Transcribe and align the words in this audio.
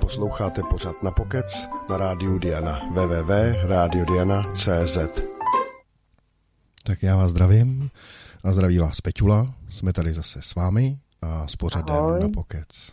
Posloucháte 0.00 0.62
pořad 0.70 1.02
na 1.02 1.10
Pokec 1.10 1.68
na 1.90 1.96
rádiu 1.96 2.38
Diana 2.38 2.80
www.radiodiana.cz 2.94 4.98
Tak 6.84 7.02
já 7.02 7.16
vás 7.16 7.30
zdravím 7.30 7.90
a 8.44 8.52
zdraví 8.52 8.78
vás 8.78 9.00
Peťula. 9.00 9.54
Jsme 9.68 9.92
tady 9.92 10.14
zase 10.14 10.42
s 10.42 10.54
vámi 10.54 10.98
a 11.22 11.48
s 11.48 11.56
pořadem 11.56 11.96
Ahoj. 11.96 12.20
na 12.20 12.28
Pokec. 12.28 12.92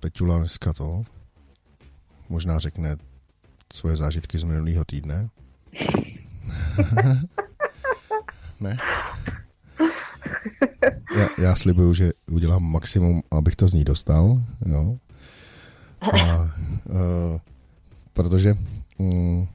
Peťula 0.00 0.38
dneska 0.38 0.72
to 0.72 1.02
možná 2.28 2.58
řekne 2.58 2.96
svoje 3.72 3.96
zážitky 3.96 4.38
z 4.38 4.44
minulého 4.44 4.84
týdne. 4.84 5.28
ne? 8.60 8.76
Já, 11.16 11.28
já 11.38 11.56
slibuju, 11.56 11.94
že 11.94 12.12
udělám 12.30 12.62
maximum, 12.62 13.22
abych 13.30 13.56
to 13.56 13.68
z 13.68 13.72
ní 13.72 13.84
dostal. 13.84 14.42
Jo. 14.66 14.98
A, 16.00 16.38
uh, 16.38 16.48
protože 18.12 18.54
um, 18.98 19.48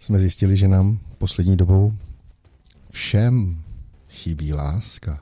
jsme 0.00 0.18
zjistili, 0.18 0.56
že 0.56 0.68
nám 0.68 0.98
poslední 1.18 1.56
dobou 1.56 1.92
všem 2.90 3.62
chybí 4.08 4.52
láska. 4.52 5.20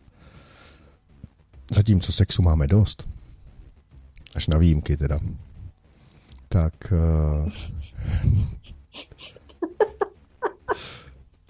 Zatímco 1.70 2.12
sexu 2.12 2.42
máme 2.42 2.66
dost, 2.66 3.08
až 4.34 4.46
na 4.46 4.58
výjimky 4.58 4.96
teda, 4.96 5.18
tak 6.48 6.92
uh, 6.92 7.52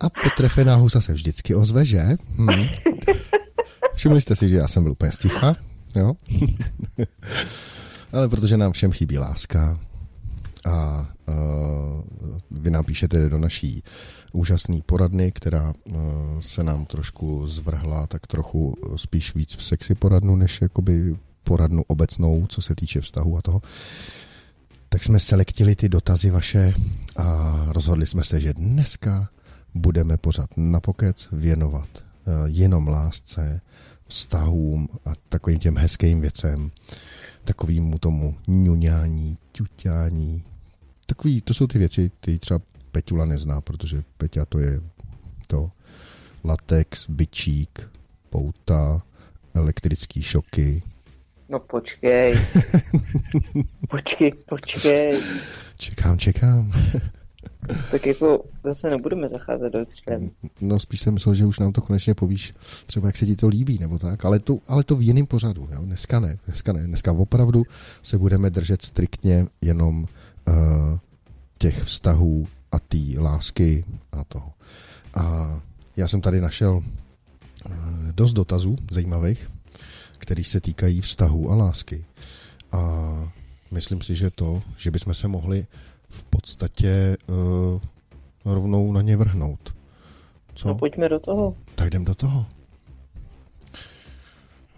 a 0.01 0.09
potrefená 0.09 0.75
husa 0.77 1.01
se 1.01 1.12
vždycky 1.12 1.55
ozve, 1.55 1.84
že? 1.84 2.16
Hm. 2.34 2.66
Všimli 3.95 4.21
jste 4.21 4.37
si, 4.37 4.49
že 4.49 4.57
já 4.57 4.68
jsem 4.68 4.82
byl 4.82 4.93
úplně 4.93 5.13
sticha, 5.13 5.57
jo? 5.95 6.15
Ale 8.13 8.29
protože 8.29 8.57
nám 8.57 8.73
všem 8.73 8.93
chybí 8.93 9.18
láska 9.18 9.79
a 10.66 11.07
uh, 11.29 11.35
vy 12.51 12.71
nám 12.71 12.85
píšete 12.85 13.29
do 13.29 13.38
naší 13.38 13.82
úžasné 14.32 14.79
poradny, 14.87 15.32
která 15.32 15.73
uh, 15.85 15.95
se 16.40 16.62
nám 16.62 16.87
trošku 16.87 17.46
zvrhla 17.46 18.07
tak 18.07 18.27
trochu 18.27 18.77
spíš 18.96 19.35
víc 19.35 19.57
v 19.57 19.65
sexy 19.65 19.95
poradnu, 19.95 20.37
než 20.37 20.62
jakoby 20.62 21.16
poradnu 21.45 21.83
obecnou, 21.87 22.46
co 22.49 22.62
se 22.62 22.74
týče 22.74 23.01
vztahu 23.01 23.37
a 23.38 23.43
toho, 23.43 23.62
tak 24.88 25.05
jsme 25.05 25.21
selektili 25.21 25.77
ty 25.77 25.88
dotazy 25.88 26.30
vaše 26.30 26.74
a 27.16 27.57
rozhodli 27.68 28.07
jsme 28.07 28.24
se, 28.24 28.40
že 28.40 28.55
dneska 28.55 29.29
budeme 29.74 30.16
pořád 30.16 30.51
na 30.57 30.80
pokec 30.80 31.29
věnovat 31.33 31.88
uh, 31.95 32.33
jenom 32.47 32.88
lásce, 32.88 33.61
vztahům 34.07 34.88
a 35.05 35.13
takovým 35.29 35.59
těm 35.59 35.77
hezkým 35.77 36.21
věcem, 36.21 36.71
takovýmu 37.45 37.99
tomu 37.99 38.37
ňuňání, 38.49 39.39
ťuťání. 39.52 40.43
Takový, 41.07 41.41
to 41.41 41.55
jsou 41.55 41.66
ty 41.66 41.79
věci, 41.79 42.11
ty 42.21 42.39
třeba 42.39 42.61
Peťula 42.93 43.24
nezná, 43.24 43.61
protože 43.61 44.02
Peťa 44.16 44.45
to 44.45 44.59
je 44.59 44.80
to 45.46 45.71
latex, 46.45 47.07
byčík, 47.09 47.91
pouta, 48.30 49.02
elektrický 49.55 50.23
šoky. 50.23 50.83
No 51.49 51.61
počkej. 51.61 52.35
počkej, 53.89 54.33
počkej. 54.49 55.21
Čekám, 55.77 56.19
čekám. 56.19 56.73
Tak 57.90 58.06
jako 58.06 58.45
zase 58.64 58.90
nebudeme 58.90 59.28
zacházet 59.28 59.73
do 59.73 59.78
extrému. 59.78 60.30
No 60.60 60.78
spíš 60.78 61.01
jsem 61.01 61.14
myslel, 61.14 61.34
že 61.34 61.46
už 61.46 61.59
nám 61.59 61.73
to 61.73 61.80
konečně 61.80 62.15
povíš, 62.15 62.54
třeba 62.87 63.09
jak 63.09 63.16
se 63.16 63.26
ti 63.26 63.37
to 63.37 63.48
líbí, 63.48 63.78
nebo 63.78 63.98
tak, 63.98 64.25
ale 64.25 64.41
to, 64.41 64.59
ale 64.69 64.84
to 64.84 64.97
v 64.97 65.03
jiném 65.03 65.26
pořadu, 65.26 65.69
jo? 65.72 65.82
dneska 65.82 66.20
ne, 66.20 66.38
dneska 66.47 66.72
ne, 66.72 66.87
dneska 66.87 67.12
opravdu 67.12 67.65
se 68.03 68.19
budeme 68.19 68.50
držet 68.50 68.83
striktně 68.83 69.47
jenom 69.60 70.03
uh, 70.49 70.55
těch 71.59 71.83
vztahů 71.83 72.47
a 72.72 72.78
té 72.78 72.99
lásky 73.19 73.84
a 74.12 74.25
toho. 74.25 74.53
A 75.15 75.60
já 75.97 76.09
jsem 76.09 76.21
tady 76.21 76.41
našel 76.41 76.72
uh, 76.77 76.83
dost 78.15 78.33
dotazů 78.33 78.77
zajímavých, 78.91 79.50
který 80.19 80.44
se 80.44 80.60
týkají 80.60 81.00
vztahů 81.00 81.50
a 81.50 81.56
lásky. 81.56 82.04
A 82.72 83.33
myslím 83.71 84.03
si, 84.03 84.15
že 84.15 84.31
to, 84.31 84.62
že 84.77 84.91
bychom 84.91 85.15
se 85.15 85.28
mohli 85.28 85.66
v 86.19 86.25
podstatě 86.25 87.17
uh, 87.27 87.81
rovnou 88.45 88.93
na 88.93 89.03
ně 89.03 89.17
vrhnout. 89.17 89.75
Co? 90.55 90.69
No 90.69 90.75
pojďme 90.75 91.09
do 91.09 91.19
toho. 91.21 91.56
Tak 91.75 91.87
jdem 91.87 92.05
do 92.05 92.15
toho. 92.15 92.47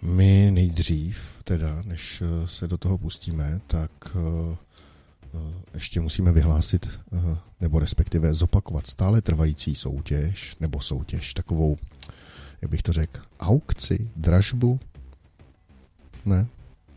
My 0.01 0.51
nejdřív, 0.51 1.41
teda, 1.43 1.81
než 1.85 2.21
eh, 2.21 2.47
se 2.47 2.67
do 2.67 2.77
toho 2.77 2.97
pustíme, 2.97 3.61
tak 3.67 3.91
uh, 4.15 4.55
ještě 5.73 6.01
musíme 6.01 6.31
vyhlásit, 6.31 6.89
uh, 7.11 7.37
nebo 7.61 7.79
respektive 7.79 8.33
zopakovat 8.33 8.87
stále 8.87 9.21
trvající 9.21 9.75
soutěž, 9.75 10.55
nebo 10.59 10.81
soutěž, 10.81 11.33
takovou, 11.33 11.77
jak 12.61 12.71
bych 12.71 12.81
to 12.81 12.91
řekl, 12.91 13.19
aukci, 13.39 14.09
dražbu, 14.15 14.79
ne, 16.25 16.47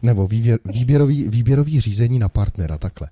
nebo 0.04 0.26
výběr, 0.26 0.58
výběrový, 0.64 1.28
výběrový 1.28 1.80
řízení 1.80 2.18
na 2.18 2.28
partnera, 2.28 2.78
takhle. 2.78 3.08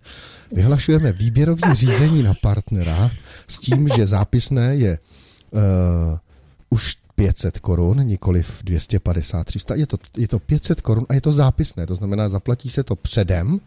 Vyhlašujeme 0.53 1.13
výběrový 1.13 1.63
řízení 1.73 2.23
na 2.23 2.35
partnera 2.35 3.11
s 3.49 3.59
tím, 3.59 3.89
že 3.89 4.07
zápisné 4.07 4.77
je 4.77 4.99
uh, 5.51 5.61
už 6.71 6.97
500 7.15 7.59
korun, 7.59 8.07
nikoli 8.07 8.43
250, 8.63 9.45
300, 9.45 9.75
je 9.75 9.87
to, 9.87 9.97
je 10.17 10.29
to 10.29 10.39
500 10.39 10.81
korun 10.81 11.07
a 11.09 11.15
je 11.15 11.21
to 11.21 11.33
zápisné, 11.33 11.87
to 11.87 11.95
znamená, 11.95 12.29
zaplatí 12.29 12.69
se 12.69 12.83
to 12.83 12.97
předem 12.97 13.61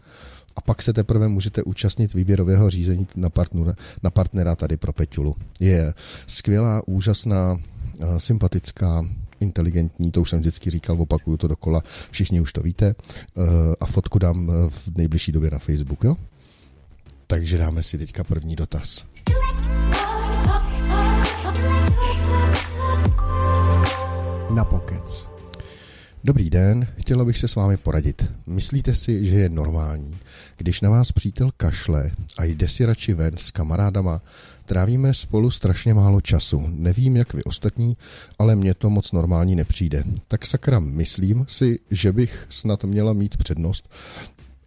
a 0.56 0.60
pak 0.60 0.82
se 0.82 0.92
teprve 0.92 1.28
můžete 1.28 1.62
účastnit 1.62 2.14
výběrového 2.14 2.70
řízení 2.70 3.06
na 3.16 3.30
partnera, 3.30 3.74
na 4.02 4.10
partnera 4.10 4.56
tady 4.56 4.76
pro 4.76 4.92
Peťulu. 4.92 5.36
Je 5.60 5.94
skvělá, 6.26 6.82
úžasná, 6.86 7.58
eh, 8.00 8.20
sympatická, 8.20 9.04
inteligentní, 9.40 10.10
to 10.10 10.20
už 10.20 10.30
jsem 10.30 10.40
vždycky 10.40 10.70
říkal, 10.70 11.02
opakuju 11.02 11.36
to 11.36 11.48
dokola, 11.48 11.82
všichni 12.10 12.40
už 12.40 12.52
to 12.52 12.62
víte. 12.62 12.94
Eh, 12.94 13.42
a 13.80 13.86
fotku 13.86 14.18
dám 14.18 14.50
eh, 14.50 14.70
v 14.70 14.96
nejbližší 14.96 15.32
době 15.32 15.50
na 15.50 15.58
Facebook, 15.58 16.04
jo? 16.04 16.16
Takže 17.26 17.58
dáme 17.58 17.82
si 17.82 17.98
teďka 17.98 18.24
první 18.24 18.56
dotaz. 18.56 19.04
Na 24.50 24.64
pokec. 24.64 25.36
Dobrý 26.24 26.50
den, 26.50 26.86
chtěla 26.98 27.24
bych 27.24 27.38
se 27.38 27.48
s 27.48 27.54
vámi 27.54 27.76
poradit. 27.76 28.26
Myslíte 28.46 28.94
si, 28.94 29.24
že 29.24 29.36
je 29.36 29.48
normální, 29.48 30.18
když 30.56 30.80
na 30.80 30.90
vás 30.90 31.12
přítel 31.12 31.50
kašle 31.56 32.10
a 32.38 32.44
jde 32.44 32.68
si 32.68 32.84
radši 32.84 33.14
ven 33.14 33.36
s 33.36 33.50
kamarádama 33.50 34.22
Trávíme 34.66 35.14
spolu 35.14 35.50
strašně 35.50 35.94
málo 35.94 36.20
času. 36.20 36.64
Nevím, 36.68 37.16
jak 37.16 37.34
vy 37.34 37.44
ostatní, 37.44 37.96
ale 38.38 38.56
mně 38.56 38.74
to 38.74 38.90
moc 38.90 39.12
normální 39.12 39.56
nepřijde. 39.56 40.04
Tak 40.28 40.46
sakra, 40.46 40.78
myslím 40.78 41.44
si, 41.48 41.78
že 41.90 42.12
bych 42.12 42.46
snad 42.50 42.84
měla 42.84 43.12
mít 43.12 43.36
přednost 43.36 43.88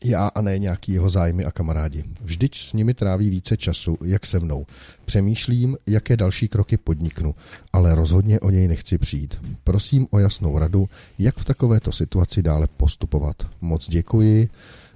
já 0.03 0.27
a 0.27 0.41
ne 0.41 0.59
nějaký 0.59 0.91
jeho 0.91 1.09
zájmy 1.09 1.45
a 1.45 1.51
kamarádi. 1.51 2.03
Vždyť 2.21 2.55
s 2.55 2.73
nimi 2.73 2.93
tráví 2.93 3.29
více 3.29 3.57
času, 3.57 3.97
jak 4.05 4.25
se 4.25 4.39
mnou. 4.39 4.65
Přemýšlím, 5.05 5.77
jaké 5.87 6.17
další 6.17 6.47
kroky 6.47 6.77
podniknu, 6.77 7.35
ale 7.73 7.95
rozhodně 7.95 8.39
o 8.39 8.49
něj 8.49 8.67
nechci 8.67 8.97
přijít. 8.97 9.41
Prosím 9.63 10.07
o 10.11 10.19
jasnou 10.19 10.59
radu, 10.59 10.89
jak 11.19 11.37
v 11.37 11.45
takovéto 11.45 11.91
situaci 11.91 12.41
dále 12.41 12.67
postupovat. 12.77 13.47
Moc 13.61 13.89
děkuji. 13.89 14.49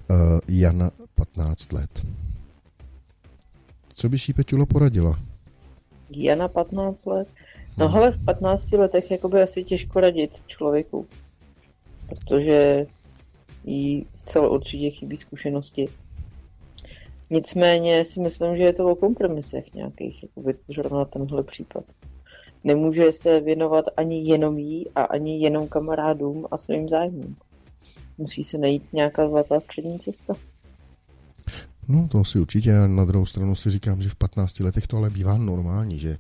Uh, 0.09 0.40
Jan, 0.47 0.92
15 1.16 1.74
let. 1.74 2.06
Co 3.94 4.09
by 4.09 4.18
jí 4.28 4.34
Peťula 4.34 4.66
poradila? 4.66 5.20
Jana 6.09 6.48
15 6.48 7.06
let. 7.06 7.28
No 7.78 7.88
hmm. 7.88 7.95
hele, 7.95 8.12
v 8.12 8.25
15 8.25 8.72
letech 8.72 9.12
jakoby 9.12 9.42
asi 9.42 9.63
těžko 9.63 10.00
radit 10.00 10.44
člověku, 10.48 11.07
protože 12.10 12.86
jí 13.63 14.06
zcela 14.13 14.50
určitě 14.50 14.90
chybí 14.90 15.18
zkušenosti. 15.18 15.88
Nicméně 17.30 18.04
si 18.04 18.19
myslím, 18.19 18.57
že 18.57 18.63
je 18.63 18.74
to 18.74 18.92
o 18.92 18.95
kompromisech 18.95 19.74
nějakých, 19.74 20.24
jakoby 20.24 20.56
zrovna 20.68 21.06
tenhle 21.06 21.44
případ. 21.44 21.84
Nemůže 22.63 23.12
se 23.12 23.39
věnovat 23.39 23.86
ani 23.98 24.30
jenom 24.30 24.57
jí 24.57 24.89
a 24.96 25.04
ani 25.04 25.39
jenom 25.39 25.68
kamarádům 25.68 26.48
a 26.51 26.57
svým 26.57 26.89
zájmům. 26.89 27.36
Musí 28.18 28.44
se 28.44 28.57
najít 28.57 28.94
nějaká 28.94 29.28
zlatá 29.28 29.60
střední 29.60 30.00
cesta. 30.00 30.36
No 31.88 32.07
to 32.12 32.19
asi 32.19 32.39
určitě, 32.39 32.77
a 32.77 32.88
na 32.88 33.06
druhou 33.06 33.25
stranu 33.25 33.56
si 33.56 33.69
říkám, 33.69 34.01
že 34.01 34.09
v 34.09 34.15
15 34.15 34.59
letech 34.59 34.88
to 34.88 34.97
ale 34.97 35.09
bývá 35.09 35.38
normální, 35.38 36.00
že 36.00 36.18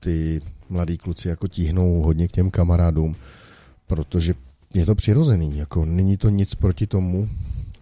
ty 0.00 0.40
mladí 0.68 0.98
kluci 0.98 1.28
jako 1.28 1.48
tíhnou 1.48 2.02
hodně 2.02 2.28
k 2.28 2.32
těm 2.32 2.50
kamarádům, 2.50 3.16
protože 3.86 4.34
je 4.74 4.86
to 4.86 4.94
přirozený, 4.94 5.58
jako 5.58 5.84
není 5.84 6.16
to 6.16 6.28
nic 6.28 6.54
proti 6.54 6.86
tomu 6.86 7.28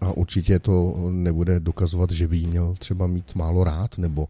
a 0.01 0.13
určitě 0.13 0.59
to 0.59 0.95
nebude 1.11 1.61
dokazovat, 1.61 2.11
že 2.11 2.29
by 2.29 2.37
jí 2.37 2.47
měl 2.47 2.75
třeba 2.79 3.07
mít 3.07 3.35
málo 3.35 3.65
rád 3.65 3.99
nebo, 3.99 4.29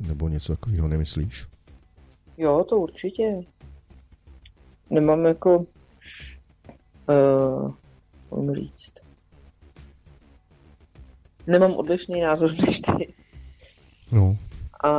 nebo 0.00 0.28
něco 0.28 0.52
takového, 0.52 0.88
nemyslíš? 0.88 1.46
Jo, 2.38 2.64
to 2.68 2.78
určitě. 2.78 3.44
Nemám 4.90 5.24
jako, 5.24 5.66
uh, 8.30 8.54
říct, 8.54 9.01
nemám 11.46 11.72
odlišný 11.72 12.20
názor 12.20 12.50
než 12.66 12.80
ty. 12.80 13.14
No. 14.12 14.36
A, 14.84 14.90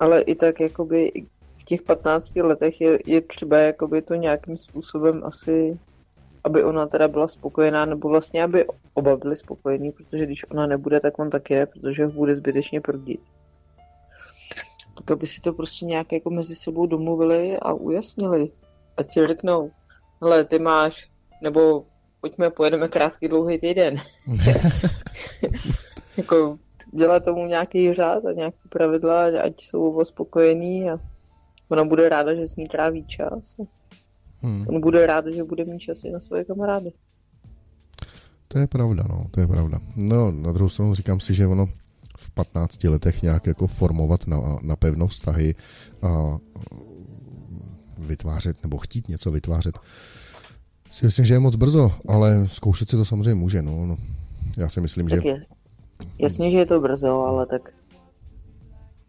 ale 0.00 0.20
i 0.20 0.34
tak 0.34 0.60
jakoby 0.60 1.12
v 1.58 1.64
těch 1.64 1.82
15 1.82 2.36
letech 2.36 2.80
je, 2.80 2.98
je 3.06 3.20
třeba 3.20 3.58
jakoby 3.58 4.02
to 4.02 4.14
nějakým 4.14 4.56
způsobem 4.56 5.22
asi, 5.24 5.78
aby 6.44 6.64
ona 6.64 6.86
teda 6.86 7.08
byla 7.08 7.28
spokojená, 7.28 7.84
nebo 7.84 8.08
vlastně 8.08 8.42
aby 8.42 8.66
oba 8.94 9.16
byli 9.16 9.36
spokojení, 9.36 9.92
protože 9.92 10.26
když 10.26 10.50
ona 10.50 10.66
nebude, 10.66 11.00
tak 11.00 11.18
on 11.18 11.30
tak 11.30 11.50
je, 11.50 11.66
protože 11.66 12.06
ho 12.06 12.12
bude 12.12 12.36
zbytečně 12.36 12.80
prdit. 12.80 13.20
Tak 14.94 15.10
aby 15.10 15.26
si 15.26 15.40
to 15.40 15.52
prostě 15.52 15.84
nějak 15.86 16.12
jako 16.12 16.30
mezi 16.30 16.54
sebou 16.54 16.86
domluvili 16.86 17.56
a 17.56 17.72
ujasnili. 17.72 18.50
Ať 18.96 19.12
si 19.12 19.26
řeknou, 19.26 19.70
hele, 20.22 20.44
ty 20.44 20.58
máš, 20.58 21.10
nebo 21.42 21.84
pojďme, 22.20 22.50
pojedeme 22.50 22.88
krátký 22.88 23.28
dlouhý 23.28 23.58
týden. 23.58 23.96
jako 26.16 26.58
dělat 26.92 27.24
tomu 27.24 27.46
nějaký 27.46 27.94
řád 27.94 28.24
a 28.24 28.32
nějaký 28.32 28.68
pravidla, 28.68 29.24
ať 29.44 29.60
jsou 29.60 29.92
oba 29.92 30.04
spokojení 30.04 30.90
a 30.90 31.00
ona 31.68 31.84
bude 31.84 32.08
ráda, 32.08 32.34
že 32.34 32.46
s 32.46 32.56
ní 32.56 32.68
tráví 32.68 33.04
čas. 33.04 33.56
Hmm. 34.40 34.66
On 34.68 34.80
bude 34.80 35.06
rád, 35.06 35.26
že 35.26 35.44
bude 35.44 35.64
mít 35.64 35.78
čas 35.78 36.04
i 36.04 36.10
na 36.10 36.20
svoje 36.20 36.44
kamarády. 36.44 36.92
To 38.48 38.58
je 38.58 38.66
pravda, 38.66 39.04
no, 39.08 39.26
to 39.30 39.40
je 39.40 39.46
pravda. 39.46 39.78
No, 39.96 40.32
na 40.32 40.52
druhou 40.52 40.68
stranu 40.68 40.94
říkám 40.94 41.20
si, 41.20 41.34
že 41.34 41.46
ono 41.46 41.68
v 42.18 42.30
15 42.30 42.84
letech 42.84 43.22
nějak 43.22 43.46
jako 43.46 43.66
formovat 43.66 44.26
na, 44.26 44.58
na 44.62 44.76
pevno 44.76 45.06
vztahy 45.06 45.54
a 46.02 46.38
vytvářet 47.98 48.62
nebo 48.62 48.78
chtít 48.78 49.08
něco 49.08 49.30
vytvářet, 49.30 49.78
si 50.90 51.06
myslím, 51.06 51.24
že 51.24 51.34
je 51.34 51.40
moc 51.40 51.56
brzo, 51.56 51.92
ale 52.08 52.48
zkoušet 52.48 52.90
si 52.90 52.96
to 52.96 53.04
samozřejmě 53.04 53.34
může, 53.34 53.62
no. 53.62 53.86
no. 53.86 53.96
Já 54.56 54.68
si 54.68 54.80
myslím, 54.80 55.08
tak 55.08 55.22
že... 55.22 55.28
Je, 55.28 55.46
jasně, 56.18 56.50
že 56.50 56.58
je 56.58 56.66
to 56.66 56.80
brzo, 56.80 57.20
ale 57.20 57.46
tak... 57.46 57.70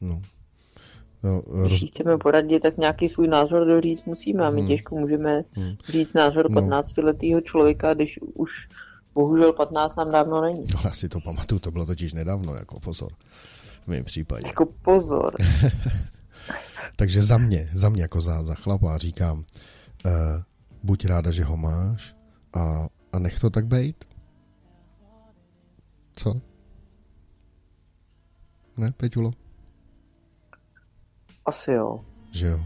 No. 0.02 0.22
No, 1.24 1.42
roz... 1.48 1.68
Když 1.68 1.90
chceme 1.90 2.18
poradit, 2.18 2.60
tak 2.60 2.78
nějaký 2.78 3.10
svůj 3.10 3.28
názor 3.28 3.68
do 3.68 3.82
říct 3.82 4.06
musíme 4.06 4.46
a 4.46 4.50
my 4.50 4.60
hmm. 4.60 4.68
těžko 4.68 4.96
můžeme 4.96 5.44
hmm. 5.52 5.76
říct 5.90 6.14
názor 6.14 6.48
15-letého 6.48 7.36
no. 7.36 7.42
člověka, 7.42 7.94
když 7.94 8.20
už 8.34 8.68
bohužel 9.16 9.54
15 9.54 9.96
nám 9.96 10.12
dávno 10.12 10.42
není. 10.42 10.64
No, 10.74 10.82
já 10.84 10.92
si 10.92 11.10
to 11.10 11.20
pamatuju, 11.20 11.60
to 11.60 11.72
bylo 11.72 11.86
totiž 11.86 12.14
nedávno, 12.14 12.56
jako 12.56 12.80
pozor. 12.80 13.12
V 13.82 13.88
mém 13.88 14.04
případě. 14.04 14.48
Jako 14.48 14.66
pozor. 14.82 15.34
Takže 16.96 17.22
za 17.22 17.38
mě, 17.38 17.70
za 17.74 17.90
mě 17.90 18.02
jako 18.02 18.22
za, 18.22 18.44
za 18.44 18.56
chlapa 18.56 18.98
říkám, 18.98 19.38
uh, 19.38 20.12
buď 20.84 21.06
ráda, 21.06 21.32
že 21.32 21.44
ho 21.44 21.58
máš 21.58 22.16
a, 22.54 22.88
a 23.14 23.20
nech 23.20 23.40
to 23.40 23.50
tak 23.50 23.66
bejt. 23.66 24.06
Co? 26.22 26.42
Ne, 28.78 28.92
Peťulo? 28.92 29.32
Asi 31.46 31.72
jo. 31.72 32.00
Že 32.32 32.48
jo. 32.48 32.66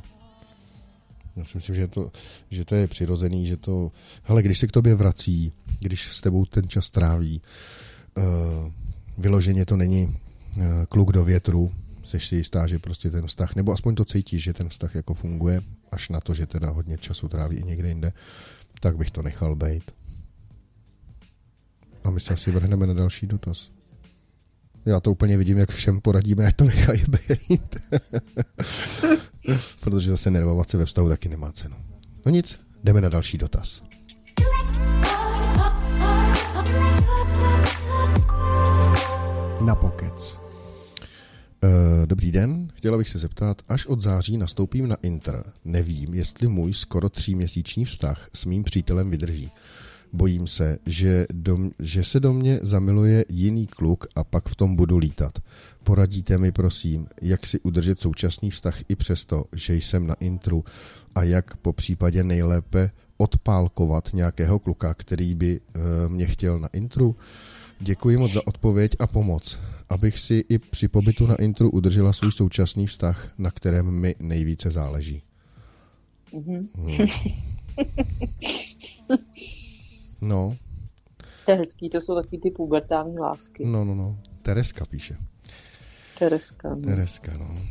Já 1.35 1.45
si 1.45 1.57
myslím, 1.57 1.75
že 1.75 1.87
to, 1.87 2.11
že 2.49 2.65
to 2.65 2.75
je 2.75 2.87
přirozený, 2.87 3.45
že 3.45 3.57
to... 3.57 3.91
Hele, 4.23 4.43
když 4.43 4.59
se 4.59 4.67
k 4.67 4.71
tobě 4.71 4.95
vrací, 4.95 5.53
když 5.79 6.11
s 6.11 6.21
tebou 6.21 6.45
ten 6.45 6.69
čas 6.69 6.89
tráví, 6.89 7.41
uh, 8.17 8.23
vyloženě 9.17 9.65
to 9.65 9.77
není 9.77 10.05
uh, 10.05 10.63
kluk 10.89 11.11
do 11.11 11.23
větru, 11.23 11.71
seš 12.03 12.25
si 12.25 12.35
jistá, 12.35 12.67
že 12.67 12.79
prostě 12.79 13.11
ten 13.11 13.27
vztah, 13.27 13.55
nebo 13.55 13.71
aspoň 13.71 13.95
to 13.95 14.05
cítíš, 14.05 14.43
že 14.43 14.53
ten 14.53 14.69
vztah 14.69 14.95
jako 14.95 15.13
funguje, 15.13 15.61
až 15.91 16.09
na 16.09 16.19
to, 16.19 16.33
že 16.33 16.45
teda 16.45 16.69
hodně 16.69 16.97
času 16.97 17.27
tráví 17.27 17.57
i 17.57 17.63
někde 17.63 17.87
jinde, 17.87 18.13
tak 18.79 18.97
bych 18.97 19.11
to 19.11 19.21
nechal 19.21 19.55
být. 19.55 19.91
A 22.05 22.09
my 22.09 22.19
se 22.19 22.33
asi 22.33 22.51
vrhneme 22.51 22.87
na 22.87 22.93
další 22.93 23.27
dotaz. 23.27 23.71
Já 24.85 24.99
to 24.99 25.11
úplně 25.11 25.37
vidím, 25.37 25.57
jak 25.57 25.71
všem 25.71 26.01
poradíme, 26.01 26.47
ať 26.47 26.55
to 26.55 26.63
nechají 26.63 27.03
být. 27.09 27.75
Protože 29.79 30.09
zase 30.09 30.31
nervovat 30.31 30.69
se 30.69 30.77
ve 30.77 30.85
vztahu 30.85 31.09
taky 31.09 31.29
nemá 31.29 31.51
cenu. 31.51 31.75
No 32.25 32.31
nic, 32.31 32.59
jdeme 32.83 33.01
na 33.01 33.09
další 33.09 33.37
dotaz. 33.37 33.83
Na 39.61 39.75
pokec. 39.75 40.37
Uh, 41.63 42.05
dobrý 42.05 42.31
den, 42.31 42.71
chtěla 42.73 42.97
bych 42.97 43.09
se 43.09 43.19
zeptat, 43.19 43.61
až 43.69 43.85
od 43.85 44.01
září 44.01 44.37
nastoupím 44.37 44.87
na 44.87 44.95
Inter. 45.01 45.43
Nevím, 45.65 46.13
jestli 46.13 46.47
můj 46.47 46.73
skoro 46.73 47.09
tříměsíční 47.09 47.85
vztah 47.85 48.29
s 48.33 48.45
mým 48.45 48.63
přítelem 48.63 49.11
vydrží. 49.11 49.51
Bojím 50.15 50.47
se, 50.47 50.77
že, 50.85 51.25
do, 51.33 51.57
že 51.79 52.03
se 52.03 52.19
do 52.19 52.33
mě 52.33 52.59
zamiluje 52.61 53.25
jiný 53.29 53.67
kluk 53.67 54.07
a 54.15 54.23
pak 54.23 54.49
v 54.49 54.55
tom 54.55 54.75
budu 54.75 54.97
lítat. 54.97 55.39
Poradíte 55.83 56.37
mi 56.37 56.51
prosím, 56.51 57.07
jak 57.21 57.45
si 57.45 57.59
udržet 57.59 57.99
současný 57.99 58.49
vztah 58.49 58.79
i 58.89 58.95
přesto, 58.95 59.45
že 59.55 59.75
jsem 59.75 60.07
na 60.07 60.15
intru 60.19 60.63
a 61.15 61.23
jak 61.23 61.57
po 61.57 61.73
případě 61.73 62.23
nejlépe 62.23 62.91
odpálkovat 63.17 64.09
nějakého 64.13 64.59
kluka, 64.59 64.93
který 64.93 65.35
by 65.35 65.59
uh, 65.59 65.81
mě 66.11 66.25
chtěl 66.25 66.59
na 66.59 66.67
intru. 66.67 67.15
Děkuji 67.79 68.17
moc 68.17 68.33
za 68.33 68.47
odpověď 68.47 68.95
a 68.99 69.07
pomoc 69.07 69.59
abych 69.89 70.19
si 70.19 70.45
i 70.49 70.57
při 70.59 70.87
pobytu 70.87 71.27
na 71.27 71.35
intru 71.35 71.69
udržela 71.69 72.13
svůj 72.13 72.31
současný 72.31 72.87
vztah, 72.87 73.33
na 73.37 73.51
kterém 73.51 73.91
mi 73.91 74.15
nejvíce 74.19 74.71
záleží. 74.71 75.21
Mm-hmm. 76.33 76.67
Hmm. 76.75 77.07
No. 80.25 80.57
To 81.45 81.51
je 81.51 81.57
hezký, 81.57 81.89
to 81.89 82.01
jsou 82.01 82.15
takový 82.15 82.41
ty 82.41 82.51
pubertální 82.51 83.19
lásky. 83.19 83.65
No, 83.65 83.85
no, 83.85 83.95
no. 83.95 84.19
Tereska 84.41 84.85
píše. 84.85 85.17
Tereska. 86.19 86.75
No. 86.75 86.81
Tereska, 86.81 87.37
no. 87.37 87.61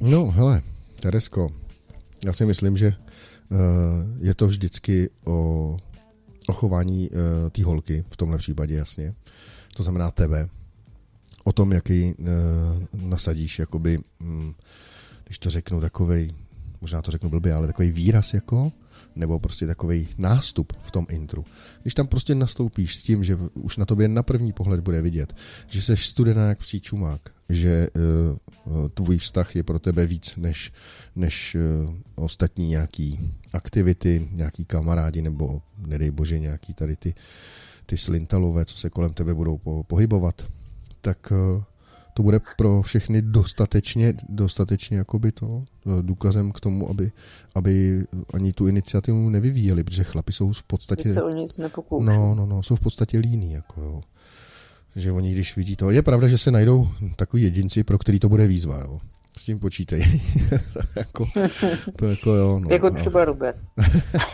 No, 0.00 0.30
hele, 0.30 0.62
Teresko, 1.00 1.52
já 2.24 2.32
si 2.32 2.44
myslím, 2.44 2.76
že 2.76 2.92
uh, 3.48 3.58
je 4.20 4.34
to 4.34 4.46
vždycky 4.46 5.10
o, 5.24 5.76
o 6.48 6.52
chování 6.52 7.10
uh, 7.10 7.16
té 7.50 7.64
holky, 7.64 8.04
v 8.08 8.16
tomhle 8.16 8.38
případě 8.38 8.74
jasně. 8.74 9.14
To 9.76 9.82
znamená 9.82 10.10
tebe, 10.10 10.48
o 11.44 11.52
tom, 11.52 11.72
jaký 11.72 12.14
uh, 12.14 12.26
nasadíš, 12.92 13.58
jakoby, 13.58 13.98
um, 14.20 14.54
když 15.24 15.38
to 15.38 15.50
řeknu 15.50 15.80
takovej, 15.80 16.30
možná 16.80 17.02
to 17.02 17.10
řeknu 17.10 17.30
blbě, 17.30 17.54
ale 17.54 17.66
takový 17.66 17.90
výraz 17.90 18.34
jako, 18.34 18.72
nebo 19.16 19.40
prostě 19.40 19.66
takový 19.66 20.08
nástup 20.18 20.72
v 20.82 20.90
tom 20.90 21.06
intru. 21.10 21.44
Když 21.82 21.94
tam 21.94 22.06
prostě 22.06 22.34
nastoupíš 22.34 22.96
s 22.96 23.02
tím, 23.02 23.24
že 23.24 23.38
už 23.54 23.76
na 23.76 23.84
tobě 23.84 24.08
na 24.08 24.22
první 24.22 24.52
pohled 24.52 24.80
bude 24.80 25.02
vidět, 25.02 25.36
že 25.66 25.82
jsi 25.82 25.96
studená 25.96 26.48
jak 26.48 26.58
psí 26.58 26.80
čumák, 26.80 27.20
že 27.48 27.88
uh, 28.66 28.88
tvůj 28.88 29.18
vztah 29.18 29.56
je 29.56 29.62
pro 29.62 29.78
tebe 29.78 30.06
víc 30.06 30.36
než, 30.36 30.72
než 31.16 31.54
uh, 31.54 31.94
ostatní 32.14 32.68
nějaký 32.68 33.30
aktivity, 33.52 34.28
nějaký 34.32 34.64
kamarádi, 34.64 35.22
nebo 35.22 35.62
nedej 35.78 36.10
bože 36.10 36.38
nějaký 36.38 36.74
tady 36.74 36.96
ty, 36.96 37.14
ty 37.86 37.96
slintalové, 37.96 38.64
co 38.64 38.76
se 38.76 38.90
kolem 38.90 39.14
tebe 39.14 39.34
budou 39.34 39.58
po, 39.58 39.84
pohybovat, 39.84 40.46
tak 41.00 41.32
eh, 41.32 41.64
to 42.16 42.22
bude 42.22 42.40
pro 42.56 42.82
všechny 42.82 43.22
dostatečně, 43.22 44.14
dostatečně 44.28 44.98
jakoby 44.98 45.32
to 45.32 45.64
eh, 45.86 46.02
důkazem 46.02 46.52
k 46.52 46.60
tomu, 46.60 46.90
aby, 46.90 47.12
aby 47.54 48.04
ani 48.34 48.52
tu 48.52 48.66
iniciativu 48.66 49.30
nevyvíjeli, 49.30 49.84
protože 49.84 50.04
chlapi 50.04 50.32
jsou 50.32 50.52
v 50.52 50.62
podstatě... 50.62 51.12
se 51.12 51.22
o 51.22 51.28
nic 51.28 51.60
No, 52.00 52.34
no, 52.34 52.46
no, 52.46 52.62
jsou 52.62 52.76
v 52.76 52.80
podstatě 52.80 53.18
líní, 53.18 53.52
jako 53.52 53.80
jo. 53.80 54.00
Že 54.96 55.12
oni, 55.12 55.32
když 55.32 55.56
vidí 55.56 55.76
to... 55.76 55.90
Je 55.90 56.02
pravda, 56.02 56.28
že 56.28 56.38
se 56.38 56.50
najdou 56.50 56.88
takový 57.16 57.42
jedinci, 57.42 57.84
pro 57.84 57.98
který 57.98 58.18
to 58.18 58.28
bude 58.28 58.46
výzva, 58.46 58.80
jo. 58.80 59.00
S 59.38 59.44
tím 59.44 59.58
počítej. 59.58 60.20
jako, 60.96 61.26
to 61.96 62.06
jako 62.06 62.30
jo. 62.30 62.58
No, 62.58 62.70
jako 62.70 62.90
třeba 62.90 63.24
Robert. 63.24 63.58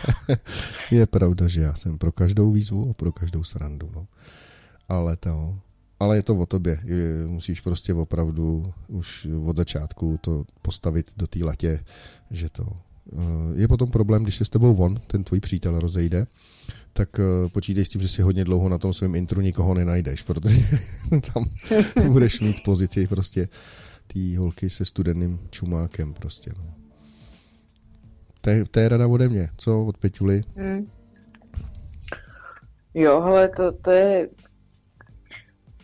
je 0.91 1.07
pravda, 1.07 1.47
že 1.47 1.61
já 1.61 1.75
jsem 1.75 1.97
pro 1.97 2.11
každou 2.11 2.51
výzvu 2.51 2.89
a 2.89 2.93
pro 2.93 3.11
každou 3.11 3.43
srandu, 3.43 3.89
no. 3.95 4.07
Ale 4.89 5.17
to, 5.17 5.55
ale 6.03 6.15
je 6.15 6.23
to 6.23 6.35
o 6.35 6.45
tobě. 6.45 6.79
Musíš 7.27 7.61
prostě 7.61 7.93
opravdu 7.93 8.73
už 8.87 9.27
od 9.45 9.57
začátku 9.57 10.19
to 10.21 10.45
postavit 10.61 11.11
do 11.17 11.27
té 11.27 11.45
latě, 11.45 11.83
že 12.31 12.49
to 12.49 12.67
eh, 13.13 13.15
je 13.55 13.67
potom 13.67 13.91
problém, 13.91 14.23
když 14.23 14.35
se 14.35 14.45
s 14.45 14.49
tebou 14.49 14.75
von, 14.75 15.01
ten 15.07 15.23
tvůj 15.23 15.39
přítel 15.39 15.79
rozejde, 15.79 16.27
tak 16.93 17.19
eh, 17.19 17.49
počítej 17.49 17.85
s 17.85 17.89
tím, 17.89 18.01
že 18.01 18.07
si 18.07 18.21
hodně 18.21 18.43
dlouho 18.43 18.69
na 18.69 18.77
tom 18.77 18.93
svém 18.93 19.15
intru 19.15 19.41
nikoho 19.41 19.73
nenajdeš, 19.73 20.21
protože 20.21 20.61
tam 21.33 21.45
budeš 22.11 22.39
mít 22.39 22.55
pozici 22.65 23.07
prostě 23.07 23.47
té 24.07 24.37
holky 24.37 24.69
se 24.69 24.85
studeným 24.85 25.39
čumákem 25.49 26.13
prostě. 26.13 26.51
No. 26.57 26.73
To, 28.71 28.79
je, 28.79 28.89
rada 28.89 29.07
ode 29.07 29.29
mě. 29.29 29.49
Co 29.57 29.85
od 29.85 29.97
Peťuly? 29.97 30.43
Hmm. 30.55 30.87
Jo, 32.93 33.21
ale 33.21 33.49
to, 33.49 33.71
to 33.71 33.91
je 33.91 34.29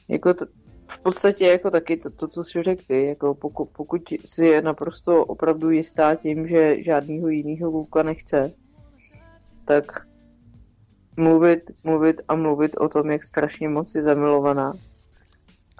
jako 0.09 0.33
to, 0.33 0.45
v 0.87 0.99
podstatě 0.99 1.45
jako 1.45 1.71
taky 1.71 1.97
to, 1.97 2.09
to 2.09 2.27
co 2.27 2.43
jsi 2.43 2.63
řekl 2.63 2.83
ty, 2.87 3.05
jako 3.05 3.35
pokud, 3.35 3.65
pokud 3.65 4.01
si 4.25 4.45
je 4.45 4.61
naprosto 4.61 5.25
opravdu 5.25 5.69
jistá 5.69 6.15
tím, 6.15 6.47
že 6.47 6.81
žádného 6.81 7.27
jiného 7.27 7.71
kluka 7.71 8.03
nechce, 8.03 8.51
tak 9.65 10.07
mluvit, 11.17 11.71
mluvit 11.83 12.21
a 12.27 12.35
mluvit 12.35 12.77
o 12.77 12.89
tom, 12.89 13.09
jak 13.09 13.23
strašně 13.23 13.69
moc 13.69 13.95
je 13.95 14.03
zamilovaná. 14.03 14.73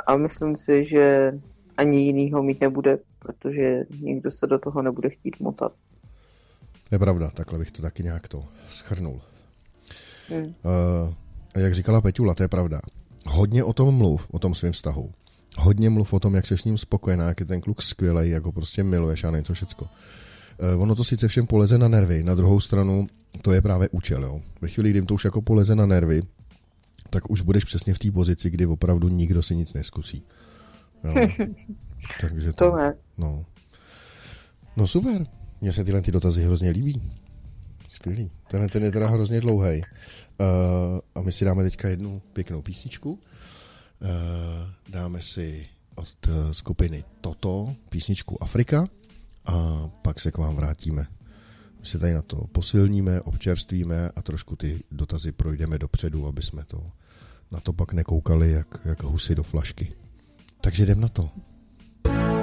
A 0.08 0.18
myslím 0.18 0.56
si, 0.56 0.84
že 0.84 1.32
ani 1.78 2.02
jinýho 2.02 2.44
mít 2.44 2.62
nebude, 2.62 2.98
protože 3.20 3.84
nikdo 4.02 4.32
se 4.32 4.48
do 4.48 4.60
toho 4.60 4.82
nebude 4.82 5.10
chtít 5.10 5.40
motat. 5.40 5.72
Je 6.92 7.00
pravda, 7.00 7.30
takhle 7.30 7.60
bych 7.60 7.72
to 7.72 7.82
taky 7.82 8.04
nějak 8.04 8.28
to 8.28 8.44
schrnul. 8.68 9.22
Hmm. 10.30 10.44
Uh, 10.44 11.14
jak 11.58 11.74
říkala 11.74 12.02
Peťula, 12.02 12.34
to 12.34 12.44
je 12.44 12.48
pravda. 12.48 12.80
Hodně 13.28 13.64
o 13.64 13.74
tom 13.74 13.96
mluv, 13.96 14.28
o 14.32 14.40
tom 14.40 14.56
svém 14.56 14.72
vztahu. 14.72 15.12
Hodně 15.58 15.90
mluv 15.90 16.14
o 16.14 16.20
tom, 16.20 16.36
jak 16.36 16.48
se 16.48 16.58
s 16.58 16.66
ním 16.66 16.78
spokojená, 16.78 17.28
jak 17.28 17.40
je 17.40 17.46
ten 17.46 17.62
kluk 17.62 17.82
skvělý, 17.82 18.30
jak 18.30 18.44
ho 18.44 18.52
prostě 18.52 18.84
miluješ 18.84 19.24
a 19.24 19.32
něco 19.32 19.54
všecko. 19.54 19.86
Uh, 19.86 20.82
ono 20.82 20.96
to 20.96 21.04
sice 21.04 21.28
všem 21.28 21.48
poleze 21.48 21.78
na 21.78 21.88
nervy, 21.88 22.24
na 22.24 22.36
druhou 22.36 22.60
stranu 22.60 23.08
to 23.42 23.52
je 23.52 23.62
právě 23.62 23.90
účel. 23.90 24.24
Jo. 24.24 24.42
Ve 24.62 24.68
chvíli, 24.68 24.90
kdy 24.90 25.02
to 25.02 25.14
už 25.14 25.26
jako 25.26 25.42
poleze 25.42 25.76
na 25.76 25.86
nervy, 25.86 26.22
tak 27.10 27.32
už 27.32 27.42
budeš 27.42 27.64
přesně 27.64 27.94
v 27.94 28.00
té 28.00 28.12
pozici, 28.12 28.50
kdy 28.50 28.66
opravdu 28.66 29.08
nikdo 29.08 29.44
si 29.44 29.56
nic 29.56 29.74
neskusí. 29.74 30.24
Jo. 31.04 31.28
Takže 32.22 32.54
to, 32.54 32.72
to 32.72 32.78
je. 32.78 32.94
No. 33.18 33.46
no 34.78 34.88
super. 34.88 35.26
Mně 35.62 35.74
se 35.74 35.84
tyhle 35.84 36.02
ty 36.02 36.12
dotazy 36.12 36.44
hrozně 36.44 36.70
líbí. 36.70 37.02
Skvělý. 37.90 38.32
Ten, 38.48 38.70
ten 38.70 38.84
je 38.84 38.92
teda 38.92 39.08
hrozně 39.08 39.42
dlouhý. 39.42 39.82
Uh, 39.82 40.48
a 41.16 41.22
my 41.22 41.32
si 41.32 41.46
dáme 41.46 41.64
teďka 41.64 41.90
jednu 41.90 42.22
pěknou 42.34 42.62
písničku. 42.62 43.12
Uh, 43.12 43.20
dáme 44.90 45.22
si 45.22 45.68
od 45.96 46.28
uh, 46.28 46.52
skupiny 46.52 47.04
Toto 47.22 47.76
písničku 47.90 48.44
Afrika 48.44 48.88
a 49.46 49.88
pak 50.02 50.20
se 50.20 50.32
k 50.32 50.38
vám 50.38 50.56
vrátíme. 50.56 51.08
My 51.80 51.86
se 51.86 52.00
tady 52.00 52.14
na 52.14 52.22
to 52.22 52.48
posilníme, 52.52 53.22
občerstvíme 53.22 54.10
a 54.16 54.22
trošku 54.22 54.56
ty 54.56 54.84
dotazy 54.92 55.32
projdeme 55.32 55.78
dopředu, 55.78 56.28
aby 56.28 56.42
jsme 56.42 56.66
to 56.66 56.92
na 57.52 57.60
to 57.60 57.74
pak 57.74 57.94
nekoukali 57.94 58.52
jak, 58.52 58.68
jak 58.86 59.04
husy 59.04 59.36
do 59.36 59.44
flašky. 59.44 59.94
Takže 60.62 60.84
jdem 60.84 61.02
na 61.02 61.08
to. 61.08 61.30
dozněla 62.04 62.39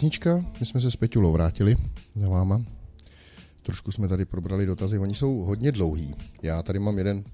písnička, 0.00 0.44
my 0.60 0.66
jsme 0.66 0.80
se 0.80 0.90
s 0.90 0.96
Peťulou 0.96 1.32
vrátili 1.32 1.76
za 2.16 2.28
váma. 2.28 2.62
Trošku 3.62 3.92
jsme 3.92 4.08
tady 4.08 4.24
probrali 4.24 4.66
dotazy, 4.66 4.98
oni 4.98 5.14
jsou 5.14 5.38
hodně 5.38 5.72
dlouhý. 5.72 6.14
Já 6.42 6.62
tady 6.62 6.78
mám 6.78 6.98
jeden, 6.98 7.24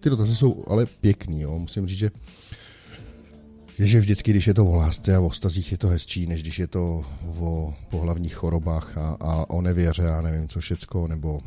ty 0.00 0.10
dotazy 0.10 0.36
jsou 0.36 0.64
ale 0.66 0.86
pěkný, 0.86 1.40
jo. 1.40 1.58
musím 1.58 1.86
říct, 1.86 1.98
že 1.98 2.10
že 3.78 4.00
vždycky, 4.00 4.30
když 4.30 4.46
je 4.46 4.54
to 4.54 4.66
o 4.66 4.74
lásce 4.74 5.16
a 5.16 5.20
o 5.20 5.30
stazích, 5.30 5.72
je 5.72 5.78
to 5.78 5.88
hezčí, 5.88 6.26
než 6.26 6.42
když 6.42 6.58
je 6.58 6.66
to 6.66 7.04
o 7.38 7.74
pohlavních 7.90 8.34
chorobách 8.34 8.98
a, 8.98 9.16
a 9.20 9.50
o 9.50 9.60
nevěře 9.60 10.08
a 10.08 10.22
nevím 10.22 10.48
co 10.48 10.60
všecko, 10.60 11.08
nebo 11.08 11.40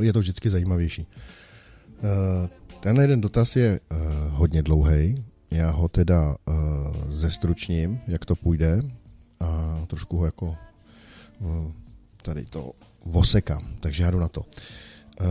je 0.00 0.12
to 0.12 0.20
vždycky 0.20 0.50
zajímavější. 0.50 1.06
Eh, 1.06 2.48
tenhle 2.80 3.04
jeden 3.04 3.20
dotaz 3.20 3.56
je 3.56 3.80
eh, 3.80 3.96
hodně 4.28 4.62
dlouhý, 4.62 5.24
já 5.50 5.70
ho 5.70 5.88
teda 5.88 6.36
zestručním, 7.08 8.00
jak 8.08 8.24
to 8.24 8.36
půjde 8.36 8.82
a 9.40 9.82
trošku 9.86 10.16
ho 10.16 10.24
jako 10.24 10.56
uh, 11.40 11.72
tady 12.22 12.44
to 12.44 12.72
vosekám, 13.04 13.76
takže 13.80 14.02
já 14.02 14.10
jdu 14.10 14.18
na 14.18 14.28
to. 14.28 14.40
Uh, 14.40 15.26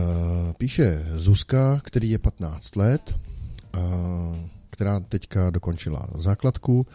píše 0.58 1.06
Zuzka, 1.14 1.80
který 1.84 2.10
je 2.10 2.18
15 2.18 2.76
let, 2.76 3.14
která 4.70 5.00
teďka 5.00 5.50
dokončila 5.50 6.08
základku 6.14 6.86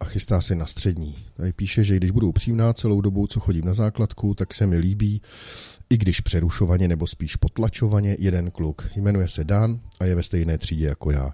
a 0.00 0.04
chystá 0.04 0.40
se 0.40 0.54
na 0.54 0.66
střední. 0.66 1.16
Tady 1.36 1.52
píše, 1.52 1.84
že 1.84 1.96
když 1.96 2.10
budu 2.10 2.28
upřímná 2.28 2.72
celou 2.72 3.00
dobu, 3.00 3.26
co 3.26 3.40
chodím 3.40 3.64
na 3.64 3.74
základku, 3.74 4.34
tak 4.34 4.54
se 4.54 4.66
mi 4.66 4.78
líbí, 4.78 5.22
i 5.90 5.96
když 5.96 6.20
přerušovaně 6.20 6.88
nebo 6.88 7.06
spíš 7.06 7.36
potlačovaně, 7.36 8.16
jeden 8.18 8.50
kluk. 8.50 8.88
Jmenuje 8.96 9.28
se 9.28 9.44
Dan 9.44 9.80
a 10.00 10.04
je 10.04 10.14
ve 10.14 10.22
stejné 10.22 10.58
třídě 10.58 10.86
jako 10.86 11.10
já. 11.10 11.30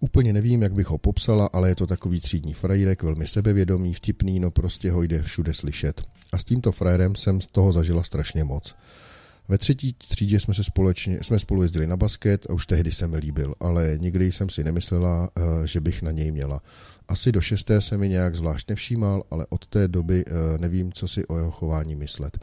Úplně 0.00 0.32
nevím, 0.32 0.62
jak 0.62 0.72
bych 0.72 0.86
ho 0.86 0.98
popsala, 0.98 1.48
ale 1.52 1.68
je 1.68 1.74
to 1.74 1.86
takový 1.86 2.20
třídní 2.20 2.54
frajírek, 2.54 3.02
velmi 3.02 3.26
sebevědomý, 3.26 3.94
vtipný, 3.94 4.40
no 4.40 4.50
prostě 4.50 4.90
ho 4.90 5.02
jde 5.02 5.22
všude 5.22 5.54
slyšet. 5.54 6.02
A 6.32 6.38
s 6.38 6.44
tímto 6.44 6.72
frajerem 6.72 7.14
jsem 7.14 7.40
z 7.40 7.46
toho 7.46 7.72
zažila 7.72 8.02
strašně 8.02 8.44
moc. 8.44 8.74
Ve 9.48 9.58
třetí 9.58 9.92
třídě 9.92 10.40
jsme 10.40 10.54
se 10.54 10.64
společně, 10.64 11.18
jsme 11.22 11.38
spolu 11.38 11.62
jezdili 11.62 11.86
na 11.86 11.96
basket 11.96 12.46
a 12.50 12.52
už 12.52 12.66
tehdy 12.66 12.92
se 12.92 13.06
mi 13.06 13.16
líbil, 13.16 13.54
ale 13.60 13.98
nikdy 14.00 14.32
jsem 14.32 14.48
si 14.48 14.64
nemyslela, 14.64 15.30
eh, 15.36 15.66
že 15.66 15.80
bych 15.80 16.02
na 16.02 16.10
něj 16.10 16.30
měla. 16.30 16.62
Asi 17.08 17.32
do 17.32 17.40
šesté 17.40 17.80
se 17.80 17.96
mi 17.96 18.08
nějak 18.08 18.36
zvlášť 18.36 18.68
nevšímal, 18.68 19.22
ale 19.30 19.46
od 19.48 19.66
té 19.66 19.88
doby 19.88 20.24
eh, 20.26 20.58
nevím, 20.58 20.92
co 20.92 21.08
si 21.08 21.26
o 21.26 21.36
jeho 21.36 21.50
chování 21.50 21.96
myslet. 21.96 22.38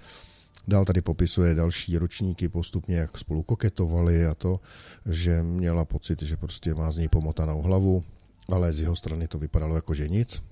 Dál 0.67 0.85
tady 0.85 1.01
popisuje 1.01 1.55
další 1.55 1.97
ročníky 1.97 2.49
postupně, 2.49 2.97
jak 2.97 3.17
spolu 3.17 3.43
koketovali 3.43 4.25
a 4.25 4.35
to, 4.35 4.59
že 5.05 5.43
měla 5.43 5.85
pocit, 5.85 6.21
že 6.21 6.37
prostě 6.37 6.75
má 6.75 6.91
z 6.91 6.97
něj 6.97 7.07
pomotanou 7.07 7.61
hlavu, 7.61 8.03
ale 8.49 8.73
z 8.73 8.79
jeho 8.79 8.95
strany 8.95 9.27
to 9.27 9.39
vypadalo 9.39 9.75
jako 9.75 9.93
že 9.93 10.07
nic. 10.07 10.43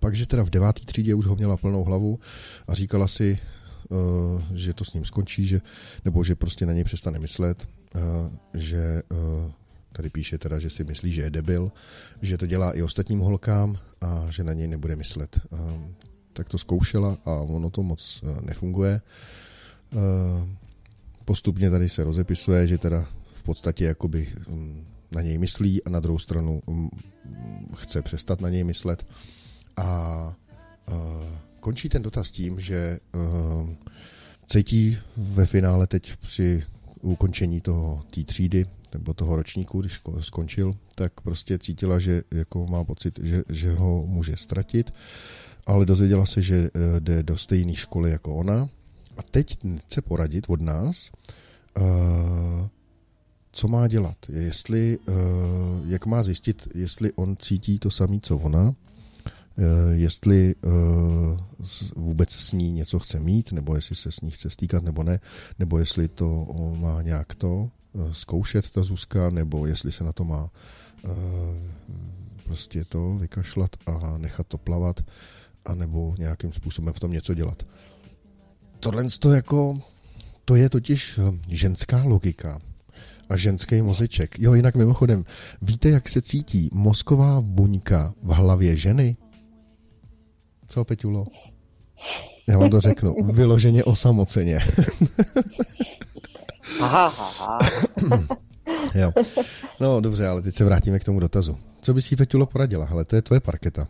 Pak, 0.00 0.14
že 0.14 0.26
teda 0.26 0.44
v 0.44 0.50
devátý 0.50 0.86
třídě 0.86 1.14
už 1.14 1.26
ho 1.26 1.36
měla 1.36 1.56
plnou 1.56 1.84
hlavu 1.84 2.18
a 2.68 2.74
říkala 2.74 3.08
si, 3.08 3.38
uh, 3.88 4.42
že 4.54 4.74
to 4.74 4.84
s 4.84 4.92
ním 4.92 5.04
skončí, 5.04 5.46
že, 5.46 5.60
nebo 6.04 6.24
že 6.24 6.34
prostě 6.34 6.66
na 6.66 6.72
něj 6.72 6.84
přestane 6.84 7.18
myslet, 7.18 7.68
uh, 7.94 8.00
že 8.54 9.02
uh, 9.10 9.50
tady 9.92 10.10
píše 10.10 10.38
teda, 10.38 10.58
že 10.58 10.70
si 10.70 10.84
myslí, 10.84 11.12
že 11.12 11.22
je 11.22 11.30
debil, 11.30 11.72
že 12.22 12.38
to 12.38 12.46
dělá 12.46 12.72
i 12.72 12.82
ostatním 12.82 13.20
holkám 13.20 13.78
a 14.00 14.26
že 14.30 14.44
na 14.44 14.52
něj 14.52 14.68
nebude 14.68 14.96
myslet 14.96 15.40
tak 16.36 16.48
to 16.48 16.58
zkoušela 16.58 17.18
a 17.24 17.30
ono 17.32 17.70
to 17.70 17.82
moc 17.82 18.22
eh, 18.22 18.42
nefunguje. 18.42 19.00
Eh, 19.92 19.96
postupně 21.24 21.70
tady 21.70 21.88
se 21.88 22.04
rozepisuje, 22.04 22.66
že 22.66 22.78
teda 22.78 23.06
v 23.32 23.42
podstatě 23.42 23.84
jakoby 23.84 24.28
mm, 24.48 24.84
na 25.10 25.22
něj 25.22 25.38
myslí 25.38 25.84
a 25.84 25.90
na 25.90 26.00
druhou 26.00 26.18
stranu 26.18 26.62
mm, 26.66 26.88
chce 27.76 28.02
přestat 28.02 28.40
na 28.40 28.48
něj 28.48 28.64
myslet. 28.64 29.06
A 29.76 30.36
eh, 30.88 30.92
končí 31.60 31.88
ten 31.88 32.02
dotaz 32.02 32.30
tím, 32.30 32.60
že 32.60 32.98
cítí 34.46 34.98
ve 35.16 35.46
finále 35.46 35.86
teď 35.86 36.16
při 36.16 36.62
ukončení 37.02 37.60
toho 37.60 38.02
té 38.10 38.24
třídy 38.24 38.66
nebo 38.94 39.14
toho 39.14 39.36
ročníku, 39.36 39.80
když 39.80 40.00
skončil, 40.20 40.72
tak 40.94 41.20
prostě 41.20 41.58
cítila, 41.58 41.98
že 41.98 42.22
jako 42.30 42.66
má 42.66 42.84
pocit, 42.84 43.20
že, 43.22 43.42
že 43.48 43.72
ho 43.72 44.06
může 44.06 44.36
ztratit 44.36 44.90
ale 45.66 45.86
dozvěděla 45.86 46.26
se, 46.26 46.42
že 46.42 46.70
eh, 46.74 47.00
jde 47.00 47.22
do 47.22 47.36
stejné 47.36 47.74
školy 47.74 48.10
jako 48.10 48.34
ona. 48.34 48.68
A 49.16 49.22
teď 49.22 49.58
chce 49.78 50.02
poradit 50.02 50.44
od 50.48 50.60
nás, 50.60 51.10
uh, 51.78 52.68
co 53.52 53.68
má 53.68 53.88
dělat, 53.88 54.16
jestli, 54.28 54.98
uh, 54.98 55.14
jak 55.86 56.06
má 56.06 56.22
zjistit, 56.22 56.68
jestli 56.74 57.12
on 57.12 57.36
cítí 57.36 57.78
to 57.78 57.90
samé, 57.90 58.18
co 58.22 58.36
ona, 58.36 58.74
jestli 59.92 60.54
vůbec 61.96 62.30
s 62.30 62.52
ní 62.52 62.72
něco 62.72 62.98
chce 62.98 63.20
mít, 63.20 63.52
nebo 63.52 63.76
jestli 63.76 63.96
se 63.96 64.12
s 64.12 64.20
ní 64.20 64.30
chce 64.30 64.50
stýkat, 64.50 64.84
nebo 64.84 65.02
ne, 65.02 65.20
nebo 65.58 65.78
jestli 65.78 66.08
to 66.08 66.46
má 66.78 67.02
nějak 67.02 67.34
to 67.34 67.70
zkoušet, 68.12 68.70
ta 68.70 68.82
Zuzka, 68.82 69.30
nebo 69.30 69.66
jestli 69.66 69.92
se 69.92 70.04
na 70.04 70.12
to 70.12 70.24
má 70.24 70.50
prostě 72.44 72.84
to 72.84 73.14
vykašlat 73.14 73.76
a 73.86 74.18
nechat 74.18 74.46
to 74.46 74.58
plavat 74.58 75.00
anebo 75.66 76.14
nějakým 76.18 76.52
způsobem 76.52 76.94
v 76.94 77.00
tom 77.00 77.12
něco 77.12 77.34
dělat. 77.34 77.62
Tohle 78.80 79.04
to 79.20 79.32
jako, 79.32 79.80
to 80.44 80.56
je 80.56 80.70
totiž 80.70 81.18
eh, 81.18 81.38
ženská 81.48 82.02
logika 82.02 82.60
a 83.28 83.36
ženský 83.36 83.82
mozeček. 83.82 84.38
Jo, 84.38 84.54
jinak 84.54 84.74
mimochodem, 84.74 85.24
víte, 85.62 85.88
jak 85.88 86.08
se 86.08 86.22
cítí 86.22 86.70
mozková 86.72 87.40
buňka 87.40 88.14
v 88.22 88.30
hlavě 88.30 88.76
ženy? 88.76 89.16
Co, 90.66 90.84
Peťulo? 90.84 91.26
Já 92.48 92.58
vám 92.58 92.70
to 92.70 92.80
řeknu. 92.80 93.16
Vyloženě 93.32 93.84
osamoceně. 93.84 94.58
Aha, 96.80 97.06
aha. 97.06 97.58
jo. 98.94 99.12
No 99.80 100.00
dobře, 100.00 100.26
ale 100.26 100.42
teď 100.42 100.54
se 100.54 100.64
vrátíme 100.64 100.98
k 100.98 101.04
tomu 101.04 101.20
dotazu. 101.20 101.58
Co 101.80 101.94
bys 101.94 102.10
jí, 102.10 102.16
Peťulo, 102.16 102.46
poradila? 102.46 102.84
Hele, 102.84 103.04
to 103.04 103.16
je 103.16 103.22
tvoje 103.22 103.40
parketa. 103.40 103.88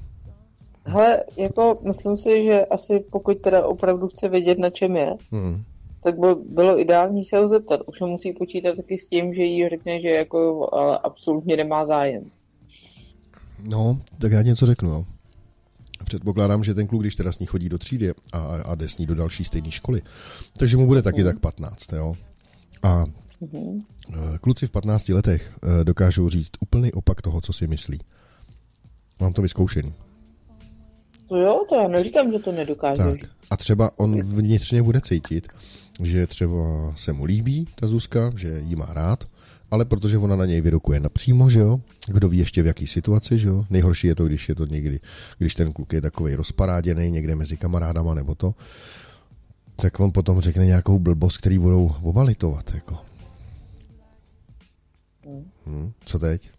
Hele, 0.88 1.24
jako 1.36 1.78
myslím 1.86 2.16
si, 2.16 2.44
že 2.44 2.64
asi 2.66 3.04
pokud 3.12 3.38
teda 3.40 3.66
opravdu 3.66 4.08
chce 4.08 4.28
vědět, 4.28 4.58
na 4.58 4.70
čem 4.70 4.96
je, 4.96 5.16
Hmm. 5.30 5.64
tak 6.02 6.18
by 6.18 6.26
bylo 6.48 6.80
ideální 6.80 7.24
se 7.24 7.38
ho 7.38 7.48
zeptat. 7.48 7.80
Už 7.86 8.00
musí 8.00 8.32
počítat 8.32 8.76
taky 8.76 8.98
s 8.98 9.08
tím, 9.08 9.34
že 9.34 9.42
jí 9.42 9.68
řekne, 9.68 10.00
že 10.00 10.08
jako 10.08 10.68
ale 10.74 10.98
absolutně 10.98 11.56
nemá 11.56 11.84
zájem. 11.84 12.24
No, 13.68 14.00
tak 14.18 14.32
já 14.32 14.42
něco 14.42 14.66
řeknu, 14.66 14.90
jo. 14.90 15.04
Předpokládám, 16.04 16.64
že 16.64 16.74
ten 16.74 16.86
kluk, 16.86 17.02
když 17.02 17.16
teda 17.16 17.32
s 17.32 17.38
ní 17.38 17.46
chodí 17.46 17.68
do 17.68 17.78
třídy 17.78 18.10
a, 18.32 18.38
a 18.38 18.74
jde 18.74 18.88
s 18.88 18.98
ní 18.98 19.06
do 19.06 19.14
další 19.14 19.44
stejné 19.44 19.70
školy, 19.70 20.02
takže 20.58 20.76
mu 20.76 20.86
bude 20.86 21.02
taky 21.02 21.24
tak 21.24 21.38
15, 21.40 21.92
jo. 21.92 22.14
A 22.82 23.04
Mhm. 23.40 23.82
eh, 24.12 24.38
kluci 24.40 24.66
v 24.66 24.70
15 24.70 25.08
letech 25.12 25.52
eh, 25.80 25.84
dokážou 25.84 26.28
říct 26.28 26.50
úplný 26.60 26.92
opak 26.92 27.22
toho, 27.22 27.40
co 27.40 27.52
si 27.52 27.66
myslí. 27.66 27.98
Mám 29.20 29.32
to 29.32 29.42
vyzkoušený. 29.42 29.94
To 31.28 31.36
jo, 31.36 31.60
to 31.68 31.74
já 31.74 31.88
neříkám, 31.88 32.32
že 32.32 32.38
to 32.38 32.52
nedokáže. 32.52 33.02
Tak. 33.02 33.30
A 33.50 33.56
třeba 33.56 33.90
on 33.96 34.22
vnitřně 34.22 34.82
bude 34.82 35.00
cítit, 35.00 35.48
že 36.02 36.26
třeba 36.26 36.92
se 36.96 37.12
mu 37.12 37.24
líbí 37.24 37.68
ta 37.74 37.86
Zuzka, 37.86 38.32
že 38.36 38.62
jí 38.64 38.76
má 38.76 38.86
rád, 38.90 39.24
ale 39.70 39.84
protože 39.84 40.18
ona 40.18 40.36
na 40.36 40.46
něj 40.46 40.60
vyrokuje 40.60 41.00
napřímo, 41.00 41.50
že 41.50 41.60
jo, 41.60 41.80
kdo 42.06 42.28
ví 42.28 42.38
ještě 42.38 42.62
v 42.62 42.66
jaký 42.66 42.86
situaci, 42.86 43.38
že 43.38 43.48
jo, 43.48 43.64
nejhorší 43.70 44.06
je 44.06 44.14
to, 44.14 44.24
když 44.24 44.48
je 44.48 44.54
to 44.54 44.66
někdy, 44.66 45.00
když 45.38 45.54
ten 45.54 45.72
kluk 45.72 45.92
je 45.92 46.00
takový 46.00 46.34
rozparáděný 46.34 47.10
někde 47.10 47.34
mezi 47.34 47.56
kamarádama 47.56 48.14
nebo 48.14 48.34
to, 48.34 48.54
tak 49.76 50.00
on 50.00 50.12
potom 50.12 50.40
řekne 50.40 50.66
nějakou 50.66 50.98
blbost, 50.98 51.36
který 51.36 51.58
budou 51.58 51.94
obalitovat, 52.02 52.74
jako. 52.74 52.98
Hm, 55.66 55.92
co 56.04 56.18
teď? 56.18 56.50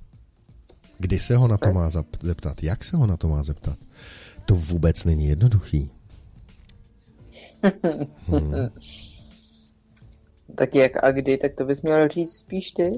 Kdy 0.99 1.19
se 1.19 1.37
ho 1.37 1.47
na 1.47 1.57
to 1.57 1.73
má 1.73 1.89
zeptat? 2.21 2.63
Jak 2.63 2.83
se 2.83 2.97
ho 2.97 3.07
na 3.07 3.17
to 3.17 3.29
má 3.29 3.43
zeptat? 3.43 3.77
To 4.47 4.55
vůbec 4.55 5.05
není 5.05 5.27
jednoduchý. 5.27 5.91
Tak 10.55 10.75
jak 10.75 11.03
a 11.03 11.11
kdy, 11.11 11.37
tak 11.37 11.53
to 11.55 11.65
bys 11.65 11.81
měl 11.81 12.07
říct 12.07 12.37
spíš 12.37 12.71
ty. 12.71 12.91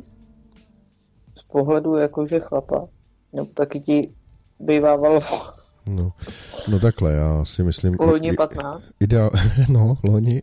Z 1.39 1.43
pohledu 1.43 1.95
jakože 1.95 2.39
chlapa. 2.39 2.87
Nebo 3.33 3.47
taky 3.53 3.79
ti 3.79 4.13
bývávalo 4.59 5.19
No, 5.87 6.11
no 6.71 6.79
takhle, 6.79 7.13
já 7.13 7.45
si 7.45 7.63
myslím... 7.63 7.95
loni 7.99 8.29
i- 8.29 8.35
15. 8.35 8.83
Ideál, 8.99 9.31
no, 9.69 9.97
loni. 10.03 10.41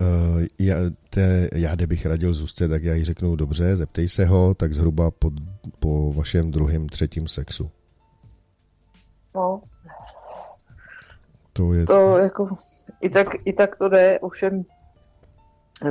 Uh, 0.00 0.42
já, 0.58 0.76
te, 1.10 1.48
já, 1.54 1.74
kdybych 1.74 2.06
radil 2.06 2.32
Zuzce, 2.32 2.68
tak 2.68 2.84
já 2.84 2.94
jí 2.94 3.04
řeknu, 3.04 3.36
dobře, 3.36 3.76
zeptej 3.76 4.08
se 4.08 4.24
ho, 4.24 4.54
tak 4.54 4.74
zhruba 4.74 5.10
po, 5.10 5.30
po 5.78 6.12
vašem 6.12 6.50
druhém, 6.50 6.88
třetím 6.88 7.28
sexu. 7.28 7.70
No, 9.34 9.62
To 11.68 11.72
je... 11.74 11.86
to 11.86 12.18
jako, 12.18 12.48
i 13.00 13.10
tak, 13.10 13.26
i 13.44 13.52
tak 13.52 13.76
to 13.78 13.88
jde, 13.88 14.18
ovšem 14.20 14.62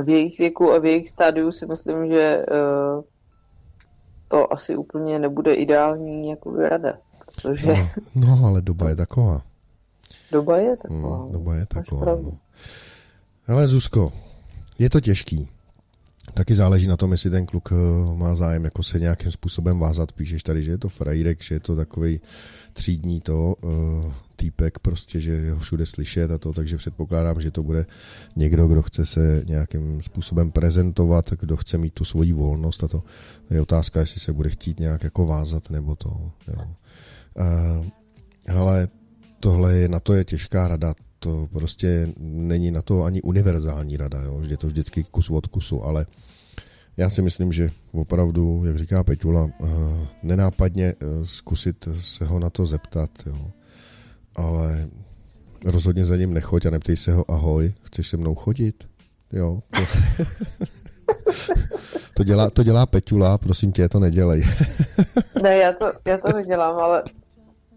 v 0.04 0.08
jejich 0.08 0.38
věku 0.38 0.72
a 0.72 0.78
v 0.78 0.84
jejich 0.84 1.08
stádiu 1.08 1.52
si 1.52 1.66
myslím, 1.66 2.08
že 2.08 2.46
uh, 2.50 3.02
to 4.28 4.52
asi 4.52 4.76
úplně 4.76 5.18
nebude 5.18 5.54
ideální 5.54 6.30
jako 6.30 6.56
rada, 6.56 6.98
protože 7.34 7.74
No, 8.14 8.26
no, 8.26 8.46
ale 8.46 8.60
doba 8.60 8.88
je 8.88 8.96
taková. 8.96 9.42
doba 10.32 10.56
je 10.58 10.76
taková. 10.76 11.18
Hmm, 11.18 11.32
doba 11.32 11.54
je 11.54 11.66
taková. 11.66 12.04
No. 12.06 12.38
Ale 13.48 13.66
Zuzko, 13.66 14.12
je 14.78 14.90
to 14.90 15.00
těžký. 15.00 15.48
Taky 16.34 16.54
záleží 16.54 16.86
na 16.86 16.96
tom, 16.96 17.12
jestli 17.12 17.30
ten 17.30 17.46
kluk 17.46 17.72
eh, 17.72 18.14
má 18.16 18.34
zájem 18.34 18.64
jako 18.64 18.82
se 18.82 19.00
nějakým 19.00 19.32
způsobem 19.32 19.78
vázat. 19.78 20.12
Píšeš 20.12 20.42
tady, 20.42 20.62
že 20.62 20.70
je 20.70 20.78
to 20.78 20.88
frajírek, 20.88 21.42
že 21.42 21.54
je 21.54 21.60
to 21.60 21.76
takový 21.76 22.20
třídní 22.72 23.20
to, 23.20 23.54
uh, 23.60 24.12
týpek 24.36 24.78
prostě, 24.78 25.20
že 25.20 25.52
ho 25.52 25.58
všude 25.58 25.86
slyšet 25.86 26.30
a 26.30 26.38
to, 26.38 26.52
takže 26.52 26.76
předpokládám, 26.76 27.40
že 27.40 27.50
to 27.50 27.62
bude 27.62 27.86
někdo, 28.36 28.66
kdo 28.66 28.82
chce 28.82 29.06
se 29.06 29.42
nějakým 29.46 30.02
způsobem 30.02 30.50
prezentovat, 30.50 31.30
kdo 31.40 31.56
chce 31.56 31.78
mít 31.78 31.94
tu 31.94 32.04
svoji 32.04 32.32
volnost 32.32 32.84
a 32.84 32.88
to 32.88 33.02
je 33.50 33.60
otázka, 33.60 34.00
jestli 34.00 34.20
se 34.20 34.32
bude 34.32 34.50
chtít 34.50 34.80
nějak 34.80 35.04
jako 35.04 35.26
vázat 35.26 35.70
nebo 35.70 35.96
to. 35.96 36.32
Jo. 36.48 36.74
Ale 38.56 38.88
tohle 39.40 39.76
je, 39.76 39.88
na 39.88 40.00
to 40.00 40.14
je 40.14 40.24
těžká 40.24 40.68
rada. 40.68 40.94
To 41.22 41.48
prostě 41.52 42.08
není 42.18 42.70
na 42.70 42.82
to 42.82 43.02
ani 43.02 43.22
univerzální 43.22 43.96
rada, 43.96 44.22
jo? 44.22 44.42
je 44.48 44.56
to 44.56 44.66
vždycky 44.66 45.04
kus 45.04 45.30
od 45.30 45.46
kusu, 45.46 45.84
ale 45.84 46.06
já 46.96 47.10
si 47.10 47.22
myslím, 47.22 47.52
že 47.52 47.70
opravdu, 47.92 48.62
jak 48.66 48.78
říká 48.78 49.04
Peťula, 49.04 49.50
eh, 49.50 49.66
nenápadně 50.22 50.86
eh, 50.86 51.06
zkusit 51.24 51.88
se 51.98 52.24
ho 52.24 52.38
na 52.38 52.50
to 52.50 52.66
zeptat, 52.66 53.10
jo. 53.26 53.50
ale 54.36 54.88
rozhodně 55.64 56.04
za 56.04 56.16
ním 56.16 56.34
nechoď 56.34 56.66
a 56.66 56.70
neptej 56.70 56.96
se 56.96 57.12
ho, 57.12 57.30
ahoj, 57.30 57.72
chceš 57.82 58.08
se 58.08 58.16
mnou 58.16 58.34
chodit? 58.34 58.88
Jo, 59.32 59.62
to, 59.70 59.80
to, 62.14 62.24
dělá, 62.24 62.50
to 62.50 62.62
dělá 62.62 62.86
Peťula, 62.86 63.38
prosím 63.38 63.72
tě, 63.72 63.88
to 63.88 64.00
nedělej. 64.00 64.46
Ne, 65.42 65.56
já 65.56 65.72
to, 65.72 65.92
já 66.06 66.18
to 66.18 66.36
nedělám, 66.36 66.76
ale 66.76 67.02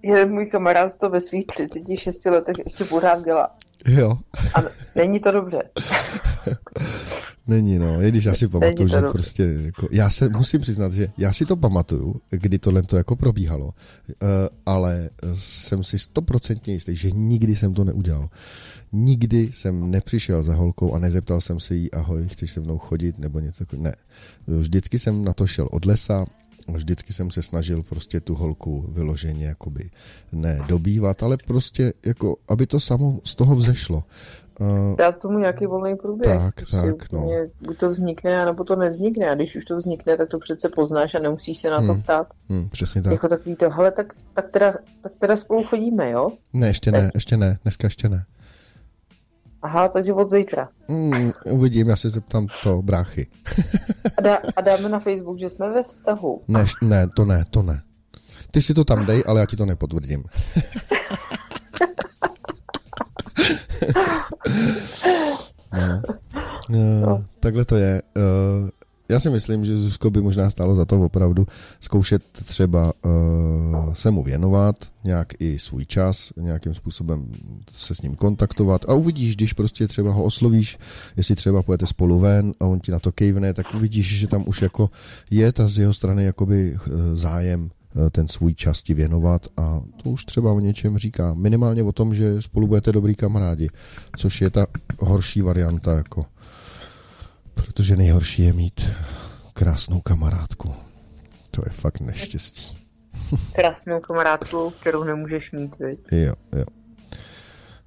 jeden 0.04 0.32
můj 0.32 0.46
kamarád 0.46 0.98
to 0.98 1.10
ve 1.10 1.22
svých 1.22 1.46
36 1.48 2.26
letech 2.26 2.56
ještě 2.66 2.84
pořád 2.84 3.26
dělá. 3.26 3.56
Jo, 3.88 4.18
A 4.56 4.62
není 4.96 5.20
to 5.20 5.32
dobře. 5.32 5.63
Není, 7.48 7.80
no. 7.80 8.02
I 8.02 8.10
když 8.10 8.26
já 8.26 8.36
si 8.36 8.48
pamatuju, 8.48 8.88
že 8.88 8.96
dobře. 8.96 9.13
prostě, 9.13 9.44
jako, 9.44 9.88
já 9.92 10.10
se 10.10 10.30
musím 10.30 10.62
přiznat, 10.62 10.94
že 10.94 11.08
já 11.18 11.34
si 11.34 11.46
to 11.46 11.58
pamatuju, 11.58 12.16
kdy 12.30 12.60
tohle 12.60 12.84
to 12.84 12.98
jako 12.98 13.16
probíhalo, 13.16 13.66
uh, 13.66 13.72
ale 14.66 15.10
jsem 15.36 15.84
si 15.84 16.00
stoprocentně 16.00 16.74
jistý, 16.74 16.96
že 16.96 17.12
nikdy 17.12 17.56
jsem 17.56 17.74
to 17.74 17.84
neudělal. 17.84 18.30
Nikdy 18.92 19.50
jsem 19.54 19.92
nepřišel 19.92 20.44
za 20.44 20.56
holkou 20.56 20.94
a 20.94 21.00
nezeptal 21.00 21.42
jsem 21.42 21.60
se 21.60 21.76
jí, 21.76 21.92
ahoj, 21.92 22.28
chceš 22.28 22.52
se 22.52 22.62
mnou 22.62 22.78
chodit, 22.78 23.20
nebo 23.20 23.39
něco 23.39 23.66
takového. 23.66 23.84
Ne. 23.84 23.96
Vždycky 24.48 25.00
jsem 25.00 25.26
na 25.26 25.34
to 25.34 25.48
šel 25.48 25.68
od 25.72 25.86
lesa, 25.86 26.26
vždycky 26.67 27.13
jsem 27.13 27.32
se 27.32 27.41
snažil 27.41 27.84
prostě 27.84 28.19
tu 28.21 28.36
holku 28.36 28.86
vyloženě 28.91 29.45
jakoby 29.45 29.89
ne 30.32 30.60
dobývat, 30.67 31.23
ale 31.23 31.38
prostě 31.47 31.93
jako, 32.06 32.36
aby 32.47 32.67
to 32.67 32.80
samo 32.80 33.19
z 33.23 33.36
toho 33.36 33.56
vzešlo. 33.56 34.04
Uh, 34.60 34.97
Dát 34.97 35.21
tomu 35.21 35.39
nějaký 35.39 35.65
volný 35.65 35.95
průběh. 35.95 36.38
Tak, 36.38 36.56
Prostě 36.56 36.78
tak, 36.78 37.12
no. 37.12 37.30
Buď 37.62 37.78
to 37.78 37.89
vznikne, 37.89 38.45
nebo 38.45 38.63
to 38.63 38.76
nevznikne. 38.76 39.30
A 39.30 39.36
když 39.36 39.56
už 39.56 39.65
to 39.65 39.78
vznikne, 39.78 40.17
tak 40.17 40.30
to 40.30 40.39
přece 40.39 40.69
poznáš 40.69 41.15
a 41.15 41.19
nemusíš 41.19 41.58
se 41.58 41.69
na 41.69 41.78
to 41.82 41.93
Hmm. 41.93 42.02
ptát. 42.02 42.28
hm, 42.49 42.69
přesně 42.71 43.02
tak. 43.02 43.12
Jako 43.12 43.28
takový 43.28 43.56
to, 43.56 43.69
hele, 43.69 43.91
tak, 43.91 44.13
tak, 44.34 44.49
teda, 44.52 44.73
tak 45.02 45.12
teda 45.19 45.38
spolu 45.38 45.63
chodíme, 45.63 46.12
jo? 46.12 46.32
Ne, 46.54 46.67
ještě 46.67 46.91
ne, 46.91 47.12
ještě 47.13 47.38
ne, 47.38 47.58
dneska 47.63 47.88
ještě 47.88 48.10
ne. 48.10 48.26
Aha, 49.63 49.88
takže 49.88 50.13
od 50.13 50.30
zítra. 50.30 50.69
Mm, 50.88 51.32
uvidím, 51.45 51.89
já 51.89 51.95
se 51.95 52.10
zeptám 52.10 52.47
to 52.63 52.82
bráchy. 52.82 53.28
A, 54.17 54.21
dá, 54.21 54.39
a 54.56 54.62
dáme 54.62 54.89
na 54.89 54.99
Facebook, 54.99 55.39
že 55.39 55.49
jsme 55.49 55.69
ve 55.69 55.84
vztahu. 55.84 56.41
Ne, 56.47 56.65
ne, 56.82 57.08
to 57.15 57.26
ne, 57.26 57.45
to 57.49 57.62
ne. 57.62 57.82
Ty 58.52 58.62
si 58.62 58.73
to 58.73 58.86
tam 58.86 59.06
dej, 59.06 59.23
ale 59.28 59.39
já 59.39 59.45
ti 59.45 59.56
to 59.56 59.65
nepotvrdím. 59.65 60.23
no. 65.73 66.02
No, 66.69 67.26
takhle 67.39 67.65
to 67.65 67.76
je. 67.76 68.02
Uh, 68.17 68.69
já 69.10 69.20
si 69.20 69.30
myslím, 69.30 69.66
že 69.66 69.78
Zuzko 69.78 70.10
by 70.10 70.22
možná 70.22 70.50
stálo 70.50 70.76
za 70.76 70.86
to 70.86 71.02
opravdu 71.02 71.48
zkoušet 71.80 72.24
třeba 72.32 72.94
uh, 73.06 73.94
se 73.94 74.12
mu 74.12 74.24
věnovat, 74.24 74.76
nějak 75.04 75.28
i 75.39 75.60
svůj 75.60 75.86
čas, 75.86 76.34
nějakým 76.38 76.76
způsobem 76.76 77.26
se 77.72 77.96
s 77.96 78.02
ním 78.02 78.16
kontaktovat 78.16 78.86
a 78.89 78.94
uvidíš, 78.94 79.36
když 79.36 79.54
prostě 79.54 79.88
třeba 79.88 80.12
ho 80.12 80.24
oslovíš, 80.24 80.78
jestli 81.18 81.36
třeba 81.36 81.63
pojete 81.63 81.88
spolu 81.88 82.20
ven 82.20 82.54
a 82.60 82.66
on 82.66 82.80
ti 82.80 82.92
na 82.92 83.00
to 83.00 83.12
kejvne, 83.12 83.54
tak 83.54 83.76
uvidíš, 83.76 84.20
že 84.20 84.28
tam 84.28 84.44
už 84.48 84.62
jako 84.62 84.89
je 85.32 85.52
ta 85.52 85.68
z 85.68 85.78
jeho 85.78 85.94
strany 85.94 86.24
jakoby 86.24 86.76
eh, 86.76 86.89
zájem 87.16 87.70
eh, 87.96 88.10
ten 88.10 88.28
svůj 88.28 88.54
čas 88.54 88.84
ti 88.84 88.94
věnovat 88.94 89.48
a 89.58 89.82
to 90.04 90.10
už 90.10 90.26
třeba 90.26 90.52
o 90.52 90.60
něčem 90.60 90.98
říká. 90.98 91.34
Minimálně 91.34 91.84
o 91.84 91.92
tom, 91.92 92.16
že 92.16 92.42
spolu 92.42 92.68
budete 92.68 92.92
dobrý 92.92 93.16
kamarádi, 93.16 93.70
což 94.18 94.42
je 94.42 94.50
ta 94.50 94.68
horší 95.00 95.42
varianta 95.42 95.94
jako 95.94 96.26
Protože 97.54 97.96
nejhorší 97.96 98.42
je 98.42 98.54
mít 98.54 98.89
krásnou 99.54 100.02
kamarádku. 100.02 100.74
To 101.52 101.62
je 101.66 101.72
fakt 101.72 102.02
neštěstí. 102.02 102.78
Krásnou 103.54 104.00
kamarádku, 104.00 104.74
kterou 104.80 105.04
nemůžeš 105.04 105.52
mít, 105.52 105.80
viď? 105.80 106.00
Jo, 106.12 106.34
jo. 106.56 106.66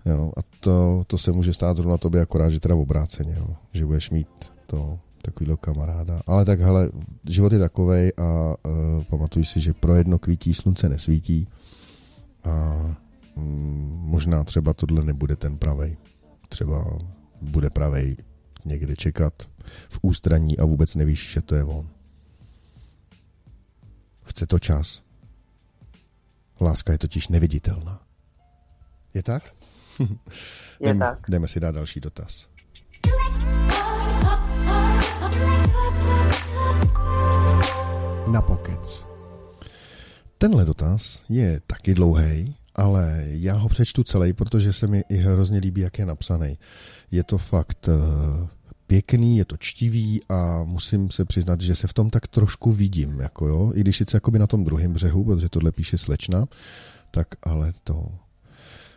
Jo, 0.07 0.33
a 0.37 0.41
to, 0.61 1.05
to 1.07 1.19
se 1.19 1.33
může 1.33 1.53
stát 1.53 1.77
zrovna 1.77 1.99
tobě 1.99 2.21
akorát, 2.21 2.51
že 2.51 2.61
teda 2.61 2.75
obráceně, 2.75 3.35
jo. 3.39 3.57
že 3.73 3.87
budeš 3.87 4.11
mít 4.11 4.53
to 4.67 4.99
takovýhle 5.23 5.57
kamaráda. 5.61 6.21
Ale 6.27 6.45
tak 6.45 6.61
hele, 6.61 6.91
život 7.29 7.53
je 7.53 7.59
takovej 7.59 8.13
a 8.17 8.55
uh, 8.67 9.05
pamatuj 9.05 9.45
si, 9.45 9.61
že 9.61 9.75
pro 9.75 9.95
jedno 9.95 10.19
kvítí 10.19 10.55
slunce 10.55 10.89
nesvítí 10.89 11.49
a 12.45 12.77
mm, 13.37 13.97
možná 14.01 14.45
třeba 14.45 14.75
tohle 14.75 15.05
nebude 15.05 15.37
ten 15.37 15.59
pravej. 15.59 15.97
Třeba 16.49 16.99
bude 17.41 17.71
pravej 17.71 18.17
někde 18.65 18.97
čekat 18.97 19.33
v 19.89 19.99
ústraní 20.03 20.59
a 20.59 20.65
vůbec 20.65 20.95
nevíš, 20.95 21.33
že 21.33 21.43
to 21.43 21.55
je 21.55 21.65
on. 21.65 21.89
Chce 24.25 24.47
to 24.47 24.59
čas. 24.59 25.03
Láska 26.61 26.93
je 26.93 26.99
totiž 26.99 27.29
neviditelná. 27.29 28.03
Je 29.15 29.23
tak? 29.23 29.43
Je 30.81 30.89
jdeme, 30.89 30.99
tak. 30.99 31.19
Jdeme 31.31 31.49
si 31.49 31.61
dát 31.61 31.75
další 31.75 32.01
dotaz. 32.01 32.49
Na 38.33 38.43
pokec. 38.43 39.05
Tenhle 40.39 40.65
dotaz 40.65 41.25
je 41.29 41.61
taky 41.67 41.95
dlouhý, 41.95 42.55
ale 42.75 43.25
já 43.27 43.55
ho 43.55 43.69
přečtu 43.69 44.05
celý, 44.05 44.33
protože 44.33 44.73
se 44.73 44.87
mi 44.87 45.05
i 45.09 45.17
hrozně 45.17 45.59
líbí, 45.59 45.81
jak 45.81 45.99
je 45.99 46.07
napsaný. 46.07 46.59
Je 47.11 47.25
to 47.25 47.39
fakt 47.39 47.89
eh, 47.89 48.49
pěkný, 48.87 49.39
je 49.39 49.45
to 49.45 49.57
čtivý 49.57 50.21
a 50.29 50.65
musím 50.65 51.11
se 51.11 51.25
přiznat, 51.25 51.61
že 51.61 51.75
se 51.75 51.87
v 51.87 51.93
tom 51.93 52.11
tak 52.11 52.27
trošku 52.27 52.73
vidím, 52.73 53.21
jako 53.21 53.49
jo, 53.49 53.73
i 53.75 53.81
když 53.81 53.97
sice 53.97 54.17
jakoby 54.17 54.39
na 54.39 54.47
tom 54.47 54.65
druhém 54.65 54.93
břehu, 54.93 55.25
protože 55.25 55.49
tohle 55.49 55.73
píše 55.73 55.99
slečna, 55.99 56.47
tak 57.11 57.29
ale 57.43 57.73
to... 57.85 58.09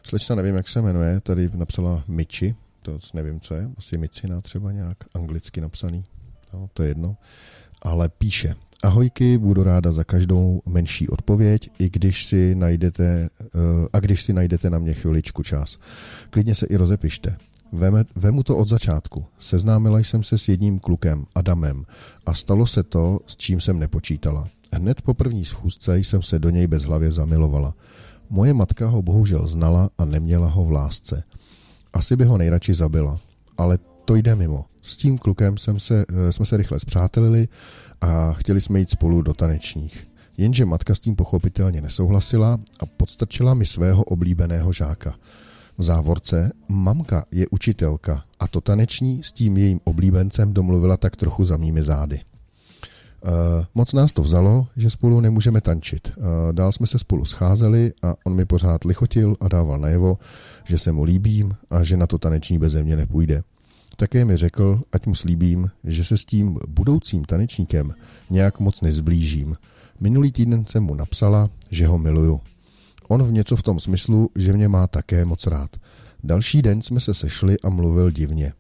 Slečna 0.04 0.36
nevím, 0.36 0.56
jak 0.56 0.67
se 0.67 0.82
jmenuje, 0.82 1.19
tady 1.19 1.49
napsala 1.54 2.04
Michi, 2.08 2.56
to 2.82 2.99
nevím, 3.13 3.39
co 3.39 3.54
je, 3.54 3.69
asi 3.78 3.97
Micina 3.97 4.41
třeba 4.41 4.71
nějak 4.71 4.97
anglicky 5.13 5.62
napsaný, 5.62 6.04
no, 6.54 6.69
to 6.73 6.84
je 6.84 6.89
jedno, 6.89 7.17
ale 7.82 8.10
píše, 8.10 8.56
Ahojky, 8.84 9.38
budu 9.38 9.63
ráda 9.63 9.91
za 9.91 10.04
každou 10.04 10.62
menší 10.65 11.08
odpověď, 11.08 11.69
i 11.80 11.89
když 11.89 12.25
si 12.25 12.56
najdete, 12.56 13.30
a 13.93 13.99
když 13.99 14.23
si 14.23 14.34
najdete 14.34 14.69
na 14.69 14.80
mě 14.80 14.93
chviličku 14.93 15.43
čas. 15.43 15.78
Klidně 16.30 16.56
se 16.56 16.65
i 16.65 16.75
rozepište. 16.75 17.38
Veme, 17.71 18.03
vemu 18.15 18.43
to 18.43 18.58
od 18.58 18.67
začátku. 18.67 19.25
Seznámila 19.39 19.99
jsem 19.99 20.23
se 20.23 20.38
s 20.38 20.47
jedním 20.47 20.79
klukem, 20.79 21.25
Adamem, 21.36 21.86
a 22.25 22.34
stalo 22.34 22.67
se 22.67 22.84
to, 22.84 23.19
s 23.27 23.38
čím 23.38 23.62
jsem 23.62 23.79
nepočítala. 23.79 24.47
Hned 24.73 25.01
po 25.01 25.13
první 25.13 25.45
schůzce 25.45 25.97
jsem 25.97 26.21
se 26.21 26.39
do 26.39 26.49
něj 26.49 26.67
bez 26.67 26.84
hlavě 26.84 27.12
zamilovala. 27.12 27.73
Moje 28.29 28.53
matka 28.53 28.88
ho 28.88 29.01
bohužel 29.01 29.47
znala 29.47 29.89
a 29.97 30.05
neměla 30.05 30.47
ho 30.47 30.65
v 30.65 30.71
lásce. 30.71 31.23
Asi 31.93 32.15
by 32.15 32.25
ho 32.25 32.38
nejradši 32.38 32.73
zabila, 32.73 33.19
ale 33.58 33.77
to 34.05 34.15
jde 34.15 34.36
mimo. 34.36 34.65
S 34.82 34.97
tím 34.97 35.17
klukem 35.17 35.58
jsem 35.58 35.79
se, 35.79 36.05
jsme 36.29 36.45
se 36.45 36.58
rychle 36.58 36.79
zpřátelili 36.79 37.47
a 38.01 38.34
chtěli 38.34 38.62
jsme 38.62 38.79
jít 38.79 38.89
spolu 38.89 39.21
do 39.21 39.34
tanečních. 39.34 40.08
Jenže 40.38 40.65
matka 40.65 40.95
s 40.95 40.99
tím 40.99 41.15
pochopitelně 41.15 41.82
nesouhlasila 41.82 42.60
a 42.79 42.86
podstrčila 42.86 43.53
mi 43.53 43.65
svého 43.65 44.03
oblíbeného 44.03 44.73
žáka. 44.73 45.15
V 45.79 45.83
závorce 45.83 46.51
mamka 46.67 47.25
je 47.31 47.47
učitelka 47.47 48.23
a 48.39 48.47
to 48.47 48.61
taneční 48.61 49.23
s 49.23 49.31
tím 49.31 49.57
jejím 49.57 49.79
oblíbencem 49.83 50.53
domluvila 50.53 50.97
tak 50.97 51.15
trochu 51.15 51.45
za 51.45 51.57
mými 51.57 51.83
zády. 51.83 52.19
Uh, 52.19 53.29
moc 53.75 53.93
nás 53.93 54.13
to 54.13 54.21
vzalo, 54.21 54.67
že 54.75 54.89
spolu 54.89 55.19
nemůžeme 55.19 55.61
tančit. 55.61 56.11
Uh, 56.17 56.23
dál 56.51 56.71
jsme 56.71 56.87
se 56.87 56.99
spolu 56.99 57.25
scházeli 57.25 57.93
a 58.03 58.15
on 58.23 58.35
mi 58.35 58.45
pořád 58.45 58.83
lichotil 58.83 59.35
a 59.39 59.47
dával 59.47 59.79
najevo, 59.79 60.17
že 60.65 60.77
se 60.77 60.91
mu 60.91 61.03
líbím 61.03 61.55
a 61.69 61.83
že 61.83 61.97
na 61.97 62.07
to 62.07 62.17
taneční 62.17 62.59
beze 62.59 62.83
mě 62.83 62.95
nepůjde. 62.95 63.43
Také 63.95 64.25
mi 64.25 64.37
řekl, 64.37 64.81
ať 64.91 65.05
mu 65.05 65.15
slíbím, 65.15 65.71
že 65.83 66.03
se 66.03 66.17
s 66.17 66.25
tím 66.25 66.59
budoucím 66.67 67.25
tanečníkem 67.25 67.93
nějak 68.29 68.59
moc 68.59 68.81
nezblížím. 68.81 69.57
Minulý 69.99 70.31
týden 70.31 70.65
jsem 70.65 70.83
mu 70.83 70.95
napsala, 70.95 71.49
že 71.71 71.87
ho 71.87 71.97
miluju. 71.97 72.41
On 73.12 73.24
v 73.24 73.32
něco 73.32 73.56
v 73.56 73.63
tom 73.63 73.80
smyslu, 73.80 74.30
že 74.36 74.54
mě 74.54 74.67
má 74.67 74.88
také 74.88 75.26
moc 75.26 75.48
rád. 75.48 75.69
Další 76.24 76.62
den 76.62 76.82
jsme 76.82 77.00
se 77.00 77.13
sešli 77.13 77.60
a 77.60 77.69
mluvil 77.69 78.12
divně. 78.12 78.54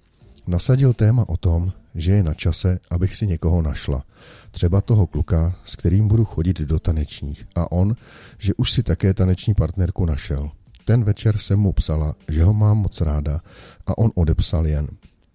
Nasadil 0.47 0.93
téma 0.93 1.29
o 1.29 1.37
tom, 1.37 1.71
že 1.95 2.11
je 2.11 2.23
na 2.23 2.33
čase, 2.33 2.79
abych 2.89 3.15
si 3.15 3.27
někoho 3.27 3.61
našla. 3.61 4.03
Třeba 4.51 4.81
toho 4.81 5.07
kluka, 5.07 5.55
s 5.65 5.75
kterým 5.75 6.07
budu 6.07 6.25
chodit 6.25 6.61
do 6.61 6.79
tanečních. 6.79 7.47
A 7.55 7.71
on, 7.71 7.95
že 8.37 8.53
už 8.53 8.71
si 8.71 8.83
také 8.83 9.13
taneční 9.13 9.53
partnerku 9.53 10.05
našel. 10.05 10.51
Ten 10.85 11.03
večer 11.03 11.37
jsem 11.37 11.59
mu 11.59 11.73
psala, 11.73 12.15
že 12.27 12.43
ho 12.43 12.53
mám 12.53 12.77
moc 12.77 13.01
ráda 13.01 13.41
a 13.85 13.97
on 13.97 14.11
odepsal 14.15 14.67
jen, 14.67 14.87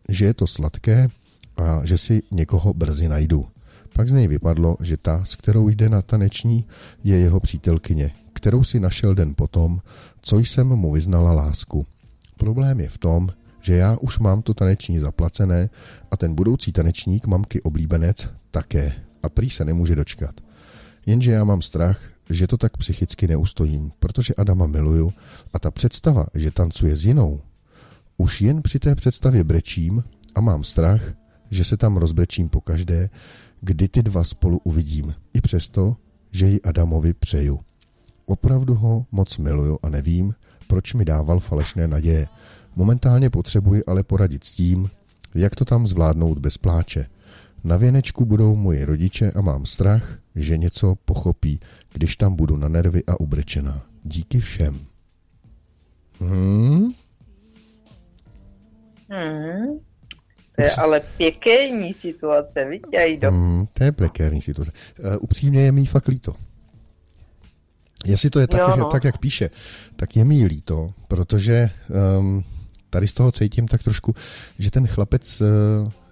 že 0.08 0.24
je 0.24 0.34
to 0.34 0.46
sladké 0.46 1.08
a 1.56 1.80
že 1.84 1.98
si 1.98 2.22
někoho 2.30 2.74
brzy 2.74 3.08
najdu. 3.08 3.46
Pak 3.92 4.08
z 4.08 4.12
něj 4.12 4.28
vypadlo, 4.28 4.76
že 4.80 4.96
ta, 4.96 5.24
s 5.24 5.36
kterou 5.36 5.68
jde 5.68 5.88
na 5.88 6.02
taneční, 6.02 6.64
je 7.04 7.18
jeho 7.18 7.40
přítelkyně, 7.40 8.10
kterou 8.44 8.64
si 8.64 8.80
našel 8.80 9.14
den 9.14 9.34
potom, 9.34 9.80
co 10.20 10.38
jsem 10.38 10.66
mu 10.66 10.92
vyznala 10.92 11.32
lásku. 11.32 11.86
Problém 12.36 12.80
je 12.80 12.88
v 12.88 12.98
tom, 12.98 13.28
že 13.60 13.74
já 13.74 13.96
už 13.96 14.18
mám 14.18 14.42
to 14.42 14.54
taneční 14.54 14.98
zaplacené 14.98 15.70
a 16.10 16.16
ten 16.16 16.34
budoucí 16.34 16.72
tanečník 16.72 17.26
mamky 17.26 17.62
oblíbenec 17.62 18.28
také 18.50 18.92
a 19.22 19.28
prý 19.28 19.50
se 19.50 19.64
nemůže 19.64 19.96
dočkat. 19.96 20.34
Jenže 21.06 21.32
já 21.32 21.44
mám 21.44 21.62
strach, 21.62 22.02
že 22.30 22.46
to 22.46 22.56
tak 22.56 22.76
psychicky 22.76 23.28
neustojím, 23.28 23.92
protože 23.98 24.34
Adama 24.34 24.66
miluju 24.66 25.12
a 25.52 25.58
ta 25.58 25.70
představa, 25.70 26.26
že 26.34 26.50
tancuje 26.50 26.96
s 26.96 27.06
jinou, 27.06 27.40
už 28.16 28.40
jen 28.40 28.62
při 28.62 28.78
té 28.78 28.94
představě 28.94 29.44
brečím 29.44 30.04
a 30.34 30.40
mám 30.40 30.64
strach, 30.64 31.14
že 31.50 31.64
se 31.64 31.76
tam 31.76 31.96
rozbrečím 31.96 32.48
pokaždé, 32.48 33.10
kdy 33.60 33.88
ty 33.88 34.02
dva 34.02 34.24
spolu 34.24 34.60
uvidím, 34.64 35.14
i 35.34 35.40
přesto, 35.40 35.96
že 36.30 36.46
ji 36.46 36.62
Adamovi 36.62 37.14
přeju. 37.14 37.60
Opravdu 38.26 38.74
ho 38.74 39.06
moc 39.12 39.38
miluju 39.38 39.78
a 39.82 39.88
nevím, 39.88 40.34
proč 40.66 40.94
mi 40.94 41.04
dával 41.04 41.40
falešné 41.40 41.88
naděje. 41.88 42.28
Momentálně 42.76 43.30
potřebuji 43.30 43.84
ale 43.86 44.02
poradit 44.02 44.44
s 44.44 44.52
tím, 44.52 44.90
jak 45.34 45.54
to 45.54 45.64
tam 45.64 45.86
zvládnout 45.86 46.38
bez 46.38 46.58
pláče. 46.58 47.06
Na 47.64 47.76
věnečku 47.76 48.24
budou 48.24 48.56
moji 48.56 48.84
rodiče 48.84 49.30
a 49.30 49.40
mám 49.40 49.66
strach, 49.66 50.18
že 50.34 50.58
něco 50.58 50.94
pochopí, 51.04 51.60
když 51.92 52.16
tam 52.16 52.36
budu 52.36 52.56
na 52.56 52.68
nervy 52.68 53.02
a 53.06 53.20
ubrečená. 53.20 53.82
Díky 54.04 54.40
všem. 54.40 54.80
Hmm? 56.20 56.92
Hmm. 59.08 59.78
To 60.56 60.62
je 60.62 60.72
ale 60.72 61.00
pěkný 61.16 61.94
situace, 62.00 62.64
vidíš, 62.64 63.20
do... 63.20 63.30
Hmm, 63.30 63.66
to 63.72 63.84
je 63.84 63.92
prekérní 63.92 64.40
situace. 64.40 64.72
Uh, 65.04 65.16
upřímně 65.20 65.60
je 65.60 65.72
mi 65.72 65.84
fakt 65.84 66.08
líto. 66.08 66.34
Jestli 68.04 68.30
to 68.30 68.40
je 68.40 68.46
tak, 68.46 68.60
Jo, 68.60 68.68
jak, 68.68 68.78
no. 68.78 68.84
tak, 68.84 69.04
jak 69.04 69.18
píše, 69.18 69.50
tak 69.96 70.16
je 70.16 70.24
mi 70.24 70.46
líto, 70.46 70.92
protože 71.08 71.70
um, 72.18 72.44
tady 72.90 73.08
z 73.08 73.12
toho 73.12 73.32
cítím 73.32 73.68
tak 73.68 73.82
trošku, 73.82 74.14
že 74.58 74.70
ten 74.70 74.86
chlapec 74.86 75.40
uh, 75.40 75.46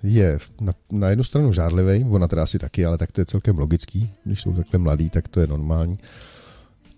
je 0.02 0.38
na, 0.60 0.72
na 0.92 1.08
jednu 1.08 1.24
stranu 1.24 1.52
žádlivý, 1.52 2.04
ona 2.04 2.28
teda 2.28 2.42
asi 2.42 2.58
taky, 2.58 2.86
ale 2.86 2.98
tak 2.98 3.12
to 3.12 3.20
je 3.20 3.26
celkem 3.26 3.58
logický, 3.58 4.10
když 4.24 4.40
jsou 4.40 4.52
takhle 4.52 4.78
mladý, 4.78 5.10
tak 5.10 5.28
to 5.28 5.40
je 5.40 5.46
normální, 5.46 5.98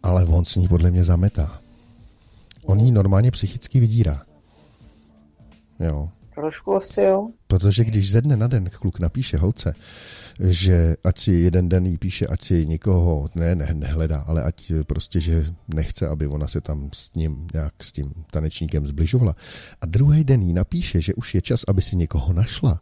ale 0.02 0.24
on 0.24 0.44
s 0.44 0.56
ní 0.56 0.68
podle 0.68 0.90
mě 0.90 1.04
zametá. 1.04 1.60
On 2.64 2.80
jí 2.80 2.92
normálně 2.92 3.30
psychicky 3.30 3.80
vydírá. 3.80 4.22
Jo, 5.80 6.08
Trošku 6.34 6.76
asi 6.76 7.00
jo. 7.00 7.28
Protože 7.46 7.84
když 7.84 8.10
ze 8.10 8.20
dne 8.22 8.36
na 8.36 8.46
den 8.46 8.70
kluk 8.70 8.98
napíše 8.98 9.38
holce, 9.38 9.74
že 10.40 10.96
ať 11.04 11.18
si 11.18 11.32
jeden 11.32 11.68
den 11.68 11.86
jí 11.86 11.98
píše, 11.98 12.26
ať 12.26 12.42
si 12.42 12.66
nikoho 12.66 13.28
ne, 13.34 13.54
ne, 13.54 13.68
nehledá, 13.74 14.20
ale 14.20 14.42
ať 14.42 14.72
prostě, 14.86 15.20
že 15.20 15.46
nechce, 15.68 16.08
aby 16.08 16.26
ona 16.26 16.48
se 16.48 16.60
tam 16.60 16.90
s 16.92 17.14
ním 17.14 17.46
nějak 17.54 17.84
s 17.84 17.92
tím 17.92 18.12
tanečníkem 18.30 18.86
zbližovala. 18.86 19.36
A 19.80 19.86
druhý 19.86 20.24
den 20.24 20.42
jí 20.42 20.52
napíše, 20.52 21.00
že 21.00 21.14
už 21.14 21.34
je 21.34 21.42
čas, 21.42 21.64
aby 21.68 21.82
si 21.82 21.96
někoho 21.96 22.32
našla. 22.32 22.80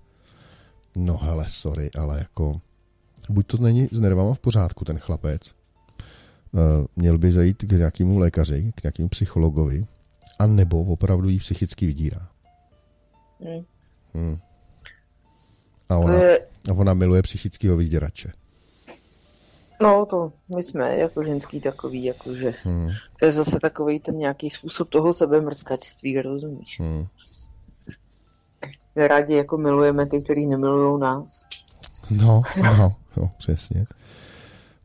No 0.97 1.17
hele, 1.17 1.45
sorry, 1.49 1.91
ale 1.99 2.19
jako 2.19 2.61
buď 3.29 3.47
to 3.47 3.57
není 3.57 3.89
s 3.93 4.01
nervama 4.01 4.35
v 4.35 4.39
pořádku 4.39 4.85
ten 4.85 4.99
chlapec, 4.99 5.51
uh, 6.53 6.61
měl 6.97 7.19
by 7.19 7.33
zajít 7.33 7.63
k 7.63 7.73
nějakému 7.73 8.19
lékaři, 8.19 8.73
k 8.75 8.83
nějakému 8.83 9.09
psychologovi, 9.09 9.87
a 10.39 10.47
nebo 10.47 10.85
opravdu 10.85 11.29
jí 11.29 11.39
psychicky 11.39 11.87
vydírá. 11.87 12.29
Hmm. 13.41 13.65
Hmm. 14.15 14.39
A 15.93 15.97
To 15.97 16.01
ona, 16.01 16.15
je, 16.23 16.41
a 16.71 16.73
ona 16.75 16.95
miluje 16.95 17.23
psychického 17.23 17.77
vyděrače. 17.77 18.33
no 19.83 20.07
to 20.07 20.33
my 20.57 20.63
jsme 20.63 20.99
jako 20.99 21.23
ženský 21.25 21.61
takový, 21.61 22.05
jakože 22.05 22.53
Hmm. 22.65 22.91
to 23.19 23.25
je 23.25 23.33
zase 23.33 23.61
takový 23.61 24.01
ten 24.01 24.19
nějaký 24.19 24.51
způsob 24.51 24.89
toho 24.89 25.13
sebemrskačství, 25.13 26.21
rozumíš? 26.23 26.81
Hmm. 26.81 27.07
My 28.97 29.09
rádi 29.09 29.35
jako 29.35 29.59
milujeme 29.59 30.07
ty, 30.07 30.23
kteří 30.23 30.47
nemilují 30.47 31.01
nás. 31.01 31.45
No, 32.11 32.43
no, 32.63 32.95
no, 33.17 33.31
přesně. 33.39 33.85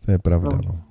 To 0.05 0.11
je 0.11 0.19
pravda, 0.19 0.49
No. 0.55 0.61
no. 0.65 0.81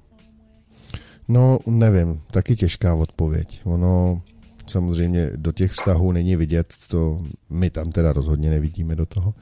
No, 1.29 1.59
nevím, 1.67 2.23
taky 2.31 2.57
těžká 2.57 2.95
odpověď. 2.95 3.61
Ono 3.65 4.23
samozřejmě 4.67 5.31
do 5.37 5.53
těch 5.53 5.73
vztahů 5.73 6.13
není 6.13 6.37
vidět, 6.37 6.75
to 6.89 7.21
my 7.51 7.71
tam 7.71 7.93
teda 7.93 8.13
rozhodně 8.13 8.51
nevidíme 8.51 8.95
do 8.97 9.07
toho, 9.07 9.35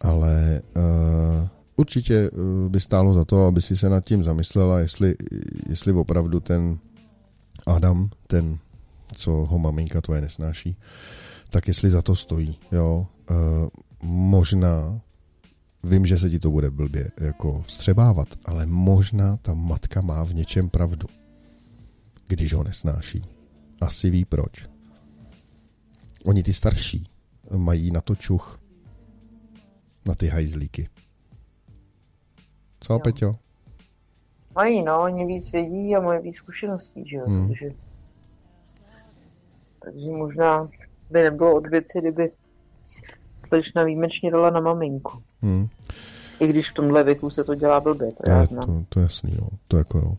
ale 0.00 0.62
uh, 0.76 1.48
určitě 1.76 2.30
uh, 2.30 2.68
by 2.68 2.80
stálo 2.80 3.14
za 3.14 3.24
to, 3.24 3.46
aby 3.46 3.62
si 3.62 3.76
se 3.76 3.88
nad 3.88 4.04
tím 4.04 4.24
zamyslela, 4.24 4.78
jestli, 4.78 5.14
jestli 5.68 5.92
opravdu 5.92 6.40
ten 6.40 6.78
Adam, 7.66 8.10
ten, 8.26 8.58
co 9.12 9.30
ho 9.30 9.58
maminka 9.58 10.00
tvoje 10.00 10.20
nesnáší, 10.20 10.76
tak 11.50 11.68
jestli 11.68 11.90
za 11.90 12.02
to 12.02 12.14
stojí, 12.14 12.58
jo. 12.72 13.06
Uh, 13.30 13.36
možná 14.02 15.00
Vím, 15.84 16.06
že 16.06 16.18
se 16.18 16.30
ti 16.30 16.38
to 16.38 16.50
bude 16.50 16.70
blbě 16.70 17.10
jako 17.20 17.62
vstřebávat, 17.62 18.28
ale 18.44 18.66
možná 18.66 19.36
ta 19.36 19.54
matka 19.54 20.00
má 20.00 20.24
v 20.24 20.34
něčem 20.34 20.68
pravdu, 20.68 21.06
když 22.28 22.52
ho 22.54 22.64
nesnáší. 22.64 23.24
asi 23.80 24.10
ví 24.10 24.24
proč. 24.24 24.68
Oni 26.24 26.42
ty 26.42 26.52
starší 26.52 27.08
mají 27.56 27.90
na 27.90 28.00
to 28.00 28.14
čuch. 28.14 28.60
Na 30.06 30.14
ty 30.14 30.26
hajzlíky. 30.26 30.88
Co, 32.80 32.92
jo. 32.92 32.98
Peťo? 32.98 33.36
Mají, 34.54 34.82
no, 34.82 35.02
oni 35.02 35.26
víc 35.26 35.52
vědí 35.52 35.96
a 35.96 36.00
mají 36.00 36.22
víc 36.22 36.36
zkušeností, 36.36 37.08
že 37.08 37.16
jo, 37.16 37.24
hmm. 37.26 37.48
takže, 37.48 37.70
takže 39.84 40.06
možná 40.10 40.68
by 41.10 41.22
nebylo 41.22 41.56
od 41.56 41.70
věci, 41.70 41.98
kdyby 42.00 42.30
slečna 43.38 43.84
výjimečně 43.84 44.30
dala 44.30 44.50
na 44.50 44.60
maminku. 44.60 45.22
Hmm. 45.40 45.68
I 46.40 46.46
když 46.46 46.70
v 46.70 46.74
tomhle 46.74 47.04
věku 47.04 47.30
se 47.30 47.44
to 47.44 47.54
dělá 47.54 47.80
blbě, 47.80 48.12
to, 48.12 48.22
to 48.22 48.30
já 48.30 48.46
znám. 48.46 48.66
To, 48.66 48.84
to 48.88 49.00
jasný, 49.00 49.36
no. 49.40 49.48
To 49.68 49.76
jako 49.76 49.98
jo. 49.98 50.16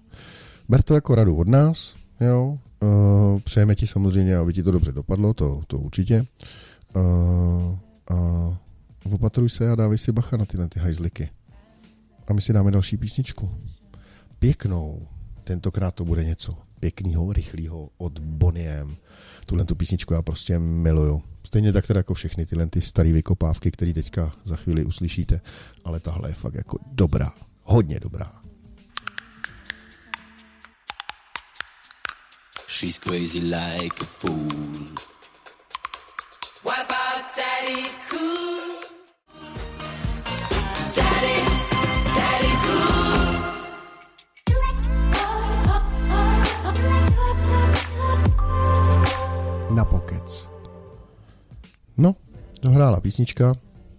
Ber 0.69 0.81
to 0.81 0.95
jako 0.95 1.15
radu 1.15 1.37
od 1.37 1.47
nás, 1.47 1.95
jo. 2.19 2.57
Uh, 2.83 3.39
přejeme 3.39 3.75
ti 3.75 3.87
samozřejmě, 3.87 4.37
aby 4.37 4.53
ti 4.53 4.63
to 4.63 4.71
dobře 4.71 4.91
dopadlo, 4.91 5.33
to, 5.33 5.61
to 5.67 5.77
určitě. 5.77 6.25
Uh, 6.95 7.77
a 8.09 8.57
opatruj 9.03 9.49
se 9.49 9.71
a 9.71 9.75
dávej 9.75 9.97
si 9.97 10.11
bacha 10.11 10.37
na 10.37 10.45
ty, 10.45 10.57
na 10.57 10.67
ty 10.67 10.79
hajzliky. 10.79 11.29
A 12.27 12.33
my 12.33 12.41
si 12.41 12.53
dáme 12.53 12.71
další 12.71 12.97
písničku. 12.97 13.57
Pěknou. 14.39 15.07
Tentokrát 15.43 15.95
to 15.95 16.05
bude 16.05 16.23
něco 16.23 16.53
pěkného, 16.79 17.33
rychlého 17.33 17.89
od 17.97 18.19
Boniem. 18.19 18.97
Tuhle 19.45 19.65
tu 19.65 19.75
písničku 19.75 20.13
já 20.13 20.21
prostě 20.21 20.59
miluju. 20.59 21.23
Stejně 21.43 21.73
tak 21.73 21.87
teda 21.87 21.99
jako 21.99 22.13
všechny 22.13 22.45
tyhle 22.45 22.67
ty 22.67 22.81
staré 22.81 23.13
vykopávky, 23.13 23.71
které 23.71 23.93
teďka 23.93 24.33
za 24.43 24.55
chvíli 24.55 24.85
uslyšíte, 24.85 25.41
ale 25.83 25.99
tahle 25.99 26.29
je 26.29 26.33
fakt 26.33 26.55
jako 26.55 26.77
dobrá. 26.91 27.33
Hodně 27.63 27.99
dobrá. 27.99 28.31
She's 32.67 32.99
crazy 32.99 33.39
like 33.39 34.01
a 34.01 34.05
fool. 34.05 34.47
What 36.63 36.79
about 36.79 37.35
Daddy 37.35 37.89
Cool? 38.09 38.30
Na 49.81 49.85
pokec. 49.85 50.49
No, 51.97 52.15
dohrála 52.61 52.99
písnička, 52.99 53.53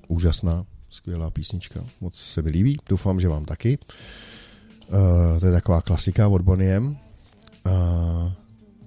úžasná, 0.08 0.64
skvělá 0.90 1.30
písnička, 1.30 1.84
moc 2.00 2.14
se 2.14 2.42
mi 2.42 2.50
líbí, 2.50 2.76
doufám, 2.88 3.20
že 3.20 3.28
vám 3.28 3.44
taky. 3.44 3.78
Uh, 3.78 5.40
to 5.40 5.46
je 5.46 5.52
taková 5.52 5.82
klasika 5.82 6.28
od 6.28 6.42
Boniem. 6.42 6.86
Uh, 7.66 8.32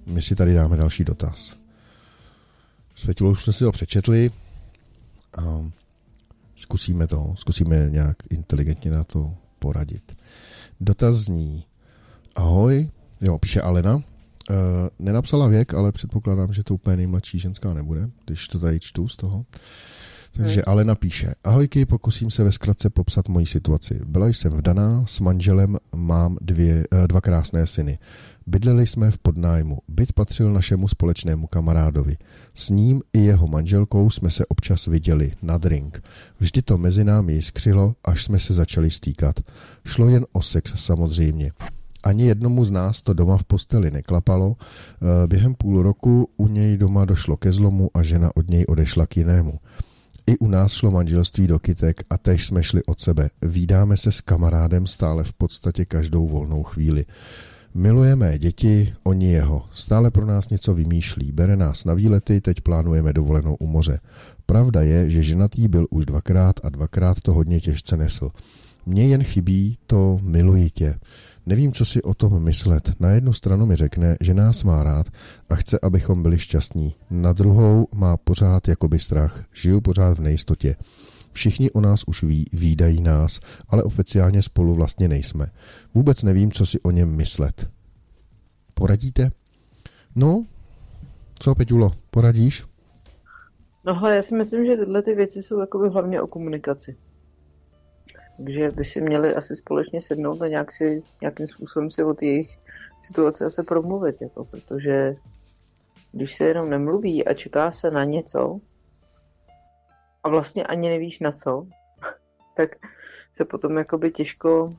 my 0.06 0.22
si 0.22 0.34
tady 0.34 0.54
dáme 0.54 0.76
další 0.76 1.04
dotaz. 1.04 1.56
Světilo 2.94 3.30
už 3.30 3.42
jsme 3.42 3.52
si 3.52 3.64
ho 3.64 3.72
přečetli 3.72 4.30
a 5.38 5.70
zkusíme 6.54 7.06
to, 7.06 7.34
zkusíme 7.36 7.88
nějak 7.90 8.16
inteligentně 8.30 8.90
na 8.90 9.04
to 9.04 9.34
poradit. 9.58 10.16
Dotaz 10.80 11.16
zní, 11.16 11.64
ahoj, 12.34 12.90
jo, 13.20 13.38
píše 13.38 13.60
Alena, 13.60 14.02
Uh, 14.50 14.56
nenapsala 14.98 15.46
věk, 15.46 15.74
ale 15.74 15.92
předpokládám, 15.92 16.52
že 16.52 16.64
to 16.64 16.74
úplně 16.74 16.96
nejmladší 16.96 17.38
ženská 17.38 17.74
nebude, 17.74 18.08
když 18.26 18.48
to 18.48 18.58
tady 18.58 18.80
čtu 18.80 19.08
z 19.08 19.16
toho. 19.16 19.44
Takže 20.32 20.62
hmm. 20.66 20.72
Alena 20.72 20.94
píše, 20.94 21.34
ahojky, 21.44 21.86
pokusím 21.86 22.30
se 22.30 22.44
ve 22.44 22.52
zkratce 22.52 22.90
popsat 22.90 23.28
moji 23.28 23.46
situaci. 23.46 24.00
Byla 24.04 24.26
jsem 24.26 24.52
vdaná, 24.52 25.04
s 25.06 25.20
manželem 25.20 25.76
mám 25.94 26.36
dvě, 26.40 26.84
uh, 26.92 27.06
dva 27.06 27.20
krásné 27.20 27.66
syny. 27.66 27.98
Bydleli 28.46 28.86
jsme 28.86 29.10
v 29.10 29.18
podnájmu. 29.18 29.78
Byt 29.88 30.12
patřil 30.12 30.52
našemu 30.52 30.88
společnému 30.88 31.46
kamarádovi. 31.46 32.16
S 32.54 32.68
ním 32.70 33.02
i 33.12 33.18
jeho 33.18 33.46
manželkou 33.46 34.10
jsme 34.10 34.30
se 34.30 34.46
občas 34.46 34.86
viděli 34.86 35.32
na 35.42 35.58
drink. 35.58 36.02
Vždy 36.40 36.62
to 36.62 36.78
mezi 36.78 37.04
námi 37.04 37.32
jiskřilo, 37.32 37.94
až 38.04 38.24
jsme 38.24 38.38
se 38.38 38.54
začali 38.54 38.90
stýkat. 38.90 39.40
Šlo 39.84 40.08
jen 40.08 40.26
o 40.32 40.42
sex 40.42 40.84
samozřejmě. 40.84 41.50
Ani 42.06 42.26
jednomu 42.26 42.64
z 42.64 42.70
nás 42.70 43.02
to 43.02 43.12
doma 43.12 43.36
v 43.36 43.44
posteli 43.44 43.90
neklapalo. 43.90 44.56
Eh, 44.56 45.26
během 45.26 45.54
půl 45.54 45.82
roku 45.82 46.28
u 46.36 46.48
něj 46.48 46.76
doma 46.76 47.04
došlo 47.04 47.36
ke 47.36 47.52
zlomu 47.52 47.90
a 47.94 48.02
žena 48.02 48.30
od 48.36 48.50
něj 48.50 48.64
odešla 48.68 49.06
k 49.06 49.16
jinému. 49.16 49.58
I 50.26 50.38
u 50.38 50.48
nás 50.48 50.72
šlo 50.72 50.90
manželství 50.90 51.46
do 51.46 51.58
kytek 51.58 52.02
a 52.10 52.18
tež 52.18 52.46
jsme 52.46 52.62
šli 52.62 52.84
od 52.84 53.00
sebe. 53.00 53.30
Vídáme 53.42 53.96
se 53.96 54.12
s 54.12 54.20
kamarádem 54.20 54.86
stále 54.86 55.24
v 55.24 55.32
podstatě 55.32 55.84
každou 55.84 56.28
volnou 56.28 56.62
chvíli. 56.62 57.04
Milujeme 57.74 58.38
děti, 58.38 58.94
oni 59.02 59.32
jeho. 59.32 59.64
Stále 59.72 60.10
pro 60.10 60.26
nás 60.26 60.48
něco 60.48 60.74
vymýšlí. 60.74 61.32
Bere 61.32 61.56
nás 61.56 61.84
na 61.84 61.94
výlety, 61.94 62.40
teď 62.40 62.60
plánujeme 62.60 63.12
dovolenou 63.12 63.54
u 63.54 63.66
moře. 63.66 64.00
Pravda 64.46 64.82
je, 64.82 65.10
že 65.10 65.22
ženatý 65.22 65.68
byl 65.68 65.86
už 65.90 66.06
dvakrát 66.06 66.60
a 66.62 66.68
dvakrát 66.68 67.20
to 67.20 67.32
hodně 67.32 67.60
těžce 67.60 67.96
nesl. 67.96 68.30
Mně 68.86 69.08
jen 69.08 69.24
chybí 69.24 69.78
to 69.86 70.18
miluji 70.22 70.70
tě. 70.70 70.94
Nevím, 71.46 71.72
co 71.72 71.84
si 71.84 72.02
o 72.02 72.14
tom 72.14 72.42
myslet. 72.42 72.92
Na 73.00 73.10
jednu 73.10 73.32
stranu 73.32 73.66
mi 73.66 73.76
řekne, 73.76 74.16
že 74.20 74.34
nás 74.34 74.64
má 74.64 74.82
rád 74.82 75.06
a 75.50 75.54
chce, 75.54 75.78
abychom 75.82 76.22
byli 76.22 76.38
šťastní. 76.38 76.94
Na 77.10 77.32
druhou 77.32 77.88
má 77.94 78.16
pořád 78.16 78.68
jakoby 78.68 78.98
strach. 78.98 79.44
Žiju 79.52 79.80
pořád 79.80 80.18
v 80.18 80.22
nejistotě. 80.22 80.76
Všichni 81.32 81.70
o 81.70 81.80
nás 81.80 82.00
už 82.06 82.22
ví, 82.22 82.46
výdají 82.52 83.00
nás, 83.00 83.40
ale 83.68 83.82
oficiálně 83.82 84.42
spolu 84.42 84.74
vlastně 84.74 85.08
nejsme. 85.08 85.46
Vůbec 85.94 86.22
nevím, 86.22 86.52
co 86.52 86.66
si 86.66 86.80
o 86.80 86.90
něm 86.90 87.16
myslet. 87.16 87.68
Poradíte? 88.74 89.30
No, 90.14 90.44
co, 91.38 91.54
Peťulo, 91.54 91.92
poradíš? 92.10 92.64
No 93.84 93.94
hle, 93.94 94.16
já 94.16 94.22
si 94.22 94.36
myslím, 94.36 94.66
že 94.66 94.76
tyhle 94.76 95.02
ty 95.02 95.14
věci 95.14 95.42
jsou 95.42 95.60
jakoby 95.60 95.88
hlavně 95.88 96.20
o 96.20 96.26
komunikaci. 96.26 96.96
Takže 98.36 98.70
by 98.70 98.84
si 98.84 99.00
měli 99.00 99.34
asi 99.34 99.56
společně 99.56 100.00
sednout 100.00 100.42
a 100.42 100.48
nějak 100.48 100.72
si, 100.72 101.02
nějakým 101.20 101.46
způsobem 101.46 101.90
si 101.90 102.04
od 102.04 102.22
jejich 102.22 102.58
situace 103.02 103.50
se 103.50 103.62
promluvit, 103.62 104.16
jako, 104.20 104.44
protože 104.44 105.16
když 106.12 106.36
se 106.36 106.44
jenom 106.44 106.70
nemluví 106.70 107.26
a 107.26 107.34
čeká 107.34 107.72
se 107.72 107.90
na 107.90 108.04
něco, 108.04 108.60
a 110.24 110.28
vlastně 110.28 110.64
ani 110.64 110.88
nevíš 110.88 111.20
na 111.20 111.32
co, 111.32 111.66
tak 112.56 112.76
se 113.32 113.44
potom 113.44 113.76
jakoby 113.76 114.10
těžko 114.10 114.74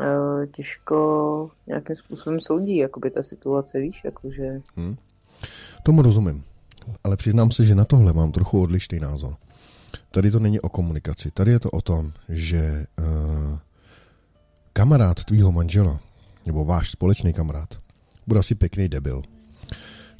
eh, 0.00 0.46
těžko 0.46 1.50
nějakým 1.66 1.96
způsobem 1.96 2.40
soudí, 2.40 2.76
jakoby 2.76 3.10
ta 3.10 3.22
situace, 3.22 3.80
víš, 3.80 4.04
jakože... 4.04 4.60
Hmm. 4.76 4.96
Tomu 5.82 6.02
rozumím, 6.02 6.44
ale 7.04 7.16
přiznám 7.16 7.50
se, 7.50 7.64
že 7.64 7.74
na 7.74 7.84
tohle 7.84 8.12
mám 8.12 8.32
trochu 8.32 8.62
odlišný 8.62 9.00
názor. 9.00 9.36
Tady 10.10 10.30
to 10.30 10.38
není 10.38 10.60
o 10.60 10.68
komunikaci, 10.68 11.30
tady 11.30 11.50
je 11.50 11.60
to 11.60 11.70
o 11.70 11.80
tom, 11.80 12.12
že 12.28 12.84
uh, 12.98 13.58
kamarád 14.72 15.24
tvýho 15.24 15.52
manžela, 15.52 16.00
nebo 16.46 16.64
váš 16.64 16.90
společný 16.90 17.32
kamarád, 17.32 17.78
bude 18.26 18.40
asi 18.40 18.54
pěkný 18.54 18.88
debil. 18.88 19.22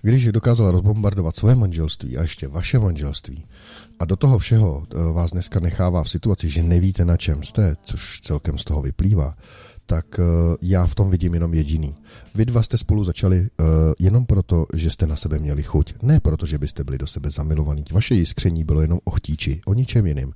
Když 0.02 0.33
dokázal 0.33 0.70
rozbombardovat 0.70 1.37
své 1.37 1.54
manželství 1.54 2.18
a 2.18 2.22
ještě 2.22 2.48
vaše 2.48 2.78
manželství 2.78 3.46
a 3.98 4.04
do 4.04 4.16
toho 4.16 4.38
všeho 4.38 4.87
eh, 4.90 5.12
vás 5.12 5.30
dneska 5.30 5.61
nechává 5.61 6.04
v 6.04 6.11
situaci, 6.11 6.48
že 6.48 6.62
nevíte 6.62 7.04
na 7.04 7.16
čem 7.16 7.42
jste, 7.42 7.76
což 7.83 8.20
celkem 8.20 8.59
z 8.59 8.64
toho 8.64 8.83
vyplývá, 8.83 9.37
tak 9.90 10.07
eh, 10.18 10.22
já 10.62 10.87
v 10.87 10.94
tom 10.94 11.11
vidím 11.11 11.35
jenom 11.35 11.55
jediný. 11.55 11.94
Vy 12.35 12.44
dva 12.44 12.62
jste 12.62 12.79
spolu 12.79 13.05
začali 13.05 13.40
uh, 13.40 13.66
jenom 13.98 14.26
proto, 14.26 14.66
že 14.74 14.90
jste 14.90 15.07
na 15.07 15.16
sebe 15.16 15.38
měli 15.38 15.62
chuť. 15.62 15.94
Ne 16.03 16.20
proto, 16.20 16.46
že 16.46 16.59
byste 16.59 16.85
byli 16.85 16.98
do 16.98 17.07
sebe 17.07 17.31
zamilovaní. 17.31 17.85
Vaše 17.92 18.14
jiskření 18.14 18.64
bylo 18.64 18.83
jenom 18.83 18.98
o 19.05 19.11
chtíči, 19.11 19.61
o 19.66 19.74
ničem 19.74 20.07
jiným. 20.07 20.29
Uh, 20.29 20.33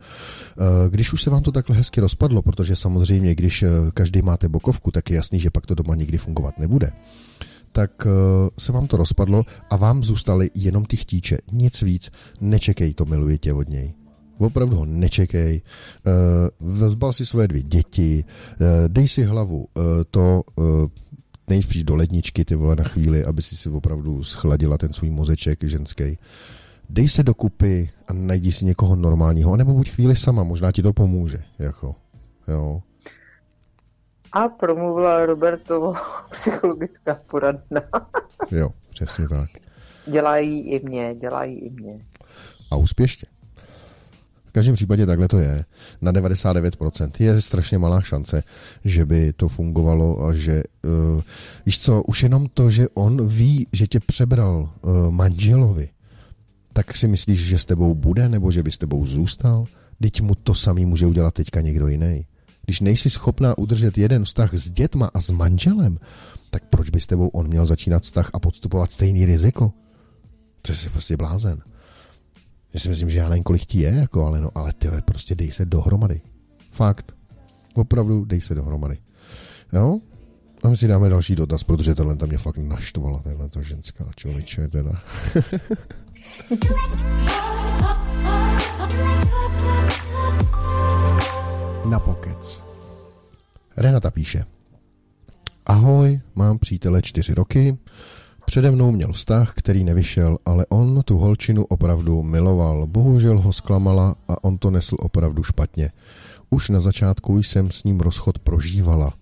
když 0.90 1.12
už 1.12 1.23
se 1.23 1.31
vám 1.31 1.43
to 1.43 1.53
takhle 1.53 1.77
hezky 1.77 2.01
rozpadlo, 2.01 2.43
protože 2.43 2.77
samozřejmě, 2.77 3.35
když 3.35 3.64
každý 3.95 4.23
máte 4.23 4.49
bokovku, 4.49 4.90
tak 4.90 5.11
je 5.11 5.17
jasný, 5.17 5.40
že 5.40 5.51
pak 5.51 5.67
to 5.67 5.75
doma 5.75 5.95
nikdy 5.95 6.19
fungovat 6.19 6.59
nebude 6.59 6.93
tak 7.73 8.07
se 8.59 8.73
vám 8.73 8.87
to 8.87 8.97
rozpadlo 8.97 9.43
a 9.71 9.77
vám 9.77 10.05
zůstaly 10.05 10.51
jenom 10.55 10.85
ty 10.85 10.97
chtíče, 10.97 11.38
nic 11.53 11.83
víc. 11.83 12.11
Nečekej 12.40 12.95
to, 12.95 13.05
miluje 13.05 13.38
tě 13.38 13.53
od 13.53 13.69
něj. 13.69 14.04
Opravdu 14.38 14.77
ho 14.77 14.85
nečekej. 14.85 15.62
Uh, 16.70 16.88
zbal 16.88 17.12
si 17.12 17.27
svoje 17.27 17.49
dvě 17.49 17.62
děti, 17.62 18.25
uh, 18.61 18.66
dej 18.88 19.09
si 19.09 19.23
hlavu 19.23 19.59
uh, 19.59 19.85
to 20.11 20.42
nejspíš 21.49 21.85
do 21.85 21.97
ledničky 21.97 22.44
ty 22.44 22.55
vole 22.55 22.77
na 22.77 22.85
chvíli, 22.85 23.25
aby 23.25 23.42
si 23.42 23.57
si 23.57 23.68
opravdu 23.68 24.25
schladila 24.25 24.79
ten 24.79 24.92
svůj 24.92 25.11
mozeček 25.11 25.64
ženský. 25.64 26.18
Dej 26.90 27.09
se 27.09 27.23
dokupy 27.23 27.90
a 28.09 28.12
najdi 28.12 28.53
si 28.53 28.64
někoho 28.64 28.97
normálního, 28.97 29.57
nebo 29.57 29.75
buď 29.75 29.90
chvíli 29.90 30.16
sama, 30.16 30.42
možná 30.42 30.73
ti 30.73 30.83
to 30.83 30.92
pomůže. 30.92 31.38
Jako, 31.59 31.94
jo. 32.49 32.83
A 34.33 34.49
promluvila 34.49 35.27
Robertovo 35.27 35.92
psychologická 36.31 37.20
poradna. 37.27 37.81
jo, 38.51 38.70
přesně 38.90 39.29
tak. 39.29 39.49
Dělají 40.07 40.61
i 40.61 40.87
mě, 40.87 41.14
dělají 41.14 41.59
i 41.59 41.70
mě. 41.70 42.07
A 42.70 42.77
úspěšně. 42.77 43.29
Každém 44.55 44.75
případě 44.75 45.07
takhle 45.07 45.29
to 45.29 45.38
je. 45.38 45.64
Na 46.01 46.12
99% 46.12 47.11
je 47.19 47.40
strašně 47.40 47.79
malá 47.79 48.01
šance, 48.01 48.43
že 48.85 49.07
by 49.07 49.33
to 49.33 49.49
fungovalo 49.49 50.25
a 50.25 50.35
že, 50.35 50.62
uh, 50.83 51.23
víš 51.67 51.81
co, 51.81 52.03
už 52.03 52.23
jenom 52.23 52.47
to, 52.55 52.71
že 52.71 52.87
on 52.95 53.29
ví, 53.29 53.67
že 53.73 53.87
tě 53.87 54.01
přebral 54.01 54.71
uh, 54.83 55.11
manželovi, 55.11 55.88
tak 56.73 56.97
si 56.97 57.09
myslíš, 57.09 57.38
že 57.38 57.59
s 57.59 57.64
tebou 57.64 57.95
bude, 57.95 58.29
nebo 58.29 58.51
že 58.51 58.62
by 58.62 58.71
s 58.71 58.79
tebou 58.79 59.07
zůstal? 59.07 59.67
Teď 60.01 60.21
mu 60.21 60.35
to 60.35 60.55
samý 60.55 60.87
může 60.87 61.07
udělat 61.07 61.35
teďka 61.35 61.61
někdo 61.61 61.88
jiný. 61.88 62.27
Když 62.64 62.81
nejsi 62.81 63.11
schopná 63.11 63.59
udržet 63.59 63.99
jeden 63.99 64.25
vztah 64.25 64.55
s 64.55 64.71
dětma 64.71 65.11
a 65.14 65.21
s 65.21 65.31
manželem, 65.31 65.99
tak 66.51 66.64
proč 66.71 66.90
by 66.90 67.01
s 67.01 67.07
tebou 67.07 67.29
on 67.29 67.49
měl 67.49 67.67
začínat 67.67 68.03
vztah 68.03 68.31
a 68.33 68.38
podstupovat 68.38 68.93
stejný 68.93 69.27
riziko? 69.27 69.73
To 70.62 70.73
je 70.73 70.90
prostě 70.93 71.17
blázen. 71.17 71.59
Já 72.75 72.81
si 72.81 72.89
myslím, 72.89 73.11
že 73.11 73.19
já 73.19 73.29
nevím, 73.29 73.45
kolik 73.45 73.65
ti 73.65 73.81
je, 73.81 73.91
jako, 73.91 74.27
ale, 74.27 74.41
no, 74.41 74.51
ale 74.55 74.73
ty 74.73 74.89
prostě 75.05 75.35
dej 75.35 75.53
se 75.53 75.65
dohromady. 75.65 76.21
Fakt. 76.71 77.17
Opravdu 77.75 78.25
dej 78.25 78.41
se 78.41 78.55
dohromady. 78.55 78.99
Jo? 79.73 79.99
A 80.63 80.69
my 80.69 80.77
si 80.77 80.89
dáme 80.89 81.09
další 81.09 81.35
dotaz, 81.35 81.65
protože 81.65 81.95
tohle 81.95 82.17
tam 82.17 82.29
mě 82.29 82.39
fakt 82.39 82.57
naštvala, 82.57 83.19
tahle 83.19 83.49
ta 83.49 83.63
ženská 83.63 84.11
člověče, 84.17 84.69
teda. 84.69 84.93
Na 91.91 92.01
pokec. 92.01 92.63
Renata 93.77 94.11
píše. 94.11 94.45
Ahoj, 95.67 96.21
mám 96.35 96.59
přítele 96.59 97.03
čtyři 97.03 97.35
roky, 97.35 97.79
Přede 98.46 98.70
mnou 98.70 98.92
měl 98.92 99.12
vztah, 99.12 99.52
který 99.57 99.85
nevyšel, 99.85 100.38
ale 100.44 100.66
on 100.68 101.02
tu 101.04 101.18
holčinu 101.18 101.64
opravdu 101.64 102.22
miloval. 102.22 102.87
Bohužel 102.87 103.40
ho 103.40 103.52
zklamala 103.52 104.14
a 104.28 104.44
on 104.44 104.59
to 104.59 104.70
nesl 104.70 104.96
opravdu 104.98 105.42
špatně. 105.42 105.90
Už 106.50 106.68
na 106.68 106.80
začátku 106.80 107.38
jsem 107.38 107.70
s 107.70 107.85
ním 107.85 108.00
rozchod 108.00 108.38
prožívala. 108.38 109.14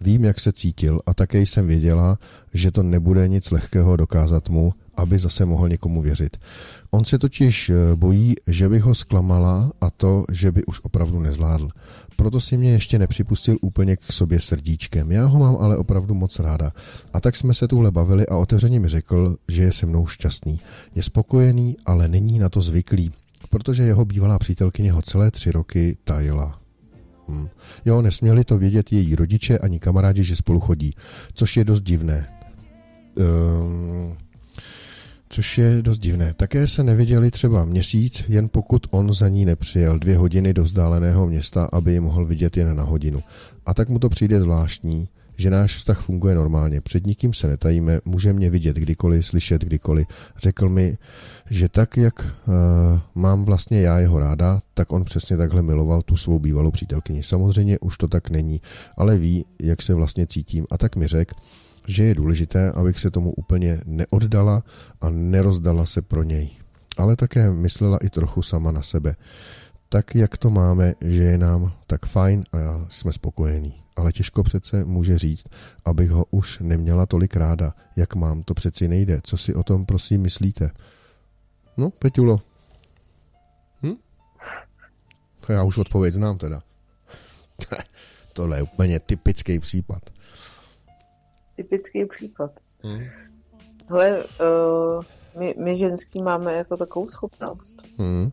Vím, 0.00 0.24
jak 0.24 0.40
se 0.40 0.52
cítil 0.52 1.00
a 1.06 1.14
také 1.14 1.40
jsem 1.40 1.66
věděla, 1.66 2.18
že 2.54 2.70
to 2.70 2.82
nebude 2.82 3.28
nic 3.28 3.50
lehkého 3.50 3.96
dokázat 3.96 4.48
mu, 4.48 4.72
aby 4.98 5.18
zase 5.18 5.44
mohl 5.44 5.68
někomu 5.68 6.02
věřit. 6.02 6.36
On 6.90 7.04
se 7.04 7.18
totiž 7.18 7.70
eh, 7.70 7.96
bojí, 7.96 8.34
že 8.46 8.68
by 8.68 8.78
ho 8.78 8.94
zklamala 8.94 9.72
a 9.80 9.90
to, 9.90 10.24
že 10.32 10.52
by 10.52 10.64
už 10.64 10.80
opravdu 10.82 11.20
nezvládl. 11.20 11.68
Proto 12.16 12.40
si 12.40 12.56
mě 12.56 12.70
ještě 12.70 12.98
nepřipustil 12.98 13.56
úplně 13.60 13.96
k 13.96 14.12
sobě 14.12 14.40
srdíčkem. 14.40 15.12
Já 15.12 15.26
ho 15.26 15.38
mám 15.38 15.56
ale 15.56 15.76
opravdu 15.76 16.14
moc 16.14 16.38
ráda. 16.38 16.72
A 17.12 17.20
tak 17.20 17.36
jsme 17.36 17.54
se 17.54 17.68
tuhle 17.68 17.90
bavili 17.90 18.26
a 18.26 18.36
otevřeně 18.36 18.80
mi 18.80 18.88
řekl, 18.88 19.36
že 19.48 19.62
je 19.62 19.72
se 19.72 19.86
mnou 19.86 20.06
šťastný. 20.06 20.60
Je 20.94 21.02
spokojený, 21.02 21.76
ale 21.86 22.08
není 22.08 22.38
na 22.38 22.48
to 22.48 22.60
zvyklý, 22.60 23.10
protože 23.50 23.82
jeho 23.82 24.04
bývalá 24.04 24.38
přítelkyně 24.38 24.92
ho 24.92 25.02
celé 25.02 25.30
tři 25.30 25.50
roky 25.52 25.96
tajila. 26.04 26.58
Hm. 27.28 27.48
Jo, 27.84 28.02
nesměli 28.02 28.44
to 28.44 28.58
vědět 28.58 28.92
její 28.92 29.14
rodiče 29.14 29.58
ani 29.58 29.78
kamarádi, 29.78 30.24
že 30.24 30.36
spolu 30.36 30.60
chodí, 30.60 30.94
což 31.34 31.56
je 31.56 31.64
dost 31.64 31.82
divné. 31.82 32.28
Um, 33.16 34.16
což 35.28 35.58
je 35.58 35.82
dost 35.82 35.98
divné. 35.98 36.34
Také 36.34 36.68
se 36.68 36.82
neviděli 36.82 37.30
třeba 37.30 37.64
měsíc, 37.64 38.24
jen 38.28 38.48
pokud 38.48 38.86
on 38.90 39.12
za 39.12 39.28
ní 39.28 39.44
nepřijel 39.44 39.98
dvě 39.98 40.16
hodiny 40.16 40.54
do 40.54 40.64
vzdáleného 40.64 41.26
města, 41.26 41.68
aby 41.72 41.92
ji 41.92 42.00
mohl 42.00 42.26
vidět 42.26 42.56
jen 42.56 42.76
na 42.76 42.82
hodinu. 42.82 43.22
A 43.66 43.74
tak 43.74 43.88
mu 43.88 43.98
to 43.98 44.08
přijde 44.08 44.40
zvláštní, 44.40 45.08
že 45.36 45.50
náš 45.50 45.76
vztah 45.76 46.00
funguje 46.00 46.34
normálně. 46.34 46.80
Před 46.80 47.06
nikým 47.06 47.32
se 47.32 47.48
netajíme, 47.48 48.00
může 48.04 48.32
mě 48.32 48.50
vidět 48.50 48.76
kdykoliv, 48.76 49.26
slyšet 49.26 49.64
kdykoliv. 49.64 50.06
Řekl 50.36 50.68
mi, 50.68 50.98
že 51.50 51.68
tak, 51.68 51.96
jak 51.96 52.20
uh, 52.24 52.54
mám 53.14 53.44
vlastně 53.44 53.80
já 53.80 53.98
jeho 53.98 54.18
ráda, 54.18 54.62
tak 54.74 54.92
on 54.92 55.04
přesně 55.04 55.36
takhle 55.36 55.62
miloval 55.62 56.02
tu 56.02 56.16
svou 56.16 56.38
bývalou 56.38 56.70
přítelkyni. 56.70 57.22
Samozřejmě 57.22 57.78
už 57.78 57.98
to 57.98 58.08
tak 58.08 58.30
není, 58.30 58.60
ale 58.96 59.18
ví, 59.18 59.44
jak 59.62 59.82
se 59.82 59.94
vlastně 59.94 60.26
cítím. 60.26 60.66
A 60.70 60.78
tak 60.78 60.96
mi 60.96 61.06
řekl, 61.06 61.34
že 61.88 62.04
je 62.04 62.14
důležité, 62.14 62.72
abych 62.72 63.00
se 63.00 63.10
tomu 63.10 63.32
úplně 63.32 63.80
neoddala 63.84 64.62
a 65.00 65.10
nerozdala 65.10 65.86
se 65.86 66.02
pro 66.02 66.22
něj. 66.22 66.50
Ale 66.96 67.16
také 67.16 67.50
myslela 67.50 67.98
i 67.98 68.10
trochu 68.10 68.42
sama 68.42 68.72
na 68.72 68.82
sebe. 68.82 69.16
Tak, 69.88 70.14
jak 70.14 70.36
to 70.36 70.50
máme, 70.50 70.94
že 71.00 71.22
je 71.22 71.38
nám 71.38 71.72
tak 71.86 72.06
fajn 72.06 72.44
a 72.52 72.86
jsme 72.90 73.12
spokojení. 73.12 73.74
Ale 73.96 74.12
těžko 74.12 74.42
přece 74.42 74.84
může 74.84 75.18
říct, 75.18 75.46
abych 75.84 76.10
ho 76.10 76.24
už 76.30 76.58
neměla 76.58 77.06
tolik 77.06 77.36
ráda, 77.36 77.74
jak 77.96 78.14
mám, 78.14 78.42
to 78.42 78.54
přeci 78.54 78.88
nejde. 78.88 79.20
Co 79.22 79.36
si 79.36 79.54
o 79.54 79.62
tom 79.62 79.86
prosím 79.86 80.22
myslíte? 80.22 80.70
No, 81.76 81.90
Peťulo. 81.90 82.40
Hm? 83.82 83.94
Já 85.48 85.62
už 85.62 85.78
odpověď 85.78 86.14
znám 86.14 86.38
teda. 86.38 86.62
Tohle 88.32 88.58
je 88.58 88.62
úplně 88.62 89.00
typický 89.00 89.58
případ 89.58 90.17
typický 91.58 92.04
případ. 92.04 92.50
Hmm. 92.82 93.02
Hele, 93.90 94.24
uh, 94.24 95.02
my, 95.38 95.54
my 95.58 95.78
ženský 95.78 96.22
máme 96.22 96.54
jako 96.54 96.76
takovou 96.76 97.08
schopnost. 97.08 97.82
Hmm. 97.98 98.30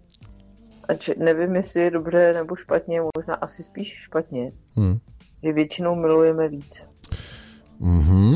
Ač 0.89 1.09
nevím, 1.17 1.55
jestli 1.55 1.81
je 1.81 1.91
dobře 1.91 2.33
nebo 2.33 2.55
špatně, 2.55 3.01
možná 3.17 3.35
asi 3.35 3.63
spíš 3.63 3.87
špatně, 3.87 4.51
hmm. 4.75 4.97
že 5.43 5.53
většinou 5.53 5.95
milujeme 5.95 6.49
víc. 6.49 6.85
Mhm. 7.79 8.35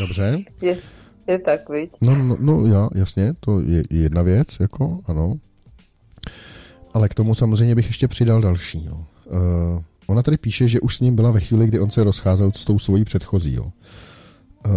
Dobře. 0.00 0.38
je, 0.60 0.78
je 1.26 1.38
tak, 1.38 1.68
viď? 1.68 1.90
No, 2.02 2.16
no, 2.16 2.36
no, 2.40 2.66
já, 2.66 2.88
jasně, 2.94 3.34
to 3.40 3.60
je 3.60 3.84
jedna 3.90 4.22
věc, 4.22 4.60
jako, 4.60 5.00
ano. 5.06 5.34
Ale 6.92 7.08
k 7.08 7.14
tomu 7.14 7.34
samozřejmě 7.34 7.74
bych 7.74 7.86
ještě 7.86 8.08
přidal 8.08 8.40
další, 8.40 8.84
jo. 8.84 9.04
Uh, 9.26 9.82
Ona 10.06 10.22
tady 10.22 10.36
píše, 10.36 10.68
že 10.68 10.80
už 10.80 10.96
s 10.96 11.00
ním 11.00 11.16
byla 11.16 11.30
ve 11.30 11.40
chvíli, 11.40 11.66
kdy 11.66 11.80
on 11.80 11.90
se 11.90 12.04
rozcházel 12.04 12.52
s 12.52 12.64
tou 12.64 12.78
svojí 12.78 13.04
předchozí. 13.04 13.54
Jo. 13.54 13.64
Uh, 14.66 14.72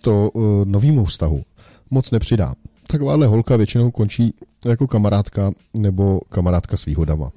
to 0.00 0.30
uh, 0.30 0.64
novýmu 0.64 1.04
vztahu 1.04 1.42
moc 1.90 2.10
nepřidá. 2.10 2.54
Takováhle 2.86 3.26
holka 3.26 3.56
většinou 3.56 3.90
končí 3.90 4.34
jako 4.66 4.86
kamarádka 4.86 5.52
nebo 5.74 6.20
kamarádka 6.28 6.76
s 6.76 6.84
výhodama. 6.84 7.30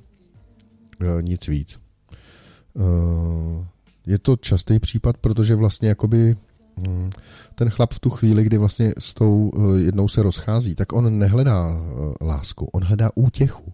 Uh, 1.01 1.21
nic 1.21 1.47
víc. 1.47 1.79
Je 4.07 4.19
to 4.19 4.35
častý 4.35 4.79
případ, 4.79 5.17
protože 5.17 5.55
vlastně 5.55 5.89
jakoby 5.89 6.35
hm, 6.87 7.09
ten 7.55 7.69
chlap 7.69 7.93
v 7.93 7.99
tu 7.99 8.09
chvíli, 8.09 8.43
kdy 8.43 8.57
vlastně 8.57 8.93
s 8.99 9.13
tou 9.13 9.51
jednou 9.77 10.07
se 10.07 10.23
rozchází, 10.23 10.75
tak 10.75 10.93
on 10.93 11.19
nehledá 11.19 11.81
lásku, 12.21 12.65
on 12.65 12.83
hledá 12.83 13.09
útěchu. 13.15 13.73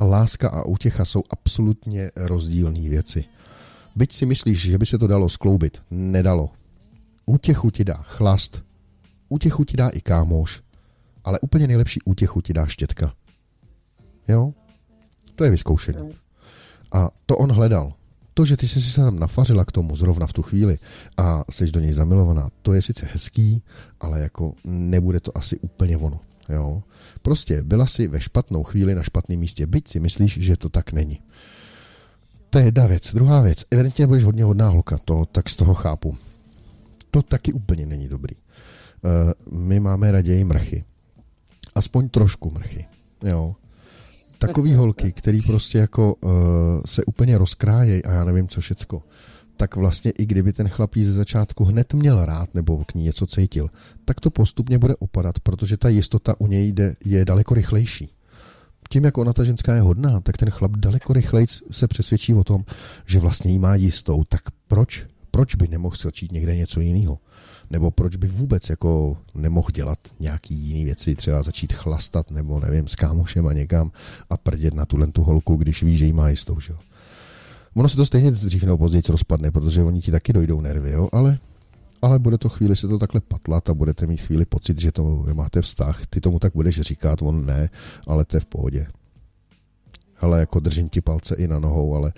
Láska 0.00 0.48
a 0.48 0.64
útěcha 0.64 1.04
jsou 1.04 1.22
absolutně 1.30 2.10
rozdílné 2.16 2.88
věci. 2.88 3.24
Byť 3.96 4.12
si 4.12 4.26
myslíš, 4.26 4.60
že 4.60 4.78
by 4.78 4.86
se 4.86 4.98
to 4.98 5.06
dalo 5.06 5.28
skloubit, 5.28 5.82
nedalo. 5.90 6.50
Útěchu 7.26 7.70
ti 7.70 7.84
dá 7.84 7.94
chlast, 7.94 8.62
útěchu 9.28 9.64
ti 9.64 9.76
dá 9.76 9.88
i 9.88 10.00
kámoš, 10.00 10.62
ale 11.24 11.40
úplně 11.40 11.66
nejlepší 11.66 12.00
útěchu 12.04 12.40
ti 12.40 12.52
dá 12.52 12.66
štětka. 12.66 13.12
Jo? 14.28 14.52
To 15.34 15.44
je 15.44 15.50
vyzkoušení. 15.50 16.14
A 16.92 17.10
to 17.26 17.36
on 17.36 17.52
hledal. 17.52 17.92
To, 18.34 18.44
že 18.44 18.56
ty 18.56 18.68
jsi 18.68 18.82
se 18.82 19.00
tam 19.00 19.18
nafařila 19.18 19.64
k 19.64 19.72
tomu 19.72 19.96
zrovna 19.96 20.26
v 20.26 20.32
tu 20.32 20.42
chvíli 20.42 20.78
a 21.16 21.44
jsi 21.50 21.66
do 21.66 21.80
něj 21.80 21.92
zamilovaná, 21.92 22.50
to 22.62 22.74
je 22.74 22.82
sice 22.82 23.08
hezký, 23.12 23.62
ale 24.00 24.20
jako 24.20 24.52
nebude 24.64 25.20
to 25.20 25.38
asi 25.38 25.58
úplně 25.58 25.96
ono. 25.96 26.20
Jo? 26.48 26.82
Prostě 27.22 27.62
byla 27.62 27.86
si 27.86 28.08
ve 28.08 28.20
špatnou 28.20 28.62
chvíli 28.62 28.94
na 28.94 29.02
špatném 29.02 29.38
místě, 29.38 29.66
byť 29.66 29.88
si 29.88 30.00
myslíš, 30.00 30.38
že 30.40 30.56
to 30.56 30.68
tak 30.68 30.92
není. 30.92 31.20
To 32.50 32.58
je 32.58 32.64
jedna 32.64 32.86
věc. 32.86 33.14
Druhá 33.14 33.42
věc. 33.42 33.64
Evidentně 33.70 34.06
budeš 34.06 34.24
hodně 34.24 34.44
hodná 34.44 34.68
holka, 34.68 34.98
to 35.04 35.26
tak 35.26 35.48
z 35.48 35.56
toho 35.56 35.74
chápu. 35.74 36.16
To 37.10 37.22
taky 37.22 37.52
úplně 37.52 37.86
není 37.86 38.08
dobrý. 38.08 38.36
Uh, 38.36 39.58
my 39.58 39.80
máme 39.80 40.12
raději 40.12 40.44
mrchy. 40.44 40.84
Aspoň 41.74 42.08
trošku 42.08 42.50
mrchy. 42.50 42.86
Jo. 43.22 43.56
Takový 44.38 44.74
holky, 44.74 45.12
který 45.12 45.42
prostě 45.42 45.78
jako 45.78 46.14
uh, 46.14 46.30
se 46.86 47.04
úplně 47.04 47.38
rozkrájejí 47.38 48.04
a 48.04 48.12
já 48.12 48.24
nevím 48.24 48.48
co 48.48 48.60
všecko 48.60 49.02
tak 49.56 49.76
vlastně 49.76 50.10
i 50.10 50.26
kdyby 50.26 50.52
ten 50.52 50.68
chlapí 50.68 51.04
ze 51.04 51.12
začátku 51.12 51.64
hned 51.64 51.94
měl 51.94 52.24
rád 52.24 52.54
nebo 52.54 52.84
k 52.84 52.94
ní 52.94 53.02
něco 53.02 53.26
cítil, 53.26 53.70
tak 54.04 54.20
to 54.20 54.30
postupně 54.30 54.78
bude 54.78 54.96
opadat, 54.96 55.40
protože 55.40 55.76
ta 55.76 55.88
jistota 55.88 56.34
u 56.38 56.46
něj 56.46 56.72
jde, 56.72 56.94
je 57.04 57.24
daleko 57.24 57.54
rychlejší. 57.54 58.10
Tím, 58.88 59.04
jak 59.04 59.18
ona 59.18 59.32
ta 59.32 59.44
ženská 59.44 59.74
je 59.74 59.80
hodná, 59.80 60.20
tak 60.20 60.36
ten 60.36 60.50
chlap 60.50 60.76
daleko 60.76 61.12
rychleji 61.12 61.46
se 61.70 61.88
přesvědčí 61.88 62.34
o 62.34 62.44
tom, 62.44 62.64
že 63.06 63.18
vlastně 63.18 63.52
jí 63.52 63.58
má 63.58 63.74
jistou. 63.74 64.24
Tak 64.24 64.40
proč? 64.68 65.06
Proč 65.30 65.54
by 65.54 65.68
nemohl 65.68 65.96
začít 66.02 66.32
někde 66.32 66.56
něco 66.56 66.80
jiného? 66.80 67.18
Nebo 67.70 67.90
proč 67.90 68.16
by 68.16 68.28
vůbec 68.28 68.70
jako 68.70 69.16
nemohl 69.34 69.68
dělat 69.74 69.98
nějaký 70.20 70.54
jiný 70.54 70.84
věci, 70.84 71.14
třeba 71.14 71.42
začít 71.42 71.72
chlastat, 71.72 72.30
nebo 72.30 72.60
nevím, 72.60 72.88
s 72.88 72.94
kámošem 72.94 73.46
a 73.46 73.52
někam 73.52 73.92
a 74.30 74.36
prdět 74.36 74.74
na 74.74 74.86
tuhle 74.86 75.06
tu 75.06 75.22
holku, 75.22 75.56
když 75.56 75.82
ví, 75.82 75.96
že 75.96 76.06
jí 76.06 76.12
má 76.12 76.28
jistou, 76.28 76.60
že 76.60 76.72
jo? 76.72 76.78
Ono 77.76 77.88
se 77.88 77.96
to 77.96 78.06
stejně 78.06 78.30
dřív 78.30 78.62
nebo 78.62 78.78
později 78.78 79.02
rozpadne, 79.08 79.50
protože 79.50 79.82
oni 79.82 80.00
ti 80.00 80.10
taky 80.10 80.32
dojdou 80.32 80.60
nervy, 80.60 80.90
jo, 80.90 81.08
ale 81.12 81.38
ale 82.02 82.18
bude 82.18 82.38
to 82.38 82.48
chvíli 82.48 82.76
se 82.76 82.88
to 82.88 82.98
takhle 82.98 83.20
patlat 83.20 83.70
a 83.70 83.74
budete 83.74 84.06
mít 84.06 84.16
chvíli 84.16 84.44
pocit, 84.44 84.80
že 84.80 84.92
to 84.92 85.24
máte 85.32 85.62
vztah. 85.62 86.06
Ty 86.06 86.20
tomu 86.20 86.38
tak 86.38 86.52
budeš 86.52 86.80
říkat, 86.80 87.22
on 87.22 87.46
ne, 87.46 87.70
ale 88.06 88.24
to 88.24 88.36
je 88.36 88.40
v 88.40 88.46
pohodě. 88.46 88.86
Ale 90.20 90.40
jako 90.40 90.60
držím 90.60 90.88
ti 90.88 91.00
palce 91.00 91.34
i 91.34 91.48
na 91.48 91.58
nohou, 91.58 91.94
ale 91.94 92.12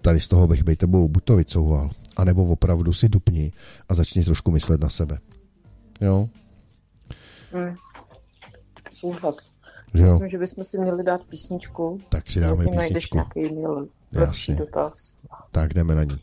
tady 0.00 0.20
z 0.20 0.28
toho 0.28 0.46
bych 0.46 0.62
bej 0.62 0.76
tebou 0.76 1.08
buď 1.08 1.24
to 1.24 1.36
vycouval, 1.36 1.90
anebo 2.16 2.44
opravdu 2.44 2.92
si 2.92 3.08
dupni 3.08 3.52
a 3.88 3.94
začni 3.94 4.24
trošku 4.24 4.50
myslet 4.50 4.80
na 4.80 4.88
sebe. 4.88 5.18
Jo? 6.00 6.28
Hmm. 7.52 7.76
Souhlas. 8.90 9.52
Že 9.94 10.02
jo? 10.02 10.12
Myslím, 10.12 10.28
že 10.28 10.38
bychom 10.38 10.64
si 10.64 10.78
měli 10.78 11.04
dát 11.04 11.22
písničku. 11.22 12.00
Tak 12.08 12.30
si 12.30 12.40
dáme 12.40 12.56
Zatím 12.56 12.74
najdeš 12.74 13.06
písničku. 13.06 13.16
nějaký 13.16 13.54
Jasně. 14.12 14.54
dotaz. 14.54 15.16
Tak 15.52 15.74
jdeme 15.74 15.94
na 15.94 16.04
ní. 16.04 16.18